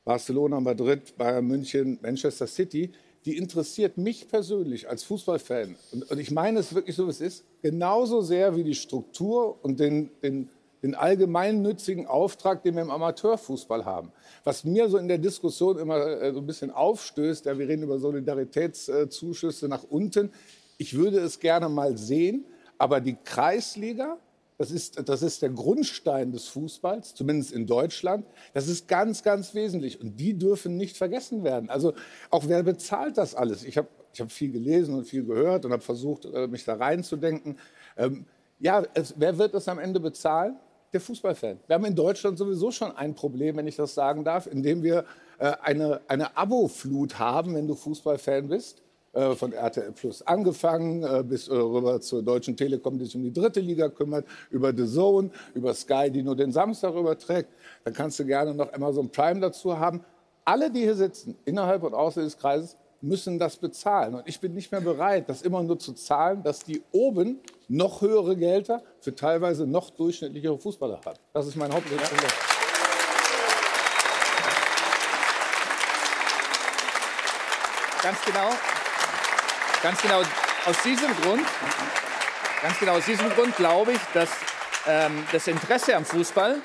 Barcelona, 0.05 0.59
Madrid, 0.59 1.17
Bayern 1.17 1.45
München, 1.45 1.99
Manchester 2.01 2.47
City, 2.47 2.91
die 3.25 3.37
interessiert 3.37 3.97
mich 3.97 4.27
persönlich 4.27 4.89
als 4.89 5.03
Fußballfan. 5.03 5.75
Und, 5.91 6.09
und 6.09 6.19
ich 6.19 6.31
meine 6.31 6.59
es 6.59 6.73
wirklich 6.73 6.95
so, 6.95 7.05
wie 7.05 7.11
es 7.11 7.21
ist, 7.21 7.43
genauso 7.61 8.21
sehr 8.21 8.55
wie 8.55 8.63
die 8.63 8.75
Struktur 8.75 9.63
und 9.63 9.79
den, 9.79 10.09
den, 10.23 10.49
den 10.81 10.95
allgemeinnützigen 10.95 12.07
Auftrag, 12.07 12.63
den 12.63 12.75
wir 12.75 12.81
im 12.81 12.91
Amateurfußball 12.91 13.85
haben. 13.85 14.11
Was 14.43 14.63
mir 14.63 14.89
so 14.89 14.97
in 14.97 15.07
der 15.07 15.17
Diskussion 15.17 15.77
immer 15.77 15.97
äh, 16.21 16.33
so 16.33 16.39
ein 16.39 16.45
bisschen 16.45 16.71
aufstößt, 16.71 17.45
ja, 17.45 17.57
wir 17.57 17.67
reden 17.67 17.83
über 17.83 17.99
Solidaritätszuschüsse 17.99 19.67
nach 19.67 19.83
unten. 19.83 20.31
Ich 20.77 20.95
würde 20.95 21.19
es 21.19 21.39
gerne 21.39 21.69
mal 21.69 21.97
sehen, 21.97 22.45
aber 22.77 23.01
die 23.01 23.17
Kreisliga, 23.23 24.17
das 24.57 24.71
ist, 24.71 25.07
das 25.07 25.21
ist 25.21 25.41
der 25.41 25.49
Grundstein 25.49 26.31
des 26.31 26.47
Fußballs, 26.47 27.15
zumindest 27.15 27.51
in 27.51 27.65
Deutschland. 27.65 28.25
Das 28.53 28.67
ist 28.67 28.87
ganz, 28.87 29.23
ganz 29.23 29.53
wesentlich. 29.53 29.99
Und 30.01 30.17
die 30.19 30.37
dürfen 30.37 30.77
nicht 30.77 30.97
vergessen 30.97 31.43
werden. 31.43 31.69
Also 31.69 31.93
auch 32.29 32.47
wer 32.47 32.63
bezahlt 32.63 33.17
das 33.17 33.35
alles? 33.35 33.63
Ich 33.63 33.77
habe 33.77 33.87
ich 34.13 34.21
hab 34.21 34.31
viel 34.31 34.51
gelesen 34.51 34.95
und 34.95 35.05
viel 35.05 35.23
gehört 35.23 35.65
und 35.65 35.71
habe 35.71 35.83
versucht, 35.83 36.25
äh, 36.25 36.47
mich 36.47 36.65
da 36.65 36.75
reinzudenken. 36.75 37.57
Ähm, 37.97 38.25
ja, 38.59 38.83
es, 38.93 39.13
wer 39.17 39.37
wird 39.37 39.53
das 39.53 39.67
am 39.67 39.79
Ende 39.79 39.99
bezahlen? 39.99 40.57
Der 40.91 40.99
Fußballfan. 40.99 41.59
Wir 41.67 41.75
haben 41.75 41.85
in 41.85 41.95
Deutschland 41.95 42.39
sowieso 42.39 42.71
schon 42.71 42.91
ein 42.95 43.13
Problem, 43.13 43.57
wenn 43.57 43.67
ich 43.67 43.75
das 43.75 43.93
sagen 43.93 44.23
darf, 44.23 44.47
indem 44.47 44.81
wir 44.81 45.05
äh, 45.37 45.51
eine, 45.61 46.01
eine 46.07 46.35
Abo-Flut 46.35 47.19
haben, 47.19 47.53
wenn 47.53 47.67
du 47.67 47.75
Fußballfan 47.75 48.47
bist 48.47 48.81
äh, 49.13 49.35
von 49.35 49.53
RTL 49.53 49.91
Plus 49.91 50.23
angefangen, 50.23 51.03
äh, 51.03 51.23
bis 51.23 51.47
äh, 51.47 51.53
rüber 51.53 52.01
zur 52.01 52.23
Deutschen 52.23 52.57
Telekom, 52.57 52.97
die 52.97 53.05
sich 53.05 53.15
um 53.15 53.21
die 53.21 53.31
dritte 53.31 53.59
Liga 53.59 53.87
kümmert, 53.89 54.25
über 54.49 54.73
The 54.75 54.87
Zone, 54.87 55.29
über 55.53 55.75
Sky, 55.75 56.09
die 56.09 56.23
nur 56.23 56.35
den 56.35 56.51
Samstag 56.51 56.95
überträgt. 56.95 57.49
Dann 57.83 57.93
kannst 57.93 58.17
du 58.17 58.25
gerne 58.25 58.55
noch 58.55 58.73
Amazon 58.73 59.11
Prime 59.11 59.39
dazu 59.39 59.77
haben. 59.77 60.03
Alle, 60.43 60.71
die 60.71 60.79
hier 60.79 60.95
sitzen, 60.95 61.35
innerhalb 61.45 61.83
und 61.83 61.93
außerhalb 61.93 62.25
des 62.25 62.37
Kreises, 62.39 62.77
müssen 63.01 63.39
das 63.39 63.57
bezahlen. 63.57 64.15
Und 64.15 64.27
ich 64.27 64.39
bin 64.39 64.53
nicht 64.53 64.71
mehr 64.71 64.81
bereit, 64.81 65.29
das 65.29 65.41
immer 65.41 65.63
nur 65.63 65.79
zu 65.79 65.93
zahlen, 65.93 66.43
dass 66.43 66.59
die 66.59 66.83
oben 66.91 67.39
noch 67.67 68.01
höhere 68.01 68.35
Gelder 68.35 68.81
für 68.99 69.15
teilweise 69.15 69.65
noch 69.65 69.89
durchschnittlichere 69.91 70.57
Fußballer 70.57 70.99
haben. 71.05 71.19
Das 71.33 71.47
ist 71.47 71.55
mein 71.55 71.71
Hauptproblem. 71.71 72.07
Ganz 78.01 78.25
genau. 78.25 78.49
Ganz 79.81 80.01
genau 80.01 80.21
aus 80.65 80.83
diesem 80.83 81.09
Grund, 81.21 81.45
ganz 82.61 82.79
genau 82.79 82.97
aus 82.97 83.05
diesem 83.05 83.29
Grund 83.29 83.55
glaube 83.55 83.93
ich, 83.93 83.99
dass 84.13 84.29
ähm, 84.87 85.25
das 85.31 85.47
Interesse 85.47 85.95
am 85.95 86.03
Fußball 86.03 86.57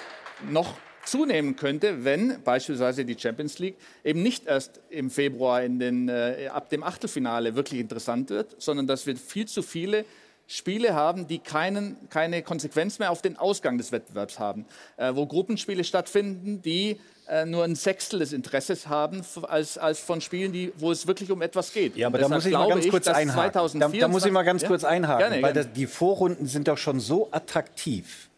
noch 0.50 0.74
zunehmen 1.06 1.56
könnte, 1.56 2.04
wenn 2.04 2.42
beispielsweise 2.42 3.04
die 3.04 3.18
Champions 3.18 3.58
League 3.58 3.76
eben 4.04 4.22
nicht 4.22 4.46
erst 4.46 4.80
im 4.90 5.10
Februar 5.10 5.62
in 5.62 5.78
den, 5.78 6.08
äh, 6.08 6.48
ab 6.52 6.70
dem 6.70 6.82
Achtelfinale 6.82 7.54
wirklich 7.54 7.80
interessant 7.80 8.30
wird, 8.30 8.54
sondern 8.58 8.86
dass 8.86 9.06
wir 9.06 9.16
viel 9.16 9.46
zu 9.46 9.62
viele 9.62 10.04
Spiele 10.46 10.94
haben, 10.94 11.26
die 11.26 11.38
keinen, 11.38 11.96
keine 12.10 12.42
Konsequenz 12.42 12.98
mehr 12.98 13.10
auf 13.10 13.22
den 13.22 13.36
Ausgang 13.36 13.78
des 13.78 13.92
Wettbewerbs 13.92 14.38
haben, 14.38 14.66
äh, 14.96 15.14
wo 15.14 15.26
Gruppenspiele 15.26 15.84
stattfinden, 15.84 16.60
die 16.60 17.00
äh, 17.28 17.46
nur 17.46 17.64
ein 17.64 17.74
Sechstel 17.74 18.18
des 18.18 18.34
Interesses 18.34 18.88
haben 18.88 19.22
als, 19.48 19.78
als 19.78 20.00
von 20.00 20.20
Spielen, 20.20 20.52
die, 20.52 20.72
wo 20.76 20.92
es 20.92 21.06
wirklich 21.06 21.30
um 21.30 21.40
etwas 21.40 21.72
geht. 21.72 21.96
Ja, 21.96 22.08
aber 22.08 22.18
da 22.18 22.28
muss 22.28 22.44
ich 22.44 22.52
mal 22.52 22.68
ganz 22.68 22.88
kurz 22.88 23.08
einhaken. 23.08 23.80
Da, 23.80 23.88
da, 23.88 24.08
muss 24.08 24.26
ich 24.26 24.32
mal 24.32 24.42
ganz 24.42 24.62
ja? 24.62 24.68
kurz 24.68 24.84
einhaken, 24.84 25.20
Gerne, 25.20 25.42
weil 25.42 25.52
gerne. 25.54 25.68
Das, 25.68 25.72
die 25.72 25.86
Vorrunden 25.86 26.46
sind 26.46 26.68
doch 26.68 26.78
schon 26.78 27.00
so 27.00 27.28
attraktiv. 27.30 28.28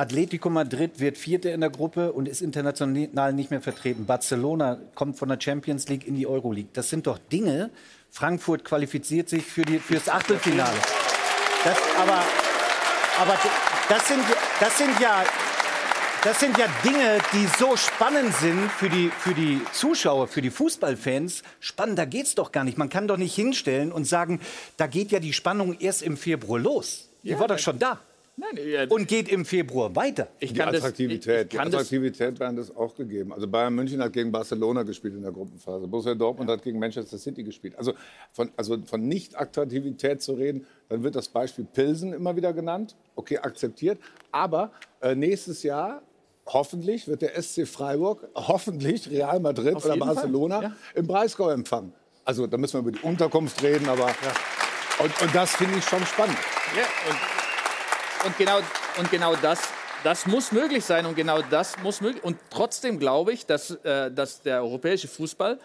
Atletico 0.00 0.48
Madrid 0.48 0.98
wird 0.98 1.18
Vierter 1.18 1.52
in 1.52 1.60
der 1.60 1.68
Gruppe 1.68 2.14
und 2.14 2.26
ist 2.26 2.40
international 2.40 3.34
nicht 3.34 3.50
mehr 3.50 3.60
vertreten. 3.60 4.06
Barcelona 4.06 4.78
kommt 4.94 5.18
von 5.18 5.28
der 5.28 5.38
Champions 5.38 5.90
League 5.90 6.06
in 6.06 6.16
die 6.16 6.26
Euroleague. 6.26 6.70
Das 6.72 6.88
sind 6.88 7.06
doch 7.06 7.18
Dinge. 7.18 7.68
Frankfurt 8.10 8.64
qualifiziert 8.64 9.28
sich 9.28 9.44
für 9.44 9.60
die, 9.60 9.78
fürs 9.78 10.08
Achtelfinale. 10.08 10.78
Das, 11.64 11.76
aber, 11.98 12.22
aber 13.20 13.38
das 13.90 14.08
sind, 14.08 14.22
das 14.58 14.78
sind 14.78 14.98
ja 15.00 15.22
das 16.24 16.40
sind 16.40 16.56
ja 16.58 16.66
Dinge, 16.82 17.18
die 17.32 17.46
so 17.58 17.76
spannend 17.76 18.34
sind 18.36 18.70
für 18.72 18.88
die, 18.88 19.08
für 19.08 19.34
die 19.34 19.60
Zuschauer, 19.72 20.28
für 20.28 20.42
die 20.42 20.50
Fußballfans. 20.50 21.42
Spannender 21.60 22.06
geht's 22.06 22.34
doch 22.34 22.52
gar 22.52 22.64
nicht. 22.64 22.78
Man 22.78 22.88
kann 22.88 23.06
doch 23.06 23.16
nicht 23.18 23.34
hinstellen 23.34 23.92
und 23.92 24.04
sagen, 24.04 24.40
da 24.78 24.86
geht 24.86 25.12
ja 25.12 25.20
die 25.20 25.32
Spannung 25.32 25.78
erst 25.78 26.02
im 26.02 26.16
Februar 26.16 26.58
los. 26.58 27.08
Die 27.22 27.30
Ja, 27.30 27.38
war 27.38 27.48
doch 27.48 27.58
schon 27.58 27.78
da. 27.78 28.00
Nein, 28.40 28.66
ja, 28.66 28.86
Und 28.88 29.06
geht 29.06 29.28
im 29.28 29.44
Februar 29.44 29.94
weiter. 29.94 30.28
ich 30.38 30.52
Die 30.52 30.58
kann 30.58 30.72
das, 30.72 30.82
Attraktivität, 30.82 31.46
ich, 31.48 31.52
ich 31.52 31.58
kann 31.58 31.66
die 31.66 31.72
das, 31.72 31.82
Attraktivität 31.82 32.40
werden 32.40 32.56
das 32.56 32.74
auch 32.74 32.94
gegeben. 32.94 33.34
Also 33.34 33.46
Bayern 33.46 33.74
München 33.74 34.02
hat 34.02 34.14
gegen 34.14 34.32
Barcelona 34.32 34.82
gespielt 34.82 35.14
in 35.14 35.22
der 35.22 35.32
Gruppenphase. 35.32 35.86
Borussia 35.86 36.14
Dortmund 36.14 36.48
hat 36.48 36.62
gegen 36.62 36.78
Manchester 36.78 37.18
City 37.18 37.42
gespielt. 37.42 37.76
Also 37.76 37.92
von, 38.32 38.50
also 38.56 38.78
von 38.86 39.06
Nicht-Attraktivität 39.06 40.22
zu 40.22 40.32
reden, 40.32 40.66
dann 40.88 41.02
wird 41.02 41.16
das 41.16 41.28
Beispiel 41.28 41.66
Pilsen 41.66 42.14
immer 42.14 42.34
wieder 42.34 42.54
genannt. 42.54 42.96
Okay, 43.14 43.36
akzeptiert. 43.36 43.98
Aber 44.32 44.72
äh, 45.02 45.14
nächstes 45.14 45.62
Jahr 45.62 46.00
hoffentlich 46.46 47.08
wird 47.08 47.20
der 47.20 47.40
SC 47.40 47.68
Freiburg 47.68 48.26
hoffentlich 48.34 49.10
Real 49.10 49.38
Madrid 49.40 49.74
Auf 49.74 49.84
oder 49.84 49.98
Barcelona 49.98 50.62
ja. 50.62 50.76
im 50.94 51.06
Breisgau 51.06 51.50
empfangen. 51.50 51.92
Also 52.24 52.46
da 52.46 52.56
müssen 52.56 52.74
wir 52.74 52.88
über 52.88 52.92
die 52.92 53.04
Unterkunft 53.06 53.62
reden, 53.62 53.86
aber 53.88 54.06
und, 55.02 55.22
und 55.22 55.34
das 55.34 55.56
finde 55.56 55.78
ich 55.78 55.84
schon 55.84 56.04
spannend. 56.06 56.38
Ja, 56.76 56.84
und, 58.24 58.36
genau, 58.36 58.58
und 58.98 59.10
genau 59.10 59.34
das, 59.36 59.60
das 60.04 60.26
muss 60.26 60.52
möglich 60.52 60.84
sein 60.84 61.06
und 61.06 61.14
genau 61.14 61.42
das 61.42 61.78
muss 61.78 62.00
möglich. 62.00 62.22
Und 62.22 62.38
trotzdem 62.50 62.98
glaube 62.98 63.32
ich, 63.32 63.46
dass, 63.46 63.70
äh, 63.70 64.10
dass 64.10 64.42
der 64.42 64.62
europäische 64.62 65.08
Fußball 65.08 65.58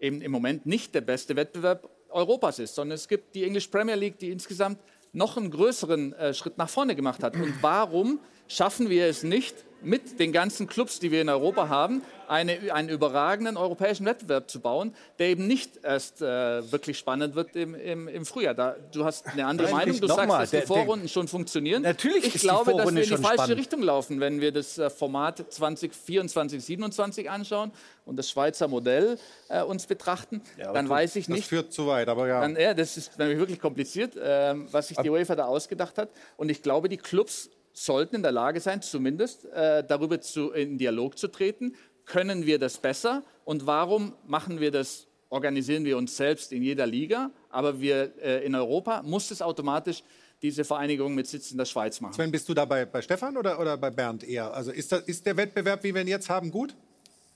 eben 0.00 0.20
im 0.20 0.32
Moment 0.32 0.66
nicht 0.66 0.94
der 0.94 1.00
beste 1.00 1.36
Wettbewerb 1.36 1.88
Europas 2.10 2.58
ist, 2.58 2.74
sondern 2.74 2.94
es 2.94 3.08
gibt 3.08 3.34
die 3.34 3.44
English 3.44 3.68
Premier 3.68 3.96
League, 3.96 4.18
die 4.18 4.30
insgesamt 4.30 4.78
noch 5.12 5.36
einen 5.36 5.50
größeren 5.50 6.12
äh, 6.14 6.34
Schritt 6.34 6.58
nach 6.58 6.68
vorne 6.68 6.94
gemacht 6.94 7.22
hat. 7.22 7.36
Und 7.36 7.54
warum 7.62 8.20
schaffen 8.48 8.90
wir 8.90 9.06
es 9.06 9.22
nicht, 9.22 9.54
mit 9.84 10.18
den 10.18 10.32
ganzen 10.32 10.66
Clubs, 10.66 10.98
die 10.98 11.10
wir 11.10 11.20
in 11.22 11.28
Europa 11.28 11.68
haben, 11.68 12.02
eine, 12.26 12.72
einen 12.72 12.88
überragenden 12.88 13.58
europäischen 13.58 14.06
Wettbewerb 14.06 14.48
zu 14.50 14.58
bauen, 14.60 14.94
der 15.18 15.28
eben 15.28 15.46
nicht 15.46 15.84
erst 15.84 16.22
äh, 16.22 16.72
wirklich 16.72 16.96
spannend 16.98 17.34
wird 17.34 17.54
im, 17.54 17.74
im, 17.74 18.08
im 18.08 18.24
Frühjahr. 18.24 18.54
Da, 18.54 18.76
du 18.92 19.04
hast 19.04 19.26
eine 19.26 19.44
andere 19.46 19.68
Nein, 19.68 19.76
Meinung, 19.76 20.00
du 20.00 20.06
sagst, 20.06 20.26
mal, 20.28 20.38
dass 20.40 20.50
die 20.50 20.56
der- 20.56 20.66
der- 20.66 20.68
Vorrunden 20.68 21.08
schon 21.08 21.28
funktionieren. 21.28 21.82
Natürlich 21.82 22.24
ich 22.28 22.34
ist 22.36 22.42
die 22.44 22.48
glaube, 22.48 22.70
dass 22.72 22.80
Vorrunde 22.80 23.02
wir 23.02 23.10
in 23.10 23.16
die 23.16 23.22
falsche 23.22 23.42
spannend. 23.42 23.58
Richtung 23.58 23.82
laufen, 23.82 24.20
wenn 24.20 24.40
wir 24.40 24.52
das 24.52 24.78
äh, 24.78 24.88
Format 24.88 25.44
2024, 25.52 26.64
27 26.64 27.30
anschauen 27.30 27.72
und 28.06 28.16
das 28.16 28.30
Schweizer 28.30 28.68
Modell 28.68 29.18
äh, 29.48 29.62
uns 29.62 29.86
betrachten. 29.86 30.40
dann 30.58 30.88
weiß 30.88 31.16
ich 31.16 31.26
Das 31.26 31.34
nicht, 31.36 31.48
führt 31.48 31.72
zu 31.74 31.86
weit, 31.86 32.08
aber 32.08 32.26
ja. 32.26 32.40
dann, 32.40 32.56
ja, 32.56 32.72
das 32.74 32.96
ist 32.96 33.18
nämlich 33.18 33.38
wirklich 33.38 33.60
kompliziert, 33.60 34.14
ähm, 34.20 34.66
was 34.70 34.88
sich 34.88 34.96
die 34.96 35.10
UEFA 35.10 35.36
da 35.36 35.44
ausgedacht 35.44 35.98
hat. 35.98 36.08
Und 36.38 36.48
ich 36.50 36.62
glaube, 36.62 36.88
die 36.88 36.96
Clubs 36.96 37.50
sollten 37.74 38.16
in 38.16 38.22
der 38.22 38.32
Lage 38.32 38.60
sein, 38.60 38.80
zumindest 38.80 39.44
äh, 39.46 39.84
darüber 39.86 40.20
zu, 40.20 40.52
in 40.52 40.78
Dialog 40.78 41.18
zu 41.18 41.28
treten. 41.28 41.74
Können 42.06 42.46
wir 42.46 42.58
das 42.58 42.78
besser? 42.78 43.22
Und 43.44 43.66
warum 43.66 44.14
machen 44.26 44.60
wir 44.60 44.70
das? 44.70 45.06
Organisieren 45.30 45.84
wir 45.84 45.98
uns 45.98 46.16
selbst 46.16 46.52
in 46.52 46.62
jeder 46.62 46.86
Liga, 46.86 47.32
aber 47.50 47.80
wir 47.80 48.12
äh, 48.22 48.46
in 48.46 48.54
Europa 48.54 49.02
muss 49.02 49.32
es 49.32 49.42
automatisch 49.42 50.04
diese 50.40 50.62
Vereinigung 50.62 51.12
mit 51.14 51.26
Sitz 51.26 51.50
in 51.50 51.58
der 51.58 51.64
Schweiz 51.64 52.00
machen. 52.00 52.14
Sven, 52.14 52.30
bist 52.30 52.48
du 52.48 52.54
da 52.54 52.64
bei, 52.64 52.84
bei 52.84 53.02
Stefan 53.02 53.36
oder, 53.36 53.58
oder 53.58 53.76
bei 53.76 53.90
Bernd 53.90 54.22
eher? 54.22 54.54
Also 54.54 54.70
ist, 54.70 54.92
das, 54.92 55.00
ist 55.04 55.26
der 55.26 55.36
Wettbewerb, 55.36 55.82
wie 55.82 55.92
wir 55.92 56.02
ihn 56.02 56.06
jetzt 56.06 56.28
haben, 56.28 56.52
gut? 56.52 56.76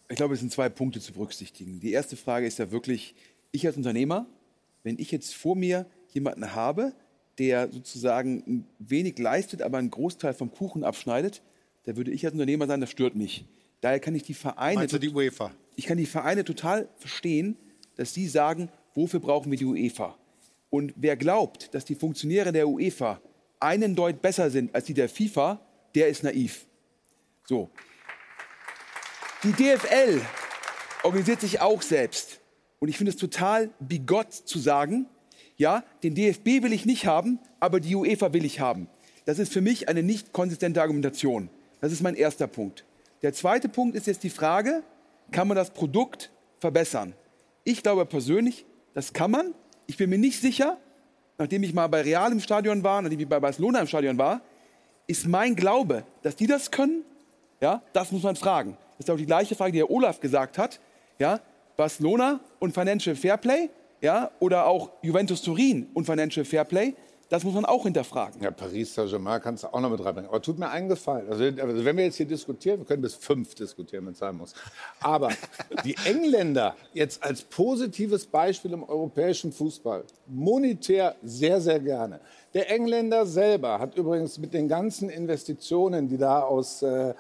Ich 0.09 0.17
glaube, 0.17 0.35
es 0.35 0.41
sind 0.41 0.53
zwei 0.53 0.69
Punkte 0.69 1.01
zu 1.01 1.13
berücksichtigen. 1.13 1.81
Die 1.81 1.91
erste 1.91 2.17
Frage 2.17 2.47
ist 2.47 2.59
ja 2.61 2.71
wirklich, 2.71 3.17
ich 3.51 3.67
als 3.67 3.77
Unternehmer, 3.77 4.27
wenn 4.85 4.99
ich 4.99 5.11
jetzt 5.11 5.35
vor 5.35 5.57
mir 5.57 5.87
jemanden 6.13 6.55
habe, 6.55 6.93
der 7.39 7.71
sozusagen 7.71 8.67
wenig 8.79 9.19
leistet, 9.19 9.63
aber 9.63 9.79
einen 9.79 9.91
Großteil 9.91 10.35
vom 10.35 10.51
Kuchen 10.51 10.85
abschneidet, 10.85 11.43
da 11.85 11.97
würde 11.97 12.11
ich 12.11 12.25
als 12.25 12.35
Unternehmer 12.35 12.67
sagen, 12.67 12.81
das 12.81 12.91
stört 12.91 13.15
mich. 13.15 13.45
Daher 13.81 14.01
kann 14.01 14.15
ich 14.15 14.25
die 14.25 14.35
Vereine, 14.35 14.87
du 14.87 14.99
die 14.99 15.11
UEFA? 15.11 15.53
ich 15.77 15.87
kann 15.87 15.99
die 15.99 16.07
Vereine 16.07 16.45
total 16.45 16.89
verstehen, 16.97 17.57
dass 17.97 18.13
sie 18.13 18.27
sagen, 18.27 18.69
wofür 18.95 19.21
brauchen 19.21 19.51
wir 19.51 19.59
die 19.59 19.65
UEFA? 19.65 20.17
Und 20.71 20.93
wer 20.97 21.17
glaubt, 21.17 21.73
dass 21.75 21.85
die 21.85 21.95
Funktionäre 21.95 22.53
der 22.53 22.69
UEFA 22.69 23.21
einen 23.61 23.95
Deut 23.95 24.21
besser 24.21 24.51
sind 24.51 24.75
als 24.75 24.85
die 24.85 24.95
der 24.95 25.09
FIFA, 25.09 25.61
der 25.95 26.09
ist 26.09 26.25
naiv. 26.25 26.67
So, 27.45 27.71
die 29.45 29.53
DFL 29.53 30.21
organisiert 31.05 31.41
sich 31.41 31.61
auch 31.61 31.81
selbst. 31.81 32.41
Und 32.81 32.89
ich 32.89 32.97
finde 32.97 33.11
es 33.11 33.17
total 33.17 33.71
bigott 33.79 34.33
zu 34.33 34.59
sagen, 34.59 35.07
ja, 35.59 35.85
den 36.03 36.15
DFB 36.15 36.63
will 36.63 36.73
ich 36.73 36.87
nicht 36.87 37.07
haben, 37.07 37.39
aber 37.61 37.81
die 37.81 37.95
UEFA 37.95 38.33
will 38.33 38.45
ich 38.45 38.61
haben. 38.61 38.89
Das 39.27 39.39
ist 39.39 39.53
für 39.53 39.61
mich 39.61 39.89
eine 39.89 40.03
nicht 40.03 40.33
konsistente 40.33 40.81
Argumentation. 40.81 41.51
Das 41.81 41.93
ist 41.93 42.01
mein 42.01 42.15
erster 42.15 42.47
Punkt. 42.47 42.85
Der 43.23 43.35
zweite 43.35 43.69
Punkt 43.69 43.97
ist 43.97 44.07
jetzt 44.07 44.23
die 44.23 44.31
Frage, 44.31 44.83
kann 45.33 45.49
man 45.49 45.57
das 45.57 45.71
Produkt 45.71 46.31
verbessern? 46.61 47.15
Ich 47.65 47.83
glaube 47.83 48.07
persönlich, 48.07 48.65
das 48.95 49.13
kann 49.13 49.31
man. 49.31 49.53
Ich 49.87 49.97
bin 49.97 50.09
mir 50.09 50.19
nicht 50.19 50.41
sicher, 50.41 50.79
nachdem 51.37 51.63
ich 51.65 51.75
mal 51.75 51.89
bei 51.89 52.03
Real 52.03 52.31
im 52.33 52.41
Stadion 52.41 52.83
war, 52.85 53.03
nachdem 53.03 53.21
ich 53.21 53.29
bei 53.29 53.41
Barcelona 53.41 53.81
im 53.81 53.87
Stadion 53.87 54.17
war, 54.17 54.41
ist 55.07 55.27
mein 55.27 55.57
Glaube, 55.57 56.05
dass 56.23 56.37
die 56.37 56.47
das 56.47 56.71
können, 56.71 57.05
ja, 57.61 57.83
das 57.93 58.13
muss 58.13 58.23
man 58.23 58.37
fragen. 58.37 58.77
Das 58.97 59.07
ist 59.07 59.11
auch 59.11 59.17
die 59.17 59.27
gleiche 59.27 59.57
Frage, 59.57 59.73
die 59.73 59.79
Herr 59.79 59.91
Olaf 59.91 60.21
gesagt 60.21 60.57
hat. 60.57 60.81
Ja, 61.19 61.41
Barcelona 61.77 62.41
und 62.61 62.73
Financial 62.73 63.17
Fairplay, 63.17 63.71
ja, 64.01 64.31
oder 64.41 64.67
auch 64.67 64.91
Juventus 65.03 65.43
Turin 65.43 65.89
und 65.95 66.05
Financial 66.05 66.45
Fairplay, 66.45 66.95
das 67.29 67.45
muss 67.45 67.53
man 67.53 67.67
auch 67.67 67.83
hinterfragen. 67.83 68.43
Ja, 68.43 68.51
Paris 68.51 68.95
Saint-Germain 68.95 69.43
kannst 69.43 69.63
du 69.63 69.69
auch 69.69 69.81
noch 69.81 69.91
mit 69.91 70.03
reinbringen. 70.03 70.31
Aber 70.31 70.41
tut 70.41 70.59
mir 70.59 70.71
einen 70.71 70.89
Gefallen. 70.89 71.29
Also, 71.31 71.45
also 71.45 71.85
wenn 71.85 71.97
wir 71.97 72.05
jetzt 72.05 72.17
hier 72.17 72.27
diskutieren, 72.27 72.79
wir 72.79 72.87
können 72.87 73.03
bis 73.03 73.15
fünf 73.15 73.55
diskutieren, 73.55 74.07
wenn 74.07 74.13
es 74.15 74.19
sein 74.19 74.35
muss. 74.35 74.55
Aber 75.01 75.29
die 75.85 75.95
Engländer 76.07 76.75
jetzt 76.95 77.23
als 77.23 77.43
positives 77.43 78.25
Beispiel 78.27 78.73
im 78.73 78.83
europäischen 78.83 79.53
Fußball, 79.53 80.05
monetär 80.27 81.17
sehr, 81.23 81.61
sehr 81.61 81.81
gerne. 81.81 82.21
Der 82.55 82.71
Engländer 82.71 83.27
selber 83.27 83.79
hat 83.79 83.95
übrigens 83.97 84.39
mit 84.39 84.55
den 84.55 84.67
ganzen 84.67 85.11
Investitionen, 85.11 86.09
die 86.09 86.17
da 86.17 86.41
aus, 86.41 86.83
äh, 86.83 87.13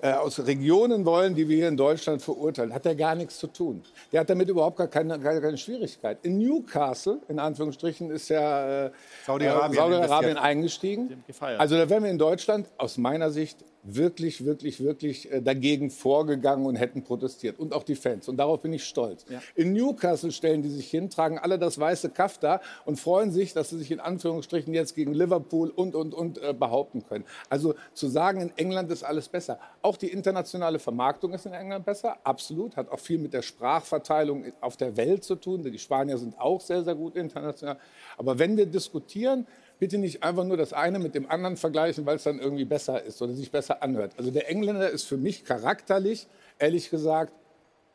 äh, 0.00 0.12
aus 0.12 0.44
Regionen 0.46 1.04
wollen, 1.04 1.34
die 1.34 1.48
wir 1.48 1.56
hier 1.56 1.68
in 1.68 1.76
Deutschland 1.76 2.22
verurteilen, 2.22 2.72
hat 2.72 2.86
er 2.86 2.94
gar 2.94 3.14
nichts 3.14 3.38
zu 3.38 3.48
tun. 3.48 3.82
Der 4.12 4.20
hat 4.20 4.30
damit 4.30 4.48
überhaupt 4.48 4.76
gar 4.76 4.86
keine, 4.86 5.18
keine, 5.18 5.40
keine 5.40 5.58
Schwierigkeit. 5.58 6.18
In 6.22 6.38
Newcastle, 6.38 7.18
in 7.28 7.38
Anführungsstrichen, 7.38 8.10
ist 8.10 8.28
ja 8.28 8.86
äh, 8.86 8.90
Saudi-Arabien 9.26 9.72
äh, 9.72 9.76
Saudi-Arabien 9.76 10.30
investiert. 10.30 10.38
eingestiegen. 10.38 11.24
Also 11.40 11.76
da 11.76 11.90
wären 11.90 12.04
wir 12.04 12.10
in 12.10 12.18
Deutschland 12.18 12.68
aus 12.76 12.96
meiner 12.96 13.30
Sicht 13.30 13.64
wirklich, 13.94 14.44
wirklich, 14.44 14.82
wirklich 14.82 15.30
äh, 15.30 15.40
dagegen 15.40 15.90
vorgegangen 15.90 16.66
und 16.66 16.76
hätten 16.76 17.02
protestiert. 17.02 17.58
Und 17.58 17.72
auch 17.72 17.82
die 17.82 17.94
Fans. 17.94 18.28
Und 18.28 18.36
darauf 18.36 18.60
bin 18.60 18.72
ich 18.72 18.84
stolz. 18.84 19.24
Ja. 19.28 19.40
In 19.54 19.72
Newcastle 19.72 20.30
stellen 20.30 20.62
die 20.62 20.68
sich 20.68 20.90
hin, 20.90 21.10
tragen 21.10 21.38
alle 21.38 21.58
das 21.58 21.78
weiße 21.78 22.10
Kaff 22.10 22.38
da 22.38 22.60
und 22.84 22.98
freuen 22.98 23.32
sich, 23.32 23.54
dass 23.54 23.70
sie 23.70 23.78
sich 23.78 23.90
in 23.90 24.00
Anführungsstrichen 24.00 24.74
jetzt 24.74 24.94
gegen 24.94 25.14
Liverpool 25.14 25.70
und, 25.70 25.94
und, 25.94 26.14
und 26.14 26.38
äh, 26.42 26.52
behaupten 26.52 27.04
können. 27.08 27.24
Also 27.48 27.74
zu 27.94 28.08
sagen, 28.08 28.40
in 28.40 28.52
England 28.56 28.90
ist 28.90 29.02
alles 29.02 29.28
besser. 29.28 29.58
Auch 29.82 29.96
die 29.96 30.08
internationale 30.08 30.78
Vermarktung 30.78 31.32
ist 31.32 31.46
in 31.46 31.52
England 31.52 31.84
besser, 31.84 32.16
absolut. 32.24 32.76
Hat 32.76 32.90
auch 32.90 33.00
viel 33.00 33.18
mit 33.18 33.32
der 33.32 33.42
Sprachverteilung 33.42 34.44
auf 34.60 34.76
der 34.76 34.96
Welt 34.96 35.24
zu 35.24 35.36
tun. 35.36 35.62
Die 35.62 35.78
Spanier 35.78 36.18
sind 36.18 36.38
auch 36.38 36.60
sehr, 36.60 36.82
sehr 36.84 36.94
gut 36.94 37.16
international. 37.16 37.78
Aber 38.16 38.38
wenn 38.38 38.56
wir 38.56 38.66
diskutieren, 38.66 39.46
bitte 39.78 39.98
nicht 39.98 40.22
einfach 40.22 40.44
nur 40.44 40.56
das 40.56 40.72
eine 40.72 40.98
mit 40.98 41.14
dem 41.14 41.30
anderen 41.30 41.56
vergleichen, 41.56 42.04
weil 42.06 42.16
es 42.16 42.24
dann 42.24 42.38
irgendwie 42.38 42.64
besser 42.64 43.02
ist 43.02 43.20
oder 43.22 43.34
sich 43.34 43.50
besser 43.50 43.82
anhört. 43.82 44.12
Also 44.18 44.30
der 44.30 44.50
Engländer 44.50 44.90
ist 44.90 45.04
für 45.04 45.16
mich 45.16 45.44
charakterlich, 45.44 46.26
ehrlich 46.58 46.90
gesagt, 46.90 47.32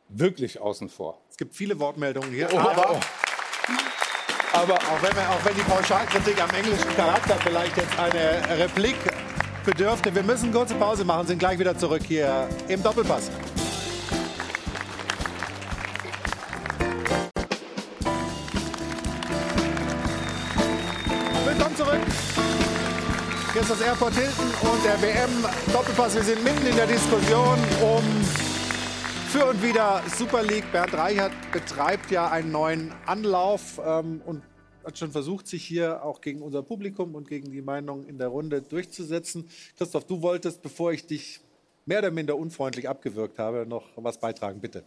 wirklich 0.08 0.60
außen 0.60 0.88
vor. 0.88 1.18
Es 1.30 1.36
gibt 1.36 1.54
viele 1.54 1.78
Wortmeldungen 1.78 2.30
hier, 2.30 2.48
Oh, 2.52 2.58
aber, 2.58 2.92
oh. 2.92 3.00
aber 4.52 4.74
auch, 4.74 5.02
wenn 5.02 5.14
wir, 5.16 5.28
auch 5.30 5.44
wenn 5.44 5.54
die 5.54 5.62
Pauschalkritik 5.62 6.42
am 6.42 6.50
englischen 6.50 6.88
Charakter 6.96 7.36
vielleicht 7.42 7.76
jetzt 7.76 7.98
eine 7.98 8.58
Replik 8.58 8.96
bedürfte, 9.64 10.14
wir 10.14 10.22
müssen 10.22 10.52
kurze 10.52 10.74
Pause 10.74 11.04
machen, 11.04 11.26
sind 11.26 11.38
gleich 11.38 11.58
wieder 11.58 11.76
zurück 11.76 12.02
hier 12.06 12.48
im 12.68 12.82
Doppelpass. 12.82 13.30
Ist 23.64 23.70
das 23.70 23.80
Airport 23.80 24.12
Hilton 24.12 24.46
und 24.70 24.84
der 24.84 25.00
WM-Doppelpass. 25.00 26.14
Wir 26.14 26.22
sind 26.22 26.44
mitten 26.44 26.66
in 26.66 26.76
der 26.76 26.86
Diskussion 26.86 27.58
um 27.80 28.04
für 29.30 29.46
und 29.46 29.62
wieder 29.62 30.02
Super 30.14 30.42
League. 30.42 30.70
Bernd 30.70 30.92
Reichert 30.92 31.32
betreibt 31.50 32.10
ja 32.10 32.30
einen 32.30 32.52
neuen 32.52 32.92
Anlauf 33.06 33.80
ähm, 33.82 34.20
und 34.26 34.42
hat 34.84 34.98
schon 34.98 35.12
versucht, 35.12 35.46
sich 35.46 35.64
hier 35.64 36.04
auch 36.04 36.20
gegen 36.20 36.42
unser 36.42 36.62
Publikum 36.62 37.14
und 37.14 37.26
gegen 37.26 37.52
die 37.52 37.62
Meinung 37.62 38.04
in 38.04 38.18
der 38.18 38.28
Runde 38.28 38.60
durchzusetzen. 38.60 39.48
Christoph, 39.78 40.04
du 40.04 40.20
wolltest, 40.20 40.60
bevor 40.60 40.92
ich 40.92 41.06
dich 41.06 41.40
mehr 41.86 42.00
oder 42.00 42.10
minder 42.10 42.36
unfreundlich 42.36 42.86
abgewürgt 42.86 43.38
habe, 43.38 43.64
noch 43.66 43.88
was 43.96 44.20
beitragen, 44.20 44.60
bitte. 44.60 44.84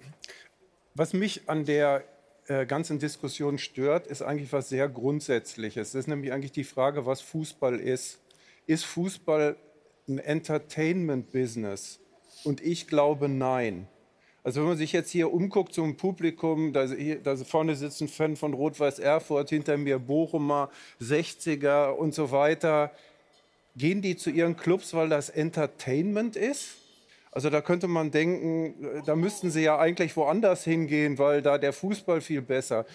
Was 0.94 1.14
mich 1.14 1.50
an 1.50 1.66
der 1.66 2.04
äh, 2.46 2.68
ganzen 2.68 3.00
Diskussion 3.00 3.58
stört, 3.58 4.06
ist 4.06 4.22
eigentlich 4.22 4.54
was 4.54 4.70
sehr 4.70 4.88
Grundsätzliches. 4.88 5.94
Das 5.94 6.00
ist 6.02 6.08
nämlich 6.08 6.32
eigentlich 6.32 6.52
die 6.52 6.64
Frage, 6.64 7.08
was 7.08 7.22
Fußball 7.22 7.80
ist. 7.80 8.20
Ist 8.68 8.86
Fußball 8.86 9.56
ein 10.08 10.20
Entertainment-Business? 10.20 12.00
Und 12.44 12.62
ich 12.62 12.88
glaube 12.88 13.30
nein. 13.30 13.88
Also 14.44 14.62
wenn 14.62 14.68
man 14.68 14.78
sich 14.78 14.92
jetzt 14.92 15.10
hier 15.10 15.34
umguckt 15.34 15.74
zum 15.74 15.98
Publikum, 15.98 16.72
da, 16.74 16.86
hier, 16.86 17.22
da 17.22 17.36
vorne 17.38 17.76
sitzt 17.76 18.02
ein 18.02 18.08
Fan 18.08 18.36
von 18.36 18.54
Rot-Weiß 18.54 19.00
Erfurt, 19.00 19.50
hinter 19.50 19.78
mir 19.78 20.00
Bochumer, 20.00 20.70
60er 21.02 21.90
und 21.90 22.14
so 22.14 22.32
weiter. 22.32 22.92
Gehen 23.76 24.02
die 24.02 24.16
zu 24.16 24.30
ihren 24.30 24.56
Clubs, 24.56 24.94
weil 24.94 25.10
das 25.10 25.30
Entertainment 25.30 26.36
ist? 26.36 26.76
Also 27.38 27.52
da 27.52 27.62
könnte 27.62 27.88
man 27.88 28.10
denken, 28.10 28.84
äh, 28.84 29.04
da 29.06 29.16
müssten 29.16 29.52
sie 29.52 29.62
ja 29.62 29.78
eigentlich 29.78 30.18
woanders 30.18 30.64
hingehen, 30.64 31.20
weil 31.20 31.44
da 31.44 31.60
der 31.60 31.72
Fußball 31.72 32.20
viel 32.20 32.42
besser, 32.42 32.88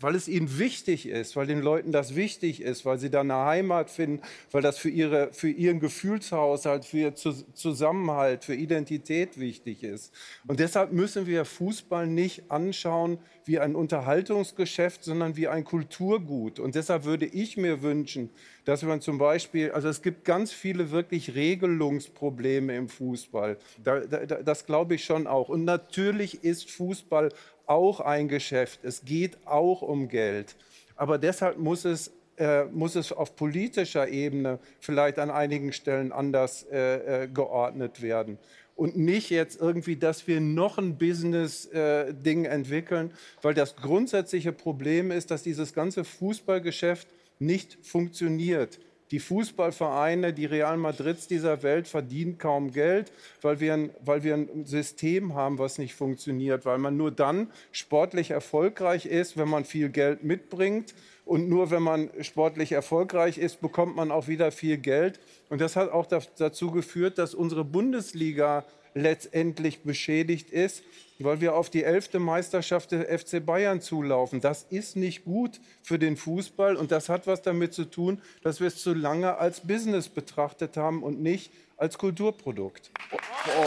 weil 0.00 0.16
es 0.16 0.26
ihnen 0.26 0.58
wichtig 0.58 1.06
ist, 1.06 1.36
weil 1.36 1.46
den 1.46 1.60
Leuten 1.60 1.92
das 1.92 2.16
wichtig 2.16 2.60
ist, 2.60 2.84
weil 2.84 2.98
sie 2.98 3.08
da 3.08 3.20
eine 3.20 3.36
Heimat 3.36 3.90
finden, 3.90 4.20
weil 4.50 4.62
das 4.62 4.78
für, 4.78 4.90
ihre, 4.90 5.32
für 5.32 5.48
ihren 5.48 5.78
Gefühlshaushalt, 5.78 6.84
für 6.84 6.98
ihr 6.98 7.14
Zus- 7.14 7.44
Zusammenhalt, 7.54 8.42
für 8.42 8.56
Identität 8.56 9.38
wichtig 9.38 9.84
ist. 9.84 10.12
Und 10.48 10.58
deshalb 10.58 10.90
müssen 10.90 11.28
wir 11.28 11.44
Fußball 11.44 12.08
nicht 12.08 12.50
anschauen 12.50 13.18
wie 13.46 13.58
ein 13.58 13.74
Unterhaltungsgeschäft, 13.74 15.04
sondern 15.04 15.36
wie 15.36 15.48
ein 15.48 15.64
Kulturgut. 15.64 16.58
Und 16.60 16.74
deshalb 16.74 17.04
würde 17.04 17.26
ich 17.26 17.56
mir 17.56 17.82
wünschen, 17.82 18.30
dass 18.64 18.82
man 18.82 19.00
zum 19.00 19.18
Beispiel, 19.18 19.70
also 19.72 19.88
es 19.88 20.00
gibt 20.02 20.24
ganz 20.24 20.52
viele 20.52 20.90
wirklich 20.90 21.34
Regelungsprobleme 21.34 22.74
im 22.76 22.88
Fußball. 22.88 23.56
Da, 23.82 24.00
da, 24.00 24.26
da- 24.26 24.42
das 24.42 24.66
glaube 24.66 24.94
ich 24.94 25.04
schon 25.04 25.26
auch. 25.26 25.48
Und 25.48 25.64
natürlich 25.64 26.42
ist 26.44 26.70
Fußball 26.70 27.30
auch 27.66 28.00
ein 28.00 28.28
Geschäft. 28.28 28.80
Es 28.84 29.04
geht 29.04 29.36
auch 29.46 29.82
um 29.82 30.08
Geld. 30.08 30.56
Aber 30.96 31.18
deshalb 31.18 31.58
muss 31.58 31.84
es, 31.84 32.12
äh, 32.36 32.64
muss 32.66 32.94
es 32.94 33.12
auf 33.12 33.36
politischer 33.36 34.08
Ebene 34.08 34.58
vielleicht 34.80 35.18
an 35.18 35.30
einigen 35.30 35.72
Stellen 35.72 36.12
anders 36.12 36.64
äh, 36.70 37.24
äh, 37.24 37.28
geordnet 37.28 38.00
werden. 38.02 38.38
Und 38.76 38.96
nicht 38.96 39.30
jetzt 39.30 39.60
irgendwie, 39.60 39.96
dass 39.96 40.26
wir 40.26 40.40
noch 40.40 40.78
ein 40.78 40.98
Business-Ding 40.98 42.44
entwickeln, 42.44 43.12
weil 43.40 43.54
das 43.54 43.76
grundsätzliche 43.76 44.52
Problem 44.52 45.10
ist, 45.10 45.30
dass 45.30 45.42
dieses 45.44 45.74
ganze 45.74 46.04
Fußballgeschäft 46.04 47.06
nicht 47.38 47.78
funktioniert. 47.82 48.80
Die 49.10 49.20
Fußballvereine, 49.20 50.32
die 50.32 50.46
Real 50.46 50.76
Madrids 50.76 51.28
dieser 51.28 51.62
Welt 51.62 51.86
verdienen 51.86 52.38
kaum 52.38 52.72
Geld, 52.72 53.12
weil 53.42 53.60
wir, 53.60 53.74
ein, 53.74 53.90
weil 54.04 54.24
wir 54.24 54.34
ein 54.34 54.64
System 54.64 55.34
haben, 55.34 55.58
was 55.58 55.78
nicht 55.78 55.94
funktioniert, 55.94 56.64
weil 56.64 56.78
man 56.78 56.96
nur 56.96 57.12
dann 57.12 57.50
sportlich 57.70 58.30
erfolgreich 58.30 59.06
ist, 59.06 59.36
wenn 59.36 59.48
man 59.48 59.64
viel 59.64 59.90
Geld 59.90 60.24
mitbringt. 60.24 60.94
Und 61.24 61.48
nur 61.48 61.70
wenn 61.70 61.82
man 61.82 62.10
sportlich 62.20 62.72
erfolgreich 62.72 63.38
ist, 63.38 63.60
bekommt 63.60 63.96
man 63.96 64.10
auch 64.10 64.28
wieder 64.28 64.52
viel 64.52 64.76
Geld. 64.76 65.20
Und 65.48 65.60
das 65.60 65.74
hat 65.76 65.90
auch 65.90 66.06
da- 66.06 66.20
dazu 66.36 66.70
geführt, 66.70 67.18
dass 67.18 67.34
unsere 67.34 67.64
Bundesliga 67.64 68.64
letztendlich 68.94 69.82
beschädigt 69.82 70.50
ist, 70.50 70.84
weil 71.18 71.40
wir 71.40 71.54
auf 71.56 71.70
die 71.70 71.82
elfte 71.82 72.18
Meisterschaft 72.18 72.92
des 72.92 73.04
FC 73.04 73.44
Bayern 73.44 73.80
zulaufen. 73.80 74.40
Das 74.40 74.64
ist 74.70 74.96
nicht 74.96 75.24
gut 75.24 75.60
für 75.82 75.98
den 75.98 76.16
Fußball 76.16 76.76
und 76.76 76.92
das 76.92 77.08
hat 77.08 77.26
was 77.26 77.42
damit 77.42 77.74
zu 77.74 77.84
tun, 77.86 78.20
dass 78.42 78.60
wir 78.60 78.68
es 78.68 78.76
zu 78.82 78.94
lange 78.94 79.36
als 79.38 79.60
Business 79.60 80.08
betrachtet 80.08 80.76
haben 80.76 81.02
und 81.02 81.20
nicht 81.20 81.52
als 81.76 81.98
Kulturprodukt. 81.98 82.90
Oh, 83.12 83.66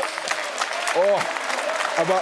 oh. 0.96 1.20
aber 1.98 2.22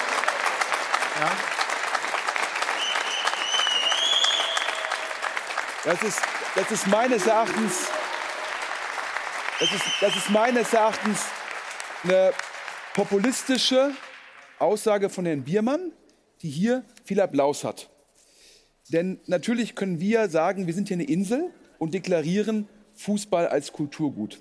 Das 5.86 6.02
ist, 6.02 6.20
das 6.56 6.72
ist 6.72 6.88
meines 6.88 7.28
Erachtens, 7.28 7.92
das 9.60 9.72
ist, 9.72 9.84
das 10.02 10.16
ist 10.16 10.32
meines 10.32 10.74
Erachtens 10.74 11.26
eine 12.04 12.34
populistische 12.96 13.92
Aussage 14.58 15.12
von 15.12 15.28
Herrn 15.28 15.44
Biermann, 15.44 15.92
die 16.42 16.50
hier 16.50 16.84
viel 17.04 17.22
Applaus 17.22 17.64
hat. 17.64 17.92
Denn 18.90 19.20
natürlich 19.28 19.76
können 19.76 20.00
wir 20.00 20.28
sagen, 20.28 20.66
wir 20.66 20.74
sind 20.74 20.88
hier 20.88 20.96
eine 20.96 21.04
Insel 21.04 21.52
und 21.78 21.94
deklarieren 21.94 22.68
Fußball 22.96 23.48
als 23.48 23.72
Kulturgut. 23.72 24.40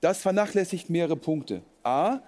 Das 0.00 0.22
vernachlässigt 0.22 0.90
mehrere 0.90 1.16
Punkte. 1.16 1.62
A, 1.84 2.18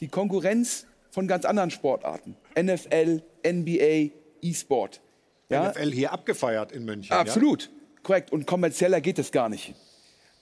die 0.00 0.08
Konkurrenz 0.08 0.84
von 1.10 1.26
ganz 1.26 1.46
anderen 1.46 1.70
Sportarten. 1.70 2.36
NFL, 2.60 3.22
NBA, 3.46 4.10
E-Sport. 4.42 5.00
Ja? 5.48 5.70
NFL 5.70 5.92
hier 5.92 6.12
abgefeiert 6.12 6.72
in 6.72 6.84
München. 6.84 7.12
Absolut, 7.14 7.70
korrekt. 8.02 8.32
Und 8.32 8.46
kommerzieller 8.46 9.00
geht 9.00 9.18
es 9.18 9.32
gar 9.32 9.48
nicht. 9.48 9.74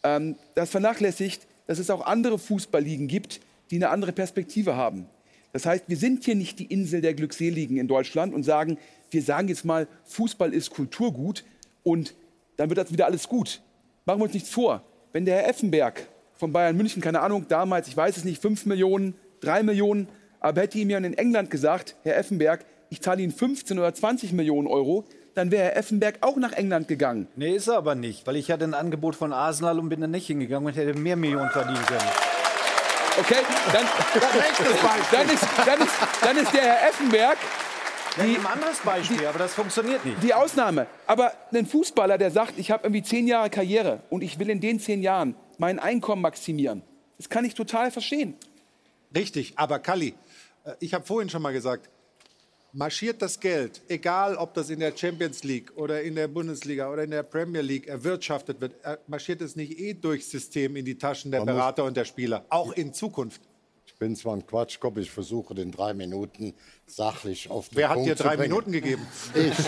Ähm, 0.03 0.37
das 0.55 0.71
vernachlässigt, 0.71 1.47
dass 1.67 1.79
es 1.79 1.91
auch 1.91 2.05
andere 2.07 2.39
Fußballligen 2.39 3.09
gibt, 3.09 3.41
die 3.71 3.77
eine 3.77 3.91
andere 3.91 4.13
Perspektive 4.13 4.77
haben. 4.77 5.07
Das 5.53 5.67
heißt, 5.67 5.85
wir 5.89 5.97
sind 5.97 6.25
hier 6.25 6.35
nicht 6.35 6.59
die 6.59 6.67
Insel 6.67 7.01
der 7.01 7.15
Glückseligen 7.15 7.77
in 7.77 7.89
Deutschland 7.89 8.35
und 8.35 8.45
sagen, 8.45 8.79
wir 9.11 9.23
sagen 9.23 9.49
jetzt 9.49 9.65
mal, 9.65 9.89
Fußball 10.05 10.53
ist 10.53 10.71
Kulturgut 10.71 11.45
und 11.83 12.15
dann 12.57 12.69
wird 12.69 12.79
das 12.79 12.93
wieder 12.93 13.07
alles 13.07 13.29
gut. 13.29 13.61
Machen 14.05 14.21
wir 14.21 14.25
uns 14.25 14.35
nichts 14.35 14.51
vor. 14.51 14.83
Wenn 15.13 15.25
der 15.25 15.37
Herr 15.37 15.49
Effenberg 15.49 16.07
von 16.35 16.53
Bayern 16.53 16.77
München, 16.77 17.03
keine 17.03 17.21
Ahnung, 17.21 17.47
damals, 17.49 17.89
ich 17.89 17.97
weiß 17.97 18.17
es 18.17 18.25
nicht, 18.25 18.41
5 18.41 18.67
Millionen, 18.67 19.15
3 19.41 19.63
Millionen, 19.65 20.09
aber 20.39 20.63
hätte 20.63 20.79
ihm 20.79 20.91
ja 20.91 20.99
in 20.99 21.15
England 21.15 21.51
gesagt, 21.51 21.97
Herr 22.03 22.17
Effenberg, 22.17 22.65
ich 22.89 23.01
zahle 23.01 23.23
Ihnen 23.23 23.33
15 23.33 23.79
oder 23.79 23.93
20 23.93 24.33
Millionen 24.33 24.67
Euro, 24.67 25.05
dann 25.35 25.51
wäre 25.51 25.65
Herr 25.65 25.77
Effenberg 25.77 26.19
auch 26.21 26.37
nach 26.37 26.53
England 26.53 26.89
gegangen. 26.89 27.29
Nee, 27.37 27.55
ist 27.55 27.69
er 27.69 27.77
aber 27.77 27.95
nicht, 27.95 28.27
weil 28.27 28.37
ich 28.37 28.51
hatte 28.51 28.65
ein 28.65 28.75
Angebot 28.75 29.15
von 29.15 29.33
Arsenal 29.33 29.79
und 29.79 29.89
bin 29.89 30.01
dann 30.01 30.11
nicht 30.11 30.27
hingegangen 30.27 30.67
und 30.67 30.77
hätte 30.77 30.99
mehr 30.99 31.17
Millionen 31.17 31.51
verdienen 31.51 31.85
können. 31.87 32.11
Okay, 33.19 33.43
dann, 33.73 33.85
dann, 35.13 35.29
ist, 35.29 35.45
dann, 35.67 35.81
ist, 35.81 35.95
dann 36.23 36.37
ist 36.37 36.53
der 36.53 36.63
Herr 36.63 36.89
Effenberg 36.89 37.39
die, 38.17 38.37
ein 38.37 38.47
anderes 38.47 38.79
Beispiel, 38.81 39.27
aber 39.27 39.39
das 39.39 39.55
funktioniert 39.55 40.05
nicht. 40.05 40.23
die 40.23 40.35
Ausnahme. 40.35 40.87
Aber 41.07 41.33
ein 41.53 41.67
Fußballer, 41.67 42.19
der 42.19 42.31
sagt, 42.31 42.59
ich 42.59 42.71
habe 42.71 42.85
irgendwie 42.85 43.03
zehn 43.03 43.27
Jahre 43.27 43.51
Karriere 43.51 44.01
und 44.11 44.23
ich 44.23 44.39
will 44.39 44.51
in 44.51 44.61
den 44.61 44.81
zehn 44.81 45.03
Jahren 45.03 45.37
mein 45.59 45.79
Einkommen 45.79 46.23
maximieren, 46.23 46.83
das 47.19 47.29
kann 47.29 47.45
ich 47.45 47.55
total 47.55 47.91
verstehen. 47.91 48.35
Richtig, 49.15 49.55
aber 49.57 49.79
Kalli, 49.79 50.15
äh, 50.65 50.73
ich 50.81 50.95
habe 50.95 51.05
vorhin 51.05 51.29
schon 51.29 51.43
mal 51.43 51.53
gesagt, 51.53 51.89
marschiert 52.73 53.21
das 53.23 53.41
Geld, 53.41 53.83
egal 53.89 54.37
ob 54.37 54.55
das 54.55 54.71
in 54.71 54.81
der 54.81 54.97
Champions 54.97 55.43
League 55.45 55.73
oder 55.77 56.03
in 56.03 56.15
der 56.15 56.29
Bundesliga 56.29 56.91
oder 56.93 57.03
in 57.05 57.11
der 57.11 57.23
Premier 57.23 57.63
League 57.63 57.89
erwirtschaftet 57.89 58.61
wird, 58.61 58.75
äh, 58.85 58.97
marschiert 59.07 59.41
es 59.43 59.57
nicht 59.57 59.79
eh 59.79 59.95
durchs 59.95 60.31
System 60.31 60.77
in 60.77 60.85
die 60.85 60.97
Taschen 60.99 61.31
der 61.31 61.45
Man 61.45 61.55
Berater 61.55 61.85
und 61.85 61.97
der 61.97 62.05
Spieler, 62.05 62.45
auch 62.49 62.73
in 62.73 62.93
Zukunft. 62.95 63.41
bin 63.99 64.17
zwar 64.17 64.35
ein 64.35 64.47
Quatschkopf, 64.47 64.97
ich 64.97 65.11
versuche 65.11 65.55
den 65.55 65.73
drei 65.73 65.93
Minuten 65.93 66.55
sachlich 66.87 67.51
auf 67.51 67.69
den 67.69 67.77
Wer 67.79 67.89
hat 67.91 67.97
Punkt 67.97 68.09
dir 68.11 68.17
zu 68.17 68.23
drei. 68.23 68.37
Minuten 68.39 68.73
gegeben? 68.73 69.07
Ich, 69.35 69.59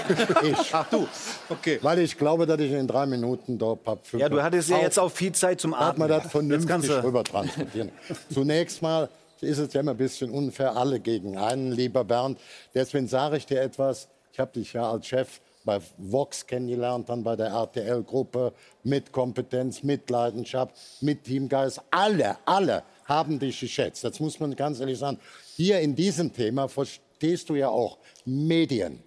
ich. 0.50 0.74
Ach 0.74 0.88
du, 0.88 1.06
okay. 1.50 1.78
Weil 1.82 1.98
ich 1.98 2.16
glaube, 2.16 2.46
dass 2.46 2.58
ich 2.58 2.72
in 2.72 2.86
drei 2.86 3.04
Minuten 3.04 3.58
da 3.58 3.76
hab 3.84 4.10
Ja, 4.14 4.30
du 4.30 4.42
hattest 4.42 4.70
ja 4.70 4.78
jetzt 4.78 4.98
auch 4.98 5.10
viel 5.10 5.32
Zeit 5.32 5.60
zum 5.60 5.78
Hat 5.78 5.98
man 5.98 6.10
Atmen. 6.10 6.22
das 6.24 6.32
vernünftig 6.32 6.66
kannst 6.70 6.88
du- 6.88 7.04
rüber 7.04 7.24
transportieren. 7.24 7.90
Zunächst 8.32 8.80
mal 8.80 9.10
ist 9.42 9.58
es 9.58 9.72
ja 9.72 9.80
immer 9.80 9.92
ein 9.92 9.96
bisschen 9.96 10.30
unfair, 10.30 10.76
alle 10.76 11.00
gegen 11.00 11.36
einen, 11.36 11.72
lieber 11.72 12.04
Bernd. 12.04 12.38
Deswegen 12.74 13.08
sage 13.08 13.36
ich 13.36 13.46
dir 13.46 13.60
etwas. 13.60 14.08
Ich 14.32 14.40
habe 14.40 14.52
dich 14.52 14.72
ja 14.72 14.90
als 14.90 15.06
Chef 15.06 15.40
bei 15.64 15.80
Vox 15.98 16.46
kennengelernt, 16.46 17.08
dann 17.08 17.22
bei 17.22 17.36
der 17.36 17.48
RTL-Gruppe, 17.48 18.52
mit 18.82 19.12
Kompetenz, 19.12 19.82
mit 19.82 20.08
Leidenschaft, 20.10 20.74
mit 21.00 21.24
Teamgeist. 21.24 21.80
Alle, 21.90 22.36
alle 22.44 22.82
haben 23.04 23.38
dich 23.38 23.60
geschätzt. 23.60 24.04
Das 24.04 24.18
muss 24.20 24.40
man 24.40 24.56
ganz 24.56 24.80
ehrlich 24.80 24.98
sagen. 24.98 25.18
Hier 25.56 25.80
in 25.80 25.94
diesem 25.94 26.32
Thema 26.32 26.68
verstehst 26.68 27.48
du 27.48 27.54
ja 27.54 27.68
auch 27.68 27.98
Medien 28.24 29.02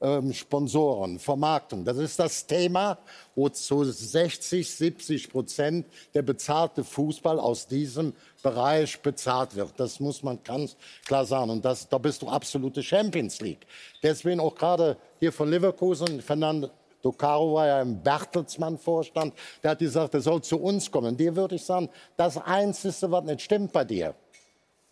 ähm, 0.00 0.32
Sponsoren, 0.32 1.18
Vermarktung. 1.18 1.84
Das 1.84 1.96
ist 1.98 2.18
das 2.18 2.46
Thema, 2.46 2.98
wo 3.34 3.48
zu 3.48 3.84
60, 3.84 4.68
70 4.68 5.30
Prozent 5.30 5.86
der 6.14 6.22
bezahlte 6.22 6.84
Fußball 6.84 7.38
aus 7.38 7.66
diesem 7.66 8.14
Bereich 8.42 9.00
bezahlt 9.00 9.54
wird. 9.54 9.72
Das 9.76 10.00
muss 10.00 10.22
man 10.22 10.42
ganz 10.42 10.76
klar 11.06 11.24
sagen. 11.24 11.50
Und 11.50 11.64
das, 11.64 11.88
da 11.88 11.98
bist 11.98 12.22
du 12.22 12.28
absolute 12.28 12.82
Champions 12.82 13.40
League. 13.40 13.66
Deswegen 14.02 14.40
auch 14.40 14.54
gerade 14.54 14.96
hier 15.18 15.32
von 15.32 15.50
Leverkusen, 15.50 16.20
Fernando 16.22 16.70
Docaro 17.02 17.54
war 17.54 17.66
ja 17.66 17.80
im 17.80 18.02
Bertelsmann-Vorstand, 18.02 19.32
der 19.62 19.70
hat 19.70 19.78
gesagt, 19.78 20.12
er 20.12 20.20
soll 20.20 20.42
zu 20.42 20.60
uns 20.60 20.90
kommen. 20.90 21.16
Dir 21.16 21.34
würde 21.34 21.54
ich 21.54 21.64
sagen, 21.64 21.88
das 22.16 22.36
Einzige, 22.36 23.10
was 23.10 23.24
nicht 23.24 23.40
stimmt 23.40 23.72
bei 23.72 23.84
dir, 23.84 24.14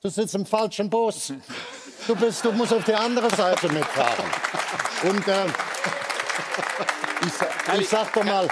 Du 0.00 0.08
sitzt 0.08 0.36
im 0.36 0.46
falschen 0.46 0.88
Bus. 0.88 1.32
Du, 2.06 2.16
bist, 2.16 2.44
du 2.44 2.52
musst 2.52 2.72
auf 2.72 2.84
die 2.84 2.94
andere 2.94 3.28
Seite 3.34 3.68
mitfahren. 3.68 4.24
Und 5.02 5.28
äh, 5.28 5.46
ich, 7.26 7.80
ich 7.80 7.88
sag 7.88 8.12
doch 8.12 8.24
mal, 8.24 8.48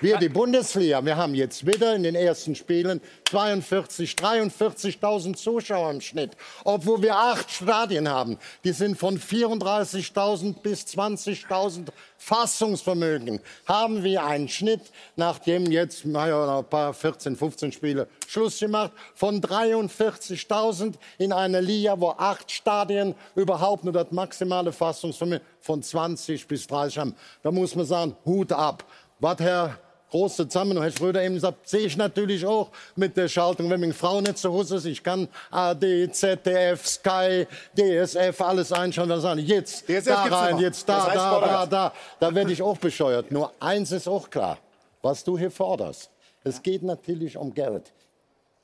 wir, 0.00 0.16
die 0.18 0.28
Bundesliga, 0.28 1.04
wir 1.04 1.16
haben 1.16 1.34
jetzt 1.34 1.66
wieder 1.66 1.94
in 1.96 2.04
den 2.04 2.14
ersten 2.14 2.54
Spielen 2.54 3.00
42, 3.30 4.12
43.000 4.12 5.34
Zuschauer 5.34 5.90
im 5.90 6.00
Schnitt. 6.00 6.36
Obwohl 6.62 7.02
wir 7.02 7.16
acht 7.16 7.50
Stadien 7.50 8.08
haben. 8.08 8.38
Die 8.62 8.72
sind 8.72 8.96
von 8.96 9.18
34.000 9.18 10.62
bis 10.62 10.84
20.000 10.84 11.88
Fassungsvermögen. 12.16 13.40
Haben 13.66 14.04
wir 14.04 14.24
einen 14.24 14.48
Schnitt, 14.48 14.82
nachdem 15.16 15.66
jetzt 15.70 16.04
naja, 16.04 16.58
ein 16.58 16.64
paar 16.64 16.94
14, 16.94 17.36
15 17.36 17.72
Spiele 17.72 18.06
Schluss 18.26 18.60
gemacht, 18.60 18.92
von 19.14 19.40
43.000 19.40 20.94
in 21.18 21.32
einer 21.32 21.60
Liga, 21.60 21.98
wo 21.98 22.10
acht 22.10 22.50
Stadien 22.50 23.14
überhaupt 23.34 23.82
nur 23.82 23.92
das 23.92 24.12
maximale 24.12 24.72
Fassungsvermögen 24.72 25.44
von 25.60 25.82
20 25.82 26.46
bis 26.46 26.66
30 26.68 26.98
haben. 26.98 27.14
Da 27.42 27.50
muss 27.50 27.74
man 27.74 27.84
sagen, 27.84 28.16
Hut 28.24 28.52
ab. 28.52 28.84
Was 29.20 29.40
Herr 29.40 29.78
Groß 30.10 30.36
zusammen 30.36 30.76
und 30.76 30.82
Herr 30.82 30.90
Schröder 30.90 31.22
eben 31.22 31.38
sagt, 31.38 31.68
sehe 31.68 31.86
ich 31.86 31.96
natürlich 31.96 32.46
auch 32.46 32.70
mit 32.96 33.16
der 33.16 33.28
Schaltung, 33.28 33.68
wenn 33.68 33.80
meine 33.80 33.92
Frau 33.92 34.20
nicht 34.20 34.38
zu 34.38 34.52
Hause 34.52 34.76
ist. 34.76 34.86
Ich 34.86 35.02
kann 35.02 35.28
AD, 35.50 36.10
ZDF, 36.12 36.86
Sky, 36.86 37.46
DSF, 37.76 38.40
alles 38.40 38.72
einschauen. 38.72 39.08
Dann 39.08 39.20
sagen, 39.20 39.40
jetzt 39.40 39.86
DSF 39.88 40.04
da 40.04 40.24
rein, 40.24 40.58
jetzt 40.58 40.88
da, 40.88 40.96
Das 40.96 41.06
heißt 41.06 41.16
da, 41.16 41.40
da, 41.40 41.66
da. 41.66 41.92
Da 42.20 42.34
werde 42.34 42.52
ich 42.52 42.62
auch 42.62 42.78
bescheuert. 42.78 43.30
Nur 43.30 43.52
eins 43.60 43.92
ist 43.92 44.08
auch 44.08 44.30
klar, 44.30 44.58
was 45.02 45.22
du 45.24 45.36
hier 45.36 45.50
forderst. 45.50 46.10
Es 46.44 46.62
geht 46.62 46.82
natürlich 46.82 47.36
um 47.36 47.52
Geld. 47.52 47.92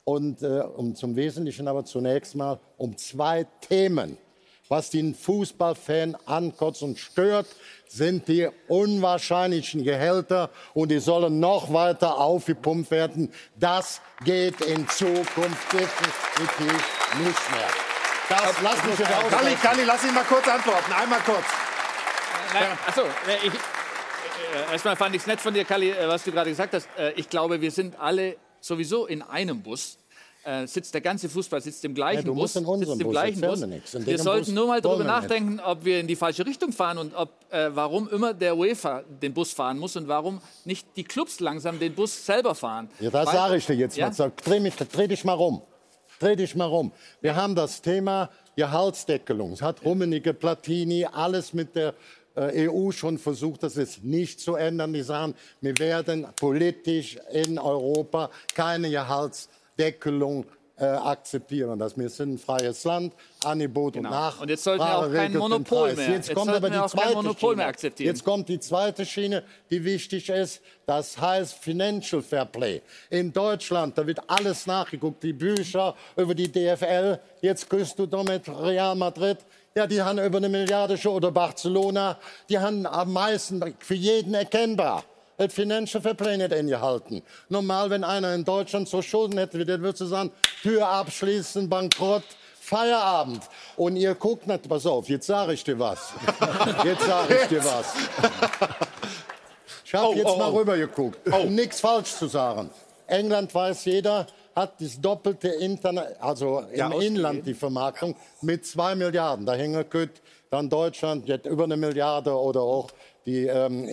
Und 0.03 0.43
äh, 0.43 0.61
um 0.75 0.95
zum 0.95 1.15
Wesentlichen 1.15 1.67
aber 1.67 1.83
zunächst 1.83 2.35
mal 2.35 2.59
um 2.77 2.95
zwei 2.97 3.45
Themen. 3.61 4.17
Was 4.67 4.89
den 4.89 5.13
Fußballfan 5.13 6.17
ankotzt 6.25 6.81
und 6.81 6.97
stört, 6.97 7.45
sind 7.87 8.27
die 8.27 8.49
unwahrscheinlichen 8.67 9.83
Gehälter 9.83 10.49
und 10.73 10.89
die 10.89 10.99
sollen 10.99 11.39
noch 11.39 11.71
weiter 11.71 12.17
aufgepumpt 12.17 12.89
werden. 12.89 13.31
Das 13.59 14.01
geht 14.23 14.61
in 14.61 14.87
Zukunft 14.89 15.71
definitiv 15.71 16.83
nicht 17.19 17.51
mehr. 17.51 17.69
Das 18.27 18.61
lass 18.63 18.83
mich 18.85 19.07
Kalli. 19.29 19.55
Kalli, 19.55 19.83
lass 19.83 20.03
ihn 20.03 20.13
mal 20.13 20.23
kurz 20.23 20.47
antworten. 20.47 20.91
Einmal 20.93 21.19
kurz. 21.19 21.45
Nein, 22.53 22.77
achso, 22.87 23.01
äh, 23.01 23.47
ich, 23.47 23.53
äh, 23.53 24.71
erstmal 24.71 24.95
fand 24.95 25.13
ich 25.15 25.21
es 25.21 25.27
nett 25.27 25.41
von 25.41 25.53
dir, 25.53 25.63
Kalli, 25.63 25.91
äh, 25.91 26.07
was 26.07 26.23
du 26.23 26.31
gerade 26.31 26.49
gesagt 26.49 26.73
hast. 26.73 26.87
Äh, 26.97 27.11
ich 27.11 27.29
glaube, 27.29 27.61
wir 27.61 27.69
sind 27.69 27.99
alle 27.99 28.37
sowieso 28.61 29.05
in 29.05 29.21
einem 29.21 29.61
Bus. 29.61 29.97
Äh, 30.45 30.67
sitzt 30.67 30.93
der 30.93 31.01
ganze 31.01 31.27
Fußball 31.27 31.59
sitzt 31.59 31.83
im 31.85 31.95
gleichen 31.95 32.27
Ja, 32.27 32.31
Bus, 32.31 32.55
in 32.55 32.65
sitzt 32.65 32.91
im 32.91 32.99
Bus, 32.99 33.11
gleichen 33.11 33.41
Bus. 33.41 33.61
Wir 34.05 34.19
sollten 34.19 34.45
Bus 34.45 34.53
nur 34.53 34.67
mal 34.67 34.79
darüber 34.79 34.99
wir 34.99 35.05
nicht. 35.05 35.21
nachdenken, 35.23 35.59
ob 35.59 35.83
wir 35.83 35.99
in 35.99 36.05
die 36.05 36.15
falsche 36.15 36.45
Richtung 36.45 36.71
fahren 36.71 36.99
und 36.99 37.15
ob, 37.15 37.31
äh, 37.51 37.69
warum 37.75 38.07
immer 38.09 38.31
der 38.31 38.55
UEFA 38.55 39.01
den 39.23 39.33
Bus 39.33 39.51
fahren 39.53 39.79
muss 39.79 39.95
und 39.95 40.07
warum 40.07 40.39
nicht 40.63 40.85
die 40.97 41.03
Clubs 41.03 41.39
langsam 41.39 41.79
den 41.79 41.95
Bus 41.95 42.23
selber 42.27 42.53
fahren. 42.53 42.89
Ja, 42.99 43.09
das 43.09 43.31
sage 43.31 43.55
ich 43.55 43.65
dir 43.65 43.73
jetzt 43.73 43.97
Ja? 43.97 44.05
mal. 44.05 44.13
Sag, 44.13 44.37
Dreh, 44.43 44.59
mich, 44.59 44.75
dreh 44.75 45.07
dich 45.07 45.23
mal 45.23 45.33
rum. 45.33 45.63
Dreh 46.19 46.35
dich 46.35 46.55
mal 46.55 46.65
rum. 46.65 46.91
Wir 47.21 47.35
haben 47.35 47.55
das 47.55 47.81
Thema 47.81 48.29
Gehaltsdeckelung. 48.55 49.53
Es 49.53 49.63
hat 49.63 49.83
Rummenigge, 49.83 50.35
Platini, 50.35 51.05
alles 51.05 51.53
mit 51.53 51.75
der 51.75 51.95
äh, 52.35 52.69
EU 52.69 52.91
schon 52.91 53.17
versucht, 53.17 53.63
das 53.63 53.77
ist 53.77 54.03
nicht 54.03 54.39
zu 54.39 54.53
ändern. 54.55 54.93
Die 54.93 55.01
sagen, 55.01 55.33
wir 55.61 55.75
werden 55.79 56.27
politisch 56.39 57.17
in 57.31 57.57
Europa 57.57 58.29
keine 58.53 58.91
Gehaltsdeckelung 58.91 59.64
äh, 60.77 60.83
akzeptieren. 60.85 61.79
Das, 61.79 61.97
wir 61.97 62.09
sind 62.09 62.33
ein 62.33 62.37
freies 62.37 62.83
Land, 62.83 63.13
Angebot 63.45 63.95
und 63.95 64.03
Genau. 64.03 64.09
nach. 64.09 64.41
Und 64.41 64.49
jetzt 64.49 64.63
sollten 64.63 64.83
wir 64.83 64.97
auch 64.97 65.11
kein 65.11 65.31
Monopol 65.37 65.93
mehr- 65.95 66.09
Jetzt, 66.09 66.27
jetzt 66.27 66.35
kommt 66.35 66.49
aber 66.51 66.69
die 66.69 66.85
zweite 66.87 67.33
Schiene. 67.39 67.73
Jetzt 67.99 68.23
kommt 68.25 68.49
die 68.49 68.59
zweite 68.59 69.05
Schiene, 69.05 69.43
die 69.69 69.83
wichtig 69.85 70.27
ist. 70.29 70.61
Das 70.85 71.17
heißt 71.17 71.53
Financial 71.53 72.21
Fair 72.21 72.45
Play. 72.45 72.81
In 73.09 73.31
Deutschland, 73.31 73.97
da 73.97 74.05
wird 74.05 74.19
alles 74.29 74.65
nachgeguckt. 74.67 75.23
Die 75.23 75.31
Bücher 75.33 75.95
über 76.17 76.35
die 76.35 76.51
DFL. 76.51 77.19
Jetzt 77.41 77.69
küsst 77.69 77.97
du 77.97 78.05
damit 78.05 78.43
Real 78.49 78.95
Madrid. 78.95 79.37
Ja, 79.77 79.87
die 79.87 80.01
haben 80.01 80.19
über 80.19 80.37
eine 80.37 80.49
Milliarde 80.49 80.97
schon. 80.97 81.13
Oder 81.13 81.31
Barcelona. 81.31 82.17
Die 82.49 82.59
haben 82.59 82.85
am 82.85 83.13
meisten 83.13 83.75
für 83.79 83.95
jeden 83.95 84.33
erkennbar. 84.33 85.03
Das 85.37 85.53
Financial 85.53 86.01
nicht 86.37 86.53
eingehalten. 86.53 87.21
Normal, 87.49 87.89
wenn 87.89 88.03
einer 88.03 88.33
in 88.33 88.45
Deutschland 88.45 88.87
so 88.87 89.01
Schulden 89.01 89.37
hätte, 89.37 89.59
wie 89.59 89.65
der 89.65 89.81
würde 89.81 89.97
du 89.97 90.05
sagen, 90.05 90.31
Tür 90.61 90.87
abschließen, 90.87 91.69
Bankrott, 91.69 92.23
Feierabend. 92.59 93.41
Und 93.75 93.95
ihr 93.97 94.15
guckt 94.15 94.47
nicht, 94.47 94.67
pass 94.67 94.85
auf, 94.85 95.09
jetzt 95.09 95.27
sage 95.27 95.53
ich 95.53 95.63
dir 95.63 95.77
was. 95.77 96.13
Jetzt 96.83 97.05
sage 97.05 97.39
ich 97.41 97.47
dir 97.47 97.63
was. 97.63 97.93
Ich 99.83 99.93
habe 99.93 100.07
Oh, 100.07 100.13
jetzt 100.13 100.25
oh, 100.25 100.37
mal 100.37 100.51
oh. 100.51 100.57
rüber 100.57 100.77
geguckt, 100.77 101.19
um 101.31 101.53
nichts 101.53 101.79
falsch 101.79 102.11
zu 102.15 102.27
sagen. 102.27 102.69
England 103.07 103.53
weiß 103.53 103.85
jeder, 103.85 104.25
hat 104.55 104.81
das 104.81 104.99
doppelte 104.99 105.49
Internet, 105.49 106.15
also 106.19 106.63
Ja, 106.73 106.87
im 106.87 106.93
ausgegeben. 106.93 107.15
Inland 107.17 107.45
die 107.45 107.53
Vermarktung 107.53 108.15
mit 108.41 108.65
zwei 108.65 108.95
Milliarden. 108.95 109.45
Da 109.45 109.53
hängen 109.53 109.85
gut, 109.89 110.09
dann 110.49 110.69
Deutschland 110.69 111.27
jetzt 111.27 111.45
über 111.45 111.65
eine 111.65 111.77
Milliarde 111.77 112.33
oder 112.33 112.61
auch 112.61 112.89
die, 113.25 113.45
ähm, 113.47 113.87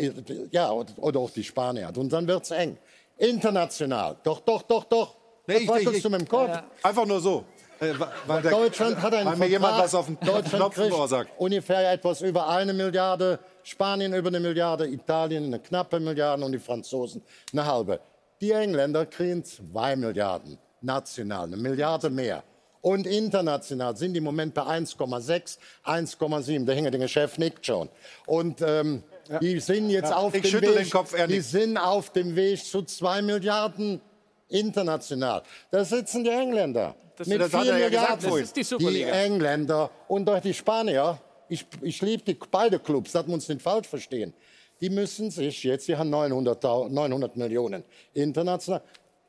ja, 0.50 0.70
oder 0.70 1.20
auch 1.20 1.30
die 1.30 1.44
Spanier. 1.44 1.90
Und 1.96 2.12
dann 2.12 2.26
wird's 2.26 2.50
eng. 2.50 2.76
International, 3.16 4.16
doch, 4.22 4.40
doch, 4.40 4.62
doch, 4.62 4.84
doch. 4.84 5.16
Nee, 5.46 5.54
Was 5.54 5.62
ich- 5.62 5.68
wackelst 5.68 5.92
ich- 5.96 6.02
du 6.02 6.10
mit 6.10 6.20
dem 6.22 6.28
Kopf? 6.28 6.50
Einfach 6.82 7.06
nur 7.06 7.20
so. 7.20 7.44
Äh, 7.80 7.94
weil 8.26 8.42
der- 8.42 8.50
Deutschland 8.52 9.00
hat 9.02 9.12
einen 9.14 9.28
Weil 9.30 9.36
mir 9.38 9.46
jemand 9.48 9.74
Vertrag. 9.74 9.84
was 9.86 9.94
auf 9.94 10.06
den 10.06 10.18
Deutschland 10.20 10.74
Knopf 10.74 11.08
sagt. 11.10 11.30
ungefähr 11.38 11.92
etwas 11.92 12.20
über 12.20 12.48
eine 12.48 12.72
Milliarde, 12.72 13.38
Spanien 13.64 14.14
über 14.14 14.28
eine 14.28 14.38
Milliarde, 14.38 14.86
Italien 14.86 15.46
eine 15.46 15.58
knappe 15.58 15.98
Milliarde 15.98 16.44
und 16.44 16.52
die 16.52 16.58
Franzosen 16.60 17.22
eine 17.52 17.66
halbe. 17.66 17.98
Die 18.40 18.52
Engländer 18.52 19.06
kriegen 19.06 19.42
zwei 19.44 19.96
Milliarden 19.96 20.58
national, 20.80 21.44
eine 21.46 21.56
Milliarde 21.56 22.08
mehr. 22.10 22.44
Und 22.82 23.06
international 23.06 23.96
sind 23.96 24.14
die 24.14 24.18
im 24.18 24.24
Moment 24.24 24.54
bei 24.54 24.62
1,6, 24.62 25.58
1,7. 25.84 26.66
Der 26.66 26.74
Hinge 26.74 27.08
Chef 27.08 27.38
nickt 27.38 27.64
schon. 27.66 27.88
Und 28.26 28.60
ähm, 28.60 29.02
die 29.40 29.60
sind 29.60 29.90
jetzt 29.90 30.10
Ja, 30.10 30.16
auf 30.16 30.34
ich 30.34 30.42
dem 30.42 30.50
Weg. 30.68 30.76
den 30.78 30.90
Kopf, 30.90 31.14
die 31.28 31.40
sind 31.40 31.76
auf 31.78 32.10
dem 32.10 32.34
Weg 32.36 32.64
zu 32.64 32.82
zwei 32.82 33.22
Milliarden 33.22 34.00
international. 34.48 35.42
Da 35.70 35.84
sitzen 35.84 36.24
die 36.24 36.30
Engländer 36.30 36.94
Das- 37.16 37.26
mit 37.26 37.40
das 37.40 37.50
vier 37.50 37.72
er 37.72 37.78
ja 37.78 37.88
gesagt 37.88 38.22
Milliarden. 38.22 38.52
die 38.78 38.94
die. 38.94 39.02
Engländer 39.02 39.90
und 40.08 40.28
auch 40.28 40.40
die 40.40 40.54
Spanier. 40.54 41.18
Ich, 41.48 41.66
ich 41.82 42.00
liebe 42.02 42.22
die, 42.22 42.38
beide 42.50 42.78
Clubs, 42.78 43.12
das 43.12 43.26
wir 43.26 43.34
uns 43.34 43.48
nicht 43.48 43.60
falsch 43.62 43.86
verstehen. 43.88 44.32
Die 44.80 44.90
müssen 44.90 45.30
sich 45.30 45.62
jetzt, 45.62 45.86
die 45.86 45.96
haben 45.96 46.10
900, 46.10 46.62
900 46.64 47.36
Millionen 47.36 47.84
international, 48.14 48.82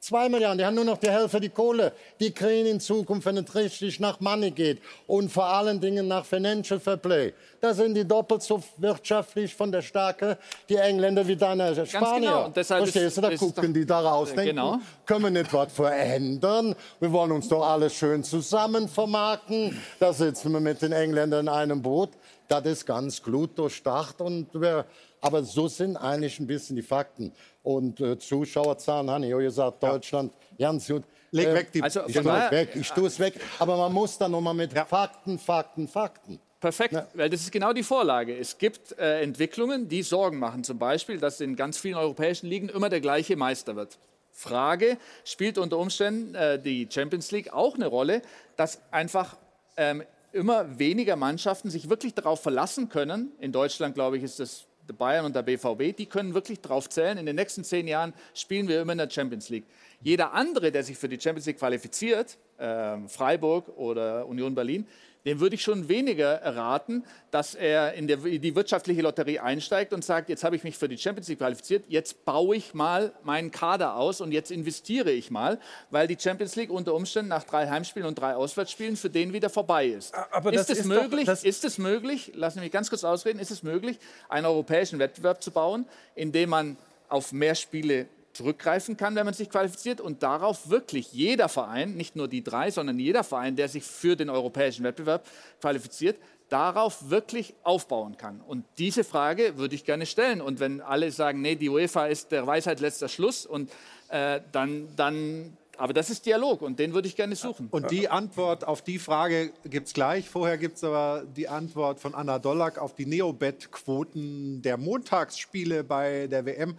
Zwei 0.04 0.28
Milliarden, 0.28 0.58
die 0.58 0.66
haben 0.66 0.76
nur 0.76 0.84
noch 0.84 0.98
die 0.98 1.10
Hälfte 1.10 1.40
die 1.40 1.48
Kohle. 1.48 1.94
Die 2.20 2.32
kriegen 2.32 2.66
in 2.68 2.82
Zukunft, 2.82 3.26
wenn 3.26 3.38
es 3.38 3.56
richtig 3.56 4.02
nach 4.02 4.20
Money 4.20 4.52
geht 4.52 4.82
und 5.08 5.32
vor 5.32 5.46
allen 5.46 5.80
Dingen 5.80 6.10
nach 6.10 6.26
Financial 6.26 6.78
Fair 6.78 6.98
Play. 6.98 7.32
Da 7.62 7.74
sind 7.74 7.94
die 7.96 8.04
doppelt 8.06 8.42
so 8.44 8.62
wirtschaftlich 8.76 9.56
von 9.56 9.72
der 9.72 9.82
Stärke 9.82 10.38
die 10.68 10.76
Engländer 10.76 11.26
wie 11.26 11.38
deine 11.38 11.74
Spanier. 11.86 12.20
genau. 12.20 12.46
Und 12.48 12.58
deshalb 12.58 12.82
Verstehst 12.84 13.06
ist- 13.06 13.18
du? 13.18 13.22
Da 13.22 13.30
ist 13.30 13.40
gucken 13.40 13.64
doch- 13.68 13.74
die 13.74 13.86
daraus, 13.86 14.32
Äh, 14.32 14.36
denken, 14.36 14.50
genau. 14.58 14.80
können 15.06 15.24
wir 15.24 15.32
nicht 15.32 15.54
was 15.54 15.72
verändern? 15.72 16.76
Wir 17.00 17.10
wollen 17.14 17.32
uns 17.32 17.48
doch 17.48 17.66
alles 17.66 17.94
schön 17.96 18.26
zusammen 18.26 18.90
vermarkten. 18.90 19.82
Da 20.02 20.12
sitzen 20.12 20.52
wir 20.52 20.60
mit 20.60 20.82
den 20.82 20.92
Engländern 20.92 21.48
in 21.48 21.54
einem 21.54 21.82
Boot. 21.82 22.10
Das 22.50 22.66
ist 22.66 22.86
ganz 22.86 23.24
gut 23.24 23.58
durchdacht. 23.58 24.20
Und 24.20 24.48
wir, 24.54 24.84
aber 25.22 25.44
so 25.44 25.70
sind 25.70 25.96
eigentlich 25.96 26.38
ein 26.42 26.46
bisschen 26.48 26.76
die 26.76 26.82
Fakten. 26.82 27.32
Und 27.64 28.00
äh, 28.02 28.18
Zuschauerzahlen, 28.20 29.10
habe 29.10 29.24
ich 29.26 29.32
ja 29.32 29.38
gesagt, 29.38 29.82
Deutschland, 29.82 30.34
ganz 30.60 30.88
gut. 30.88 31.04
Leg 31.32 31.48
Äh, 31.48 31.54
weg 31.56 31.72
die- 31.72 31.82
Also, 31.82 32.02
ich 32.08 32.14
tue 32.16 32.32
es 32.46 32.52
weg, 32.52 32.70
ich 32.76 32.92
tue 32.92 33.08
es 33.08 33.20
weg. 33.20 33.34
Aber 33.60 33.78
man 33.78 33.92
muss 33.94 34.18
dann 34.18 34.32
nochmal 34.32 34.54
mit 34.54 34.74
Fakten, 34.74 35.40
Fakten, 35.40 35.88
Fakten. 35.88 36.40
Perfekt, 36.60 36.96
weil 37.14 37.30
das 37.30 37.42
ist 37.42 37.52
genau 37.52 37.74
die 37.74 37.84
Vorlage. 37.84 38.38
Es 38.38 38.58
gibt 38.58 38.98
äh, 38.98 39.22
Entwicklungen, 39.22 39.90
die 39.90 40.02
Sorgen 40.02 40.40
machen. 40.40 40.64
Zum 40.64 40.78
Beispiel, 40.78 41.18
dass 41.18 41.42
in 41.42 41.56
ganz 41.58 41.78
vielen 41.78 41.96
europäischen 41.96 42.48
Ligen 42.48 42.70
immer 42.70 42.88
der 42.90 43.02
gleiche 43.02 43.36
Meister 43.36 43.76
wird. 43.76 43.98
Frage, 44.32 44.98
spielt 45.26 45.58
unter 45.58 45.78
Umständen 45.78 46.36
äh, 46.36 46.60
die 46.62 46.88
Champions 46.90 47.32
League 47.32 47.52
auch 47.54 47.76
eine 47.76 47.88
Rolle, 47.88 48.22
dass 48.56 48.80
einfach 48.92 49.36
ähm, 49.78 50.04
immer 50.32 50.80
weniger 50.80 51.16
Mannschaften 51.16 51.70
sich 51.70 51.90
wirklich 51.90 52.14
darauf 52.14 52.42
verlassen 52.42 52.90
können. 52.90 53.32
In 53.40 53.52
Deutschland, 53.52 53.94
glaube 53.96 54.18
ich, 54.18 54.24
ist 54.24 54.40
das 54.40 54.66
der 54.88 54.94
Bayern 54.94 55.26
und 55.26 55.36
der 55.36 55.44
BVB, 55.44 55.96
die 55.96 56.06
können 56.06 56.34
wirklich 56.34 56.60
darauf 56.62 56.90
zählen, 56.90 57.18
in 57.18 57.26
den 57.26 57.36
nächsten 57.36 57.64
zehn 57.64 57.88
Jahren 57.88 58.14
spielen 58.34 58.68
wir 58.68 58.82
immer 58.82 58.92
in 58.92 58.98
der 58.98 59.10
Champions 59.10 59.50
League. 59.50 59.66
Jeder 60.02 60.34
andere, 60.34 60.72
der 60.72 60.84
sich 60.84 60.98
für 60.98 61.08
die 61.08 61.20
Champions 61.20 61.46
League 61.46 61.60
qualifiziert, 61.60 62.38
ähm, 62.60 63.08
Freiburg 63.08 63.70
oder 63.78 64.28
Union 64.28 64.54
Berlin, 64.54 64.86
dem 65.26 65.40
würde 65.40 65.56
ich 65.56 65.62
schon 65.64 65.88
weniger 65.88 66.42
raten, 66.44 67.04
dass 67.32 67.56
er 67.56 67.94
in 67.94 68.08
der, 68.08 68.18
die 68.18 68.56
wirtschaftliche 68.56 69.02
Lotterie 69.02 69.40
einsteigt 69.40 69.94
und 69.94 70.04
sagt, 70.04 70.30
jetzt 70.30 70.44
habe 70.44 70.56
ich 70.56 70.64
mich 70.64 70.78
für 70.78 70.90
die 70.90 70.98
Champions 70.98 71.28
League 71.30 71.40
qualifiziert, 71.40 71.86
jetzt 71.88 72.26
baue 72.26 72.56
ich 72.56 72.74
mal 72.74 73.14
meinen 73.24 73.50
Kader 73.52 73.96
aus 73.96 74.22
und 74.22 74.32
jetzt 74.32 74.52
investiere 74.52 75.12
ich 75.12 75.32
mal, 75.32 75.60
weil 75.92 76.08
die 76.08 76.18
Champions 76.20 76.56
League 76.56 76.70
unter 76.70 76.94
Umständen 76.94 77.30
nach 77.30 77.44
drei 77.44 77.68
Heimspielen 77.70 78.08
und 78.08 78.16
drei 78.20 78.36
Auswärtsspielen 78.36 78.98
für 78.98 79.10
den 79.10 79.34
wieder 79.34 79.50
vorbei 79.50 79.88
ist. 79.88 80.14
aber 80.32 80.52
ist 80.54 80.70
es 80.70 80.80
ist 80.80 80.90
doch- 80.90 81.02
möglich, 81.02 81.26
das- 81.26 81.44
ist 81.44 81.64
es 81.66 81.78
möglich, 81.78 82.32
lassen 82.36 82.56
Sie 82.60 82.64
mich 82.66 82.72
ganz 82.72 82.90
kurz 82.90 83.04
ausreden, 83.04 83.40
ist 83.40 83.52
es 83.52 83.64
möglich, 83.64 83.98
einen 84.30 84.46
europäischen 84.46 85.00
Wettbewerb 85.00 85.42
zu 85.42 85.52
bauen, 85.52 85.86
in 86.16 86.32
dem 86.32 86.50
man 86.50 86.78
auf 87.10 87.32
mehr 87.32 87.56
Spiele 87.56 88.08
zurückgreifen 88.34 88.98
kann, 88.98 89.16
wenn 89.16 89.26
man 89.26 89.34
sich 89.34 89.50
qualifiziert 89.50 90.02
und 90.02 90.24
darauf 90.24 90.70
wirklich 90.70 91.14
jeder 91.14 91.50
Verein, 91.50 91.96
nicht 91.96 92.16
nur 92.16 92.28
die 92.28 92.44
drei, 92.44 92.72
sondern 92.72 93.00
jeder 93.00 93.24
Verein, 93.24 93.56
der 93.56 93.70
sich 93.70 93.84
für 93.84 94.16
den 94.16 94.30
europäischen 94.30 94.84
Wettbewerb 94.84 95.26
qualifiziert, 95.62 96.18
darauf 96.50 97.10
wirklich 97.10 97.54
aufbauen 97.64 98.18
kann. 98.18 98.42
Und 98.42 98.66
diese 98.78 99.04
Frage 99.04 99.58
würde 99.58 99.76
ich 99.76 99.86
gerne 99.86 100.06
stellen. 100.06 100.42
Und 100.42 100.60
wenn 100.60 100.82
alle 100.82 101.12
sagen, 101.12 101.42
nee, 101.42 101.56
die 101.56 101.70
UEFA 101.70 102.08
ist 102.08 102.32
der 102.32 102.46
Weisheit 102.46 102.80
letzter 102.80 103.08
Schluss, 103.08 103.46
und 103.46 103.72
äh, 104.10 104.40
dann, 104.52 104.88
dann, 104.96 105.58
aber 105.78 105.94
das 105.94 106.12
ist 106.12 106.26
Dialog 106.26 106.62
und 106.62 106.78
den 106.78 106.94
würde 106.94 107.08
ich 107.08 107.16
gerne 107.16 107.36
suchen. 107.36 107.70
Und 107.72 107.90
die 107.90 108.08
Antwort 108.08 108.66
auf 108.66 108.84
die 108.84 109.00
Frage 109.00 109.52
gibt 109.66 109.88
es 109.88 109.94
gleich. 109.94 110.30
Vorher 110.30 110.60
gibt 110.60 110.78
es 110.78 110.84
aber 110.84 111.24
die 111.36 111.48
Antwort 111.48 112.00
von 112.00 112.14
Anna 112.14 112.38
Dollack 112.38 112.78
auf 112.78 112.94
die 112.94 113.08
Neobet-Quoten 113.08 114.62
der 114.62 114.78
Montagsspiele 114.78 115.84
bei 115.84 116.28
der 116.28 116.46
WM. 116.46 116.78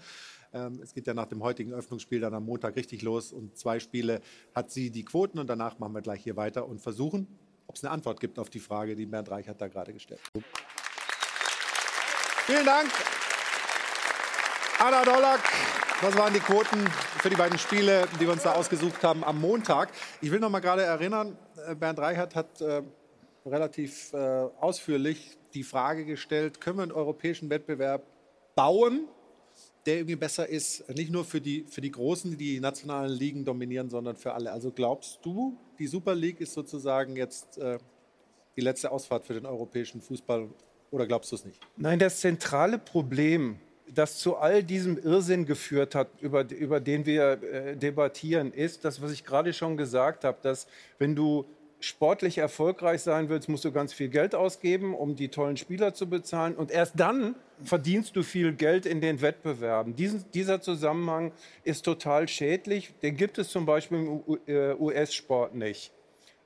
Ähm, 0.55 0.81
es 0.83 0.95
geht 0.95 1.07
ja 1.07 1.15
nach 1.15 1.27
dem 1.27 1.43
heutigen 1.43 1.73
Öffnungsspiel 1.73 2.21
dann 2.21 2.33
am 2.33 2.45
Montag 2.47 2.77
richtig 2.77 3.03
los. 3.03 3.33
Und 3.33 3.59
zwei 3.59 3.81
Spiele 3.81 4.21
hat 4.55 4.71
sie 4.71 4.91
die 4.91 5.05
Quoten. 5.05 5.39
Und 5.39 5.49
danach 5.49 5.79
machen 5.79 5.95
wir 5.95 6.03
gleich 6.03 6.23
hier 6.23 6.37
weiter 6.37 6.67
und 6.67 6.81
versuchen, 6.81 7.27
ob 7.67 7.77
es 7.77 7.85
eine 7.85 7.93
Antwort 7.93 8.21
gibt 8.21 8.39
auf 8.39 8.51
die 8.51 8.61
Frage, 8.61 8.95
die 8.95 9.07
Bernd 9.07 9.31
Reichert 9.31 9.61
da 9.61 9.69
gerade 9.69 9.93
gestellt 9.93 10.21
hat. 10.35 10.45
Vielen 12.47 12.65
Dank. 12.65 12.89
Anna 14.79 15.05
Dollack, 15.05 15.41
das 16.03 16.17
waren 16.19 16.35
die 16.35 16.41
Quoten 16.41 16.79
für 17.21 17.31
die 17.31 17.37
beiden 17.37 17.59
Spiele, 17.59 18.07
die 18.21 18.27
wir 18.27 18.33
uns 18.33 18.43
da 18.43 18.53
ausgesucht 18.53 19.03
haben 19.03 19.25
am 19.25 19.41
Montag. 19.41 19.91
Ich 20.21 20.31
will 20.31 20.41
noch 20.41 20.51
mal 20.51 20.61
gerade 20.61 20.83
erinnern, 20.83 21.39
äh, 21.67 21.75
Bernd 21.75 21.99
Reichert 21.99 22.35
hat 22.35 22.61
äh, 22.61 22.83
relativ 23.47 24.13
äh, 24.13 24.17
ausführlich 24.61 25.39
die 25.55 25.63
Frage 25.63 26.05
gestellt, 26.05 26.61
können 26.61 26.79
wir 26.79 26.83
einen 26.83 26.93
europäischen 26.93 27.49
Wettbewerb 27.49 28.03
bauen, 28.55 29.09
der 29.87 29.97
irgendwie 29.97 30.17
besser 30.17 30.49
ist, 30.49 30.89
nicht 30.89 31.11
nur 31.11 31.25
für 31.25 31.41
die, 31.41 31.65
für 31.69 31.81
die 31.81 31.91
Großen, 31.91 32.31
die 32.31 32.37
die 32.37 32.61
nationalen 32.61 33.13
Ligen 33.13 33.45
dominieren, 33.45 33.91
sondern 33.91 34.17
für 34.17 34.33
alle. 34.33 34.51
Also 34.51 34.71
glaubst 34.71 35.21
du, 35.25 35.59
die 35.79 35.87
Super 35.87 36.15
League 36.15 36.41
ist 36.41 36.55
sozusagen 36.55 37.17
jetzt 37.17 37.59
äh, 37.59 37.79
die 38.57 38.61
letzte 38.61 38.91
Ausfahrt 38.91 39.25
für 39.25 39.35
den 39.35 39.47
europäischen 39.47 40.01
Fußball 40.01 40.49
oder 40.91 41.07
glaubst 41.07 41.33
du 41.33 41.37
es 41.37 41.45
nicht? 41.45 41.61
Nein, 41.77 41.99
das 41.99 42.21
zentrale 42.21 42.79
Problem, 42.79 43.59
das 43.93 44.19
zu 44.19 44.37
all 44.37 44.63
diesem 44.63 44.97
Irrsinn 44.97 45.45
geführt 45.45 45.95
hat, 45.95 46.09
über, 46.21 46.49
über 46.51 46.81
den 46.81 47.05
wir 47.05 47.43
äh, 47.43 47.77
debattieren, 47.77 48.53
ist 48.53 48.85
das, 48.85 49.03
was 49.03 49.13
ich 49.13 49.25
gerade 49.25 49.53
schon 49.53 49.77
gesagt 49.77 50.25
habe, 50.25 50.39
dass 50.43 50.67
wenn 50.99 51.15
du 51.15 51.45
sportlich 51.81 52.39
erfolgreich 52.39 53.03
sein 53.03 53.29
willst, 53.29 53.49
musst 53.49 53.65
du 53.65 53.73
ganz 53.73 53.93
viel 53.93 54.09
Geld 54.09 54.35
ausgeben, 54.35 54.95
um 54.95 55.17
die 55.17 55.29
tollen 55.29 55.57
Spieler 55.57 55.93
zu 55.95 56.09
bezahlen. 56.09 56.55
Und 56.55 56.71
erst 56.71 56.99
dann 56.99 57.35
verdienst 57.63 58.17
du 58.17 58.23
viel 58.23 58.53
Geld 58.55 58.87
in 58.87 59.01
den 59.01 59.21
Wettbewerben. 59.21 59.95
Diesen, 59.95 60.25
dieser 60.33 60.61
Zusammenhang 60.61 61.33
ist 61.63 61.85
total 61.85 62.27
schädlich. 62.29 62.95
Den 63.03 63.17
gibt 63.17 63.39
es 63.39 63.51
zum 63.51 63.67
Beispiel 63.67 63.99
im 63.99 64.09
U- 64.09 64.39
äh, 64.47 64.75
US-Sport 64.75 65.55
nicht. 65.55 65.93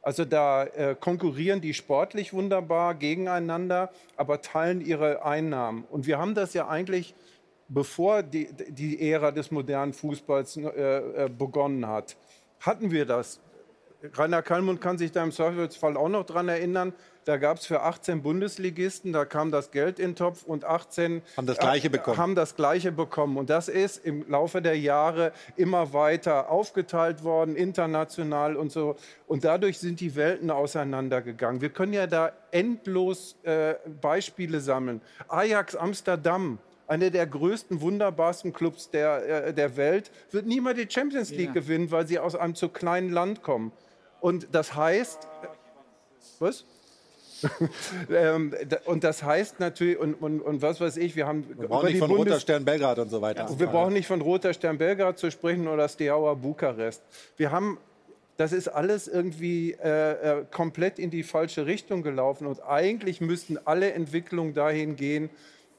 Also 0.03 0.25
da 0.25 0.65
äh, 0.65 0.97
konkurrieren 0.99 1.61
die 1.61 1.75
sportlich 1.75 2.33
wunderbar 2.33 2.95
gegeneinander, 2.95 3.91
aber 4.17 4.41
teilen 4.41 4.81
ihre 4.81 5.25
Einnahmen. 5.25 5.85
Und 5.91 6.07
wir 6.07 6.19
haben 6.19 6.35
das 6.35 6.55
ja 6.55 6.69
eigentlich, 6.69 7.15
bevor 7.69 8.23
die, 8.23 8.49
die 8.69 9.11
Ära 9.11 9.31
des 9.33 9.51
modernen 9.51 9.93
Fußballs 9.93 10.57
äh, 10.57 10.67
äh, 11.27 11.29
begonnen 11.29 11.87
hat, 11.87 12.17
hatten 12.61 12.91
wir 12.91 13.07
das. 13.07 13.41
Rainer 14.15 14.43
Kallmund 14.43 14.81
kann 14.81 14.97
sich 14.97 15.11
da 15.13 15.25
im 15.25 15.33
Zweifelsfall 15.33 15.97
auch 15.97 16.09
noch 16.09 16.25
dran 16.25 16.49
erinnern. 16.49 16.93
Da 17.25 17.37
gab 17.37 17.59
es 17.59 17.67
für 17.67 17.83
18 17.83 18.23
Bundesligisten, 18.23 19.13
da 19.13 19.25
kam 19.27 19.51
das 19.51 19.71
Geld 19.71 19.99
in 19.99 20.11
den 20.11 20.17
Topf 20.17 20.45
und 20.45 20.65
18 20.65 21.21
Haben 21.37 21.47
das 21.47 21.59
Gleiche 21.59 21.91
bekommen. 21.91 22.17
haben 22.17 22.35
das 22.35 22.57
Gleiche 22.57 22.91
bekommen. 22.93 23.37
Und 23.37 23.51
das 23.51 23.69
ist 23.69 24.03
im 24.05 24.25
Laufe 24.31 24.63
der 24.63 24.79
Jahre 24.79 25.33
immer 25.57 25.93
weiter 25.93 26.49
aufgeteilt 26.51 27.25
worden, 27.25 27.55
international 27.55 28.57
und 28.57 28.73
so. 28.73 28.97
Und 29.27 29.45
dadurch 29.45 29.79
sind 29.79 30.01
die 30.01 30.15
Welten 30.17 30.51
auseinandergegangen. 30.51 31.61
Wir 31.61 31.69
können 31.71 31.93
ja 31.93 32.07
da 32.07 32.33
endlos 32.51 33.37
äh, 33.43 33.75
Beispiele 34.01 34.61
sammeln. 34.61 35.01
Ajax 35.29 35.75
Amsterdam. 35.77 36.59
Einer 36.87 37.11
der 37.11 37.27
größten, 37.27 37.83
wunderbarsten 37.83 38.55
Clubs 38.55 38.89
der, 38.89 39.49
äh, 39.49 39.53
der 39.53 39.77
Welt 39.77 40.11
wird 40.31 40.47
niemals 40.47 40.79
die 40.79 40.87
Champions 40.91 41.29
League 41.31 41.49
Ja. 41.49 41.53
gewinnen, 41.53 41.91
weil 41.91 42.07
sie 42.07 42.19
aus 42.19 42.35
einem 42.35 42.55
zu 42.55 42.71
kleinen 42.71 43.11
Land 43.11 43.43
kommen. 43.43 43.73
Und 44.21 44.49
das 44.53 44.75
heißt, 44.75 45.27
was? 46.39 46.65
ähm, 48.11 48.53
und 48.85 49.05
das 49.05 49.23
heißt 49.23 49.61
natürlich, 49.61 49.99
und, 49.99 50.15
und, 50.15 50.41
und 50.41 50.63
was 50.63 50.81
weiß 50.81 50.97
ich, 50.97 51.15
wir 51.15 51.27
haben 51.27 51.47
Wir 51.57 51.69
brauchen 51.69 51.87
nicht 51.87 51.99
von 51.99 52.11
Roter 52.11 52.41
Stern 52.41 52.65
Belgrad 52.65 52.99
und 52.99 53.11
so 53.11 53.21
weiter. 53.23 53.49
wir 53.57 53.67
brauchen 53.69 53.93
nicht 53.93 54.07
von 54.07 54.21
Roter 54.21 54.53
Stern 54.53 54.79
Belgrad 54.79 55.19
zu 55.19 55.31
sprechen 55.31 55.69
oder 55.69 55.89
Steaua 55.89 56.35
Bukarest. 56.35 57.03
Wir 57.37 57.53
haben, 57.53 57.79
das 58.37 58.53
ist 58.53 58.69
alles 58.69 59.07
irgendwie 59.07 59.73
äh, 59.73 60.41
äh, 60.41 60.45
komplett 60.51 60.99
in 60.99 61.11
die 61.11 61.23
falsche 61.23 61.67
Richtung 61.67 62.03
gelaufen 62.03 62.47
und 62.47 62.61
eigentlich 62.65 63.21
müssten 63.21 63.59
alle 63.65 63.93
Entwicklungen 63.93 64.55
dahin 64.55 64.97
gehen, 64.97 65.31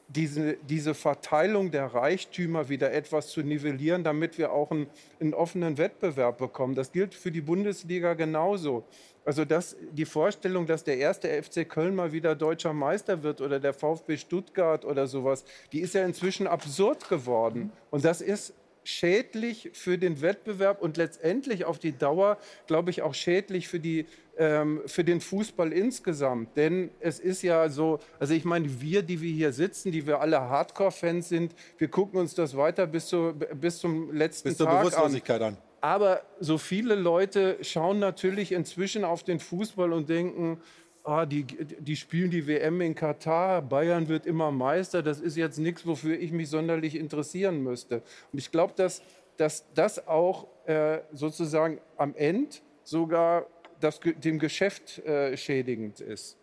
diese, 0.10 0.58
diese 0.68 0.96
Verteilung 0.96 1.70
der 1.72 1.86
Reichtümer 1.86 2.68
wieder 2.68 2.92
etwas 2.92 3.30
zu 3.30 3.42
nivellieren, 3.42 4.04
damit 4.04 4.38
wir 4.38 4.52
auch 4.52 4.72
einen, 4.72 4.88
einen 5.20 5.34
offenen 5.34 5.78
Wettbewerb 5.78 6.40
bekommen. 6.40 6.76
Das 6.76 6.92
gilt 6.92 7.14
für 7.14 7.32
die 7.32 7.42
Bundesliga 7.42 8.16
genauso. 8.16 8.84
Also 9.24 9.46
das, 9.46 9.76
die 9.92 10.06
Vorstellung, 10.06 10.66
dass 10.66 10.84
der 10.84 10.98
erste 10.98 11.30
FC 11.44 11.70
Köln 11.70 11.94
mal 11.94 12.12
wieder 12.12 12.36
deutscher 12.36 12.74
Meister 12.74 13.22
wird 13.22 13.42
oder 13.42 13.60
der 13.60 13.74
VfB 13.74 14.18
Stuttgart 14.18 14.84
oder 14.84 15.06
sowas, 15.06 15.46
die 15.72 15.82
ist 15.82 15.94
ja 15.94 16.04
inzwischen 16.04 16.48
absurd 16.48 17.08
geworden. 17.08 17.72
Und 17.92 18.04
das 18.04 18.22
ist 18.22 18.54
schädlich 18.84 19.70
für 19.74 20.00
den 20.00 20.22
Wettbewerb 20.22 20.82
und 20.82 20.98
letztendlich 20.98 21.66
auf 21.66 21.78
die 21.78 21.96
Dauer, 21.96 22.40
glaube 22.66 22.90
ich, 22.90 23.04
auch 23.04 23.14
schädlich 23.14 23.68
für, 23.68 23.80
die, 23.80 24.08
ähm, 24.40 24.82
für 24.88 25.04
den 25.04 25.22
Fußball 25.22 25.72
insgesamt. 25.72 26.58
Denn 26.58 26.90
es 27.00 27.20
ist 27.20 27.44
ja 27.44 27.70
so, 27.70 28.00
also 28.20 28.34
ich 28.34 28.46
meine, 28.46 28.82
wir, 28.82 29.04
die 29.04 29.22
wir 29.22 29.32
hier 29.32 29.54
sitzen, 29.54 29.92
die 29.92 30.08
wir 30.08 30.20
alle 30.22 30.40
Hardcore-Fans 30.40 31.30
sind, 31.30 31.54
wir 31.78 31.90
gucken 31.90 32.20
uns 32.20 32.34
das 32.34 32.58
weiter 32.58 32.88
bis, 32.88 33.08
zu, 33.08 33.34
bis 33.60 33.78
zum 33.78 34.14
letzten 34.14 34.50
Bis 34.50 34.58
zur 34.58 34.66
Tag 34.66 34.76
an. 34.76 34.82
Bewusstlosigkeit 34.82 35.42
an. 35.42 35.58
Aber 35.82 36.22
so 36.40 36.58
viele 36.58 36.96
Leute 36.96 37.58
schauen 37.62 38.00
natürlich 38.00 38.52
inzwischen 38.52 39.04
auf 39.04 39.24
den 39.24 39.40
Fußball 39.40 39.94
und 39.94 40.10
denken, 40.10 40.60
ah, 41.04 41.26
die, 41.26 41.44
die 41.44 41.96
spielen 41.96 42.32
die 42.32 42.48
WM 42.48 42.82
in 42.82 42.96
Katar, 42.96 43.62
Bayern 43.62 44.10
wird 44.10 44.26
immer 44.26 44.52
Meister, 44.52 45.04
das 45.04 45.22
ist 45.22 45.38
jetzt 45.38 45.58
nichts, 45.58 45.86
wofür 45.86 46.20
ich 46.20 46.32
mich 46.32 46.50
sonderlich 46.50 46.96
interessieren 46.96 47.64
müsste. 47.64 48.02
Und 48.32 48.40
ich 48.40 48.52
glaube, 48.52 48.74
dass 48.76 49.02
dass 49.40 49.64
das 49.74 50.06
auch 50.06 50.48
äh, 50.66 51.00
sozusagen 51.14 51.80
am 51.98 52.14
Ende 52.16 52.58
sogar 52.84 53.46
das, 53.80 54.00
dem 54.24 54.40
Geschäft 54.40 55.00
äh, 55.00 55.36
schädigend 55.38 56.00
ist. 56.00 56.38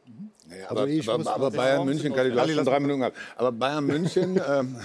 Naja, 0.48 0.68
Also 0.68 0.82
aber, 0.82 0.90
ich 0.90 1.08
aber, 1.08 1.34
aber 1.34 1.50
Bayern 1.50 1.86
München, 1.86 2.14
Kali, 2.14 2.30
du 2.30 2.40
hast 2.40 2.50
schon 2.50 2.64
drei 2.64 2.80
Minuten 2.80 3.00
gehabt. 3.00 3.16
Aber 3.36 3.52
Bayern 3.52 3.86
München 3.86 4.40
ähm, 4.48 4.76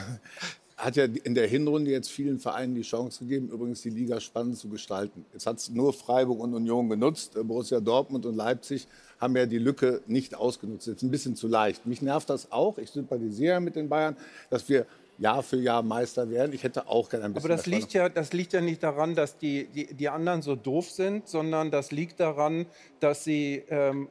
hat 0.77 0.95
ja 0.95 1.05
in 1.05 1.35
der 1.35 1.47
Hinrunde 1.47 1.91
jetzt 1.91 2.09
vielen 2.09 2.39
Vereinen 2.39 2.75
die 2.75 2.81
Chance 2.81 3.25
gegeben, 3.25 3.49
übrigens 3.49 3.81
die 3.81 3.89
Liga 3.89 4.19
spannend 4.19 4.57
zu 4.57 4.67
gestalten. 4.69 5.25
Jetzt 5.33 5.45
hat 5.45 5.57
es 5.57 5.69
nur 5.69 5.93
Freiburg 5.93 6.39
und 6.39 6.53
Union 6.53 6.89
genutzt. 6.89 7.35
Äh, 7.35 7.43
Borussia 7.43 7.79
Dortmund 7.79 8.25
und 8.25 8.35
Leipzig 8.35 8.87
haben 9.19 9.35
ja 9.35 9.45
die 9.45 9.59
Lücke 9.59 10.01
nicht 10.07 10.35
ausgenutzt. 10.35 10.87
Jetzt 10.87 11.03
ein 11.03 11.11
bisschen 11.11 11.35
zu 11.35 11.47
leicht. 11.47 11.85
Mich 11.85 12.01
nervt 12.01 12.29
das 12.29 12.51
auch. 12.51 12.77
Ich 12.79 12.89
sympathisiere 12.89 13.59
mit 13.59 13.75
den 13.75 13.87
Bayern, 13.87 14.17
dass 14.49 14.67
wir 14.67 14.87
Jahr 15.21 15.43
für 15.43 15.57
Jahr 15.57 15.83
Meister 15.83 16.29
werden. 16.31 16.51
Ich 16.51 16.63
hätte 16.63 16.87
auch 16.87 17.07
gerne 17.07 17.25
ein 17.25 17.33
bisschen 17.33 17.51
Aber 17.51 17.55
das 17.55 17.67
liegt, 17.67 17.93
ja, 17.93 18.09
das 18.09 18.33
liegt 18.33 18.53
ja 18.53 18.61
nicht 18.61 18.81
daran, 18.81 19.13
dass 19.13 19.37
die, 19.37 19.67
die, 19.67 19.93
die 19.93 20.09
anderen 20.09 20.41
so 20.41 20.55
doof 20.55 20.89
sind, 20.89 21.27
sondern 21.27 21.69
das 21.69 21.91
liegt 21.91 22.19
daran, 22.19 22.65
dass 22.99 23.23
sie 23.23 23.63
ähm, 23.69 24.09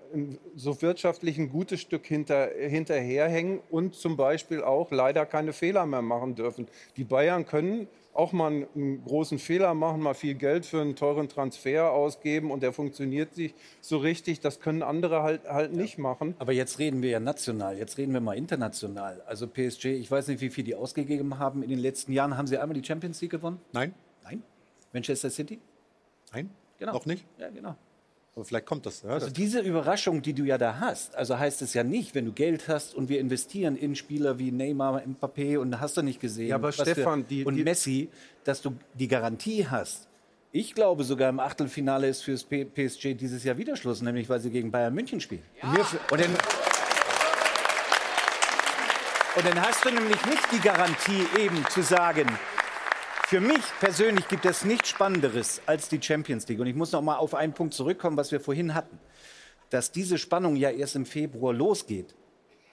so 0.55 0.81
wirtschaftlich 0.83 1.37
ein 1.37 1.51
gutes 1.51 1.81
Stück 1.81 2.07
hinter, 2.07 2.51
hinterherhängen 2.57 3.61
und 3.71 3.97
zum 3.97 4.17
Beispiel 4.17 4.63
auch 4.63 4.93
leider 4.93 5.27
keine 5.27 5.53
Fehler 5.53 5.85
mehr 5.85 6.03
machen 6.03 6.37
dürfen. 6.37 6.69
Die 6.97 7.05
Bayern 7.05 7.45
können 7.45 7.89
auch 8.13 8.33
mal 8.33 8.67
einen, 8.75 9.05
großen 9.05 9.39
Fehler 9.39 9.75
machen, 9.75 10.01
mal 10.01 10.15
viel 10.15 10.35
Geld 10.35 10.67
für 10.67 10.81
einen 10.81 10.97
teuren 10.97 11.29
Transfer 11.29 11.93
ausgeben 11.93 12.51
und 12.51 12.63
der 12.63 12.73
funktioniert 12.73 13.37
nicht 13.37 13.55
so 13.81 13.99
richtig. 13.99 14.41
Das 14.41 14.61
können 14.61 14.83
andere 14.83 15.23
halt, 15.23 15.45
halt 15.49 15.73
nicht 15.73 15.99
machen. 15.99 16.35
Aber 16.39 16.53
jetzt 16.53 16.79
reden 16.79 17.03
wir 17.03 17.11
ja 17.11 17.21
national, 17.21 17.79
jetzt 17.79 17.99
reden 17.99 18.13
wir 18.13 18.21
mal 18.21 18.37
international. 18.37 19.23
Also 19.27 19.47
PSG, 19.47 19.87
ich 19.87 20.11
weiß 20.11 20.29
nicht, 20.29 20.41
wie 20.41 20.51
viel 20.51 20.65
die 20.65 20.75
ausgegeben 20.75 21.39
haben 21.39 21.63
in 21.63 21.71
den 21.71 21.79
letzten 21.79 22.13
Jahren. 22.13 22.37
Haben 22.37 22.47
sie 22.47 22.59
einmal 22.59 22.79
die 22.79 22.87
Champions 22.87 23.21
League 23.21 23.31
gewonnen? 23.31 23.61
Nein. 23.73 23.95
Nein. 24.25 24.43
Manchester 24.93 25.31
City? 25.31 25.61
Nein, 26.33 26.51
Genau. 26.79 26.93
noch 26.93 27.07
nicht. 27.07 27.25
Ja, 27.39 27.51
genau. 27.51 27.77
Aber 28.41 28.47
vielleicht 28.47 28.65
kommt 28.65 28.87
das. 28.87 29.03
Ja, 29.03 29.11
Also 29.11 29.27
das 29.27 29.35
diese 29.35 29.61
Überraschung, 29.61 30.23
die 30.23 30.33
du 30.33 30.45
ja 30.45 30.57
da 30.57 30.81
hast, 30.81 31.15
also 31.15 31.39
heißt 31.39 31.61
es 31.61 31.75
ja 31.75 31.85
nicht, 31.85 32.15
wenn 32.15 32.25
du 32.25 32.33
Geld 32.33 32.69
hast 32.69 32.95
und 32.95 33.11
wir 33.11 33.21
investieren 33.21 33.77
in 33.77 33.95
Spieler 33.95 34.39
wie 34.39 34.51
Neymar, 34.51 35.03
Mbappé 35.03 35.59
und 35.59 35.79
hast 35.79 35.99
du 35.99 36.03
nicht 36.03 36.21
gesehen, 36.21 36.49
Ja, 36.49 36.55
aber 36.55 36.69
wir- 36.69 36.73
Stefan, 36.73 37.27
die- 37.29 37.45
und 37.45 37.55
die- 37.57 37.65
Messi, 37.65 38.09
dass 38.45 38.63
du 38.63 38.75
die 38.95 39.09
Garantie 39.09 39.67
hast. 39.69 40.09
Ich 40.53 40.75
glaube 40.75 41.05
sogar 41.05 41.29
im 41.29 41.39
Achtelfinale 41.39 42.09
ist 42.09 42.23
fürs 42.23 42.43
PSG 42.45 43.13
dieses 43.15 43.45
Jahr 43.45 43.59
wieder 43.59 43.77
Schluss, 43.77 44.01
nämlich 44.01 44.29
weil 44.31 44.41
sie 44.41 44.49
gegen 44.51 44.71
Bayern 44.71 44.95
München 44.95 45.21
spielen. 45.21 45.43
Und 45.63 46.19
dann, 46.19 46.31
und 49.37 49.47
dann 49.47 49.61
hast 49.63 49.85
du 49.85 49.91
nämlich 49.91 50.25
nicht 50.27 50.51
die 50.53 50.61
Garantie 50.61 51.27
eben 51.39 51.63
zu 51.69 51.83
sagen, 51.83 52.27
für 53.31 53.41
mich 53.41 53.63
persönlich 53.79 54.27
gibt 54.27 54.45
es 54.45 54.65
nichts 54.65 54.89
Spannenderes 54.89 55.63
als 55.65 55.89
die 55.89 56.03
Champions 56.03 56.49
League. 56.49 56.59
Und 56.59 56.67
ich 56.67 56.75
muss 56.75 56.91
noch 56.91 57.01
mal 57.01 57.15
auf 57.15 57.33
einen 57.33 57.53
Punkt 57.53 57.75
zurückkommen, 57.75 58.17
was 58.17 58.33
wir 58.33 58.41
vorhin 58.41 58.75
hatten. 58.75 58.99
Dass 59.69 59.93
diese 59.93 60.19
Spannung 60.19 60.57
ja 60.57 60.69
erst 60.71 60.97
im 60.97 61.07
Februar 61.07 61.55
losgeht. 61.55 62.17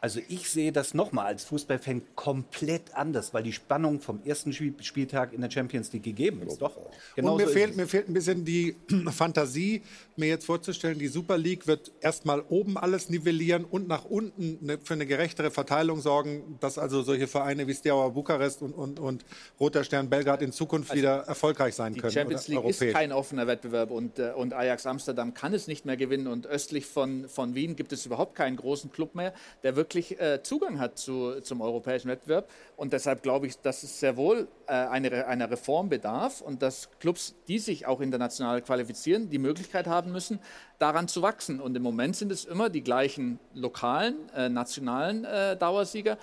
Also 0.07 0.21
ich 0.29 0.49
sehe 0.49 0.71
das 0.71 0.93
noch 0.93 1.11
mal 1.11 1.25
als 1.25 1.43
Fußballfan 1.43 2.01
komplett 2.15 2.95
anders, 2.95 3.34
weil 3.34 3.43
die 3.43 3.51
Spannung 3.51 3.99
vom 3.99 4.23
ersten 4.23 4.53
Spiel 4.53 4.73
Spieltag 4.79 5.34
in 5.34 5.41
der 5.41 5.51
Champions 5.51 5.91
League 5.91 6.03
gegeben 6.03 6.43
ist. 6.43 6.61
Doch. 6.61 6.77
Genau 7.17 7.34
und 7.34 7.41
mir 7.41 7.47
so 7.47 7.53
fehlt, 7.53 7.75
mir 7.75 7.88
fehlt 7.88 8.07
ein 8.07 8.13
bisschen 8.13 8.45
die 8.45 8.77
Fantasie, 9.11 9.81
mir 10.15 10.29
jetzt 10.29 10.45
vorzustellen, 10.45 10.97
die 10.97 11.09
Super 11.09 11.38
League 11.38 11.67
wird 11.67 11.91
erstmal 11.99 12.41
oben 12.47 12.77
alles 12.77 13.09
nivellieren 13.09 13.65
und 13.65 13.89
nach 13.89 14.05
unten 14.05 14.65
ne, 14.65 14.79
für 14.81 14.93
eine 14.93 15.05
gerechtere 15.05 15.51
Verteilung 15.51 15.99
sorgen, 15.99 16.55
dass 16.61 16.77
also 16.77 17.01
solche 17.01 17.27
Vereine 17.27 17.67
wie 17.67 17.73
Steaua 17.73 18.07
Bukarest 18.07 18.61
und, 18.61 18.71
und, 18.71 19.01
und 19.01 19.25
Roter 19.59 19.84
Stern 19.84 20.09
Belgrad 20.09 20.41
in 20.41 20.53
Zukunft 20.53 20.95
wieder 20.95 21.23
erfolgreich 21.23 21.75
sein 21.75 21.93
Die 21.93 21.99
können. 21.99 22.13
Champions 22.13 22.47
oder 22.47 22.61
League 22.61 22.69
ist 22.69 22.93
kein 22.93 23.11
offener 23.11 23.45
Wettbewerb 23.45 23.91
und, 23.91 24.19
äh, 24.19 24.31
und 24.34 24.53
Ajax 24.53 24.85
Amsterdam 24.85 25.34
kann 25.34 25.53
es 25.53 25.67
nicht 25.67 25.85
mehr 25.85 25.97
gewinnen. 25.97 26.27
Und 26.27 26.47
östlich 26.47 26.85
von, 26.85 27.27
von 27.27 27.55
Wien 27.55 27.75
gibt 27.75 27.91
es 27.91 28.05
überhaupt 28.05 28.35
keinen 28.35 28.55
großen 28.55 28.89
Club 28.89 29.15
mehr, 29.15 29.34
der 29.63 29.75
wirklich 29.75 29.97
äh, 29.98 30.41
Zugang 30.44 30.80
hat 30.80 30.98
zu, 30.98 31.41
zum 31.41 31.61
europäischen 31.61 32.10
Wettbewerb. 32.10 32.49
Und 32.76 32.94
deshalb 32.94 33.24
glaube 33.24 33.48
ich, 33.48 33.60
dass 33.60 33.84
es 33.84 33.99
sehr 33.99 34.18
wohl 34.18 34.48
äh, 34.68 34.74
eine, 34.74 35.28
einer 35.28 35.49
Reform 35.49 35.90
bedarf 35.90 36.41
und 36.41 36.61
dass 36.61 36.90
Clubs, 36.99 37.36
die 37.48 37.60
sich 37.60 37.86
auch 37.86 38.02
international 38.02 38.61
qualifizieren, 38.61 39.30
die 39.30 39.40
Möglichkeit 39.40 39.88
haben 39.88 40.11
müssen, 40.11 40.40
daran 40.80 41.07
zu 41.07 41.22
wachsen. 41.22 41.60
Und 41.60 41.76
im 41.76 41.84
Moment 41.84 42.15
sind 42.15 42.32
es 42.32 42.45
immer 42.45 42.69
die 42.69 42.84
gleichen 42.84 43.40
lokalen, 43.53 44.30
äh, 44.36 44.49
nationalen 44.49 45.26
äh, 45.26 45.57
Dauersieger. 45.57 46.18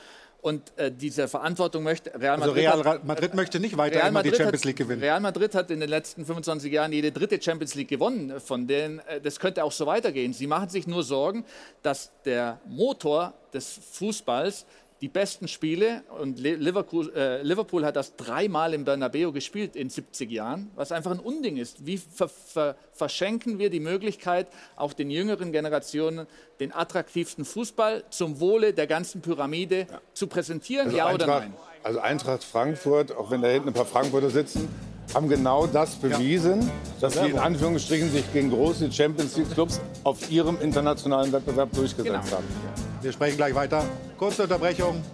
Und 0.44 0.74
äh, 0.76 0.92
diese 0.92 1.26
Verantwortung 1.26 1.84
möchte 1.84 2.10
Real 2.20 2.34
Also 2.34 2.48
Madrid. 2.48 2.64
Real 2.66 2.84
hat- 2.84 3.04
Madrid 3.06 3.32
möchte 3.32 3.58
nicht 3.60 3.78
weiter 3.78 3.96
Real 3.96 4.22
die 4.22 4.34
Champions 4.34 4.64
League 4.64 4.76
gewinnen. 4.76 5.00
Real 5.00 5.18
Madrid 5.18 5.54
hat 5.54 5.70
in 5.70 5.80
den 5.80 5.88
letzten 5.88 6.26
25 6.26 6.70
Jahren 6.70 6.92
jede 6.92 7.12
dritte 7.12 7.40
Champions 7.40 7.74
League 7.74 7.88
gewonnen. 7.88 8.38
Von 8.40 8.66
denen, 8.66 8.98
äh, 9.08 9.22
das 9.22 9.40
könnte 9.40 9.64
auch 9.64 9.72
so 9.72 9.86
weitergehen. 9.86 10.34
Sie 10.34 10.46
machen 10.46 10.68
sich 10.68 10.86
nur 10.86 11.02
Sorgen, 11.02 11.46
dass 11.82 12.12
der 12.26 12.60
Motor 12.68 13.32
des 13.54 13.80
Fußballs 13.92 14.66
die 15.04 15.08
besten 15.10 15.48
Spiele 15.48 16.02
und 16.18 16.38
Liverpool, 16.40 17.12
äh, 17.14 17.42
Liverpool 17.42 17.84
hat 17.84 17.94
das 17.94 18.16
dreimal 18.16 18.72
im 18.72 18.86
Bernabeu 18.86 19.32
gespielt 19.32 19.76
in 19.76 19.90
70 19.90 20.30
Jahren, 20.30 20.70
was 20.76 20.92
einfach 20.92 21.10
ein 21.10 21.18
Unding 21.18 21.58
ist. 21.58 21.84
Wie 21.84 21.98
ver 21.98 22.26
ver 22.30 22.74
verschenken 22.90 23.58
wir 23.58 23.68
die 23.68 23.80
Möglichkeit, 23.80 24.46
auch 24.76 24.94
den 24.94 25.10
jüngeren 25.10 25.52
Generationen 25.52 26.26
den 26.58 26.72
attraktivsten 26.74 27.44
Fußball 27.44 28.04
zum 28.08 28.40
Wohle 28.40 28.72
der 28.72 28.86
ganzen 28.86 29.20
Pyramide 29.20 29.86
zu 30.14 30.26
präsentieren? 30.26 30.86
Also 30.86 30.96
ja 30.96 31.12
oder 31.12 31.24
Eintracht, 31.26 31.40
nein? 31.42 31.54
Also 31.82 31.98
Eintracht 32.00 32.42
Frankfurt, 32.42 33.14
auch 33.14 33.30
wenn 33.30 33.42
da 33.42 33.48
hinten 33.48 33.68
ein 33.68 33.74
paar 33.74 33.84
Frankfurter 33.84 34.30
sitzen, 34.30 34.70
haben 35.12 35.28
genau 35.28 35.66
das 35.66 35.96
bewiesen, 35.96 36.70
dass 37.02 37.12
sie 37.12 37.26
in 37.28 37.38
Anführungsstrichen 37.38 38.10
sich 38.10 38.24
gegen 38.32 38.48
große 38.48 38.90
Champions 38.90 39.36
League 39.36 39.50
Clubs 39.50 39.82
auf 40.02 40.30
ihrem 40.30 40.58
internationalen 40.62 41.30
Wettbewerb 41.30 41.70
durchgesetzt 41.74 42.06
Genau. 42.06 42.36
haben. 42.38 42.93
Wir 43.04 43.12
sprechen 43.12 43.36
gleich 43.36 43.54
weiter. 43.54 43.84
Kurze 44.16 44.44
Unterbrechung. 44.44 45.04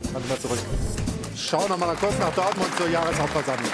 Sind 0.00 0.30
wir 0.30 0.40
zurück. 0.40 0.58
Schauen 1.36 1.68
wir 1.68 1.76
mal 1.76 1.94
kurz 1.96 2.18
nach 2.18 2.34
Dortmund 2.34 2.74
zur 2.78 2.88
Jahreshauptversammlung. 2.88 3.70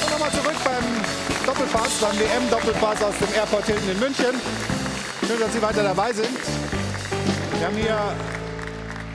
Und 0.00 0.10
nochmal 0.12 0.30
zurück 0.30 0.56
beim 0.64 1.44
Doppelpass, 1.44 1.90
beim 2.00 2.18
WM-Doppelpass 2.18 3.02
aus 3.02 3.18
dem 3.18 3.34
Airport 3.34 3.66
Hilton 3.66 3.90
in 3.90 3.98
München. 4.00 4.40
Schön, 5.26 5.40
dass 5.40 5.52
Sie 5.52 5.60
weiter 5.60 5.82
dabei 5.82 6.10
sind. 6.10 6.38
Wir 7.58 7.66
haben 7.66 7.76
hier 7.76 7.98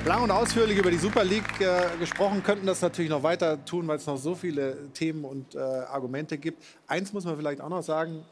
lang 0.06 0.24
und 0.24 0.32
ausführlich 0.32 0.78
über 0.78 0.92
die 0.92 0.98
Super 0.98 1.24
League 1.24 1.60
äh, 1.60 1.98
gesprochen, 2.00 2.42
könnten 2.42 2.66
das 2.66 2.82
natürlich 2.82 3.10
noch 3.10 3.24
weiter 3.24 3.64
tun, 3.66 3.88
weil 3.88 3.98
es 3.98 4.06
noch 4.06 4.18
so 4.18 4.34
viele 4.34 4.92
Themen 4.94 5.26
und 5.26 5.56
äh, 5.56 5.60
Argumente 5.60 6.38
gibt. 6.38 6.64
Eins 6.88 7.12
muss 7.12 7.26
man 7.26 7.36
vielleicht 7.36 7.62
auch 7.62 7.70
noch 7.70 7.84
sagen, 7.84 8.24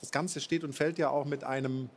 das 0.00 0.10
Ganze 0.10 0.40
steht 0.40 0.64
und 0.64 0.74
fällt 0.74 0.98
ja 0.98 1.10
auch 1.10 1.24
mit 1.24 1.44
einem 1.44 1.88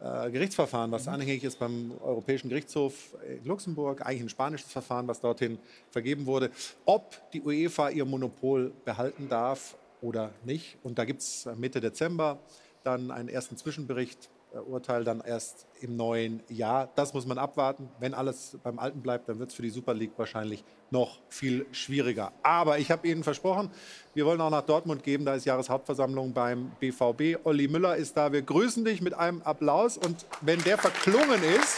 äh, 0.00 0.30
Gerichtsverfahren, 0.30 0.90
was 0.90 1.08
anhängig 1.08 1.44
ist 1.44 1.58
beim 1.58 1.92
Europäischen 2.00 2.48
Gerichtshof 2.48 2.94
in 3.28 3.44
Luxemburg, 3.44 4.04
eigentlich 4.04 4.22
ein 4.22 4.28
spanisches 4.28 4.72
Verfahren, 4.72 5.06
was 5.08 5.20
dorthin 5.20 5.58
vergeben 5.90 6.26
wurde, 6.26 6.50
ob 6.84 7.30
die 7.32 7.42
UEFA 7.42 7.90
ihr 7.90 8.04
Monopol 8.04 8.72
behalten 8.84 9.28
darf 9.28 9.76
oder 10.00 10.30
nicht. 10.44 10.78
Und 10.82 10.98
da 10.98 11.04
gibt 11.04 11.20
es 11.20 11.46
Mitte 11.56 11.80
Dezember 11.80 12.38
dann 12.82 13.10
einen 13.10 13.28
ersten 13.28 13.56
Zwischenbericht, 13.56 14.30
Urteil 14.66 15.04
dann 15.04 15.20
erst 15.20 15.66
im 15.80 15.96
neuen 15.96 16.42
Jahr. 16.48 16.88
Das 16.96 17.14
muss 17.14 17.26
man 17.26 17.38
abwarten. 17.38 17.88
Wenn 18.00 18.14
alles 18.14 18.58
beim 18.62 18.78
Alten 18.78 19.02
bleibt, 19.02 19.28
dann 19.28 19.38
wird 19.38 19.50
es 19.50 19.54
für 19.54 19.62
die 19.62 19.70
Super 19.70 19.94
League 19.94 20.12
wahrscheinlich 20.16 20.64
noch 20.90 21.20
viel 21.28 21.66
schwieriger. 21.72 22.32
Aber 22.42 22.78
ich 22.78 22.90
habe 22.90 23.06
Ihnen 23.06 23.22
versprochen, 23.22 23.70
wir 24.14 24.24
wollen 24.26 24.40
auch 24.40 24.50
nach 24.50 24.62
Dortmund 24.62 25.02
geben. 25.02 25.24
Da 25.24 25.34
ist 25.34 25.44
Jahreshauptversammlung 25.44 26.32
beim 26.32 26.70
BVB. 26.80 27.44
Olli 27.44 27.68
Müller 27.68 27.96
ist 27.96 28.16
da. 28.16 28.32
Wir 28.32 28.42
grüßen 28.42 28.84
dich 28.84 29.02
mit 29.02 29.14
einem 29.14 29.42
Applaus. 29.42 29.98
Und 29.98 30.24
wenn 30.40 30.62
der 30.62 30.78
verklungen 30.78 31.42
ist, 31.42 31.76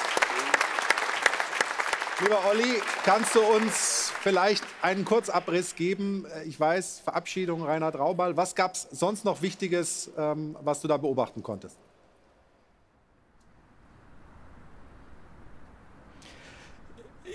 lieber 2.22 2.38
Olli, 2.51 2.80
kannst 3.05 3.34
du 3.34 3.40
uns 3.40 4.12
vielleicht 4.20 4.64
einen 4.82 5.05
Kurzabriss 5.05 5.74
geben? 5.74 6.24
Äh, 6.26 6.44
Ich 6.44 6.59
weiß, 6.60 7.01
Verabschiedung 7.01 7.62
Reinhard 7.62 7.98
Raubal. 7.98 8.36
Was 8.36 8.55
gab 8.55 8.74
es 8.74 8.86
sonst 8.92 9.24
noch 9.24 9.42
Wichtiges, 9.42 10.10
ähm, 10.16 10.56
was 10.62 10.80
du 10.80 10.88
da 10.88 10.97
beobachten 10.97 11.42
konntest? 11.42 11.78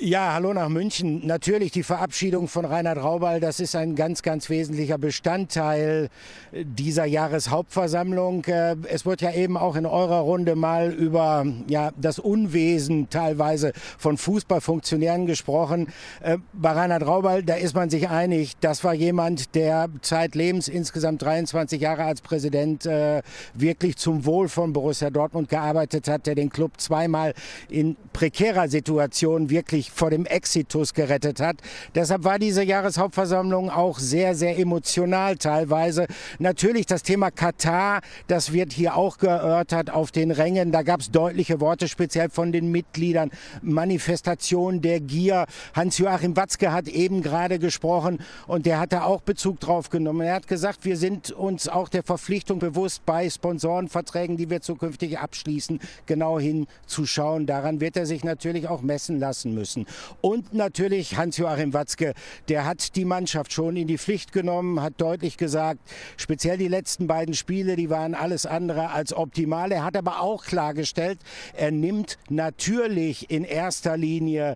Ja, 0.05 0.33
hallo 0.33 0.53
nach 0.53 0.69
München. 0.69 1.25
Natürlich 1.25 1.71
die 1.71 1.81
Verabschiedung 1.81 2.47
von 2.47 2.63
Reinhard 2.63 2.99
Raubal, 2.99 3.39
das 3.39 3.59
ist 3.59 3.75
ein 3.75 3.95
ganz, 3.95 4.21
ganz 4.21 4.51
wesentlicher 4.51 4.99
Bestandteil 4.99 6.09
dieser 6.51 7.05
Jahreshauptversammlung. 7.05 8.45
Äh, 8.45 8.75
es 8.87 9.07
wird 9.07 9.21
ja 9.21 9.31
eben 9.31 9.57
auch 9.57 9.75
in 9.75 9.87
eurer 9.87 10.19
Runde 10.19 10.55
mal 10.55 10.91
über 10.91 11.47
ja, 11.67 11.89
das 11.99 12.19
Unwesen 12.19 13.09
teilweise 13.09 13.73
von 13.97 14.17
Fußballfunktionären 14.17 15.25
gesprochen. 15.25 15.87
Äh, 16.21 16.37
bei 16.53 16.73
Reinhard 16.73 17.07
Raubal, 17.07 17.41
da 17.41 17.55
ist 17.55 17.73
man 17.73 17.89
sich 17.89 18.07
einig, 18.07 18.53
das 18.61 18.83
war 18.83 18.93
jemand, 18.93 19.55
der 19.55 19.89
zeitlebens 20.03 20.67
insgesamt 20.67 21.23
23 21.23 21.81
Jahre 21.81 22.03
als 22.03 22.21
Präsident 22.21 22.85
äh, 22.85 23.23
wirklich 23.55 23.97
zum 23.97 24.23
Wohl 24.27 24.49
von 24.49 24.71
Borussia 24.71 25.09
Dortmund 25.09 25.49
gearbeitet 25.49 26.07
hat, 26.07 26.27
der 26.27 26.35
den 26.35 26.51
Club 26.51 26.73
zweimal 26.77 27.33
in 27.69 27.97
prekärer 28.13 28.67
Situation 28.67 29.49
wirklich 29.49 29.94
vor 29.95 30.09
dem 30.09 30.25
Exitus 30.25 30.93
gerettet 30.93 31.39
hat. 31.39 31.57
Deshalb 31.95 32.23
war 32.23 32.39
diese 32.39 32.63
Jahreshauptversammlung 32.63 33.69
auch 33.69 33.99
sehr, 33.99 34.35
sehr 34.35 34.59
emotional 34.59 35.37
teilweise. 35.37 36.07
Natürlich 36.39 36.85
das 36.85 37.03
Thema 37.03 37.31
Katar, 37.31 38.01
das 38.27 38.51
wird 38.51 38.73
hier 38.73 38.95
auch 38.95 39.17
geörtert 39.17 39.89
auf 39.89 40.11
den 40.11 40.31
Rängen. 40.31 40.71
Da 40.71 40.83
gab 40.83 40.99
es 40.99 41.11
deutliche 41.11 41.61
Worte, 41.61 41.87
speziell 41.87 42.29
von 42.29 42.51
den 42.51 42.71
Mitgliedern. 42.71 43.31
Manifestation 43.61 44.81
der 44.81 44.99
Gier. 44.99 45.45
Hans-Joachim 45.73 46.35
Watzke 46.35 46.71
hat 46.71 46.87
eben 46.87 47.21
gerade 47.21 47.59
gesprochen 47.59 48.19
und 48.47 48.65
der 48.65 48.79
hat 48.79 48.93
da 48.93 49.03
auch 49.03 49.21
Bezug 49.21 49.59
drauf 49.59 49.89
genommen. 49.89 50.21
Er 50.21 50.35
hat 50.35 50.47
gesagt, 50.47 50.85
wir 50.85 50.97
sind 50.97 51.31
uns 51.31 51.67
auch 51.67 51.89
der 51.89 52.03
Verpflichtung 52.03 52.59
bewusst, 52.59 53.05
bei 53.05 53.29
Sponsorenverträgen, 53.29 54.37
die 54.37 54.49
wir 54.49 54.61
zukünftig 54.61 55.19
abschließen, 55.19 55.79
genau 56.05 56.39
hinzuschauen. 56.39 57.45
Daran 57.45 57.79
wird 57.79 57.97
er 57.97 58.05
sich 58.05 58.23
natürlich 58.23 58.67
auch 58.67 58.81
messen 58.81 59.19
lassen 59.19 59.53
müssen. 59.53 59.74
Und 60.21 60.53
natürlich 60.53 61.17
Hans-Joachim 61.17 61.73
Watzke, 61.73 62.13
der 62.47 62.65
hat 62.65 62.95
die 62.95 63.05
Mannschaft 63.05 63.51
schon 63.51 63.75
in 63.75 63.87
die 63.87 63.97
Pflicht 63.97 64.31
genommen, 64.31 64.81
hat 64.81 64.93
deutlich 64.97 65.37
gesagt, 65.37 65.79
speziell 66.17 66.57
die 66.57 66.67
letzten 66.67 67.07
beiden 67.07 67.33
Spiele, 67.33 67.75
die 67.75 67.89
waren 67.89 68.15
alles 68.15 68.45
andere 68.45 68.91
als 68.91 69.13
optimal. 69.13 69.71
Er 69.71 69.83
hat 69.83 69.97
aber 69.97 70.21
auch 70.21 70.45
klargestellt, 70.45 71.19
er 71.53 71.71
nimmt 71.71 72.17
natürlich 72.29 73.29
in 73.29 73.43
erster 73.43 73.97
Linie 73.97 74.55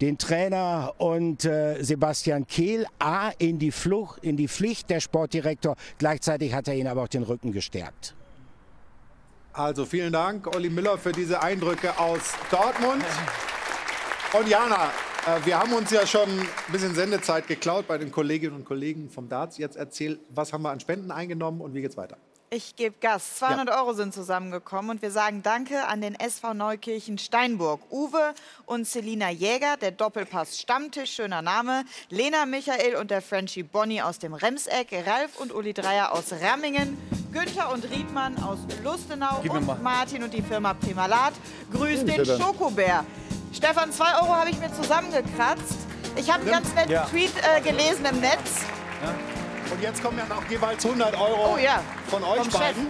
den 0.00 0.18
Trainer 0.18 0.94
und 0.98 1.44
äh, 1.44 1.82
Sebastian 1.82 2.46
Kehl 2.46 2.86
A 2.98 3.30
in 3.38 3.58
die, 3.58 3.70
Flucht, 3.70 4.22
in 4.22 4.36
die 4.36 4.48
Pflicht, 4.48 4.90
der 4.90 5.00
Sportdirektor. 5.00 5.76
Gleichzeitig 5.98 6.52
hat 6.54 6.68
er 6.68 6.74
ihn 6.74 6.86
aber 6.86 7.04
auch 7.04 7.08
den 7.08 7.22
Rücken 7.22 7.52
gestärkt. 7.52 8.14
Also 9.52 9.86
vielen 9.86 10.12
Dank, 10.12 10.54
Olli 10.54 10.68
Müller, 10.68 10.98
für 10.98 11.12
diese 11.12 11.42
Eindrücke 11.42 11.98
aus 11.98 12.34
Dortmund. 12.50 13.02
Und 14.38 14.48
Jana, 14.48 14.90
äh, 15.26 15.46
wir 15.46 15.58
haben 15.58 15.72
uns 15.72 15.90
ja 15.90 16.06
schon 16.06 16.28
ein 16.28 16.48
bisschen 16.70 16.94
Sendezeit 16.94 17.46
geklaut 17.46 17.86
bei 17.88 17.96
den 17.96 18.12
Kolleginnen 18.12 18.54
und 18.54 18.66
Kollegen 18.66 19.08
vom 19.08 19.30
Darts. 19.30 19.56
Jetzt 19.56 19.76
erzähl, 19.76 20.18
was 20.28 20.52
haben 20.52 20.60
wir 20.62 20.70
an 20.70 20.80
Spenden 20.80 21.10
eingenommen 21.10 21.62
und 21.62 21.72
wie 21.72 21.80
geht's 21.80 21.96
weiter? 21.96 22.18
Ich 22.50 22.76
gebe 22.76 22.96
Gas. 23.00 23.36
200 23.38 23.68
ja. 23.68 23.80
Euro 23.80 23.94
sind 23.94 24.12
zusammengekommen 24.12 24.90
und 24.90 25.02
wir 25.02 25.10
sagen 25.10 25.42
Danke 25.42 25.86
an 25.86 26.02
den 26.02 26.14
SV 26.14 26.52
Neukirchen 26.52 27.16
Steinburg. 27.16 27.80
Uwe 27.90 28.34
und 28.66 28.86
Selina 28.86 29.30
Jäger, 29.30 29.78
der 29.80 29.92
Doppelpass 29.92 30.60
Stammtisch, 30.60 31.14
schöner 31.14 31.40
Name. 31.40 31.84
Lena 32.10 32.44
Michael 32.44 32.96
und 32.96 33.10
der 33.10 33.22
Frenchie 33.22 33.62
Bonnie 33.62 34.02
aus 34.02 34.18
dem 34.18 34.34
Remseck. 34.34 34.92
Ralf 35.06 35.40
und 35.40 35.54
Uli 35.54 35.72
Dreier 35.72 36.12
aus 36.12 36.26
Rammingen. 36.42 36.98
Günther 37.32 37.72
und 37.72 37.84
Riedmann 37.90 38.36
aus 38.42 38.58
Lustenau. 38.84 39.40
und 39.48 39.82
Martin 39.82 40.22
und 40.22 40.34
die 40.34 40.42
Firma 40.42 40.74
Primalat. 40.74 41.32
Grüß 41.72 42.04
den 42.04 42.24
Schokobär. 42.26 43.04
Stefan, 43.52 43.92
2 43.92 44.04
Euro 44.22 44.34
habe 44.34 44.50
ich 44.50 44.58
mir 44.58 44.72
zusammengekratzt. 44.72 45.76
Ich 46.16 46.30
habe 46.30 46.42
einen 46.42 46.50
ganz 46.50 46.74
netten 46.74 46.92
ja. 46.92 47.04
Tweet 47.04 47.32
äh, 47.36 47.60
gelesen 47.60 48.04
im 48.10 48.20
Netz. 48.20 48.64
Ja. 49.02 49.14
Und 49.72 49.82
jetzt 49.82 50.02
kommen 50.02 50.18
ja 50.18 50.26
noch 50.26 50.44
jeweils 50.48 50.84
100 50.84 51.14
Euro 51.14 51.54
oh, 51.54 51.58
ja. 51.58 51.80
von 52.08 52.22
euch 52.22 52.40
Vom 52.40 52.60
beiden. 52.60 52.86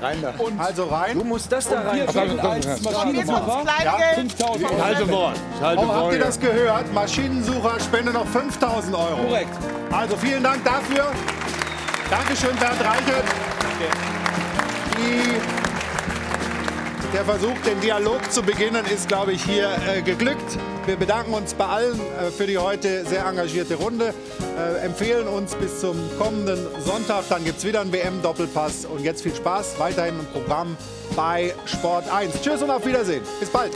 Rein 0.00 0.22
da. 0.22 0.30
Und 0.38 0.58
also 0.58 0.84
rein. 0.84 1.18
Du 1.18 1.24
musst 1.24 1.52
das 1.52 1.68
da 1.68 1.82
rein. 1.82 1.98
Ja, 1.98 2.06
5000 2.06 2.42
Euro. 4.64 4.82
Halte 4.82 5.10
Wort. 5.10 5.36
Halte 5.60 5.82
oh, 5.82 5.94
habt 5.94 6.14
ihr 6.14 6.20
das 6.20 6.40
gehört? 6.40 6.90
Maschinensucher 6.92 7.78
spende 7.80 8.12
noch 8.12 8.26
5000 8.26 8.96
Euro. 8.96 9.26
Korrekt. 9.26 9.50
Also 9.92 10.16
vielen 10.16 10.42
Dank 10.42 10.64
dafür. 10.64 11.12
Dankeschön, 12.08 12.56
Bernd 12.56 12.80
Reichert. 12.80 13.24
Die 14.96 15.59
der 17.12 17.24
Versuch, 17.24 17.56
den 17.66 17.80
Dialog 17.80 18.30
zu 18.30 18.42
beginnen, 18.42 18.84
ist, 18.86 19.08
glaube 19.08 19.32
ich, 19.32 19.42
hier 19.44 19.68
äh, 19.88 20.02
geglückt. 20.02 20.58
Wir 20.86 20.96
bedanken 20.96 21.34
uns 21.34 21.54
bei 21.54 21.66
allen 21.66 21.98
äh, 21.98 22.30
für 22.30 22.46
die 22.46 22.58
heute 22.58 23.04
sehr 23.04 23.24
engagierte 23.26 23.74
Runde, 23.74 24.14
äh, 24.56 24.84
empfehlen 24.84 25.26
uns 25.26 25.54
bis 25.54 25.80
zum 25.80 25.96
kommenden 26.18 26.58
Sonntag. 26.84 27.24
Dann 27.28 27.44
gibt 27.44 27.58
es 27.58 27.64
wieder 27.64 27.80
einen 27.80 27.92
WM-Doppelpass. 27.92 28.86
Und 28.86 29.02
jetzt 29.02 29.22
viel 29.22 29.34
Spaß 29.34 29.78
weiterhin 29.78 30.18
im 30.20 30.26
Programm 30.26 30.76
bei 31.16 31.54
Sport 31.64 32.10
1. 32.12 32.42
Tschüss 32.42 32.62
und 32.62 32.70
auf 32.70 32.86
Wiedersehen. 32.86 33.22
Bis 33.40 33.50
bald. 33.50 33.72